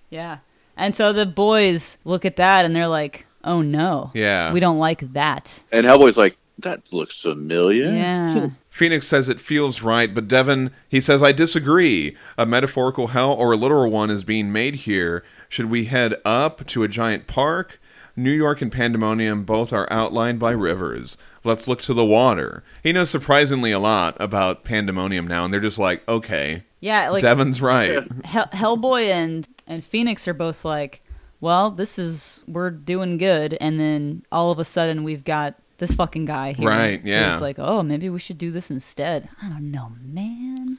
yeah. 0.09 0.39
And 0.75 0.93
so 0.95 1.11
the 1.13 1.25
boys 1.25 1.97
look 2.05 2.25
at 2.25 2.35
that 2.35 2.65
and 2.65 2.75
they're 2.75 2.87
like, 2.87 3.25
"Oh 3.43 3.61
no, 3.61 4.11
Yeah. 4.13 4.51
we 4.53 4.59
don't 4.59 4.77
like 4.79 5.13
that." 5.13 5.63
And 5.71 5.85
Hellboy's 5.87 6.17
like, 6.17 6.37
that 6.59 6.91
looks 6.91 7.19
familiar. 7.21 7.91
Yeah, 7.93 8.49
Fenix 8.69 9.07
says 9.07 9.29
it 9.29 9.41
feels 9.41 9.81
right, 9.81 10.13
but 10.13 10.27
Devon, 10.27 10.71
he 10.89 10.99
says, 10.99 11.21
I 11.23 11.31
disagree. 11.31 12.15
A 12.37 12.45
metaphorical 12.45 13.07
hell 13.07 13.33
or 13.33 13.53
a 13.53 13.57
literal 13.57 13.91
one 13.91 14.09
is 14.09 14.23
being 14.23 14.51
made 14.51 14.75
here. 14.75 15.23
Should 15.49 15.69
we 15.69 15.85
head 15.85 16.15
up 16.25 16.65
to 16.67 16.83
a 16.83 16.87
giant 16.87 17.27
park? 17.27 17.79
New 18.15 18.31
York 18.31 18.63
and 18.63 18.71
Pandemonium 18.71 19.43
both 19.43 19.71
are 19.71 19.87
outlined 19.91 20.39
by 20.39 20.51
rivers. 20.51 21.17
Let's 21.43 21.67
look 21.67 21.81
to 21.83 21.93
the 21.93 22.05
water. 22.05 22.63
He 22.81 22.91
knows 22.91 23.11
surprisingly 23.11 23.71
a 23.71 23.79
lot 23.79 24.17
about 24.19 24.63
Pandemonium 24.63 25.27
now, 25.27 25.45
and 25.45 25.53
they're 25.53 25.61
just 25.61 25.77
like, 25.77 26.07
okay, 26.09 26.63
yeah. 26.79 27.09
Like 27.09 27.21
Devon's 27.21 27.61
right. 27.61 28.03
Hell, 28.25 28.49
Hellboy 28.51 29.09
and 29.09 29.47
and 29.67 29.83
Fenix 29.83 30.27
are 30.27 30.33
both 30.33 30.65
like, 30.65 31.01
"Well, 31.41 31.71
this 31.71 31.99
is 31.99 32.43
we're 32.47 32.71
doing 32.71 33.17
good," 33.17 33.57
and 33.59 33.79
then 33.79 34.23
all 34.31 34.51
of 34.51 34.59
a 34.59 34.65
sudden 34.65 35.03
we've 35.03 35.23
got 35.23 35.55
this 35.77 35.93
fucking 35.93 36.25
guy 36.25 36.53
here. 36.53 36.67
Right, 36.67 37.01
yeah. 37.03 37.31
Who's 37.31 37.41
like, 37.41 37.59
"Oh, 37.59 37.83
maybe 37.83 38.09
we 38.09 38.19
should 38.19 38.37
do 38.37 38.51
this 38.51 38.71
instead." 38.71 39.29
I 39.41 39.49
don't 39.49 39.71
know, 39.71 39.91
man. 40.01 40.77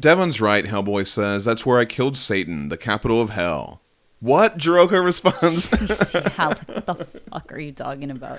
Devon's 0.00 0.40
right, 0.40 0.64
Hellboy 0.64 1.06
says. 1.06 1.44
That's 1.44 1.64
where 1.64 1.78
I 1.78 1.84
killed 1.84 2.16
Satan, 2.16 2.68
the 2.68 2.76
capital 2.76 3.20
of 3.20 3.30
hell. 3.30 3.80
What? 4.20 4.58
Giarocco 4.58 5.04
responds. 5.04 5.68
How? 6.36 6.54
What 6.54 6.86
the 6.86 6.94
fuck 7.30 7.52
are 7.52 7.58
you 7.58 7.72
talking 7.72 8.10
about? 8.10 8.38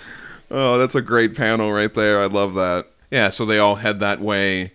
Oh, 0.49 0.77
that's 0.77 0.95
a 0.95 1.01
great 1.01 1.35
panel 1.35 1.71
right 1.71 1.93
there. 1.93 2.19
I 2.19 2.25
love 2.25 2.55
that. 2.55 2.87
Yeah, 3.11 3.29
so 3.29 3.45
they 3.45 3.59
all 3.59 3.75
head 3.75 3.99
that 3.99 4.19
way. 4.19 4.73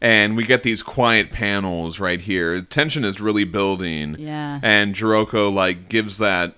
And 0.00 0.36
we 0.36 0.44
get 0.44 0.62
these 0.62 0.82
quiet 0.82 1.32
panels 1.32 1.98
right 1.98 2.20
here. 2.20 2.60
Tension 2.60 3.04
is 3.04 3.20
really 3.20 3.44
building. 3.44 4.16
Yeah. 4.18 4.60
And 4.62 4.94
Giarocco, 4.94 5.52
like, 5.52 5.88
gives 5.88 6.18
that. 6.18 6.54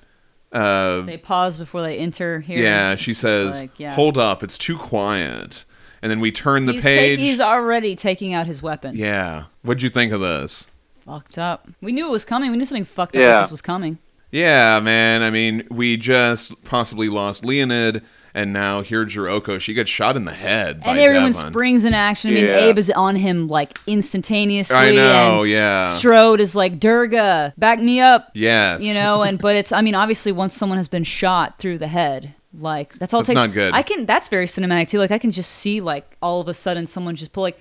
Uh, 0.53 1.03
They 1.03 1.19
pause 1.19 1.59
before 1.59 1.83
they 1.83 1.99
enter 1.99 2.41
here. 2.41 2.59
yeah, 2.63 2.95
she 2.95 3.13
says, 3.15 3.61
like, 3.61 3.79
yeah. 3.79 3.95
Hold 3.95 4.17
up, 4.19 4.43
it's 4.43 4.57
too 4.59 4.77
quiet. 4.79 5.65
And 6.01 6.11
then 6.11 6.21
we 6.21 6.31
turn 6.31 6.67
the 6.67 6.75
he's 6.75 6.83
page. 6.83 7.19
take- 7.19 7.19
he's 7.19 7.41
already 7.41 7.97
taking 7.97 8.33
out 8.33 8.47
his 8.47 8.63
weapon. 8.63 8.97
yeah. 8.97 9.45
What'd 9.63 9.83
you 9.83 9.91
think 9.91 10.13
of 10.13 10.21
this? 10.21 10.69
Fucked 11.05 11.39
up. 11.39 11.67
We 11.81 11.93
knew 11.93 12.07
it 12.07 12.11
was 12.11 12.25
coming. 12.25 12.51
We 12.51 12.57
knew 12.57 12.65
something 12.65 12.85
fucked 12.85 13.17
up 13.17 13.21
Yeah. 13.23 13.33
like 13.37 13.45
this 13.45 13.51
was 13.51 13.63
coming. 13.63 13.99
Yeah, 14.31 14.79
man. 14.81 15.23
I 15.23 15.31
mean, 15.31 15.67
we 15.71 15.97
just 15.97 16.63
possibly 16.65 17.09
lost 17.09 17.45
Leonid, 17.45 18.03
and 18.39 18.53
now 18.53 18.83
here 18.83 19.05
Giarocco. 19.05 19.61
She 19.61 19.75
gets 19.75 19.91
shot 19.91 20.17
in 20.17 20.25
the 20.25 20.33
head 20.33 20.81
by 20.81 20.91
and 20.91 20.99
everyone 21.01 21.33
Devon. 21.33 21.51
springs 21.51 21.85
in 21.85 21.93
action. 21.93 22.31
I 22.31 22.35
mean, 22.35 22.45
Yeah. 22.47 22.57
Abe 22.57 22.79
is 22.79 22.89
on 22.91 23.17
him 23.17 23.49
like 23.49 23.77
instantaneously. 23.87 24.77
I 24.77 24.95
know, 24.95 25.43
and 25.43 25.51
yeah. 25.51 25.89
Strode 25.89 26.41
is 26.41 26.55
like, 26.55 26.79
Durga, 26.79 27.53
back 27.59 27.81
me 27.81 28.01
up. 28.01 28.31
Yes. 28.35 28.83
You 28.83 28.95
know, 28.95 29.23
and 29.23 29.39
but 29.39 29.57
it's 29.57 29.73
I 29.73 29.81
mean, 29.81 29.95
obviously 29.95 30.31
once 30.33 30.57
someone 30.57 30.79
has 30.79 30.89
been 30.89 31.05
shot 31.05 31.59
through 31.59 31.79
the 31.79 31.89
head, 31.89 32.33
like 32.55 32.95
that's 32.95 33.13
all 33.13 33.21
it 33.21 33.27
That's 33.27 33.35
not 33.35 33.53
good. 33.53 33.75
I 33.75 33.83
can 33.83 34.07
that's 34.07 34.29
very 34.29 34.47
cinematic 34.47 34.89
too. 34.89 34.99
Like 35.01 35.11
I 35.11 35.19
can 35.19 35.31
just 35.33 35.51
see 35.51 35.81
like 35.81 36.17
all 36.23 36.41
of 36.41 36.47
a 36.49 36.55
sudden 36.55 36.87
someone 36.87 37.17
just 37.17 37.33
pull 37.33 37.43
like 37.43 37.59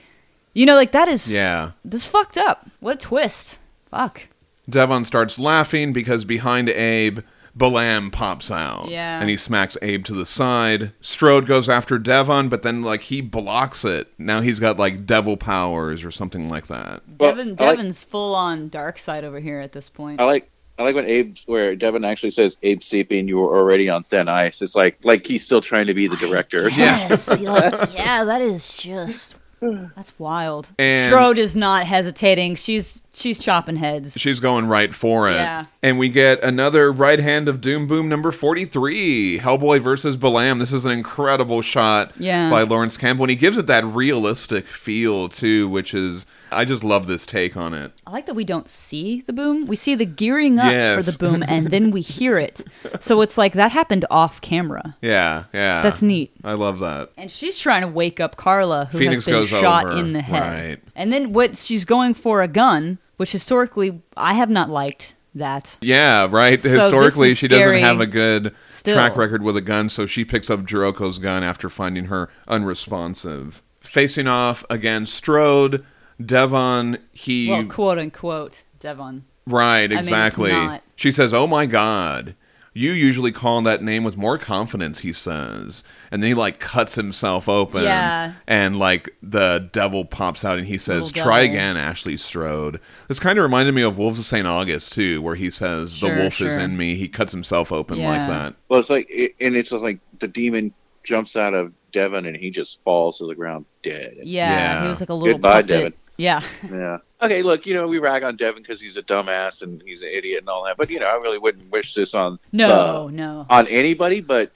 you 0.54 0.66
know, 0.66 0.76
like 0.76 0.92
that 0.92 1.08
is 1.08 1.32
Yeah. 1.32 1.72
This 1.84 2.06
fucked 2.06 2.38
up. 2.38 2.70
What 2.80 2.96
a 2.96 2.98
twist. 2.98 3.60
Fuck. 3.90 4.28
Devon 4.70 5.06
starts 5.06 5.40
laughing 5.40 5.94
because 5.94 6.26
behind 6.26 6.70
Abe, 6.70 7.20
Balam 7.58 8.12
pops 8.12 8.52
out. 8.52 8.90
Yeah. 8.90 9.20
And 9.20 9.30
he 9.30 9.38
smacks 9.38 9.78
Abe 9.82 10.04
to 10.06 10.14
the 10.14 10.26
side. 10.26 10.92
Strode 11.02 11.48
goes 11.48 11.68
after 11.70 11.98
Devon, 11.98 12.50
but 12.50 12.64
then 12.64 12.82
like 12.84 13.02
he 13.04 13.22
blocks 13.22 13.84
it. 13.84 14.08
Now 14.18 14.42
he's 14.42 14.60
got 14.60 14.78
like 14.78 15.06
devil 15.06 15.38
powers 15.38 16.04
or 16.06 16.12
something 16.12 16.50
like 16.50 16.68
that. 16.68 17.02
Well, 17.20 17.36
Devon 17.36 17.56
I 17.60 17.72
like- 17.84 17.96
full 17.96 18.36
on 18.36 18.70
dark 18.70 18.98
side 19.00 19.24
over 19.24 19.40
here 19.40 19.60
at 19.60 19.72
this 19.72 19.90
point. 19.90 20.22
I 20.22 20.26
like 20.26 20.50
I 20.80 20.84
like 20.84 20.94
when 20.94 21.06
Abe 21.08 21.36
where 21.48 21.76
Devon 21.76 22.06
actually 22.06 22.30
says 22.32 22.56
Abe 22.62 22.84
sleeping, 22.84 23.28
you 23.28 23.38
were 23.38 23.58
already 23.58 23.90
on 23.90 24.04
thin 24.04 24.30
ice. 24.30 24.62
It's 24.62 24.76
like 24.76 24.98
like 25.04 25.26
he's 25.26 25.44
still 25.44 25.62
trying 25.62 25.88
to 25.88 25.96
be 25.96 26.08
the 26.08 26.18
director. 26.18 26.70
Yes, 26.70 27.40
you're 27.42 27.52
like, 27.52 27.74
yeah, 27.94 28.24
that 28.24 28.42
is 28.44 28.78
just 28.78 29.36
that's 29.60 30.18
wild. 30.20 30.72
And- 30.78 31.08
Strode 31.12 31.38
is 31.38 31.56
not 31.56 31.86
hesitating. 31.86 32.56
She's 32.56 33.02
she's 33.14 33.40
chopping 33.40 33.76
heads. 33.78 34.16
She's 34.20 34.40
going 34.40 34.68
right 34.68 34.94
for 34.94 35.30
it. 35.30 35.34
Yeah. 35.36 35.66
And 35.82 35.98
we 35.98 36.10
get 36.10 36.44
another 36.44 36.92
right 36.92 37.20
hand 37.20 37.48
of 37.50 37.62
Doom 37.62 37.88
Boom 37.88 38.08
number 38.10 38.32
43, 38.32 39.40
Hellboy 39.40 39.82
versus 39.82 40.16
Balam. 40.18 40.60
This 40.60 40.72
is 40.72 40.86
an 40.86 40.92
incredible 40.92 41.62
shot 41.62 42.12
Yeah. 42.20 42.50
by 42.50 42.62
Laurence 42.64 42.98
Campbell. 42.98 43.24
And 43.26 43.32
he 43.32 43.36
gives 43.36 43.58
it 43.58 43.66
that 43.68 43.84
realistic 43.86 44.66
feel, 44.68 45.30
too, 45.30 45.68
which 45.68 45.94
is, 45.94 46.26
I 46.58 46.66
just 46.66 46.84
love 46.84 47.08
this 47.08 47.26
take 47.26 47.56
on 47.56 47.74
it. 47.74 47.92
I 48.06 48.12
like 48.12 48.26
that 48.26 48.34
we 48.36 48.44
don't 48.44 48.68
see 48.68 49.22
the 49.28 49.34
boom. 49.34 49.68
We 49.68 49.76
see 49.76 49.96
the 49.96 50.06
gearing 50.06 50.60
up 50.60 50.72
Yes. 50.72 51.06
for 51.06 51.12
the 51.12 51.18
boom, 51.18 51.44
and 51.48 51.68
then 51.68 51.92
we 51.92 52.02
hear 52.02 52.38
it. 52.38 52.64
So 53.00 53.22
it's 53.22 53.38
like 53.38 53.54
that 53.54 53.72
happened 53.72 54.06
off 54.10 54.42
camera. 54.42 54.96
Yeah, 55.02 55.46
yeah. 55.54 55.82
That's 55.82 56.02
neat. 56.02 56.34
I 56.44 56.54
love 56.54 56.80
that. 56.80 57.12
And 57.18 57.32
she's 57.32 57.60
trying 57.60 57.82
to 57.82 57.88
wake 57.88 58.20
up 58.20 58.36
Carla, 58.38 58.86
who 58.86 58.98
Fenix 58.98 59.26
has 59.26 59.50
been 59.52 59.62
shot 59.62 59.86
over, 59.88 59.98
in 59.98 60.14
the 60.14 60.22
head. 60.22 60.42
right. 60.42 60.78
And 60.96 61.14
then 61.14 61.32
what? 61.34 61.58
She's 61.58 61.86
going 61.86 62.14
for 62.16 62.42
a 62.42 62.48
gun, 62.48 62.98
which 63.18 63.32
historically 63.32 64.02
I 64.18 64.34
have 64.34 64.50
not 64.50 64.70
liked 64.70 65.16
that. 65.36 65.78
Yeah, 65.82 66.28
right. 66.32 66.60
So 66.60 66.70
Historically, 66.70 67.36
she 67.36 67.48
doesn't 67.48 67.80
have 67.82 68.00
a 68.02 68.08
good 68.08 68.56
still. 68.70 68.96
track 68.96 69.16
record 69.16 69.44
with 69.44 69.56
a 69.58 69.62
gun, 69.62 69.90
so 69.90 70.06
she 70.08 70.26
picks 70.26 70.50
up 70.50 70.62
Giarocco's 70.62 71.20
gun 71.20 71.44
after 71.44 71.70
finding 71.70 72.06
her 72.06 72.30
unresponsive. 72.48 73.62
Facing 73.82 74.28
off 74.28 74.66
against 74.70 75.14
Strode, 75.14 75.86
Devon, 76.24 76.98
he. 77.12 77.50
Well, 77.50 77.66
quote 77.66 77.98
unquote, 78.00 78.64
Devon. 78.80 79.26
right, 79.46 79.92
it's 79.92 80.02
exactly. 80.08 80.52
not. 80.52 80.82
She 80.96 81.12
says, 81.12 81.34
Oh 81.34 81.48
my 81.48 81.66
god. 81.66 82.36
You 82.74 82.92
usually 82.92 83.32
call 83.32 83.60
that 83.64 83.82
name 83.82 84.04
with 84.04 84.18
more 84.18 84.38
confidence, 84.38 85.00
he 85.00 85.12
says. 85.12 85.84
And 86.12 86.22
then 86.22 86.28
he 86.28 86.34
like 86.36 86.60
cuts 86.60 86.94
himself 86.94 87.50
open. 87.50 87.82
Yeah. 87.82 88.34
And 88.46 88.78
like 88.78 89.10
the 89.24 89.68
devil 89.72 90.06
pops 90.06 90.46
out 90.46 90.60
and 90.60 90.68
he 90.68 90.78
says, 90.78 91.08
Little 91.08 91.24
Try 91.24 91.42
devil. 91.48 91.56
again, 91.56 91.78
Ashley 91.78 92.18
Strode. 92.18 92.80
This 93.08 93.20
kind 93.20 93.40
of 93.40 93.44
reminded 93.44 93.74
me 93.74 93.82
of 93.82 93.98
Wolves 93.98 94.20
of 94.20 94.26
St. 94.26 94.46
August, 94.46 94.94
too, 94.94 95.24
where 95.24 95.34
he 95.34 95.50
says, 95.50 95.96
Sure, 95.96 96.14
The 96.14 96.22
wolf 96.22 96.40
is 96.40 96.56
in 96.56 96.78
me. 96.78 96.94
He 96.94 97.08
cuts 97.08 97.32
himself 97.32 97.72
open 97.72 97.98
like 97.98 98.28
that. 98.28 98.54
Well, 98.70 98.80
it's 98.80 98.92
like, 98.92 99.10
and 99.42 99.56
it's 99.56 99.72
like 99.72 99.98
the 100.20 100.28
demon 100.28 100.72
jumps 101.04 101.36
out 101.36 101.56
of 101.56 101.74
Devon 101.94 102.28
and 102.28 102.38
he 102.38 102.52
just 102.52 102.80
falls 102.84 103.18
to 103.18 103.26
the 103.26 103.34
ground 103.34 103.66
dead. 103.82 104.18
Yeah, 104.22 104.52
Yeah. 104.52 104.82
he 104.84 104.90
was 104.90 105.00
like 105.00 105.10
a 105.10 105.16
little 105.16 105.34
Goodbye, 105.34 105.62
puppet. 105.64 105.68
Devon. 105.68 105.94
Yeah, 106.18 106.42
Yeah. 106.72 106.98
Okay, 107.22 107.42
look, 107.44 107.66
you 107.66 107.74
know, 107.76 107.88
we 107.88 108.00
rag 108.00 108.24
on 108.24 108.36
Devon 108.38 108.62
because 108.62 108.82
he's 108.82 108.98
a 108.98 109.04
dumbass 109.04 109.62
and 109.62 109.82
he's 109.86 110.02
an 110.02 110.10
idiot 110.10 110.40
and 110.40 110.50
all 110.50 110.64
that, 110.66 110.78
but 110.78 110.90
you 110.90 111.00
know, 111.00 111.06
I 111.08 111.16
really 111.16 111.38
wouldn't 111.38 111.72
wish 111.72 111.94
this 111.94 112.14
on 112.14 112.40
no, 112.52 113.06
uh, 113.08 113.10
no. 113.12 113.46
on 113.50 113.68
anybody. 113.68 114.22
But 114.22 114.52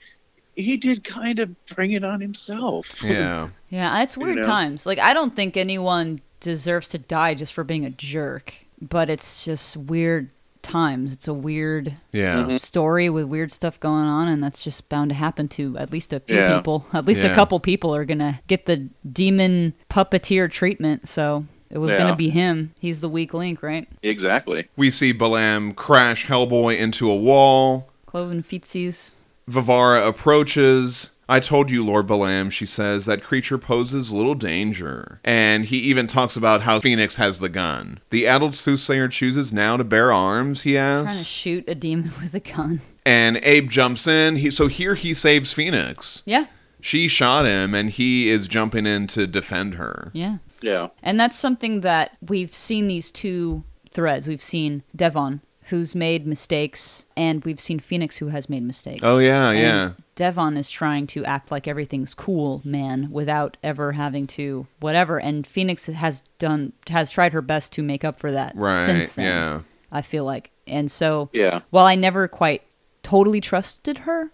he 0.56 0.76
did 0.76 1.02
kind 1.04 1.38
of 1.38 1.54
bring 1.66 1.92
it 1.92 2.04
on 2.04 2.20
himself. 2.20 2.86
Yeah. 3.04 3.48
Yeah, 3.70 4.02
it's 4.02 4.16
weird 4.16 4.38
know? 4.38 4.42
times. 4.42 4.86
Like 4.86 4.98
I 4.98 5.14
don't 5.14 5.34
think 5.36 5.56
anyone 5.56 6.20
deserves 6.40 6.88
to 6.90 6.98
die 6.98 7.34
just 7.34 7.52
for 7.52 7.62
being 7.64 7.84
a 7.84 7.90
jerk, 7.90 8.54
but 8.80 9.08
it's 9.08 9.44
just 9.44 9.76
weird 9.76 10.28
times. 10.62 11.12
It's 11.12 11.26
a 11.26 11.34
weird 11.34 11.94
Yeah. 12.12 12.44
Mhm. 12.44 12.60
story 12.60 13.10
with 13.10 13.24
weird 13.26 13.50
stuff 13.50 13.80
going 13.80 14.06
on 14.06 14.28
and 14.28 14.42
that's 14.42 14.62
just 14.62 14.88
bound 14.88 15.10
to 15.10 15.16
happen 15.16 15.48
to 15.48 15.76
at 15.78 15.90
least 15.90 16.12
a 16.12 16.20
few 16.20 16.36
Yeah. 16.36 16.56
people. 16.56 16.86
At 16.92 17.04
least 17.06 17.24
Yeah. 17.24 17.32
a 17.32 17.34
couple 17.34 17.58
people 17.58 17.92
are 17.94 18.04
going 18.04 18.20
to 18.20 18.38
get 18.46 18.66
the 18.66 18.88
demon 19.10 19.74
puppeteer 19.90 20.48
treatment. 20.50 21.08
So 21.08 21.46
it 21.72 21.78
was 21.78 21.92
going 21.92 22.06
to 22.06 22.14
be 22.14 22.28
him. 22.28 22.72
He's 22.78 23.00
the 23.00 23.08
weak 23.08 23.34
link, 23.34 23.62
right? 23.62 23.88
Exactly. 24.02 24.68
We 24.76 24.90
see 24.90 25.12
Balam 25.12 25.74
crash 25.74 26.26
Hellboy 26.26 26.78
into 26.78 27.10
a 27.10 27.16
wall. 27.16 27.88
Cloven 28.06 28.42
feetsies. 28.42 29.16
Varvara 29.48 30.06
approaches. 30.06 31.10
I 31.28 31.40
told 31.40 31.70
you, 31.70 31.82
Lord 31.84 32.06
Balaam, 32.06 32.50
she 32.50 32.66
says, 32.66 33.06
that 33.06 33.22
creature 33.22 33.56
poses 33.56 34.12
little 34.12 34.34
danger. 34.34 35.18
And 35.24 35.64
he 35.64 35.78
even 35.78 36.06
talks 36.06 36.36
about 36.36 36.60
how 36.62 36.78
Fenix 36.80 37.16
has 37.16 37.40
the 37.40 37.48
gun. 37.48 38.00
The 38.10 38.26
adult 38.26 38.54
soothsayer 38.54 39.08
chooses 39.08 39.50
now 39.52 39.76
to 39.78 39.84
bear 39.84 40.12
arms, 40.12 40.62
he 40.62 40.76
asks. 40.76 41.04
Trying 41.06 41.14
to 41.16 41.20
asks. 41.20 41.26
shoot 41.30 41.64
a 41.68 41.74
demon 41.74 42.10
with 42.22 42.34
a 42.34 42.40
gun. 42.40 42.82
And 43.06 43.38
Abe 43.38 43.70
jumps 43.70 44.06
in. 44.06 44.36
He, 44.36 44.50
so 44.50 44.66
here 44.66 44.94
he 44.94 45.14
saves 45.14 45.52
Fenix. 45.54 46.22
Yeah, 46.26 46.46
She 46.80 47.08
shot 47.08 47.46
him, 47.46 47.74
and 47.74 47.88
he 47.88 48.28
is 48.28 48.46
jumping 48.46 48.86
in 48.86 49.06
to 49.08 49.26
defend 49.26 49.74
her. 49.74 50.10
yeah. 50.12 50.38
Yeah. 50.62 50.88
And 51.02 51.18
that's 51.20 51.36
something 51.36 51.80
that 51.82 52.16
we've 52.26 52.54
seen 52.54 52.88
these 52.88 53.10
two 53.10 53.64
threads. 53.90 54.26
We've 54.26 54.42
seen 54.42 54.82
Devon, 54.96 55.40
who's 55.66 55.94
made 55.94 56.26
mistakes, 56.26 57.06
and 57.16 57.44
we've 57.44 57.60
seen 57.60 57.78
Fenix, 57.78 58.16
who 58.18 58.28
has 58.28 58.48
made 58.48 58.62
mistakes. 58.62 59.00
Oh, 59.02 59.18
yeah, 59.18 59.50
And 59.50 59.58
yeah. 59.60 59.92
Devon 60.14 60.56
is 60.56 60.70
trying 60.70 61.06
to 61.08 61.24
act 61.24 61.50
like 61.50 61.66
everything's 61.66 62.14
cool, 62.14 62.60
man, 62.64 63.08
without 63.10 63.56
ever 63.62 63.92
having 63.92 64.26
to 64.28 64.66
whatever. 64.80 65.18
And 65.18 65.46
Fenix 65.46 65.86
has 65.86 66.22
done 66.38 66.72
has 66.90 67.10
tried 67.10 67.32
her 67.32 67.42
best 67.42 67.72
to 67.74 67.82
make 67.82 68.04
up 68.04 68.18
for 68.18 68.30
that 68.32 68.54
Right, 68.54 68.84
since 68.84 69.12
then. 69.14 69.24
yeah. 69.26 69.60
I 69.90 70.02
feel 70.02 70.24
like, 70.24 70.50
and 70.66 70.90
so 70.90 71.28
Yeah. 71.32 71.60
while 71.70 71.86
I 71.86 71.94
never 71.94 72.28
quite 72.28 72.62
totally 73.02 73.40
trusted 73.40 73.98
her, 73.98 74.30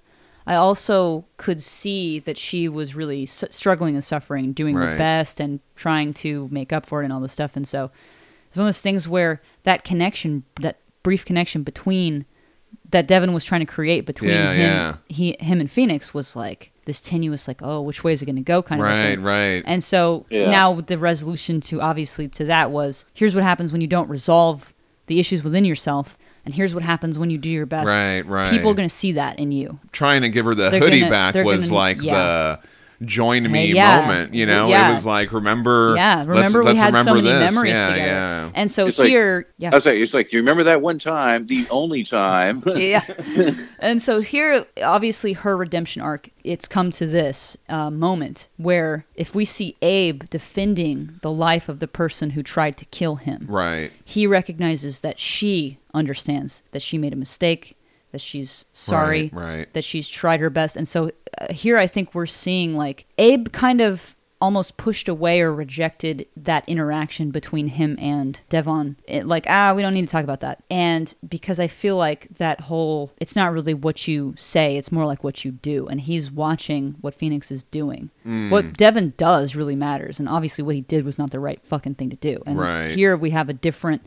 I 0.48 0.54
also 0.56 1.24
could 1.36 1.60
see 1.60 2.18
that 2.20 2.38
she 2.38 2.68
was 2.68 2.94
really 2.94 3.24
s- 3.24 3.44
struggling 3.50 3.94
and 3.94 4.02
suffering, 4.02 4.52
doing 4.52 4.74
Right. 4.74 4.92
her 4.92 4.96
best 4.98 5.40
and 5.40 5.60
trying 5.76 6.14
to 6.14 6.48
make 6.50 6.72
up 6.72 6.86
for 6.86 7.02
it 7.02 7.04
and 7.04 7.12
all 7.12 7.20
this 7.20 7.32
stuff. 7.32 7.54
And 7.54 7.68
so 7.68 7.90
it's 8.48 8.56
one 8.56 8.64
of 8.64 8.68
those 8.68 8.80
things 8.80 9.06
where 9.06 9.42
that 9.64 9.84
connection, 9.84 10.44
that 10.60 10.78
brief 11.02 11.24
connection 11.24 11.62
between 11.62 12.24
that 12.90 13.06
Devon 13.06 13.32
was 13.34 13.44
trying 13.44 13.60
to 13.60 13.66
create 13.66 14.06
between 14.06 14.30
Yeah, 14.30 14.52
him, 14.52 14.60
yeah. 14.60 14.94
he, 15.08 15.36
him 15.40 15.60
and 15.60 15.70
Fenix 15.70 16.14
was 16.14 16.34
like 16.34 16.72
this 16.86 17.00
tenuous, 17.00 17.46
like, 17.46 17.60
oh, 17.62 17.82
which 17.82 18.02
way 18.02 18.14
is 18.14 18.22
it 18.22 18.24
going 18.24 18.36
to 18.36 18.42
go, 18.42 18.62
kind 18.62 18.80
of 18.80 18.86
a 18.86 18.90
Right, 18.90 19.20
right. 19.20 19.62
And 19.66 19.84
so 19.84 20.24
Yeah. 20.30 20.50
now 20.50 20.72
the 20.80 20.96
resolution 20.96 21.60
to 21.62 21.82
obviously 21.82 22.28
to 22.28 22.46
that 22.46 22.70
was 22.70 23.04
here's 23.12 23.34
what 23.34 23.44
happens 23.44 23.70
when 23.72 23.82
you 23.82 23.86
don't 23.86 24.08
resolve 24.08 24.72
the 25.08 25.20
issues 25.20 25.44
within 25.44 25.66
yourself, 25.66 26.16
and 26.48 26.54
here's 26.54 26.74
what 26.74 26.82
happens 26.82 27.18
when 27.18 27.28
you 27.28 27.36
do 27.36 27.50
your 27.50 27.66
best. 27.66 27.86
Right, 27.86 28.24
right. 28.24 28.50
People 28.50 28.70
are 28.70 28.74
going 28.74 28.88
to 28.88 28.94
see 28.94 29.12
that 29.12 29.38
in 29.38 29.52
you. 29.52 29.78
Trying 29.92 30.22
to 30.22 30.30
give 30.30 30.46
her 30.46 30.54
the 30.54 30.70
They're 30.70 30.80
hoodie 30.80 31.00
gonna- 31.00 31.10
back 31.10 31.34
they're 31.34 31.44
was 31.44 31.64
gonna- 31.66 31.74
like 31.74 32.00
yeah. 32.00 32.14
the 32.14 32.60
join 33.04 33.44
me 33.50 33.68
Hey, 33.68 33.72
yeah. 33.74 34.00
moment, 34.00 34.34
you 34.34 34.44
know? 34.44 34.68
Yeah. 34.68 34.88
It 34.90 34.92
was 34.92 35.06
like, 35.06 35.32
remember. 35.32 35.94
Yeah, 35.96 36.24
let's- 36.26 36.28
remember 36.28 36.60
we 36.60 36.64
let's 36.66 36.80
had 36.80 37.04
so 37.04 37.14
many 37.14 37.28
this. 37.28 37.54
memories 37.54 37.72
yeah, 37.72 37.88
together. 37.88 38.06
Yeah. 38.10 38.50
And 38.54 38.70
so 38.70 38.86
It's 38.88 38.98
like- 38.98 39.08
here, 39.08 39.46
yeah, 39.58 39.70
I 39.72 39.74
was 39.76 39.86
like, 39.86 39.94
it's 39.96 40.14
like, 40.14 40.32
you 40.32 40.40
remember 40.40 40.64
that 40.64 40.80
one 40.82 40.98
time, 40.98 41.46
the 41.46 41.66
only 41.70 42.02
time. 42.04 42.62
yeah. 42.76 43.04
and 43.78 44.02
so 44.02 44.20
here, 44.20 44.66
obviously, 44.82 45.32
her 45.34 45.56
redemption 45.56 46.02
arc, 46.02 46.28
it's 46.44 46.66
come 46.66 46.90
to 46.92 47.06
this 47.06 47.56
uh, 47.68 47.90
moment 47.90 48.48
where 48.56 49.04
if 49.14 49.34
we 49.34 49.44
see 49.44 49.76
Abe 49.80 50.24
defending 50.30 51.18
the 51.22 51.30
life 51.30 51.68
of 51.68 51.78
the 51.78 51.88
person 51.88 52.30
who 52.30 52.42
tried 52.42 52.76
to 52.78 52.84
kill 52.86 53.16
him, 53.16 53.46
Right. 53.48 53.92
he 54.04 54.26
recognizes 54.26 55.00
that 55.00 55.18
she 55.20 55.78
understands 55.94 56.62
that 56.72 56.82
she 56.82 56.98
made 56.98 57.12
a 57.12 57.16
mistake, 57.16 57.76
that 58.12 58.20
she's 58.20 58.64
sorry, 58.72 59.30
Right, 59.32 59.44
right. 59.58 59.72
that 59.74 59.84
she's 59.84 60.08
tried 60.08 60.40
her 60.40 60.50
best. 60.50 60.76
And 60.76 60.88
so 60.88 61.10
uh, 61.40 61.52
here 61.52 61.76
I 61.78 61.86
think 61.86 62.14
we're 62.14 62.26
seeing 62.26 62.76
like 62.76 63.06
Abe 63.18 63.52
kind 63.52 63.80
of 63.80 64.14
almost 64.40 64.76
pushed 64.76 65.08
away 65.08 65.40
or 65.40 65.52
rejected 65.52 66.24
that 66.36 66.62
interaction 66.68 67.32
between 67.32 67.66
him 67.66 67.96
and 68.00 68.40
Devon. 68.48 68.94
It, 69.08 69.26
like, 69.26 69.46
ah, 69.48 69.72
we 69.74 69.82
don't 69.82 69.92
need 69.94 70.02
to 70.06 70.12
talk 70.12 70.22
about 70.22 70.38
that. 70.42 70.62
And 70.70 71.12
because 71.28 71.58
I 71.58 71.66
feel 71.66 71.96
like 71.96 72.28
that 72.34 72.60
whole, 72.60 73.10
it's 73.18 73.34
not 73.34 73.52
really 73.52 73.74
what 73.74 74.06
you 74.06 74.34
say, 74.38 74.76
it's 74.76 74.92
more 74.92 75.06
like 75.06 75.24
what 75.24 75.44
you 75.44 75.50
do. 75.50 75.88
And 75.88 76.00
he's 76.00 76.30
watching 76.30 76.94
what 77.00 77.16
Fenix 77.16 77.50
is 77.50 77.64
doing. 77.64 78.10
Hmm. 78.22 78.48
What 78.48 78.76
Devon 78.76 79.14
does 79.16 79.56
really 79.56 79.74
matters. 79.74 80.20
And 80.20 80.28
obviously 80.28 80.62
what 80.62 80.76
he 80.76 80.82
did 80.82 81.04
was 81.04 81.18
not 81.18 81.32
the 81.32 81.40
right 81.40 81.60
fucking 81.64 81.96
thing 81.96 82.10
to 82.10 82.16
do. 82.16 82.40
And 82.46 82.56
Right. 82.60 82.88
here 82.88 83.16
we 83.16 83.30
have 83.30 83.48
a 83.48 83.52
different, 83.52 84.02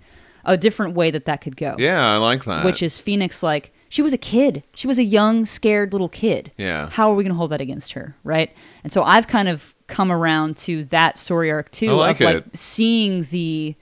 a 0.45 0.56
different 0.56 0.95
way 0.95 1.11
that 1.11 1.26
that 1.26 1.41
could 1.41 1.57
go. 1.57 1.76
Yeah, 1.78 2.10
I 2.10 2.15
like 2.15 2.45
that. 2.45 2.64
Which 2.64 2.82
is 2.82 2.98
Fenix 2.98 3.44
like 3.44 3.73
she 3.91 4.01
was 4.01 4.13
a 4.13 4.18
kid. 4.18 4.63
She 4.73 4.88
was 4.88 4.97
a 4.97 5.03
young, 5.03 5.45
scared 5.45 5.91
little 5.91 6.07
kid. 6.07 6.51
Yeah. 6.57 6.89
How 6.89 7.11
are 7.11 7.13
we 7.13 7.23
going 7.26 7.34
to 7.34 7.38
hold 7.38 7.51
that 7.51 7.59
against 7.59 7.91
her, 7.91 8.15
right? 8.23 8.49
And 8.85 8.91
so 8.93 9.03
I've 9.03 9.27
kind 9.27 9.49
of 9.49 9.76
come 9.88 10.13
around 10.13 10.55
to 10.55 10.85
that 10.85 11.18
story 11.18 11.51
arc 11.51 11.69
too 11.72 11.89
I 11.89 11.93
like 11.93 12.22
of 12.22 12.26
like 12.26 12.35
it. 12.38 12.57
seeing 12.57 13.23
the 13.23 13.76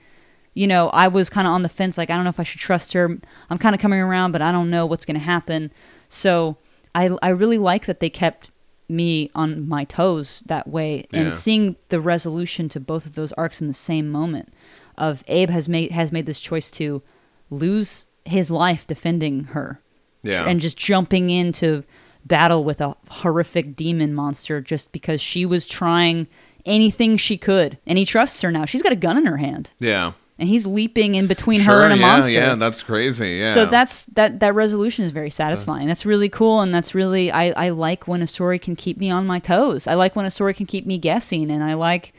you 0.52 0.66
know, 0.66 0.88
I 0.88 1.06
was 1.06 1.30
kind 1.30 1.46
of 1.46 1.52
on 1.52 1.62
the 1.62 1.68
fence 1.68 1.96
like 1.96 2.10
I 2.10 2.16
don't 2.16 2.24
know 2.24 2.30
if 2.30 2.40
I 2.40 2.42
should 2.42 2.60
trust 2.60 2.92
her. 2.94 3.04
I'm 3.50 3.58
kind 3.58 3.72
of 3.74 3.80
coming 3.80 4.00
around, 4.00 4.32
but 4.32 4.42
I 4.42 4.50
don't 4.50 4.68
know 4.68 4.84
what's 4.84 5.04
going 5.06 5.14
to 5.18 5.24
happen. 5.24 5.70
So 6.08 6.56
I 6.92 7.16
I 7.22 7.28
really 7.28 7.58
like 7.58 7.86
that 7.86 8.00
they 8.00 8.10
kept 8.10 8.50
me 8.88 9.30
on 9.36 9.68
my 9.68 9.84
toes 9.84 10.42
that 10.46 10.66
way 10.66 11.06
and 11.12 11.26
Yeah. 11.26 11.30
seeing 11.30 11.76
the 11.88 12.00
resolution 12.00 12.68
to 12.70 12.80
both 12.80 13.06
of 13.06 13.14
those 13.14 13.30
arcs 13.34 13.60
in 13.60 13.68
the 13.68 13.74
same 13.74 14.10
moment 14.10 14.52
of 14.98 15.22
Abe 15.28 15.50
has 15.50 15.68
made 15.68 15.92
has 15.92 16.10
made 16.10 16.26
this 16.26 16.40
choice 16.40 16.68
to 16.72 17.00
lose 17.48 18.04
his 18.24 18.50
life 18.50 18.84
defending 18.88 19.44
her 19.54 19.80
Yeah. 20.22 20.44
and 20.46 20.60
just 20.60 20.76
jumping 20.76 21.30
into 21.30 21.84
battle 22.24 22.64
with 22.64 22.80
a 22.80 22.94
horrific 23.08 23.74
demon 23.76 24.14
monster 24.14 24.60
just 24.60 24.92
because 24.92 25.20
she 25.20 25.46
was 25.46 25.66
trying 25.66 26.26
anything 26.66 27.16
she 27.16 27.38
could 27.38 27.78
and 27.86 27.96
he 27.96 28.04
trusts 28.04 28.42
her 28.42 28.50
now 28.50 28.66
she's 28.66 28.82
got 28.82 28.92
a 28.92 28.96
gun 28.96 29.16
in 29.16 29.24
her 29.24 29.38
hand 29.38 29.72
yeah. 29.78 30.12
and 30.38 30.46
he's 30.46 30.66
leaping 30.66 31.14
in 31.14 31.26
between 31.26 31.60
Sure, 31.62 31.76
her 31.76 31.82
and 31.84 31.94
a 31.94 31.96
yeah, 31.96 32.06
monster 32.06 32.30
yeah, 32.32 32.54
that's 32.56 32.82
crazy. 32.82 33.38
Yeah. 33.38 33.52
so 33.54 33.64
that's 33.64 34.04
that 34.04 34.40
that 34.40 34.54
resolution 34.54 35.06
is 35.06 35.12
very 35.12 35.30
satisfying. 35.30 35.86
That's 35.86 36.04
really 36.04 36.28
cool, 36.28 36.60
and 36.60 36.74
that's 36.74 36.94
really 36.94 37.32
I 37.32 37.50
I 37.56 37.70
like 37.70 38.06
when 38.06 38.20
a 38.20 38.26
story 38.26 38.58
can 38.58 38.76
keep 38.76 38.98
me 38.98 39.10
on 39.10 39.26
my 39.26 39.38
toes. 39.38 39.86
I 39.86 39.94
like 39.94 40.14
when 40.14 40.26
a 40.26 40.30
story 40.30 40.52
can 40.52 40.66
keep 40.66 40.84
me 40.86 40.98
guessing, 40.98 41.50
and 41.50 41.64
I 41.64 41.74
like 41.74 42.12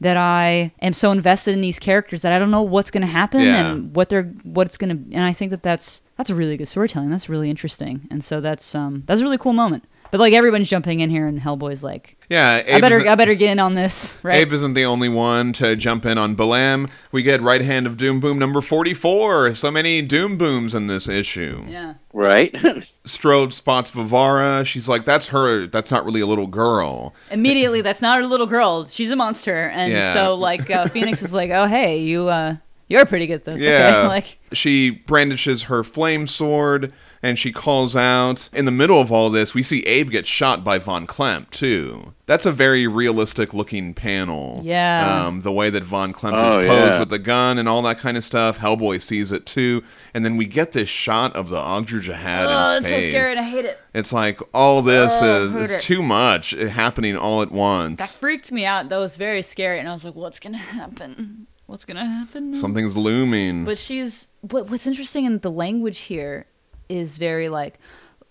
that 0.00 0.16
I 0.16 0.72
am 0.80 0.92
so 0.92 1.10
invested 1.12 1.52
in 1.52 1.60
these 1.60 1.78
characters 1.78 2.22
that 2.22 2.32
I 2.32 2.38
don't 2.38 2.50
know 2.50 2.62
what's 2.62 2.90
going 2.90 3.02
to 3.02 3.06
happen 3.06 3.42
Yeah. 3.42 3.70
and 3.72 3.94
what 3.94 4.08
they're 4.08 4.24
what 4.44 4.66
it's 4.66 4.76
going 4.76 4.90
to. 5.10 5.14
And 5.14 5.24
I 5.24 5.32
think 5.32 5.50
that 5.50 5.62
that's 5.62 6.02
that's 6.16 6.30
a 6.30 6.34
really 6.34 6.56
good 6.56 6.68
storytelling. 6.68 7.10
That's 7.10 7.28
really 7.28 7.50
interesting, 7.50 8.06
and 8.10 8.22
so 8.24 8.40
that's 8.40 8.74
um 8.74 9.02
that's 9.06 9.20
a 9.20 9.24
really 9.24 9.38
cool 9.38 9.52
moment. 9.52 9.84
But 10.10 10.20
like 10.20 10.32
everyone's 10.32 10.68
jumping 10.68 11.00
in 11.00 11.10
here, 11.10 11.26
and 11.26 11.40
Hellboy's 11.40 11.82
like, 11.82 12.16
yeah. 12.28 12.62
I 12.68 12.80
better 12.80 13.06
I 13.08 13.14
better 13.14 13.34
get 13.34 13.52
in 13.52 13.58
on 13.58 13.74
this, 13.74 14.20
right? 14.24 14.36
Abe 14.36 14.52
isn't 14.52 14.74
the 14.74 14.84
only 14.84 15.08
one 15.08 15.52
to 15.54 15.76
jump 15.76 16.04
in 16.06 16.18
on 16.18 16.34
Balam. 16.36 16.90
We 17.12 17.22
get 17.22 17.40
right 17.40 17.60
hand 17.60 17.86
of 17.86 17.96
Doom 17.96 18.20
Boom 18.20 18.38
number 18.38 18.60
44. 18.60 19.54
So 19.54 19.70
many 19.70 20.02
Doom 20.02 20.36
Booms 20.36 20.74
in 20.74 20.86
this 20.88 21.08
issue. 21.08 21.64
yeah. 21.68 21.94
right? 22.12 22.54
Strode 23.04 23.52
spots 23.52 23.90
Varvara. 23.90 24.64
She's 24.64 24.88
like, 24.88 25.04
that's 25.04 25.28
her. 25.28 25.66
That's 25.66 25.90
not 25.90 26.04
really 26.04 26.20
a 26.20 26.26
little 26.26 26.46
girl. 26.46 27.14
immediately 27.30 27.80
that's 27.80 28.02
not 28.02 28.20
a 28.22 28.26
little 28.26 28.46
girl 28.46 28.86
she's 28.86 29.10
a 29.10 29.16
monster 29.16 29.68
and 29.74 29.92
Yeah. 29.92 30.14
so 30.14 30.34
like 30.34 30.70
uh, 30.70 30.86
Fenix 30.88 31.22
is 31.22 31.32
like 31.32 31.50
oh 31.50 31.66
hey 31.66 31.98
you 32.00 32.28
uh 32.28 32.56
you're 32.90 33.06
pretty 33.06 33.26
good 33.26 33.36
at 33.36 33.44
this 33.44 33.62
Yeah. 33.62 34.00
okay 34.00 34.08
like 34.08 34.38
she 34.52 34.90
brandishes 34.90 35.64
her 35.64 35.82
flame 35.84 36.26
sword 36.26 36.92
and 37.22 37.38
she 37.38 37.52
calls 37.52 37.94
out. 37.94 38.48
In 38.52 38.64
the 38.64 38.70
middle 38.72 38.98
of 39.00 39.12
all 39.12 39.30
this, 39.30 39.54
we 39.54 39.62
see 39.62 39.82
Abe 39.86 40.10
get 40.10 40.26
shot 40.26 40.64
by 40.64 40.78
Von 40.78 41.06
Klempt, 41.06 41.50
too. 41.50 42.14
That's 42.26 42.46
a 42.46 42.50
very 42.50 42.86
realistic 42.88 43.52
looking 43.54 43.92
panel. 43.94 44.60
Yeah. 44.64 45.26
Um, 45.26 45.42
the 45.42 45.52
way 45.52 45.68
that 45.70 45.84
Von 45.84 46.12
Klempt 46.14 46.32
Oh, 46.34 46.60
is 46.60 46.66
posed 46.66 46.92
yeah. 46.92 46.98
with 46.98 47.10
the 47.10 47.18
gun 47.20 47.58
and 47.58 47.68
all 47.68 47.82
that 47.82 47.98
kind 47.98 48.16
of 48.16 48.24
stuff. 48.24 48.58
Hellboy 48.58 49.00
sees 49.02 49.30
it, 49.32 49.44
too. 49.46 49.84
And 50.14 50.24
then 50.24 50.36
we 50.38 50.46
get 50.46 50.72
this 50.72 50.88
shot 50.88 51.36
of 51.36 51.48
the 51.50 51.58
Ogdru 51.60 52.00
Jihad 52.00 52.46
oh 52.48 52.72
in 52.72 52.78
it's 52.78 52.88
so 52.88 52.94
space. 52.98 53.04
scary 53.08 53.30
and 53.32 53.38
i 53.38 53.42
hate 53.44 53.66
it 53.66 53.78
It's 53.94 54.12
like 54.14 54.40
all 54.54 54.80
this 54.82 55.12
Oh, 55.22 55.44
is, 55.44 55.52
hate 55.70 55.76
is 55.76 55.84
too 55.84 56.02
much 56.02 56.50
happening 56.52 57.16
all 57.16 57.42
at 57.42 57.52
once. 57.52 57.98
that 58.00 58.08
freaked 58.08 58.50
me 58.50 58.64
out 58.64 58.88
that 58.88 58.96
was 58.98 59.14
very 59.16 59.42
scary 59.42 59.78
and 59.78 59.88
i 59.88 59.92
was 59.92 60.04
like 60.06 60.14
what's 60.16 60.40
gonna 60.40 60.56
happen 60.58 61.46
what's 61.70 61.84
gonna 61.84 62.04
happen 62.04 62.54
Something's 62.54 62.96
looming. 62.96 63.64
but 63.64 63.78
she's 63.78 64.28
what, 64.42 64.68
what's 64.68 64.86
interesting 64.86 65.24
in 65.24 65.38
the 65.38 65.50
language 65.50 65.98
here 66.00 66.46
is 66.88 67.16
very 67.16 67.48
like 67.48 67.78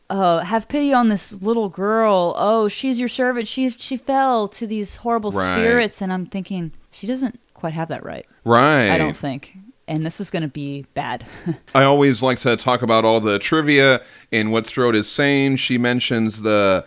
oh 0.10 0.40
have 0.40 0.68
pity 0.68 0.91
on 0.94 1.07
this 1.10 1.41
little 1.41 1.70
girl 1.70 2.34
oh 2.38 2.68
she's 2.68 2.99
your 2.99 3.07
servant 3.10 3.48
she 3.48 3.70
she 3.70 3.95
fell 3.98 4.48
to 4.49 4.68
these 4.68 4.98
horrible 4.98 5.32
Right. 5.32 5.56
spirits 5.56 6.02
and 6.02 6.11
i'm 6.11 6.26
thinking 6.26 6.74
she 6.91 7.07
doesn't 7.07 7.40
quite 7.53 7.74
have 7.74 7.88
that 7.90 8.03
right 8.03 8.26
right. 8.44 8.90
i 8.90 8.98
don't 8.98 9.16
think 9.18 9.57
and 9.88 10.06
this 10.06 10.20
is 10.20 10.30
going 10.30 10.44
to 10.44 10.48
be 10.48 10.86
bad 10.94 11.26
I 11.74 11.84
always 11.84 12.22
like 12.22 12.38
to 12.40 12.56
talk 12.57 12.82
about 12.84 13.06
all 13.06 13.20
the 13.22 13.40
trivia 13.40 14.02
in 14.32 14.52
what 14.52 14.68
Strode 14.68 14.95
is 14.95 15.10
saying. 15.10 15.56
She 15.56 15.80
mentions 15.80 16.44
the 16.44 16.86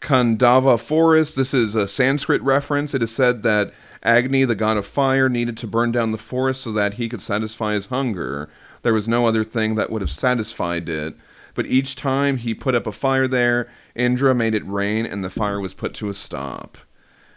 Khandava 0.00 0.80
forest. 0.80 1.36
This 1.36 1.54
is 1.54 1.76
a 1.76 1.86
Sanskrit 1.86 2.42
reference. 2.42 2.94
It 2.94 3.02
is 3.04 3.14
said 3.14 3.44
that 3.44 3.72
Agni, 4.02 4.44
the 4.44 4.54
god 4.54 4.76
of 4.76 4.86
fire, 4.86 5.28
needed 5.28 5.56
to 5.58 5.66
burn 5.66 5.92
down 5.92 6.12
the 6.12 6.18
forest 6.18 6.62
so 6.62 6.72
that 6.72 6.94
he 6.94 7.08
could 7.08 7.20
satisfy 7.20 7.74
his 7.74 7.86
hunger. 7.86 8.48
There 8.82 8.94
was 8.94 9.06
no 9.06 9.26
other 9.26 9.44
thing 9.44 9.76
that 9.76 9.90
would 9.90 10.02
have 10.02 10.10
satisfied 10.10 10.88
it. 10.88 11.14
But 11.54 11.66
each 11.66 11.96
time 11.96 12.38
he 12.38 12.54
put 12.54 12.74
up 12.74 12.86
a 12.86 12.92
fire 12.92 13.28
there, 13.28 13.68
Indra 13.94 14.34
made 14.34 14.54
it 14.54 14.66
rain 14.66 15.06
and 15.06 15.22
the 15.22 15.30
fire 15.30 15.60
was 15.60 15.74
put 15.74 15.94
to 15.94 16.08
a 16.08 16.14
stop. 16.14 16.78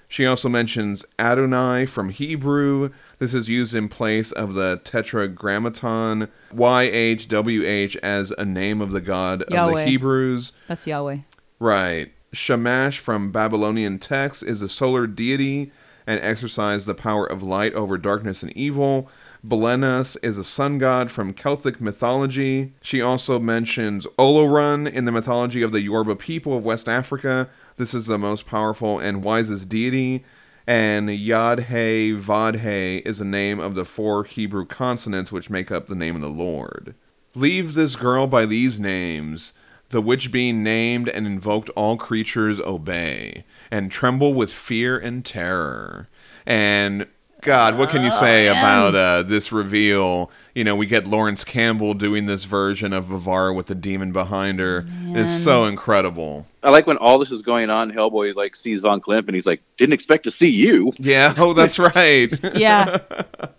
She 0.07 0.25
also 0.25 0.47
mentions 0.47 1.03
Adonai 1.19 1.85
from 1.87 2.09
Hebrew. 2.09 2.89
This 3.19 3.33
is 3.33 3.49
used 3.49 3.73
in 3.73 3.89
place 3.89 4.31
of 4.31 4.53
the 4.53 4.79
Tetragrammaton, 4.83 6.29
YHWH, 6.53 7.97
as 7.97 8.31
a 8.37 8.45
name 8.45 8.81
of 8.81 8.91
the 8.91 9.01
god 9.01 9.41
of 9.43 9.73
the 9.73 9.85
Hebrews. 9.85 10.53
that's 10.67 10.87
yahweh 10.87 11.17
Right. 11.59 12.11
Shamash 12.31 12.99
from 12.99 13.31
Babylonian 13.31 13.97
texts 13.97 14.43
is 14.43 14.61
a 14.61 14.69
solar 14.69 15.07
deity 15.07 15.71
and 16.07 16.19
exercised 16.21 16.85
the 16.87 16.93
power 16.95 17.25
of 17.25 17.43
light 17.43 17.73
over 17.73 17.97
darkness 17.97 18.43
and 18.43 18.51
evil. 18.55 19.09
Belenus 19.47 20.17
is 20.23 20.37
a 20.37 20.43
sun 20.43 20.77
god 20.77 21.11
from 21.11 21.33
Celtic 21.33 21.79
mythology. 21.79 22.73
She 22.81 23.01
also 23.01 23.39
mentions 23.39 24.07
Olorun 24.17 24.91
in 24.91 25.05
the 25.05 25.11
mythology 25.11 25.61
of 25.61 25.71
the 25.71 25.81
Yoruba 25.81 26.15
people 26.15 26.57
of 26.57 26.65
West 26.65 26.87
Africa. 26.89 27.47
This 27.77 27.93
is 27.93 28.05
the 28.07 28.17
most 28.17 28.45
powerful 28.45 28.99
and 28.99 29.23
wisest 29.23 29.69
deity. 29.69 30.23
And 30.67 31.09
Yadhe 31.09 32.19
Vadhe 32.19 33.05
is 33.05 33.19
the 33.19 33.25
name 33.25 33.59
of 33.59 33.75
the 33.75 33.85
four 33.85 34.23
Hebrew 34.23 34.65
consonants 34.65 35.31
which 35.31 35.51
make 35.51 35.71
up 35.71 35.87
the 35.87 35.95
name 35.95 36.15
of 36.15 36.21
the 36.21 36.29
Lord. 36.29 36.95
Leave 37.35 37.73
this 37.75 37.95
girl 37.95 38.25
by 38.25 38.45
these 38.45 38.79
names. 38.79 39.53
The 39.89 40.01
which 40.01 40.31
being 40.31 40.63
named 40.63 41.09
and 41.09 41.27
invoked 41.27 41.69
all 41.71 41.95
creatures 41.95 42.59
obey, 42.59 43.45
and 43.69 43.91
tremble 43.91 44.33
with 44.33 44.51
fear 44.51 44.97
and 44.97 45.23
terror. 45.23 46.09
And 46.45 47.07
God, 47.45 47.77
what 47.77 47.89
can 47.89 48.03
you 48.03 48.09
say 48.09 48.47
about 48.47 48.95
uh, 48.95 49.21
this 49.21 49.51
reveal? 49.51 50.31
You 50.55 50.63
know, 50.63 50.75
we 50.75 50.87
get 50.87 51.05
Laurence 51.05 51.43
Campbell 51.43 51.93
doing 51.93 52.25
this 52.25 52.45
version 52.45 52.91
of 52.91 53.05
Varvara 53.05 53.53
with 53.53 53.67
the 53.67 53.75
demon 53.75 54.11
behind 54.11 54.59
her. 54.59 54.83
It's 55.09 55.43
so 55.43 55.65
incredible. 55.65 56.47
I 56.63 56.71
like 56.71 56.87
when 56.87 56.97
all 56.97 57.19
this 57.19 57.31
is 57.31 57.43
going 57.43 57.69
on. 57.69 57.91
Hellboy 57.91 58.33
like 58.33 58.55
sees 58.55 58.81
Von 58.81 58.99
Klempt 58.99 59.27
and 59.27 59.35
he's 59.35 59.45
like, 59.45 59.61
"Didn't 59.77 59.93
expect 59.93 60.23
to 60.23 60.31
see 60.31 60.49
you." 60.49 60.91
Yeah, 60.97 61.35
oh, 61.37 61.53
that's 61.53 61.77
right. 61.95 62.33
Yeah. 62.55 63.01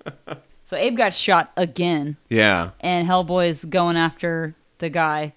so 0.64 0.76
Abe 0.76 0.96
got 0.96 1.14
shot 1.14 1.52
again, 1.56 2.16
yeah, 2.28 2.70
and 2.80 3.06
Hellboy's 3.08 3.64
going 3.64 3.96
after 3.96 4.56
the 4.78 4.90
guy, 4.90 5.32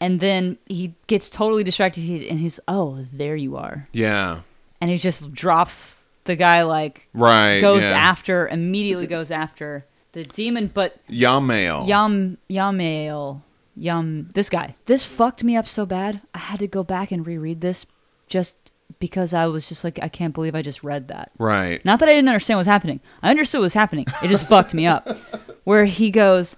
and 0.00 0.20
then 0.20 0.58
he 0.66 0.94
gets 1.06 1.28
totally 1.28 1.64
distracted, 1.64 2.04
and 2.24 2.38
he's, 2.38 2.60
"Oh, 2.68 3.06
there 3.12 3.36
you 3.36 3.56
are," 3.56 3.88
yeah, 3.92 4.40
and 4.80 4.90
he 4.90 4.96
just 4.96 5.32
drops 5.32 6.06
the 6.24 6.36
guy, 6.36 6.62
like 6.62 7.08
right. 7.14 7.60
goes 7.60 7.82
yeah. 7.82 7.90
after, 7.90 8.48
immediately 8.48 9.06
goes 9.06 9.30
after 9.30 9.86
the 10.12 10.24
demon, 10.24 10.70
but 10.72 10.98
Yamail. 11.08 11.86
Yam 11.86 12.38
Yamail 12.48 13.42
Yum 13.78 14.28
this 14.34 14.50
guy. 14.50 14.74
This 14.86 15.04
fucked 15.04 15.44
me 15.44 15.56
up 15.56 15.68
so 15.68 15.86
bad. 15.86 16.20
I 16.34 16.38
had 16.38 16.58
to 16.60 16.66
go 16.66 16.82
back 16.82 17.12
and 17.12 17.26
reread 17.26 17.60
this 17.60 17.86
just 18.26 18.56
because 18.98 19.32
I 19.32 19.46
was 19.46 19.68
just 19.68 19.84
like 19.84 19.98
I 20.02 20.08
can't 20.08 20.34
believe 20.34 20.54
I 20.54 20.62
just 20.62 20.82
read 20.82 21.08
that. 21.08 21.30
right. 21.38 21.84
Not 21.84 22.00
that 22.00 22.08
I 22.08 22.12
didn't 22.12 22.28
understand 22.28 22.56
what 22.56 22.62
was 22.62 22.66
happening. 22.66 23.00
I 23.22 23.30
understood 23.30 23.60
what 23.60 23.66
was 23.66 23.74
happening. 23.74 24.06
It 24.22 24.28
just 24.28 24.48
fucked 24.48 24.74
me 24.74 24.86
up. 24.86 25.08
Where 25.64 25.84
he 25.84 26.10
goes, 26.10 26.56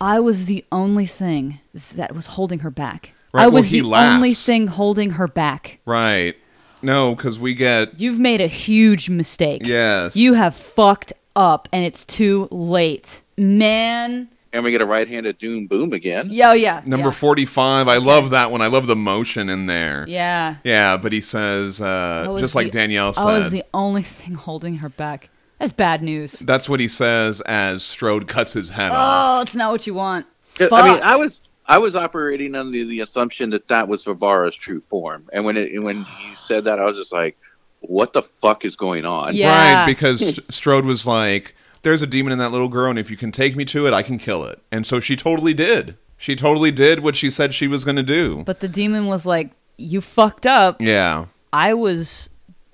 I 0.00 0.20
was 0.20 0.46
the 0.46 0.64
only 0.70 1.06
thing 1.06 1.60
that 1.94 2.14
was 2.14 2.26
holding 2.26 2.60
her 2.60 2.70
back. 2.70 3.14
Right, 3.32 3.42
I 3.42 3.46
well, 3.46 3.56
was 3.56 3.68
he 3.68 3.80
the 3.80 3.94
only 3.94 4.32
thing 4.32 4.68
holding 4.68 5.10
her 5.10 5.26
back. 5.28 5.80
Right. 5.84 6.36
No, 6.82 7.14
because 7.14 7.38
we 7.38 7.54
get 7.54 7.98
You've 7.98 8.20
made 8.20 8.40
a 8.40 8.46
huge 8.46 9.10
mistake. 9.10 9.62
yes. 9.64 10.16
You 10.16 10.34
have 10.34 10.54
fucked 10.54 11.12
up 11.34 11.68
and 11.72 11.84
it's 11.84 12.04
too 12.04 12.48
late. 12.50 13.22
Man. 13.36 14.28
And 14.52 14.64
we 14.64 14.70
get 14.70 14.80
a 14.80 14.86
right-handed 14.86 15.38
Doom 15.38 15.66
Boom 15.66 15.92
again. 15.92 16.30
Yo, 16.30 16.52
yeah. 16.52 16.82
number 16.86 17.08
yeah. 17.08 17.12
forty-five. 17.12 17.86
I 17.86 17.98
love 17.98 18.30
that 18.30 18.50
one. 18.50 18.62
I 18.62 18.68
love 18.68 18.86
the 18.86 18.96
motion 18.96 19.50
in 19.50 19.66
there. 19.66 20.06
Yeah. 20.08 20.56
Yeah, 20.64 20.96
but 20.96 21.12
he 21.12 21.20
says, 21.20 21.82
uh, 21.82 22.24
I 22.26 22.28
was 22.28 22.40
just 22.40 22.54
like 22.54 22.70
Danielle 22.70 23.12
said, 23.12 23.26
I 23.26 23.38
was 23.38 23.50
the 23.50 23.64
only 23.74 24.02
thing 24.02 24.34
holding 24.34 24.76
her 24.76 24.88
back. 24.88 25.28
That's 25.58 25.72
bad 25.72 26.02
news. 26.02 26.38
that's 26.40 26.68
what 26.68 26.80
he 26.80 26.88
says 26.88 27.40
as 27.42 27.82
Strode 27.82 28.28
cuts 28.28 28.52
his 28.52 28.70
head 28.70 28.92
oh, 28.92 28.94
off. 28.94 29.38
Oh, 29.38 29.42
it's 29.42 29.54
not 29.54 29.72
what 29.72 29.86
you 29.86 29.94
want. 29.94 30.26
I 30.60 30.92
mean, 30.92 31.02
I 31.02 31.16
was 31.16 31.42
I 31.66 31.78
was 31.78 31.94
operating 31.94 32.54
under 32.54 32.84
the 32.84 33.00
assumption 33.00 33.50
that 33.50 33.68
that 33.68 33.88
was 33.88 34.04
Varvara's 34.04 34.54
true 34.54 34.80
form, 34.80 35.28
and 35.32 35.44
when 35.44 35.56
it 35.56 35.82
when 35.82 36.02
he 36.02 36.34
said 36.36 36.64
that, 36.64 36.78
I 36.78 36.84
was 36.84 36.96
just 36.96 37.12
like, 37.12 37.36
"What 37.80 38.12
the 38.12 38.22
fuck 38.40 38.64
is 38.64 38.76
going 38.76 39.04
on?" 39.04 39.34
Yeah. 39.34 39.84
Right, 39.84 39.86
because 39.86 40.40
Strode 40.48 40.84
was 40.84 41.06
like, 41.06 41.54
there's 41.82 42.02
a 42.02 42.06
demon 42.06 42.32
in 42.32 42.38
that 42.38 42.50
little 42.50 42.68
girl, 42.68 42.90
and 42.90 42.98
if 42.98 43.10
you 43.10 43.16
can 43.16 43.32
take 43.32 43.56
me 43.56 43.64
to 43.66 43.86
it, 43.86 43.92
I 43.92 44.02
can 44.02 44.18
kill 44.18 44.44
it. 44.44 44.60
And 44.70 44.86
so 44.86 45.00
she 45.00 45.16
totally 45.16 45.54
did. 45.54 45.96
She 46.16 46.34
totally 46.34 46.70
did 46.70 47.00
what 47.00 47.16
she 47.16 47.30
said 47.30 47.54
she 47.54 47.68
was 47.68 47.84
going 47.84 47.96
to 47.96 48.02
do. 48.02 48.42
But 48.44 48.60
the 48.60 48.68
demon 48.68 49.06
was 49.06 49.24
like, 49.24 49.50
You 49.76 50.00
fucked 50.00 50.46
up. 50.46 50.82
yeah. 50.82 51.26
I 51.52 51.72
was 51.74 52.28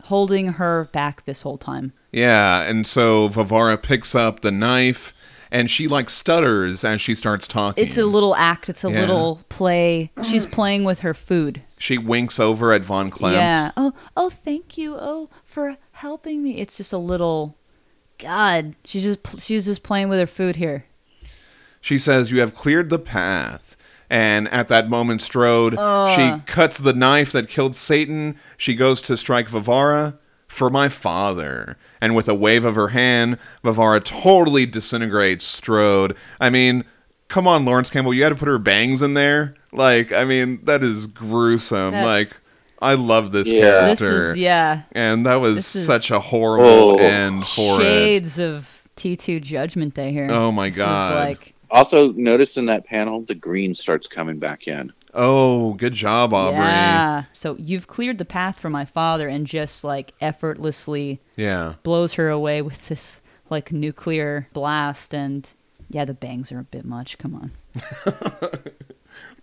holding 0.04 0.54
her 0.54 0.88
back 0.92 1.24
this 1.24 1.42
whole 1.42 1.58
time. 1.58 1.92
Yeah, 2.14 2.62
and 2.62 2.86
so 2.86 3.28
Varvara 3.28 3.76
picks 3.76 4.14
up 4.14 4.40
the 4.40 4.50
knife 4.52 5.12
and 5.50 5.70
she 5.70 5.88
like 5.88 6.08
stutters 6.10 6.84
as 6.84 7.00
she 7.00 7.14
starts 7.14 7.46
talking. 7.48 7.84
It's 7.84 7.98
a 7.98 8.06
little 8.06 8.34
act, 8.36 8.68
it's 8.68 8.84
a 8.84 8.90
Yeah. 8.90 9.00
little 9.00 9.40
play. 9.48 10.10
She's 10.24 10.46
playing 10.46 10.84
with 10.84 11.00
her 11.00 11.14
food. 11.14 11.62
she 11.76 11.98
winks 11.98 12.40
over 12.40 12.72
at 12.72 12.82
Von 12.82 13.10
Klempt. 13.10 13.32
Yeah. 13.34 13.70
Oh, 13.76 13.92
oh, 14.16 14.30
thank 14.30 14.78
you. 14.78 14.96
Oh, 14.98 15.28
for 15.44 15.76
helping 15.92 16.42
me. 16.42 16.58
It's 16.58 16.76
just 16.76 16.92
a 16.92 16.98
little 16.98 17.56
God, 18.18 18.74
she's 18.84 19.02
just 19.02 19.42
she's 19.42 19.64
just 19.66 19.82
playing 19.82 20.08
with 20.08 20.18
her 20.20 20.26
food 20.26 20.56
here. 20.56 20.84
She 21.80 21.98
says, 21.98 22.30
You 22.30 22.40
have 22.40 22.54
cleared 22.54 22.88
the 22.90 22.98
path. 22.98 23.76
And 24.08 24.48
at 24.48 24.68
that 24.68 24.88
moment, 24.88 25.20
Strode, 25.20 25.72
she 25.74 26.40
cuts 26.46 26.78
the 26.78 26.92
knife 26.92 27.32
that 27.32 27.48
killed 27.48 27.74
Satan. 27.74 28.36
She 28.56 28.74
goes 28.76 29.02
to 29.02 29.16
strike 29.16 29.48
Varvara 29.48 30.14
for 30.54 30.70
my 30.70 30.88
father. 30.88 31.76
And 32.00 32.14
with 32.14 32.28
a 32.28 32.34
wave 32.34 32.64
of 32.64 32.76
her 32.76 32.88
hand, 32.88 33.38
Varvara 33.64 34.00
totally 34.00 34.66
disintegrates 34.66 35.44
Strode. 35.44 36.16
I 36.40 36.48
mean, 36.50 36.84
come 37.28 37.46
on, 37.48 37.64
Laurence 37.64 37.90
Campbell, 37.90 38.14
you 38.14 38.22
had 38.22 38.28
to 38.30 38.34
put 38.36 38.46
her 38.48 38.58
bangs 38.58 39.02
in 39.02 39.14
there. 39.14 39.54
Like, 39.72 40.12
I 40.12 40.24
mean, 40.24 40.60
that 40.64 40.82
is 40.84 41.08
gruesome. 41.08 41.90
That's- 41.90 42.06
like, 42.30 42.40
I 42.80 42.94
love 42.94 43.32
this 43.32 43.50
Yeah. 43.50 43.86
This 43.88 43.98
character. 43.98 44.30
is 44.32 44.36
yeah. 44.36 44.82
And 44.92 45.26
that 45.26 45.36
was 45.36 45.56
This 45.56 45.76
is- 45.76 45.86
such 45.86 46.10
a 46.10 46.20
horrible 46.20 46.92
Oh. 46.92 46.96
end 46.98 47.46
for 47.46 47.80
it. 47.80 47.84
Shades 47.84 48.38
of 48.38 48.82
T2 48.96 49.40
Judgment 49.40 49.94
Day 49.94 50.12
here. 50.12 50.28
Oh 50.30 50.52
my 50.52 50.68
This 50.68 50.76
is 50.78 50.84
God. 50.84 51.28
like 51.28 51.54
Also, 51.70 52.12
notice 52.12 52.56
in 52.56 52.66
that 52.66 52.86
panel, 52.86 53.22
the 53.22 53.34
green 53.34 53.74
starts 53.74 54.06
coming 54.06 54.38
back 54.38 54.68
in. 54.68 54.92
Oh, 55.14 55.74
good 55.74 55.92
job, 55.92 56.32
Aubrey. 56.32 56.58
Yeah. 56.58 57.24
So 57.32 57.56
you've 57.58 57.86
cleared 57.86 58.18
the 58.18 58.24
path 58.24 58.58
for 58.58 58.68
my 58.68 58.84
father 58.84 59.28
and 59.28 59.46
just 59.46 59.84
like 59.84 60.12
effortlessly 60.20 61.20
yeah. 61.36 61.74
blows 61.82 62.14
her 62.14 62.28
away 62.28 62.62
with 62.62 62.88
this 62.88 63.20
like 63.50 63.72
nuclear 63.72 64.48
blast 64.52 65.14
and 65.14 65.48
yeah, 65.90 66.04
the 66.04 66.14
bangs 66.14 66.50
are 66.50 66.58
a 66.58 66.64
bit 66.64 66.84
much. 66.84 67.18
Come 67.18 67.34
on. 67.34 67.50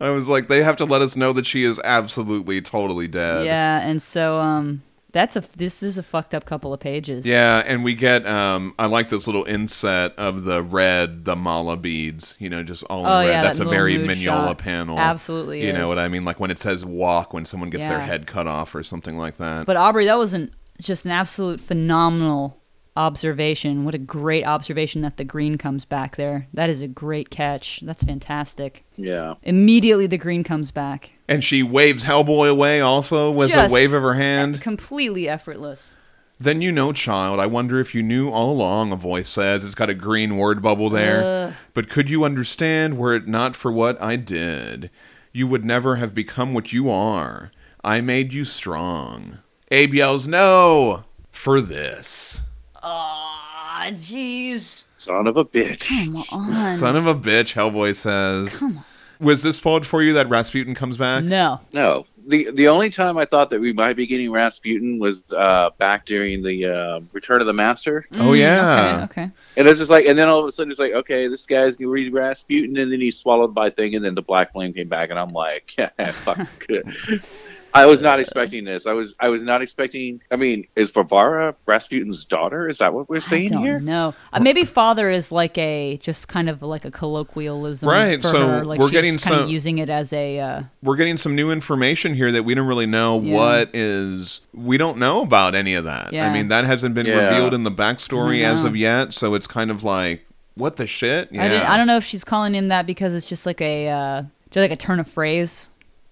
I 0.02 0.10
was 0.10 0.28
like, 0.28 0.48
they 0.48 0.64
have 0.64 0.78
to 0.78 0.86
let 0.86 1.02
us 1.02 1.16
know 1.16 1.32
that 1.34 1.46
she 1.46 1.64
is 1.64 1.80
absolutely, 1.84 2.62
totally 2.62 3.08
dead. 3.08 3.46
yeah, 3.46 3.88
and 3.88 4.02
so 4.02 4.40
um 4.40 4.82
that's 5.12 5.36
a 5.36 5.44
this 5.58 5.84
is 5.84 5.98
a 5.98 6.04
fucked 6.04 6.34
up 6.34 6.46
couple 6.46 6.74
of 6.74 6.80
pages. 6.80 7.26
Yeah, 7.26 7.64
and 7.66 7.84
we 7.84 7.96
get, 7.96 8.26
um, 8.26 8.74
I 8.80 8.86
like 8.86 9.10
this 9.10 9.28
little 9.28 9.44
inset 9.46 10.14
of 10.18 10.44
the 10.44 10.64
red, 10.64 11.26
the 11.26 11.36
mala 11.36 11.76
beads, 11.78 12.36
you 12.40 12.50
know, 12.50 12.64
just 12.64 12.84
all 12.86 13.02
in 13.02 13.06
Oh, 13.08 13.20
red. 13.20 13.28
yeah, 13.28 13.42
That's 13.44 13.60
that 13.60 13.68
a 13.68 13.70
very 13.70 13.96
Mignola 13.96 14.24
shot. 14.24 14.58
panel. 14.60 14.98
Absolutely 14.98 15.66
You 15.66 15.74
know 15.74 15.88
what 15.88 15.98
I 16.00 16.08
mean? 16.08 16.24
Like 16.26 16.40
when 16.40 16.52
it 16.52 16.60
says 16.60 16.86
walk, 16.86 17.34
when 17.34 17.46
someone 17.46 17.70
gets 17.70 17.88
their 17.90 18.00
head 18.00 18.28
cut 18.28 18.48
off 18.48 18.74
or 18.76 18.84
something 18.84 19.18
like 19.18 19.38
that. 19.38 19.66
But 19.66 19.78
Aubrey, 19.78 20.06
that 20.06 20.18
was 20.18 20.34
an 20.34 20.54
just 20.80 21.06
an 21.06 21.12
absolute 21.12 21.60
phenomenal 21.62 22.61
observation. 22.98 23.86
What 23.86 23.96
a 23.96 24.00
great 24.00 24.46
observation 24.46 25.02
that 25.02 25.18
the 25.18 25.24
green 25.24 25.58
comes 25.58 25.86
back 25.86 26.16
there. 26.16 26.48
That 26.54 26.70
is 26.70 26.82
a 26.82 26.88
great 26.88 27.30
catch. 27.30 27.80
That's 27.84 28.04
fantastic. 28.04 28.84
Yeah. 28.98 29.36
Immediately 29.44 30.08
the 30.08 30.18
green 30.18 30.44
comes 30.44 30.72
back. 30.72 31.12
and 31.28 31.44
she 31.44 31.64
waves 31.64 32.04
Hellboy 32.04 32.50
away 32.50 32.82
also 32.82 33.32
with 33.32 33.50
Just- 33.50 33.72
a 33.72 33.74
wave 33.74 33.94
of 33.94 34.04
her 34.04 34.16
hand. 34.16 34.60
Completely 34.62 35.30
effortless. 35.30 35.96
Then 36.40 36.60
you 36.62 36.72
know, 36.72 36.92
child, 36.92 37.40
I 37.40 37.46
wonder 37.46 37.80
if 37.80 37.94
you 37.94 38.02
knew 38.02 38.30
all 38.32 38.52
along, 38.52 38.92
a 38.92 38.96
voice 38.96 39.30
says. 39.30 39.64
It's 39.64 39.76
got 39.76 39.92
a 39.92 39.94
green 39.94 40.38
word 40.38 40.62
bubble 40.62 40.90
there. 40.90 41.56
But 41.76 41.88
could 41.88 42.10
you 42.10 42.24
understand 42.24 42.98
were 42.98 43.14
it 43.14 43.28
not 43.28 43.56
for 43.56 43.72
what 43.72 44.02
I 44.02 44.16
did? 44.16 44.90
You 45.32 45.46
would 45.48 45.64
never 45.64 45.98
have 45.98 46.16
become 46.16 46.54
what 46.56 46.74
you 46.74 46.90
are. 46.90 47.52
I 47.84 48.02
made 48.02 48.34
you 48.34 48.44
strong. 48.44 49.38
Abe 49.70 49.94
yells, 49.94 50.28
No! 50.28 51.04
For 51.32 51.62
this. 51.62 52.42
Ah, 52.84 53.88
jeez. 53.92 54.86
Son 54.98 55.28
of 55.28 55.38
a 55.38 55.46
bitch. 55.46 55.82
Come 55.82 56.24
on. 56.32 56.76
Son 56.78 56.96
of 56.96 57.08
a 57.08 57.16
bitch, 57.16 57.54
Hellboy 57.54 57.96
says. 57.96 58.60
Come 58.60 58.78
on. 58.80 58.84
Was 59.20 59.44
this 59.44 59.58
spoiled 59.58 59.86
for 59.86 60.02
you 60.02 60.14
that 60.14 60.30
Rasputin 60.30 60.74
comes 60.74 60.98
back? 60.98 61.24
No. 61.24 61.60
No. 61.74 62.06
The 62.28 62.52
the 62.52 62.68
only 62.68 62.90
time 62.92 63.18
I 63.18 63.26
thought 63.26 63.50
that 63.50 63.60
we 63.60 63.74
might 63.74 63.96
be 63.96 64.06
getting 64.06 64.32
Rasputin 64.32 65.00
was 65.00 65.24
uh, 65.34 65.72
back 65.80 66.06
during 66.06 66.44
the 66.44 66.66
uh, 66.68 67.00
Return 67.14 67.42
of 67.42 67.48
the 67.48 67.54
Master, 67.54 68.06
Oh, 68.20 68.34
yeah. 68.34 69.00
Mm, 69.00 69.04
Okay. 69.06 69.22
okay. 69.24 69.32
and 69.58 69.68
it's 69.68 69.80
just 69.80 69.90
like, 69.90 70.06
and 70.06 70.18
then 70.18 70.28
all 70.28 70.40
of 70.40 70.46
a 70.48 70.52
sudden 70.52 70.70
it's 70.70 70.80
like, 70.80 70.94
okay, 70.94 71.28
this 71.28 71.48
guy's 71.48 71.76
gonna 71.76 71.90
read 71.90 72.14
Rasputin, 72.14 72.78
and 72.78 72.92
then 72.92 73.02
he's 73.02 73.18
swallowed 73.18 73.56
by 73.56 73.72
thing, 73.72 73.96
and 73.96 74.06
then 74.06 74.14
the 74.14 74.22
black 74.22 74.54
flame 74.54 74.72
came 74.72 74.88
back, 74.88 75.10
and 75.10 75.18
I'm 75.18 75.32
like, 75.34 75.76
yeah, 75.80 75.90
fuck. 76.12 76.48
I 77.74 77.86
was 77.86 78.02
not 78.02 78.20
expecting 78.20 78.64
this. 78.66 78.86
I 78.86 78.94
was 78.94 79.16
I 79.20 79.30
was 79.30 79.44
not 79.44 79.62
expecting. 79.62 80.22
I 80.32 80.36
mean, 80.36 80.68
is 80.76 80.92
Varvara 80.92 81.56
Rasputin's 81.66 82.26
daughter? 82.26 82.68
Is 82.68 82.80
that 82.80 82.94
what 82.94 83.10
we're 83.10 83.18
I 83.18 83.20
saying 83.22 83.50
don't 83.50 83.64
here? 83.64 83.80
know. 83.80 84.14
Uh, 84.34 84.40
maybe 84.40 84.66
father 84.66 85.10
is 85.10 85.32
like 85.32 85.58
a 85.58 85.98
just 86.02 86.28
kind 86.28 86.50
of 86.50 86.62
like 86.62 86.86
a 86.86 86.92
colloquialism, 86.92 87.88
Right, 87.90 88.22
For 88.22 88.28
so 88.28 88.48
her. 88.48 88.66
Like 88.66 88.80
we're 88.80 88.88
she's 88.88 88.92
getting 88.92 89.18
kind 89.18 89.36
of 89.36 89.42
some- 89.42 89.50
using 89.50 89.78
it 89.78 89.90
as 89.90 90.12
a. 90.14 90.40
Uh, 90.40 90.64
We're 90.84 90.98
getting 90.98 91.18
some 91.18 91.36
new 91.36 91.52
information 91.52 92.14
here 92.14 92.32
that 92.32 92.44
we 92.44 92.54
don't 92.56 92.68
really 92.68 92.86
know 92.88 93.20
Yeah. 93.22 93.36
what 93.36 93.70
is. 93.74 94.42
We 94.54 94.78
don't 94.78 94.98
know 94.98 95.22
about 95.24 95.56
any 95.56 95.74
of 95.76 95.86
that. 95.86 96.14
Yeah. 96.14 96.30
I 96.30 96.34
mean, 96.34 96.50
that 96.50 96.66
hasn't 96.66 96.94
been 96.96 97.06
Yeah. 97.06 97.28
revealed 97.30 97.54
in 97.54 97.64
the 97.64 97.72
backstory 97.72 98.40
I 98.46 98.52
as 98.52 98.64
of 98.64 98.76
yet. 98.76 99.14
So 99.14 99.34
it's 99.34 99.48
kind 99.48 99.72
of 99.72 99.84
like, 99.84 100.26
what 100.56 100.76
the 100.78 100.86
shit? 100.88 101.30
Yeah. 101.32 101.44
I, 101.46 101.48
didn't, 101.48 101.70
I 101.70 101.78
don't 101.78 101.88
know 101.88 101.98
if 101.98 102.04
she's 102.04 102.24
calling 102.24 102.54
him 102.54 102.68
that 102.68 102.86
because 102.86 103.14
it's 103.16 103.28
just 103.30 103.46
like 103.46 103.62
a 103.62 103.88
uh, 103.90 104.24
just 104.52 104.62
like 104.62 104.72
a 104.72 104.76
turn 104.76 105.00
of 105.00 105.08
phrase, 105.08 105.70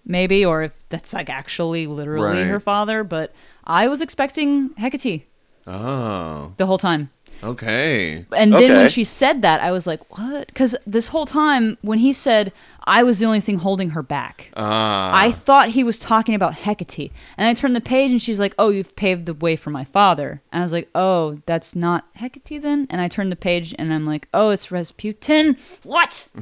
maybe, 0.09 0.43
or 0.43 0.63
if 0.63 0.73
that's 0.89 1.13
like 1.13 1.29
actually 1.29 1.87
literally 1.87 2.41
Right. 2.41 2.47
her 2.47 2.59
father. 2.59 3.03
But 3.05 3.31
I 3.63 3.87
was 3.87 4.01
expecting 4.01 4.71
Hecate 4.77 5.23
Oh, 5.67 6.53
the 6.57 6.65
whole 6.65 6.79
time. 6.79 7.11
okay. 7.43 8.25
And 8.35 8.51
then 8.53 8.71
when 8.73 8.85
Okay. 8.85 8.87
she 8.89 9.03
said 9.05 9.41
that, 9.43 9.61
I 9.61 9.71
was 9.71 9.85
like, 9.87 10.01
"What?" 10.17 10.47
Because 10.47 10.75
this 10.87 11.09
whole 11.09 11.25
time, 11.27 11.77
when 11.81 11.99
he 11.99 12.11
said, 12.11 12.51
"I 12.89 13.03
was 13.03 13.19
the 13.19 13.25
only 13.25 13.39
thing 13.39 13.59
holding 13.59 13.91
her 13.91 14.03
back," 14.03 14.51
Ah, 14.57 15.11
I 15.13 15.31
thought 15.31 15.69
he 15.69 15.83
was 15.83 15.97
talking 15.99 16.35
about 16.35 16.55
Hecate. 16.55 17.11
And 17.37 17.47
I 17.47 17.53
turned 17.53 17.75
the 17.75 17.81
page, 17.81 18.11
and 18.11 18.21
she's 18.21 18.39
like, 18.39 18.55
"Oh, 18.57 18.69
you've 18.69 18.95
paved 18.95 19.25
the 19.25 19.33
way 19.33 19.55
for 19.55 19.69
my 19.69 19.83
father." 19.83 20.41
And 20.51 20.61
I 20.61 20.63
was 20.63 20.73
like, 20.73 20.89
"Oh, 20.95 21.39
that's 21.45 21.75
not 21.75 22.05
Hecate 22.15 22.61
then." 22.61 22.87
And 22.89 22.99
I 22.99 23.07
turned 23.07 23.31
the 23.31 23.35
page, 23.35 23.73
and 23.79 23.93
I'm 23.93 24.05
like, 24.05 24.27
"Oh, 24.33 24.49
it's 24.49 24.71
Rasputin." 24.71 25.55
What? 25.83 26.27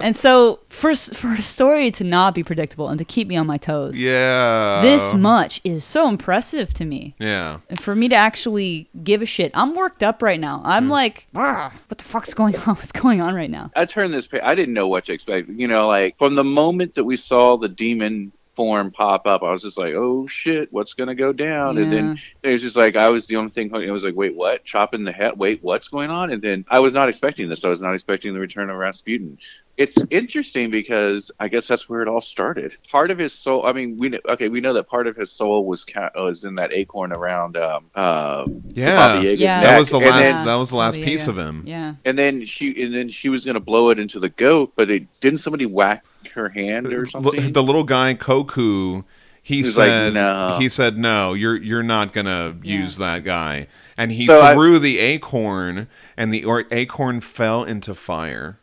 And 0.00 0.16
so 0.16 0.58
for 0.68 0.94
for 0.94 1.32
a 1.32 1.42
story 1.42 1.90
to 1.92 2.04
not 2.04 2.34
be 2.34 2.42
predictable 2.42 2.88
and 2.88 2.98
to 2.98 3.04
keep 3.04 3.28
me 3.28 3.36
on 3.36 3.46
my 3.46 3.56
toes, 3.56 3.98
yeah. 4.02 4.80
this 4.82 5.14
much 5.14 5.60
is 5.64 5.84
so 5.84 6.08
impressive 6.08 6.74
to 6.74 6.84
me. 6.84 7.14
Yeah. 7.18 7.58
And 7.68 7.80
for 7.80 7.94
me 7.94 8.08
to 8.08 8.16
actually 8.16 8.88
give 9.04 9.22
a 9.22 9.26
shit, 9.26 9.52
I'm 9.54 9.74
worked 9.74 10.02
up 10.02 10.22
right 10.22 10.40
now. 10.40 10.60
I'm 10.64 10.88
like, 10.88 11.28
"Ah, 11.36 11.72
what 11.88 11.98
the 11.98 12.04
fuck's 12.04 12.34
going 12.34 12.56
on? 12.66 12.74
What's 12.74 12.92
going 12.92 13.20
on 13.20 13.34
right 13.34 13.50
now? 13.50 13.70
I 13.76 13.84
turned 13.84 14.12
this 14.12 14.26
page. 14.26 14.40
I 14.42 14.54
didn't 14.54 14.61
know 14.68 14.88
what 14.88 15.06
to 15.06 15.12
expect. 15.12 15.48
You 15.48 15.68
know, 15.68 15.88
like 15.88 16.18
from 16.18 16.34
the 16.34 16.44
moment 16.44 16.94
that 16.94 17.04
we 17.04 17.16
saw 17.16 17.56
the 17.56 17.68
demon 17.68 18.32
form 18.54 18.90
pop 18.90 19.26
up, 19.26 19.42
I 19.42 19.50
was 19.50 19.62
just 19.62 19.78
like, 19.78 19.94
"Oh 19.94 20.26
shit, 20.26 20.72
what's 20.72 20.94
gonna 20.94 21.14
go 21.14 21.32
down?" 21.32 21.78
And 21.78 21.90
then 21.92 22.20
it 22.42 22.52
was 22.52 22.62
just 22.62 22.76
like 22.76 22.96
I 22.96 23.08
was 23.08 23.26
the 23.26 23.36
only 23.36 23.50
thing. 23.50 23.74
It 23.74 23.90
was 23.90 24.04
like, 24.04 24.14
"Wait, 24.14 24.34
what? 24.34 24.64
Chopping 24.64 25.04
the 25.04 25.12
head? 25.12 25.38
Wait, 25.38 25.62
what's 25.62 25.88
going 25.88 26.10
on?" 26.10 26.30
And 26.30 26.42
then 26.42 26.64
I 26.68 26.80
was 26.80 26.92
not 26.92 27.08
expecting 27.08 27.48
this. 27.48 27.64
I 27.64 27.68
was 27.68 27.80
not 27.80 27.94
expecting 27.94 28.34
the 28.34 28.40
return 28.40 28.68
of 28.70 28.76
Rasputin. 28.76 29.38
It's 29.78 29.96
interesting 30.10 30.70
because 30.70 31.30
I 31.40 31.48
guess 31.48 31.66
that's 31.66 31.88
where 31.88 32.02
it 32.02 32.08
all 32.08 32.20
started. 32.20 32.76
Part 32.90 33.10
of 33.10 33.16
his 33.18 33.32
soul. 33.32 33.64
I 33.64 33.72
mean, 33.72 33.96
we 33.96 34.10
know, 34.10 34.18
okay, 34.28 34.48
we 34.48 34.60
know 34.60 34.74
that 34.74 34.86
part 34.86 35.06
of 35.06 35.16
his 35.16 35.32
soul 35.32 35.64
was 35.64 35.82
ca- 35.84 36.10
was 36.14 36.44
in 36.44 36.56
that 36.56 36.72
acorn 36.74 37.10
around. 37.10 37.56
Um, 37.56 37.86
uh, 37.94 38.44
Yeah. 38.74 38.96
Baba 38.96 39.24
Yaga's 39.24 39.40
Yeah. 39.40 39.62
That 39.62 39.78
was 39.78 39.88
the 39.88 39.96
And 39.96 40.06
last. 40.06 40.24
then- 40.24 40.44
that 40.46 40.54
was 40.56 40.68
the 40.70 40.76
last 40.76 40.98
yeah, 40.98 41.04
piece 41.06 41.26
yeah. 41.26 41.30
of 41.32 41.38
him. 41.38 41.62
Yeah. 41.66 41.94
and 42.04 42.18
then 42.18 42.44
she 42.44 42.82
and 42.82 42.94
then 42.94 43.08
she 43.08 43.30
was 43.30 43.46
gonna 43.46 43.60
blow 43.60 43.88
it 43.88 43.98
into 43.98 44.20
the 44.20 44.28
goat, 44.28 44.72
but 44.76 44.90
it 44.90 45.04
didn't 45.20 45.38
somebody 45.38 45.64
whack 45.64 46.04
her 46.34 46.50
hand 46.50 46.92
or 46.92 47.06
L- 47.06 47.10
something. 47.10 47.52
The 47.52 47.62
little 47.62 47.84
guy 47.84 48.12
Koku, 48.12 49.04
he 49.42 49.56
He's 49.56 49.78
like, 49.78 49.88
said, 49.88 50.12
"No." 50.14 50.56
he 50.60 50.68
said, 50.68 50.98
no, 50.98 51.32
you're 51.32 51.56
you're 51.56 51.82
not 51.82 52.12
gonna 52.12 52.56
use 52.62 52.98
that 52.98 53.24
guy, 53.24 53.68
and 53.96 54.12
he 54.12 54.26
So 54.26 54.42
I- 54.42 54.52
threw 54.54 54.78
the 54.78 54.98
acorn, 54.98 55.88
and 56.16 56.32
the 56.32 56.44
or- 56.44 56.66
acorn 56.70 57.20
fell 57.22 57.64
into 57.64 57.94
fire. 57.94 58.58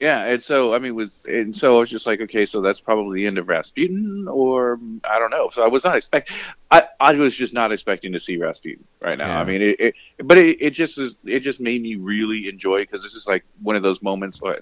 Yeah, 0.00 0.26
and 0.26 0.42
so 0.42 0.74
I 0.74 0.78
mean, 0.78 0.94
was 0.94 1.26
and 1.28 1.56
so 1.56 1.76
I 1.76 1.80
was 1.80 1.90
just 1.90 2.06
like, 2.06 2.20
okay, 2.20 2.46
so 2.46 2.60
that's 2.60 2.80
probably 2.80 3.20
the 3.20 3.26
end 3.26 3.36
of 3.36 3.48
Rasputin, 3.48 4.28
or 4.28 4.78
I 5.02 5.18
don't 5.18 5.30
know. 5.30 5.48
So 5.48 5.62
I 5.62 5.66
was 5.66 5.82
not 5.82 5.96
expect, 5.96 6.30
I 6.70 6.84
I 7.00 7.14
was 7.14 7.34
just 7.34 7.52
not 7.52 7.72
expecting 7.72 8.12
to 8.12 8.20
see 8.20 8.36
Rasputin 8.36 8.84
right 9.02 9.18
now. 9.18 9.26
Yeah. 9.26 9.40
I 9.40 9.44
mean, 9.44 9.60
it, 9.60 9.80
it 9.80 9.94
but 10.22 10.38
it, 10.38 10.58
it 10.60 10.70
just 10.70 10.98
is 10.98 11.16
it 11.24 11.40
just 11.40 11.58
made 11.58 11.82
me 11.82 11.96
really 11.96 12.48
enjoy 12.48 12.82
because 12.82 13.02
this 13.02 13.14
is 13.14 13.26
like 13.26 13.44
one 13.60 13.74
of 13.74 13.82
those 13.82 14.00
moments, 14.00 14.38
or 14.40 14.56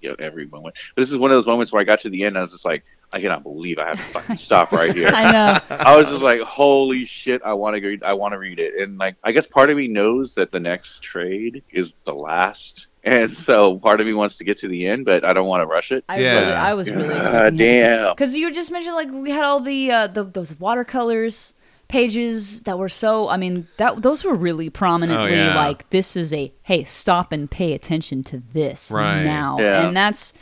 you 0.00 0.08
know, 0.08 0.16
every 0.18 0.46
moment, 0.46 0.74
but 0.94 1.02
this 1.02 1.12
is 1.12 1.18
one 1.18 1.30
of 1.30 1.36
those 1.36 1.46
moments 1.46 1.70
where 1.70 1.82
I 1.82 1.84
got 1.84 2.00
to 2.00 2.10
the 2.10 2.24
end, 2.24 2.28
and 2.28 2.38
I 2.38 2.42
was 2.42 2.52
just 2.52 2.64
like. 2.64 2.84
I 3.10 3.22
cannot 3.22 3.42
believe 3.42 3.78
I 3.78 3.86
have 3.86 3.96
to 3.96 4.02
fucking 4.02 4.36
stop 4.36 4.70
right 4.70 4.94
here. 4.94 5.08
I 5.14 5.32
know. 5.32 5.58
I 5.70 5.96
was 5.96 6.08
just 6.08 6.22
like, 6.22 6.42
"Holy 6.42 7.06
shit! 7.06 7.40
I 7.42 7.54
want 7.54 7.74
to 7.74 7.80
read. 7.80 8.02
I 8.02 8.12
want 8.12 8.32
to 8.32 8.38
read 8.38 8.58
it." 8.58 8.74
And 8.82 8.98
like, 8.98 9.16
I 9.24 9.32
guess 9.32 9.46
part 9.46 9.70
of 9.70 9.78
me 9.78 9.88
knows 9.88 10.34
that 10.34 10.50
the 10.50 10.60
next 10.60 11.02
trade 11.02 11.62
is 11.70 11.96
the 12.04 12.12
last, 12.12 12.88
and 13.08 13.32
so 13.32 13.78
part 13.78 14.00
of 14.00 14.06
me 14.06 14.12
wants 14.14 14.36
to 14.38 14.44
get 14.44 14.58
to 14.58 14.68
the 14.68 14.86
end, 14.86 15.04
but 15.04 15.24
I 15.24 15.32
don't 15.32 15.46
want 15.46 15.62
to 15.62 15.66
rush 15.66 15.90
it. 15.92 16.04
I 16.08 16.18
Yeah. 16.18 16.40
really, 16.40 16.52
I 16.52 16.74
was 16.74 16.90
really 16.90 17.14
expecting 17.16 17.56
damn. 17.58 18.12
Because 18.14 18.34
you 18.36 18.52
just 18.52 18.70
mentioned 18.70 18.94
like 18.94 19.10
we 19.10 19.30
had 19.30 19.44
all 19.44 19.60
the, 19.60 19.90
uh, 19.90 20.06
the 20.06 20.24
those 20.24 20.58
watercolors 20.60 21.52
pages 21.88 22.60
that 22.64 22.78
were 22.78 22.88
so. 22.88 23.28
I 23.28 23.36
mean, 23.38 23.66
that 23.78 24.02
those 24.02 24.22
were 24.24 24.34
really 24.34 24.68
prominently 24.70 25.32
Oh, 25.40 25.44
yeah. 25.44 25.56
like 25.56 25.88
this 25.90 26.16
is 26.16 26.32
a 26.32 26.52
hey 26.62 26.84
stop 26.84 27.32
and 27.32 27.50
pay 27.50 27.72
attention 27.72 28.22
to 28.24 28.42
this 28.52 28.90
Right. 28.90 29.22
now, 29.24 29.56
Yeah. 29.58 29.86
and 29.86 29.96
that's 29.96 30.32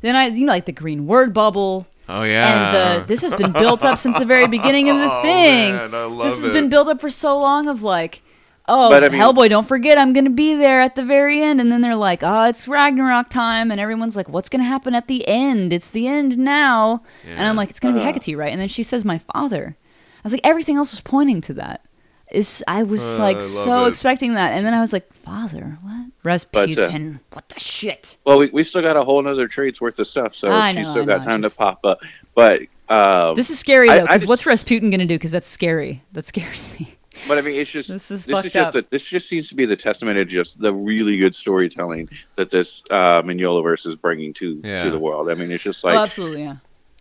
then 0.00 0.16
I 0.16 0.26
you 0.26 0.44
know 0.46 0.52
like 0.52 0.66
the 0.66 0.72
green 0.72 1.06
word 1.06 1.32
bubble. 1.32 1.86
Oh 2.08 2.22
yeah, 2.22 2.46
And 2.46 3.02
the 3.02 3.06
this 3.06 3.22
has 3.22 3.34
been 3.34 3.50
built 3.52 3.84
up 3.84 3.98
since 3.98 4.18
the 4.18 4.24
very 4.24 4.46
beginning 4.46 4.88
of 4.90 4.96
the 4.96 5.08
Oh, 5.10 5.22
thing. 5.22 5.74
man, 5.74 5.94
I 5.94 6.04
love 6.04 6.24
this 6.24 6.38
has 6.38 6.48
it. 6.48 6.52
been 6.52 6.68
built 6.68 6.86
up 6.88 7.00
for 7.00 7.10
so 7.10 7.36
long 7.38 7.66
of 7.68 7.82
like, 7.82 8.22
oh, 8.68 8.90
But 8.90 9.04
I 9.04 9.08
mean- 9.08 9.20
Hellboy, 9.20 9.48
don't 9.50 9.66
forget 9.66 9.98
I'm 9.98 10.12
gonna 10.12 10.30
be 10.30 10.54
there 10.54 10.80
at 10.80 10.94
the 10.96 11.04
very 11.04 11.42
end. 11.42 11.60
And 11.60 11.70
then 11.72 11.80
they're 11.80 11.96
like, 11.96 12.20
oh, 12.22 12.48
it's 12.48 12.66
Ragnarok 12.68 13.28
time, 13.28 13.70
and 13.70 13.80
everyone's 13.80 14.16
like, 14.16 14.28
what's 14.28 14.48
gonna 14.48 14.64
happen 14.64 14.94
at 14.94 15.08
the 15.08 15.26
end? 15.28 15.72
It's 15.72 15.90
the 15.90 16.06
end 16.08 16.36
now. 16.38 17.02
And 17.26 17.40
I'm 17.46 17.56
like, 17.56 17.70
it's 17.70 17.80
gonna 17.80 17.94
be 17.94 18.00
Uh. 18.00 18.04
Hecate, 18.12 18.36
right? 18.36 18.52
And 18.52 18.60
then 18.60 18.68
she 18.68 18.82
says, 18.82 19.04
my 19.04 19.18
father. 19.18 19.76
I 19.78 20.20
was 20.24 20.32
like, 20.32 20.40
everything 20.44 20.76
else 20.76 20.90
was 20.92 21.00
pointing 21.00 21.40
to 21.42 21.52
that. 21.54 21.82
Is 22.32 22.64
I 22.66 22.82
was 22.82 23.20
Uh, 23.20 23.22
like 23.22 23.36
love 23.36 23.44
so 23.44 23.84
it. 23.84 23.88
expecting 23.88 24.34
that, 24.34 24.52
and 24.52 24.66
then 24.66 24.74
I 24.74 24.80
was 24.80 24.92
like, 24.92 25.12
father, 25.14 25.78
what? 25.82 26.06
Rasputin, 26.24 27.20
what 27.32 27.48
the 27.48 27.60
shit? 27.60 28.16
Well, 28.24 28.38
we, 28.38 28.48
we 28.50 28.64
still 28.64 28.82
got 28.82 28.96
a 28.96 29.04
whole 29.04 29.22
nother 29.22 29.46
trade's 29.46 29.80
worth 29.80 29.98
of 30.00 30.08
stuff, 30.08 30.34
so 30.34 30.48
I 30.48 30.74
she's 30.74 30.88
still 30.88 31.02
I 31.02 31.06
got 31.06 31.22
time 31.22 31.42
just- 31.42 31.56
to 31.56 31.62
pop 31.62 31.84
up. 31.84 32.00
But 32.34 32.62
um, 32.88 33.36
This 33.36 33.50
is 33.50 33.58
scary 33.60 33.86
though, 33.88 34.02
because 34.02 34.26
what's 34.26 34.44
Rasputin 34.44 34.90
gonna 34.90 35.06
do? 35.06 35.14
Because 35.14 35.30
that's 35.30 35.46
scary. 35.46 36.02
That 36.12 36.24
scares 36.24 36.74
me. 36.80 36.96
But 37.26 37.38
I 37.38 37.40
mean, 37.40 37.56
it's 37.56 37.70
just 37.70 37.88
This 37.88 38.10
is 38.10 38.26
this 38.26 38.34
fucked 38.34 38.46
is 38.46 38.52
just 38.52 38.76
up. 38.76 38.90
this 38.90 39.04
just 39.04 39.28
seems 39.28 39.48
to 39.48 39.54
be 39.54 39.66
the 39.66 39.76
testament 39.76 40.18
of 40.18 40.28
just 40.28 40.60
the 40.60 40.72
really 40.72 41.16
good 41.16 41.34
storytelling 41.34 42.08
that 42.36 42.50
this 42.50 42.82
uh, 42.90 43.22
Mignolaverse 43.22 43.86
is 43.86 43.96
bringing 43.96 44.32
to 44.34 44.60
Yeah. 44.62 44.84
to 44.84 44.90
the 44.90 44.98
world. 44.98 45.28
I 45.30 45.34
mean, 45.34 45.50
it's 45.50 45.64
just 45.64 45.84
oh, 45.84 45.88
like, 45.88 45.98
absolutely, 45.98 46.42
yeah. 46.44 46.56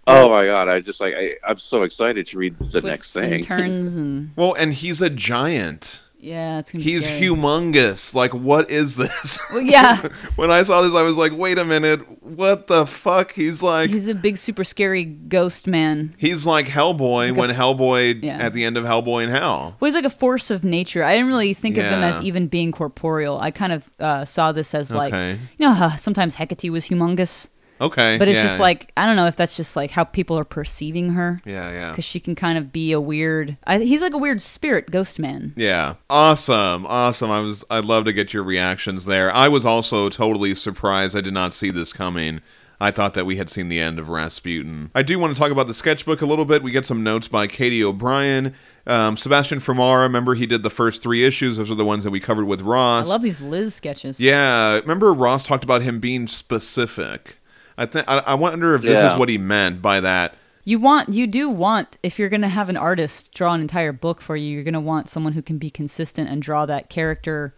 oh 0.08 0.30
my 0.30 0.46
god, 0.46 0.68
I 0.70 0.80
just 0.80 1.00
like 1.02 1.14
I, 1.16 1.36
I'm 1.48 1.58
so 1.58 1.84
excited 1.84 2.28
to 2.28 2.38
read 2.38 2.56
the 2.72 2.82
next 2.82 3.14
thing. 3.14 3.34
and 3.34 3.44
turns 3.44 3.96
and 3.96 4.32
well, 4.36 4.54
and 4.54 4.74
he's 4.74 5.02
a 5.02 5.10
giant. 5.10 6.05
Yeah, 6.26 6.60
it's 6.60 6.72
gonna 6.72 6.84
be 6.84 6.92
He's 6.92 7.06
scary. 7.06 7.22
humongous. 7.28 8.14
Like, 8.16 8.34
what 8.34 8.70
is 8.70 8.96
this? 8.98 9.40
Well, 9.52 9.62
yeah, 9.62 10.08
when 10.36 10.52
I 10.52 10.64
saw 10.64 10.82
this, 10.82 10.94
I 10.94 11.02
was 11.04 11.16
like, 11.18 11.32
wait 11.34 11.58
a 11.58 11.64
minute, 11.66 12.02
what 12.24 12.68
the 12.68 12.86
fuck? 12.86 13.32
He's 13.34 13.62
like, 13.62 13.90
he's 13.90 14.08
a 14.08 14.16
big, 14.16 14.38
super 14.38 14.64
scary 14.64 15.06
ghost 15.06 15.68
man. 15.68 16.16
he's 16.18 16.46
like 16.48 16.66
Hellboy 16.68 17.30
like 17.30 17.36
when 17.38 17.50
a- 17.52 17.54
Hellboy 17.54 18.24
Yeah. 18.24 18.38
at 18.38 18.54
the 18.54 18.66
end 18.66 18.78
of 18.78 18.84
Hellboy 18.86 19.24
in 19.26 19.30
Hell. 19.30 19.78
Well, 19.80 19.88
he's 19.88 19.96
like 19.96 20.06
a 20.06 20.10
force 20.10 20.50
of 20.52 20.64
nature. 20.64 21.04
I 21.04 21.14
didn't 21.14 21.28
really 21.28 21.54
think 21.54 21.78
of 21.78 21.86
him 21.86 22.04
as 22.04 22.22
even 22.22 22.48
being 22.48 22.72
corporeal. 22.72 23.40
I 23.40 23.52
kind 23.52 23.72
of 23.74 23.92
uh, 24.00 24.26
saw 24.26 24.52
this 24.52 24.74
as 24.74 24.92
like, 24.94 25.14
Okay. 25.14 25.40
you 25.58 25.68
know, 25.70 25.92
sometimes 25.98 26.36
Hecate 26.36 26.72
was 26.72 26.88
humongous, 26.88 27.48
Okay, 27.82 28.18
but 28.18 28.28
it's 28.28 28.38
yeah. 28.38 28.44
just 28.44 28.60
like 28.60 28.92
I 28.96 29.06
don't 29.06 29.16
know 29.16 29.28
if 29.28 29.36
that's 29.36 29.58
just 29.58 29.76
like 29.76 29.92
how 29.92 30.04
people 30.04 30.40
are 30.40 30.46
perceiving 30.46 31.10
her 31.10 31.42
yeah, 31.46 31.72
yeah. 31.72 31.90
because 31.92 32.06
she 32.06 32.20
can 32.20 32.36
kind 32.36 32.58
of 32.58 32.72
be 32.72 32.92
a 32.92 33.02
weird. 33.02 33.58
I, 33.66 33.80
he's 33.80 34.02
like 34.02 34.14
a 34.14 34.18
weird 34.18 34.42
spirit 34.42 34.92
ghost 34.92 35.20
man. 35.20 35.54
Yeah. 35.56 35.96
Awesome. 36.10 36.86
Awesome. 36.86 37.32
I 37.32 37.40
was 37.42 37.66
I'd 37.70 37.86
love 37.86 38.06
to 38.06 38.14
get 38.14 38.34
your 38.34 38.44
reactions 38.44 39.06
there. 39.06 39.34
I 39.34 39.48
was 39.50 39.66
also 39.66 40.10
totally 40.10 40.56
surprised 40.56 41.18
I 41.18 41.22
did 41.22 41.34
not 41.34 41.54
see 41.54 41.70
this 41.70 41.92
coming. 41.92 42.42
I 42.80 42.92
thought 42.92 43.14
that 43.14 43.26
we 43.26 43.38
had 43.38 43.50
seen 43.50 43.70
the 43.70 43.80
end 43.80 44.00
of 44.00 44.10
Rasputin. 44.10 44.92
I 44.94 45.02
do 45.02 45.18
want 45.18 45.34
to 45.34 45.40
talk 45.40 45.52
about 45.52 45.68
the 45.68 45.74
sketchbook 45.74 46.22
a 46.22 46.26
little 46.26 46.46
bit. 46.46 46.62
We 46.62 46.72
get 46.72 46.86
some 46.86 47.04
notes 47.04 47.28
by 47.28 47.48
Katii 47.48 47.82
O'Brien. 47.84 48.54
Um, 48.86 49.16
Sebastian 49.18 49.60
Fiumara, 49.60 50.04
remember 50.04 50.36
he 50.36 50.46
did 50.46 50.62
the 50.62 50.70
first 50.70 51.02
three 51.02 51.24
issues. 51.24 51.58
Those 51.58 51.72
are 51.72 51.76
the 51.76 51.86
ones 51.86 52.04
that 52.04 52.12
we 52.12 52.20
covered 52.20 52.46
with 52.46 52.62
Ross. 52.62 53.08
I 53.08 53.10
love 53.10 53.22
these 53.22 53.42
Liz 53.42 53.74
sketches. 53.74 54.20
Yeah, 54.20 54.76
remember 54.80 55.14
Ross 55.14 55.44
talked 55.44 55.64
about 55.64 55.84
him 55.84 56.00
being 56.00 56.28
specific. 56.28 57.38
I 57.78 57.86
think 57.86 58.06
I, 58.08 58.20
I 58.20 58.34
wonder 58.36 58.76
if 58.76 58.82
this 58.82 59.00
Yeah. 59.02 59.14
is 59.14 59.20
what 59.20 59.30
he 59.30 59.38
meant 59.38 59.82
by 59.82 60.00
that. 60.02 60.36
You 60.68 60.80
want, 60.80 61.14
you 61.14 61.28
do 61.28 61.50
want, 61.50 61.98
if 62.02 62.18
you're 62.18 62.30
going 62.30 62.42
to 62.42 62.48
have 62.48 62.70
an 62.70 62.78
artist 62.78 63.34
draw 63.36 63.54
an 63.54 63.62
entire 63.62 63.92
book 63.92 64.20
for 64.22 64.36
you, 64.36 64.52
you're 64.52 64.64
going 64.64 64.74
to 64.74 64.80
want 64.80 65.08
someone 65.10 65.34
who 65.34 65.44
can 65.44 65.60
be 65.60 65.70
consistent 65.70 66.28
and 66.28 66.42
draw 66.42 66.66
that 66.66 66.90
character 66.90 67.54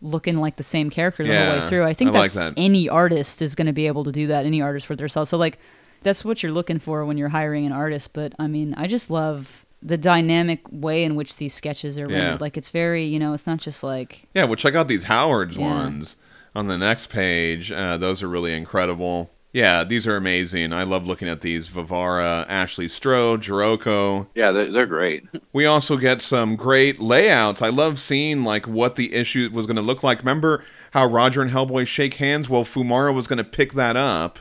looking 0.00 0.36
like 0.38 0.56
the 0.56 0.62
same 0.62 0.88
character 0.90 1.24
the 1.26 1.36
whole 1.36 1.58
way 1.58 1.60
through. 1.68 1.84
I 1.84 1.92
think 1.92 2.08
I 2.10 2.12
like 2.20 2.32
that's 2.32 2.34
that. 2.36 2.54
any 2.56 2.88
artist 2.88 3.42
is 3.42 3.54
going 3.54 3.66
to 3.66 3.72
be 3.74 3.86
able 3.86 4.04
to 4.04 4.12
do 4.12 4.28
that. 4.28 4.46
Any 4.46 4.62
artist 4.62 4.86
for 4.86 4.96
themselves. 4.96 5.28
So 5.28 5.36
like, 5.36 5.58
that's 6.02 6.24
what 6.24 6.42
you're 6.42 6.52
looking 6.52 6.78
for 6.78 7.04
when 7.04 7.18
you're 7.18 7.28
hiring 7.28 7.66
an 7.66 7.72
artist. 7.72 8.12
But 8.14 8.32
I 8.38 8.46
mean, 8.46 8.72
I 8.74 8.86
just 8.86 9.10
love 9.10 9.66
the 9.82 9.98
dynamic 9.98 10.60
way 10.70 11.04
in 11.04 11.16
which 11.16 11.36
these 11.36 11.52
sketches 11.52 11.98
are 11.98 12.08
Yeah. 12.08 12.16
rendered. 12.18 12.40
Like 12.40 12.56
it's 12.56 12.70
very, 12.70 13.04
you 13.04 13.18
know, 13.18 13.32
it's 13.34 13.46
not 13.46 13.58
just 13.58 13.82
like 13.82 14.26
Yeah, 14.34 14.44
well, 14.44 14.54
check 14.56 14.74
out 14.74 14.88
these 14.88 15.04
Howard's 15.04 15.56
Yeah. 15.58 15.68
ones 15.68 16.16
on 16.54 16.66
the 16.68 16.78
next 16.78 17.08
page. 17.08 17.70
Uh, 17.72 17.96
those 17.98 18.22
are 18.22 18.28
really 18.28 18.54
incredible. 18.54 19.30
Yeah, 19.52 19.82
these 19.82 20.06
are 20.06 20.16
amazing. 20.16 20.72
I 20.72 20.82
love 20.82 21.06
looking 21.06 21.28
at 21.28 21.40
these. 21.40 21.68
Varvara, 21.68 22.44
Ashley 22.48 22.86
Strode, 22.86 23.40
Giarocco. 23.40 24.26
Yeah, 24.34 24.52
they're, 24.52 24.70
they're 24.70 24.86
great. 24.86 25.24
We 25.54 25.64
also 25.66 25.96
get 25.96 26.20
some 26.20 26.54
great 26.54 27.00
layouts. 27.00 27.62
I 27.62 27.70
love 27.70 27.98
seeing 27.98 28.44
like 28.44 28.68
what 28.68 28.94
the 28.94 29.12
issue 29.14 29.48
was 29.52 29.66
going 29.66 29.76
to 29.76 29.82
look 29.82 30.02
like. 30.04 30.18
Remember 30.18 30.62
how 30.92 31.06
Roger 31.06 31.42
and 31.42 31.50
Hellboy 31.50 31.86
shake 31.86 32.14
hands? 32.14 32.48
Well, 32.48 32.64
Fiumara 32.64 33.12
was 33.12 33.26
going 33.26 33.38
to 33.38 33.44
pick 33.44 33.72
that 33.72 33.96
up 33.96 34.38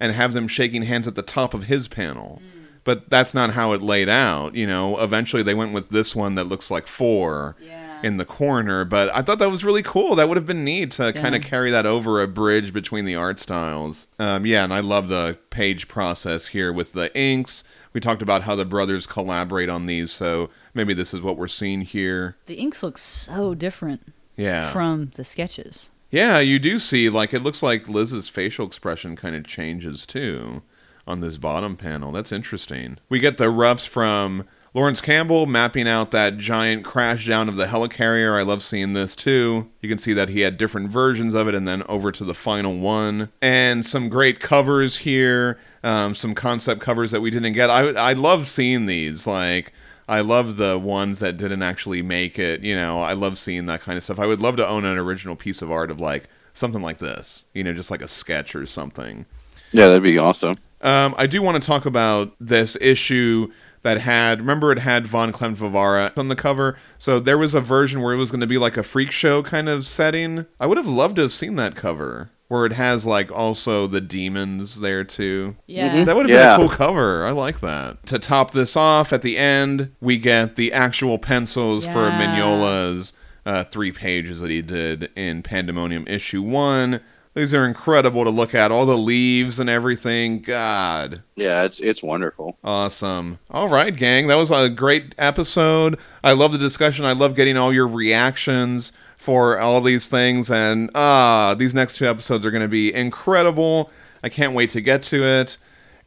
and 0.00 0.12
have 0.12 0.32
them 0.32 0.48
shaking 0.48 0.82
hands 0.82 1.06
at 1.06 1.14
the 1.14 1.22
top 1.22 1.54
of 1.54 1.64
his 1.64 1.86
panel. 1.86 2.42
Mm. 2.42 2.66
But 2.82 3.10
that's 3.10 3.32
not 3.34 3.50
how 3.50 3.72
it 3.72 3.82
laid 3.82 4.08
out. 4.08 4.56
You 4.56 4.66
know, 4.66 4.98
eventually 4.98 5.42
they 5.42 5.54
went 5.54 5.72
with 5.72 5.90
this 5.90 6.16
one 6.16 6.34
that 6.34 6.44
looks 6.48 6.70
like 6.70 6.86
four 6.86 7.54
Yeah. 7.60 7.85
In 8.02 8.16
the 8.16 8.24
corner. 8.24 8.84
But 8.84 9.14
I 9.14 9.22
thought 9.22 9.38
that 9.38 9.50
was 9.50 9.64
really 9.64 9.82
cool. 9.82 10.14
That 10.16 10.28
would 10.28 10.36
have 10.36 10.46
been 10.46 10.64
neat 10.64 10.92
to 10.92 11.12
kind 11.12 11.34
of 11.34 11.42
carry 11.42 11.70
that 11.70 11.86
over 11.86 12.20
a 12.22 12.28
bridge 12.28 12.72
between 12.72 13.04
the 13.04 13.14
art 13.14 13.38
styles. 13.38 14.06
Um, 14.18 14.46
yeah, 14.46 14.64
and 14.64 14.72
I 14.72 14.80
love 14.80 15.08
the 15.08 15.38
page 15.50 15.88
process 15.88 16.48
here 16.48 16.72
with 16.72 16.92
the 16.92 17.14
inks. 17.18 17.64
We 17.92 18.00
talked 18.00 18.22
about 18.22 18.42
how 18.42 18.54
the 18.54 18.64
brothers 18.66 19.06
collaborate 19.06 19.68
on 19.70 19.86
these, 19.86 20.12
so 20.12 20.50
maybe 20.74 20.92
this 20.94 21.14
is 21.14 21.22
what 21.22 21.38
we're 21.38 21.48
seeing 21.48 21.80
here. 21.80 22.36
The 22.46 22.56
inks 22.56 22.82
look 22.82 22.98
so 22.98 23.54
different 23.54 24.12
Yeah. 24.36 24.70
from 24.70 25.12
the 25.14 25.24
sketches. 25.24 25.88
Yeah, 26.10 26.38
you 26.38 26.58
do 26.58 26.78
see 26.78 27.08
like 27.08 27.32
it 27.34 27.42
looks 27.42 27.62
like 27.62 27.88
Liz's 27.88 28.28
facial 28.28 28.66
expression 28.66 29.16
kind 29.16 29.34
of 29.34 29.44
changes 29.44 30.04
too 30.06 30.62
on 31.06 31.20
this 31.20 31.36
bottom 31.36 31.76
panel. 31.76 32.12
That's 32.12 32.32
interesting. 32.32 32.98
We 33.08 33.18
get 33.18 33.38
the 33.38 33.48
roughs 33.50 33.86
from 33.86 34.44
Laurence 34.76 35.00
Campbell 35.00 35.46
mapping 35.46 35.88
out 35.88 36.10
that 36.10 36.36
giant 36.36 36.84
crash 36.84 37.26
down 37.26 37.48
of 37.48 37.56
the 37.56 37.64
helicarrier. 37.64 38.38
I 38.38 38.42
love 38.42 38.62
seeing 38.62 38.92
this 38.92 39.16
too. 39.16 39.70
You 39.80 39.88
can 39.88 39.96
see 39.96 40.12
that 40.12 40.28
he 40.28 40.40
had 40.40 40.58
different 40.58 40.90
versions 40.90 41.32
of 41.32 41.48
it 41.48 41.54
and 41.54 41.66
then 41.66 41.82
over 41.88 42.12
to 42.12 42.24
the 42.24 42.34
final 42.34 42.76
one. 42.76 43.30
And 43.40 43.86
some 43.86 44.10
great 44.10 44.38
covers 44.38 44.98
here, 44.98 45.58
um, 45.82 46.14
some 46.14 46.34
concept 46.34 46.82
covers 46.82 47.10
that 47.12 47.22
we 47.22 47.30
didn't 47.30 47.54
get. 47.54 47.70
I, 47.70 47.88
I 47.92 48.12
love 48.12 48.48
seeing 48.48 48.84
these. 48.84 49.26
Like, 49.26 49.72
I 50.10 50.20
love 50.20 50.58
the 50.58 50.78
ones 50.78 51.20
that 51.20 51.38
didn't 51.38 51.62
actually 51.62 52.02
make 52.02 52.38
it. 52.38 52.60
You 52.60 52.76
know, 52.76 53.00
I 53.00 53.14
love 53.14 53.38
seeing 53.38 53.64
that 53.64 53.80
kind 53.80 53.96
of 53.96 54.04
stuff. 54.04 54.18
I 54.18 54.26
would 54.26 54.42
love 54.42 54.56
to 54.56 54.68
own 54.68 54.84
an 54.84 54.98
original 54.98 55.36
piece 55.36 55.62
of 55.62 55.72
art 55.72 55.90
of 55.90 56.00
like 56.02 56.24
something 56.52 56.82
like 56.82 56.98
this, 56.98 57.46
you 57.54 57.64
know, 57.64 57.72
just 57.72 57.90
like 57.90 58.02
a 58.02 58.08
sketch 58.08 58.54
or 58.54 58.66
something. 58.66 59.24
Yeah, 59.72 59.88
that'd 59.88 60.02
be 60.02 60.18
awesome. 60.18 60.58
Um, 60.82 61.14
I 61.16 61.26
do 61.26 61.40
want 61.40 61.60
to 61.60 61.66
talk 61.66 61.86
about 61.86 62.34
this 62.38 62.76
issue 62.82 63.50
that 63.86 64.00
had 64.00 64.40
remember 64.40 64.72
it 64.72 64.80
had 64.80 65.06
Von 65.06 65.30
Klempt 65.32 65.54
Varvara 65.54 66.12
on 66.16 66.26
the 66.26 66.34
cover. 66.34 66.76
So 66.98 67.20
there 67.20 67.38
was 67.38 67.54
a 67.54 67.60
version 67.60 68.02
where 68.02 68.12
it 68.12 68.16
was 68.16 68.32
going 68.32 68.40
to 68.40 68.46
be 68.48 68.58
like 68.58 68.76
a 68.76 68.82
freak 68.82 69.12
show 69.12 69.44
kind 69.44 69.68
of 69.68 69.86
setting. 69.86 70.44
I 70.58 70.66
would 70.66 70.76
have 70.76 70.88
loved 70.88 71.14
to 71.16 71.22
have 71.22 71.32
seen 71.32 71.54
that 71.56 71.76
cover 71.76 72.30
where 72.48 72.66
it 72.66 72.72
has 72.72 73.06
like 73.06 73.30
also 73.30 73.86
the 73.86 74.00
demons 74.00 74.80
there 74.80 75.04
too. 75.04 75.54
Yeah. 75.68 76.02
That 76.04 76.16
would 76.16 76.28
have 76.28 76.36
Yeah. 76.36 76.56
been 76.56 76.66
a 76.66 76.68
cool 76.68 76.76
cover. 76.76 77.24
I 77.24 77.30
like 77.30 77.60
that. 77.60 78.04
To 78.06 78.18
top 78.18 78.50
this 78.50 78.76
off, 78.76 79.12
at 79.12 79.22
the 79.22 79.36
end, 79.38 79.92
we 80.00 80.18
get 80.18 80.56
the 80.56 80.72
actual 80.72 81.18
pencils 81.18 81.86
for 81.86 82.10
Mignola's 82.10 83.12
uh, 83.44 83.62
three 83.64 83.92
pages 83.92 84.40
that 84.40 84.50
he 84.50 84.62
did 84.62 85.10
in 85.14 85.42
Pandemonium 85.44 86.06
issue 86.08 86.42
one. 86.42 87.00
These 87.36 87.52
are 87.52 87.66
incredible 87.66 88.24
to 88.24 88.30
look 88.30 88.54
at. 88.54 88.72
All 88.72 88.86
the 88.86 88.96
leaves 88.96 89.60
and 89.60 89.68
everything. 89.68 90.40
God. 90.40 91.22
Yeah, 91.34 91.64
it's 91.64 91.78
it's 91.80 92.02
wonderful. 92.02 92.56
Awesome. 92.64 93.38
All 93.50 93.68
right, 93.68 93.94
gang. 93.94 94.26
That 94.28 94.36
was 94.36 94.50
a 94.50 94.70
great 94.70 95.14
episode. 95.18 95.98
I 96.24 96.32
love 96.32 96.52
the 96.52 96.58
discussion. 96.58 97.04
I 97.04 97.12
love 97.12 97.36
getting 97.36 97.58
all 97.58 97.74
your 97.74 97.88
reactions 97.88 98.90
for 99.18 99.58
all 99.58 99.82
these 99.82 100.08
things. 100.08 100.50
And 100.50 100.90
ah, 100.94 101.54
these 101.58 101.74
next 101.74 101.98
two 101.98 102.06
episodes 102.06 102.46
are 102.46 102.50
going 102.50 102.62
to 102.62 102.68
be 102.68 102.94
incredible. 102.94 103.90
I 104.24 104.30
can't 104.30 104.54
wait 104.54 104.70
to 104.70 104.80
get 104.80 105.02
to 105.04 105.22
it. 105.22 105.58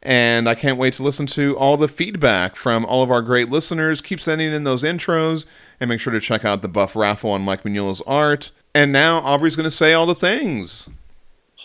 And 0.02 0.48
I 0.48 0.56
can't 0.56 0.78
wait 0.78 0.94
to 0.94 1.04
listen 1.04 1.26
to 1.26 1.56
all 1.56 1.76
the 1.76 1.86
feedback 1.86 2.56
from 2.56 2.84
all 2.86 3.04
of 3.04 3.10
our 3.12 3.22
great 3.22 3.50
listeners. 3.50 4.00
Keep 4.00 4.20
sending 4.20 4.52
in 4.52 4.64
those 4.64 4.82
intros 4.82 5.46
and 5.78 5.88
make 5.88 6.00
sure 6.00 6.12
to 6.12 6.18
check 6.18 6.44
out 6.44 6.62
the 6.62 6.68
Buff 6.68 6.96
Raffle 6.96 7.30
on 7.30 7.42
Mike 7.42 7.62
Mignola's 7.62 8.02
art. 8.04 8.50
And 8.74 8.90
now 8.90 9.18
Aubrey's 9.18 9.54
going 9.54 9.64
to 9.64 9.70
say 9.70 9.92
all 9.92 10.06
the 10.06 10.14
things. 10.16 10.88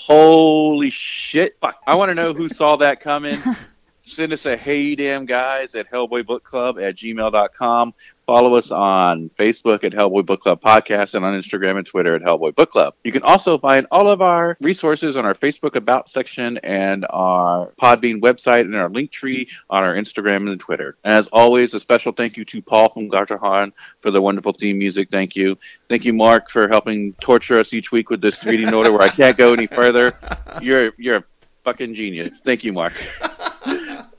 Holy 0.05 0.91
shit. 0.91 1.57
Fuck. 1.59 1.81
I 1.87 1.95
want 1.95 2.09
to 2.09 2.13
know 2.13 2.31
who 2.31 2.47
saw 2.47 2.75
that 2.75 2.99
coming. 2.99 3.39
Send 4.03 4.33
us 4.33 4.45
a 4.45 4.55
hey 4.55 4.93
damn 4.93 5.25
guys 5.25 5.73
at 5.73 5.89
hellboybookclub 5.89 6.25
Book 6.27 6.43
Club 6.43 6.77
at 6.77 6.95
gmail.com. 6.95 7.95
Follow 8.25 8.55
us 8.55 8.71
on 8.71 9.29
Facebook 9.37 9.83
at 9.83 9.91
Hellboy 9.91 10.25
Book 10.25 10.41
Club 10.41 10.61
Podcast 10.61 11.13
and 11.13 11.23
on 11.23 11.39
Instagram 11.39 11.77
and 11.77 11.85
Twitter 11.85 12.15
at 12.15 12.21
Hellboy 12.21 12.55
Book 12.55 12.71
Club. 12.71 12.95
You 13.03 13.11
can 13.11 13.21
also 13.21 13.57
find 13.57 13.85
all 13.91 14.09
of 14.09 14.21
our 14.21 14.57
resources 14.61 15.15
on 15.15 15.25
our 15.25 15.35
Facebook 15.35 15.75
About 15.75 16.09
section 16.09 16.57
and 16.59 17.05
our 17.09 17.71
Podbean 17.79 18.21
website 18.21 18.61
and 18.61 18.75
our 18.75 18.89
link 18.89 19.11
tree 19.11 19.47
on 19.69 19.83
our 19.83 19.93
Instagram 19.93 20.49
and 20.49 20.59
Twitter. 20.59 20.97
As 21.03 21.27
always, 21.27 21.73
a 21.73 21.79
special 21.79 22.11
thank 22.11 22.35
you 22.37 22.45
to 22.45 22.61
Paul 22.61 22.89
from 22.89 23.09
Gartahan 23.09 23.71
for 24.01 24.09
the 24.09 24.21
wonderful 24.21 24.53
theme 24.53 24.79
music. 24.79 25.11
Thank 25.11 25.35
you. 25.35 25.57
Thank 25.89 26.03
you, 26.05 26.13
Mark, 26.13 26.49
for 26.49 26.67
helping 26.67 27.13
torture 27.21 27.59
us 27.59 27.73
each 27.73 27.91
week 27.91 28.09
with 28.09 28.21
this 28.21 28.43
reading 28.43 28.73
order 28.73 28.91
where 28.91 29.01
I 29.01 29.09
can't 29.09 29.37
go 29.37 29.53
any 29.53 29.67
further. 29.67 30.17
You're 30.61 30.93
you're 30.97 31.17
a 31.17 31.23
fucking 31.63 31.93
genius. 31.93 32.39
Thank 32.43 32.63
you, 32.63 32.71
Mark. 32.71 32.93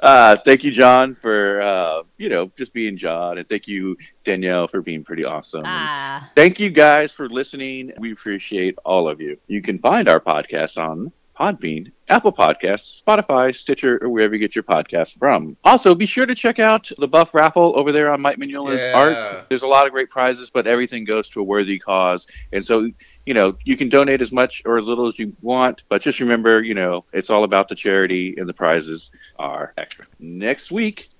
Uh, 0.00 0.36
thank 0.44 0.62
you, 0.62 0.70
John, 0.70 1.14
for 1.14 1.60
uh, 1.62 2.02
you 2.18 2.28
know 2.28 2.50
just 2.56 2.72
being 2.72 2.96
John, 2.96 3.38
and 3.38 3.48
thank 3.48 3.66
you, 3.66 3.96
Danielle, 4.24 4.68
for 4.68 4.82
being 4.82 5.04
pretty 5.04 5.24
awesome. 5.24 5.62
Ah. 5.64 6.30
Thank 6.36 6.60
you 6.60 6.70
guys 6.70 7.12
for 7.12 7.28
listening. 7.28 7.92
We 7.98 8.12
appreciate 8.12 8.76
all 8.84 9.08
of 9.08 9.20
you. 9.20 9.38
You 9.46 9.62
can 9.62 9.78
find 9.78 10.08
our 10.08 10.20
podcast 10.20 10.76
on 10.78 11.12
Podbean, 11.38 11.92
Apple 12.08 12.32
Podcasts, 12.32 13.02
Spotify, 13.02 13.54
Stitcher, 13.54 13.98
or 14.02 14.08
wherever 14.08 14.34
you 14.34 14.40
get 14.40 14.54
your 14.54 14.62
podcasts 14.62 15.18
from. 15.18 15.56
Also, 15.64 15.94
be 15.94 16.06
sure 16.06 16.24
to 16.24 16.34
check 16.34 16.58
out 16.58 16.90
the 16.98 17.06
Buff 17.08 17.34
raffle 17.34 17.72
over 17.76 17.92
there 17.92 18.10
on 18.10 18.20
Mike 18.20 18.38
Mignola's 18.38 18.80
Yeah. 18.80 18.96
art. 18.96 19.48
There's 19.48 19.62
a 19.62 19.66
lot 19.66 19.86
of 19.86 19.92
great 19.92 20.08
prizes, 20.08 20.50
but 20.50 20.66
everything 20.66 21.04
goes 21.04 21.28
to 21.30 21.40
a 21.40 21.44
worthy 21.44 21.78
cause. 21.78 22.26
And 22.52 22.64
so, 22.64 22.88
you 23.26 23.34
know, 23.34 23.56
you 23.64 23.76
can 23.76 23.88
donate 23.88 24.22
as 24.22 24.32
much 24.32 24.62
or 24.64 24.78
as 24.78 24.86
little 24.86 25.08
as 25.08 25.18
you 25.18 25.36
want, 25.42 25.82
but 25.88 26.00
just 26.00 26.20
remember, 26.20 26.62
you 26.62 26.74
know, 26.74 27.04
it's 27.12 27.28
all 27.30 27.44
about 27.44 27.68
the 27.68 27.74
charity 27.74 28.34
and 28.38 28.48
the 28.48 28.54
prizes 28.54 29.10
are 29.38 29.74
extra. 29.76 30.06
Next 30.18 30.70
week, 30.70 31.10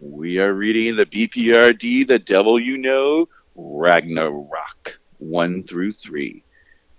we 0.00 0.38
are 0.38 0.52
reading 0.52 0.96
the 0.96 1.06
BPRD, 1.06 2.06
The 2.06 2.18
Devil 2.18 2.58
You 2.58 2.76
Know, 2.76 3.28
Ragnarok, 3.54 4.98
1 5.18 5.62
through 5.62 5.92
3. 5.92 6.42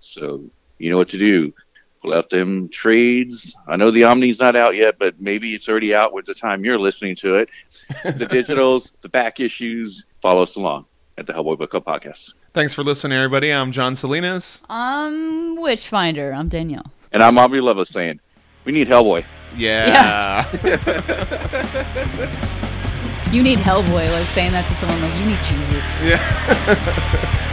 So, 0.00 0.44
you 0.78 0.90
know 0.90 0.96
what 0.96 1.08
to 1.10 1.18
do. 1.18 1.52
Pull 2.04 2.12
out 2.12 2.28
them 2.28 2.68
trades. 2.68 3.56
I 3.66 3.76
know 3.76 3.90
the 3.90 4.04
Omni's 4.04 4.38
not 4.38 4.54
out 4.54 4.76
yet, 4.76 4.98
but 4.98 5.18
maybe 5.18 5.54
it's 5.54 5.70
already 5.70 5.94
out 5.94 6.12
with 6.12 6.26
the 6.26 6.34
time 6.34 6.62
you're 6.62 6.78
listening 6.78 7.16
to 7.16 7.36
it. 7.36 7.48
The 8.04 8.26
digitals, 8.26 8.92
the 9.00 9.08
back 9.08 9.40
issues. 9.40 10.04
Follow 10.20 10.42
us 10.42 10.56
along 10.56 10.84
at 11.16 11.26
the 11.26 11.32
Hellboy 11.32 11.56
Book 11.58 11.70
Club 11.70 11.84
podcast. 11.86 12.34
Thanks 12.52 12.74
for 12.74 12.82
listening, 12.82 13.16
everybody. 13.16 13.50
I'm 13.50 13.72
John 13.72 13.96
Salinas. 13.96 14.62
I'm 14.68 15.56
Witchfinder. 15.56 16.32
I'm 16.34 16.48
Danielle. 16.48 16.90
And 17.12 17.22
I'm 17.22 17.38
Aubrey 17.38 17.62
Lovelace 17.62 17.88
saying, 17.88 18.20
we 18.64 18.72
need 18.72 18.86
Hellboy. 18.88 19.24
Yeah. 19.56 20.44
Yeah. 20.62 22.50
You 23.32 23.42
need 23.42 23.58
Hellboy, 23.58 24.12
like 24.12 24.26
saying 24.26 24.52
that 24.52 24.64
to 24.68 24.74
someone 24.76 25.00
like 25.02 25.18
you 25.18 25.26
need 25.26 25.42
Jesus. 25.42 26.04
yeah. 26.04 27.40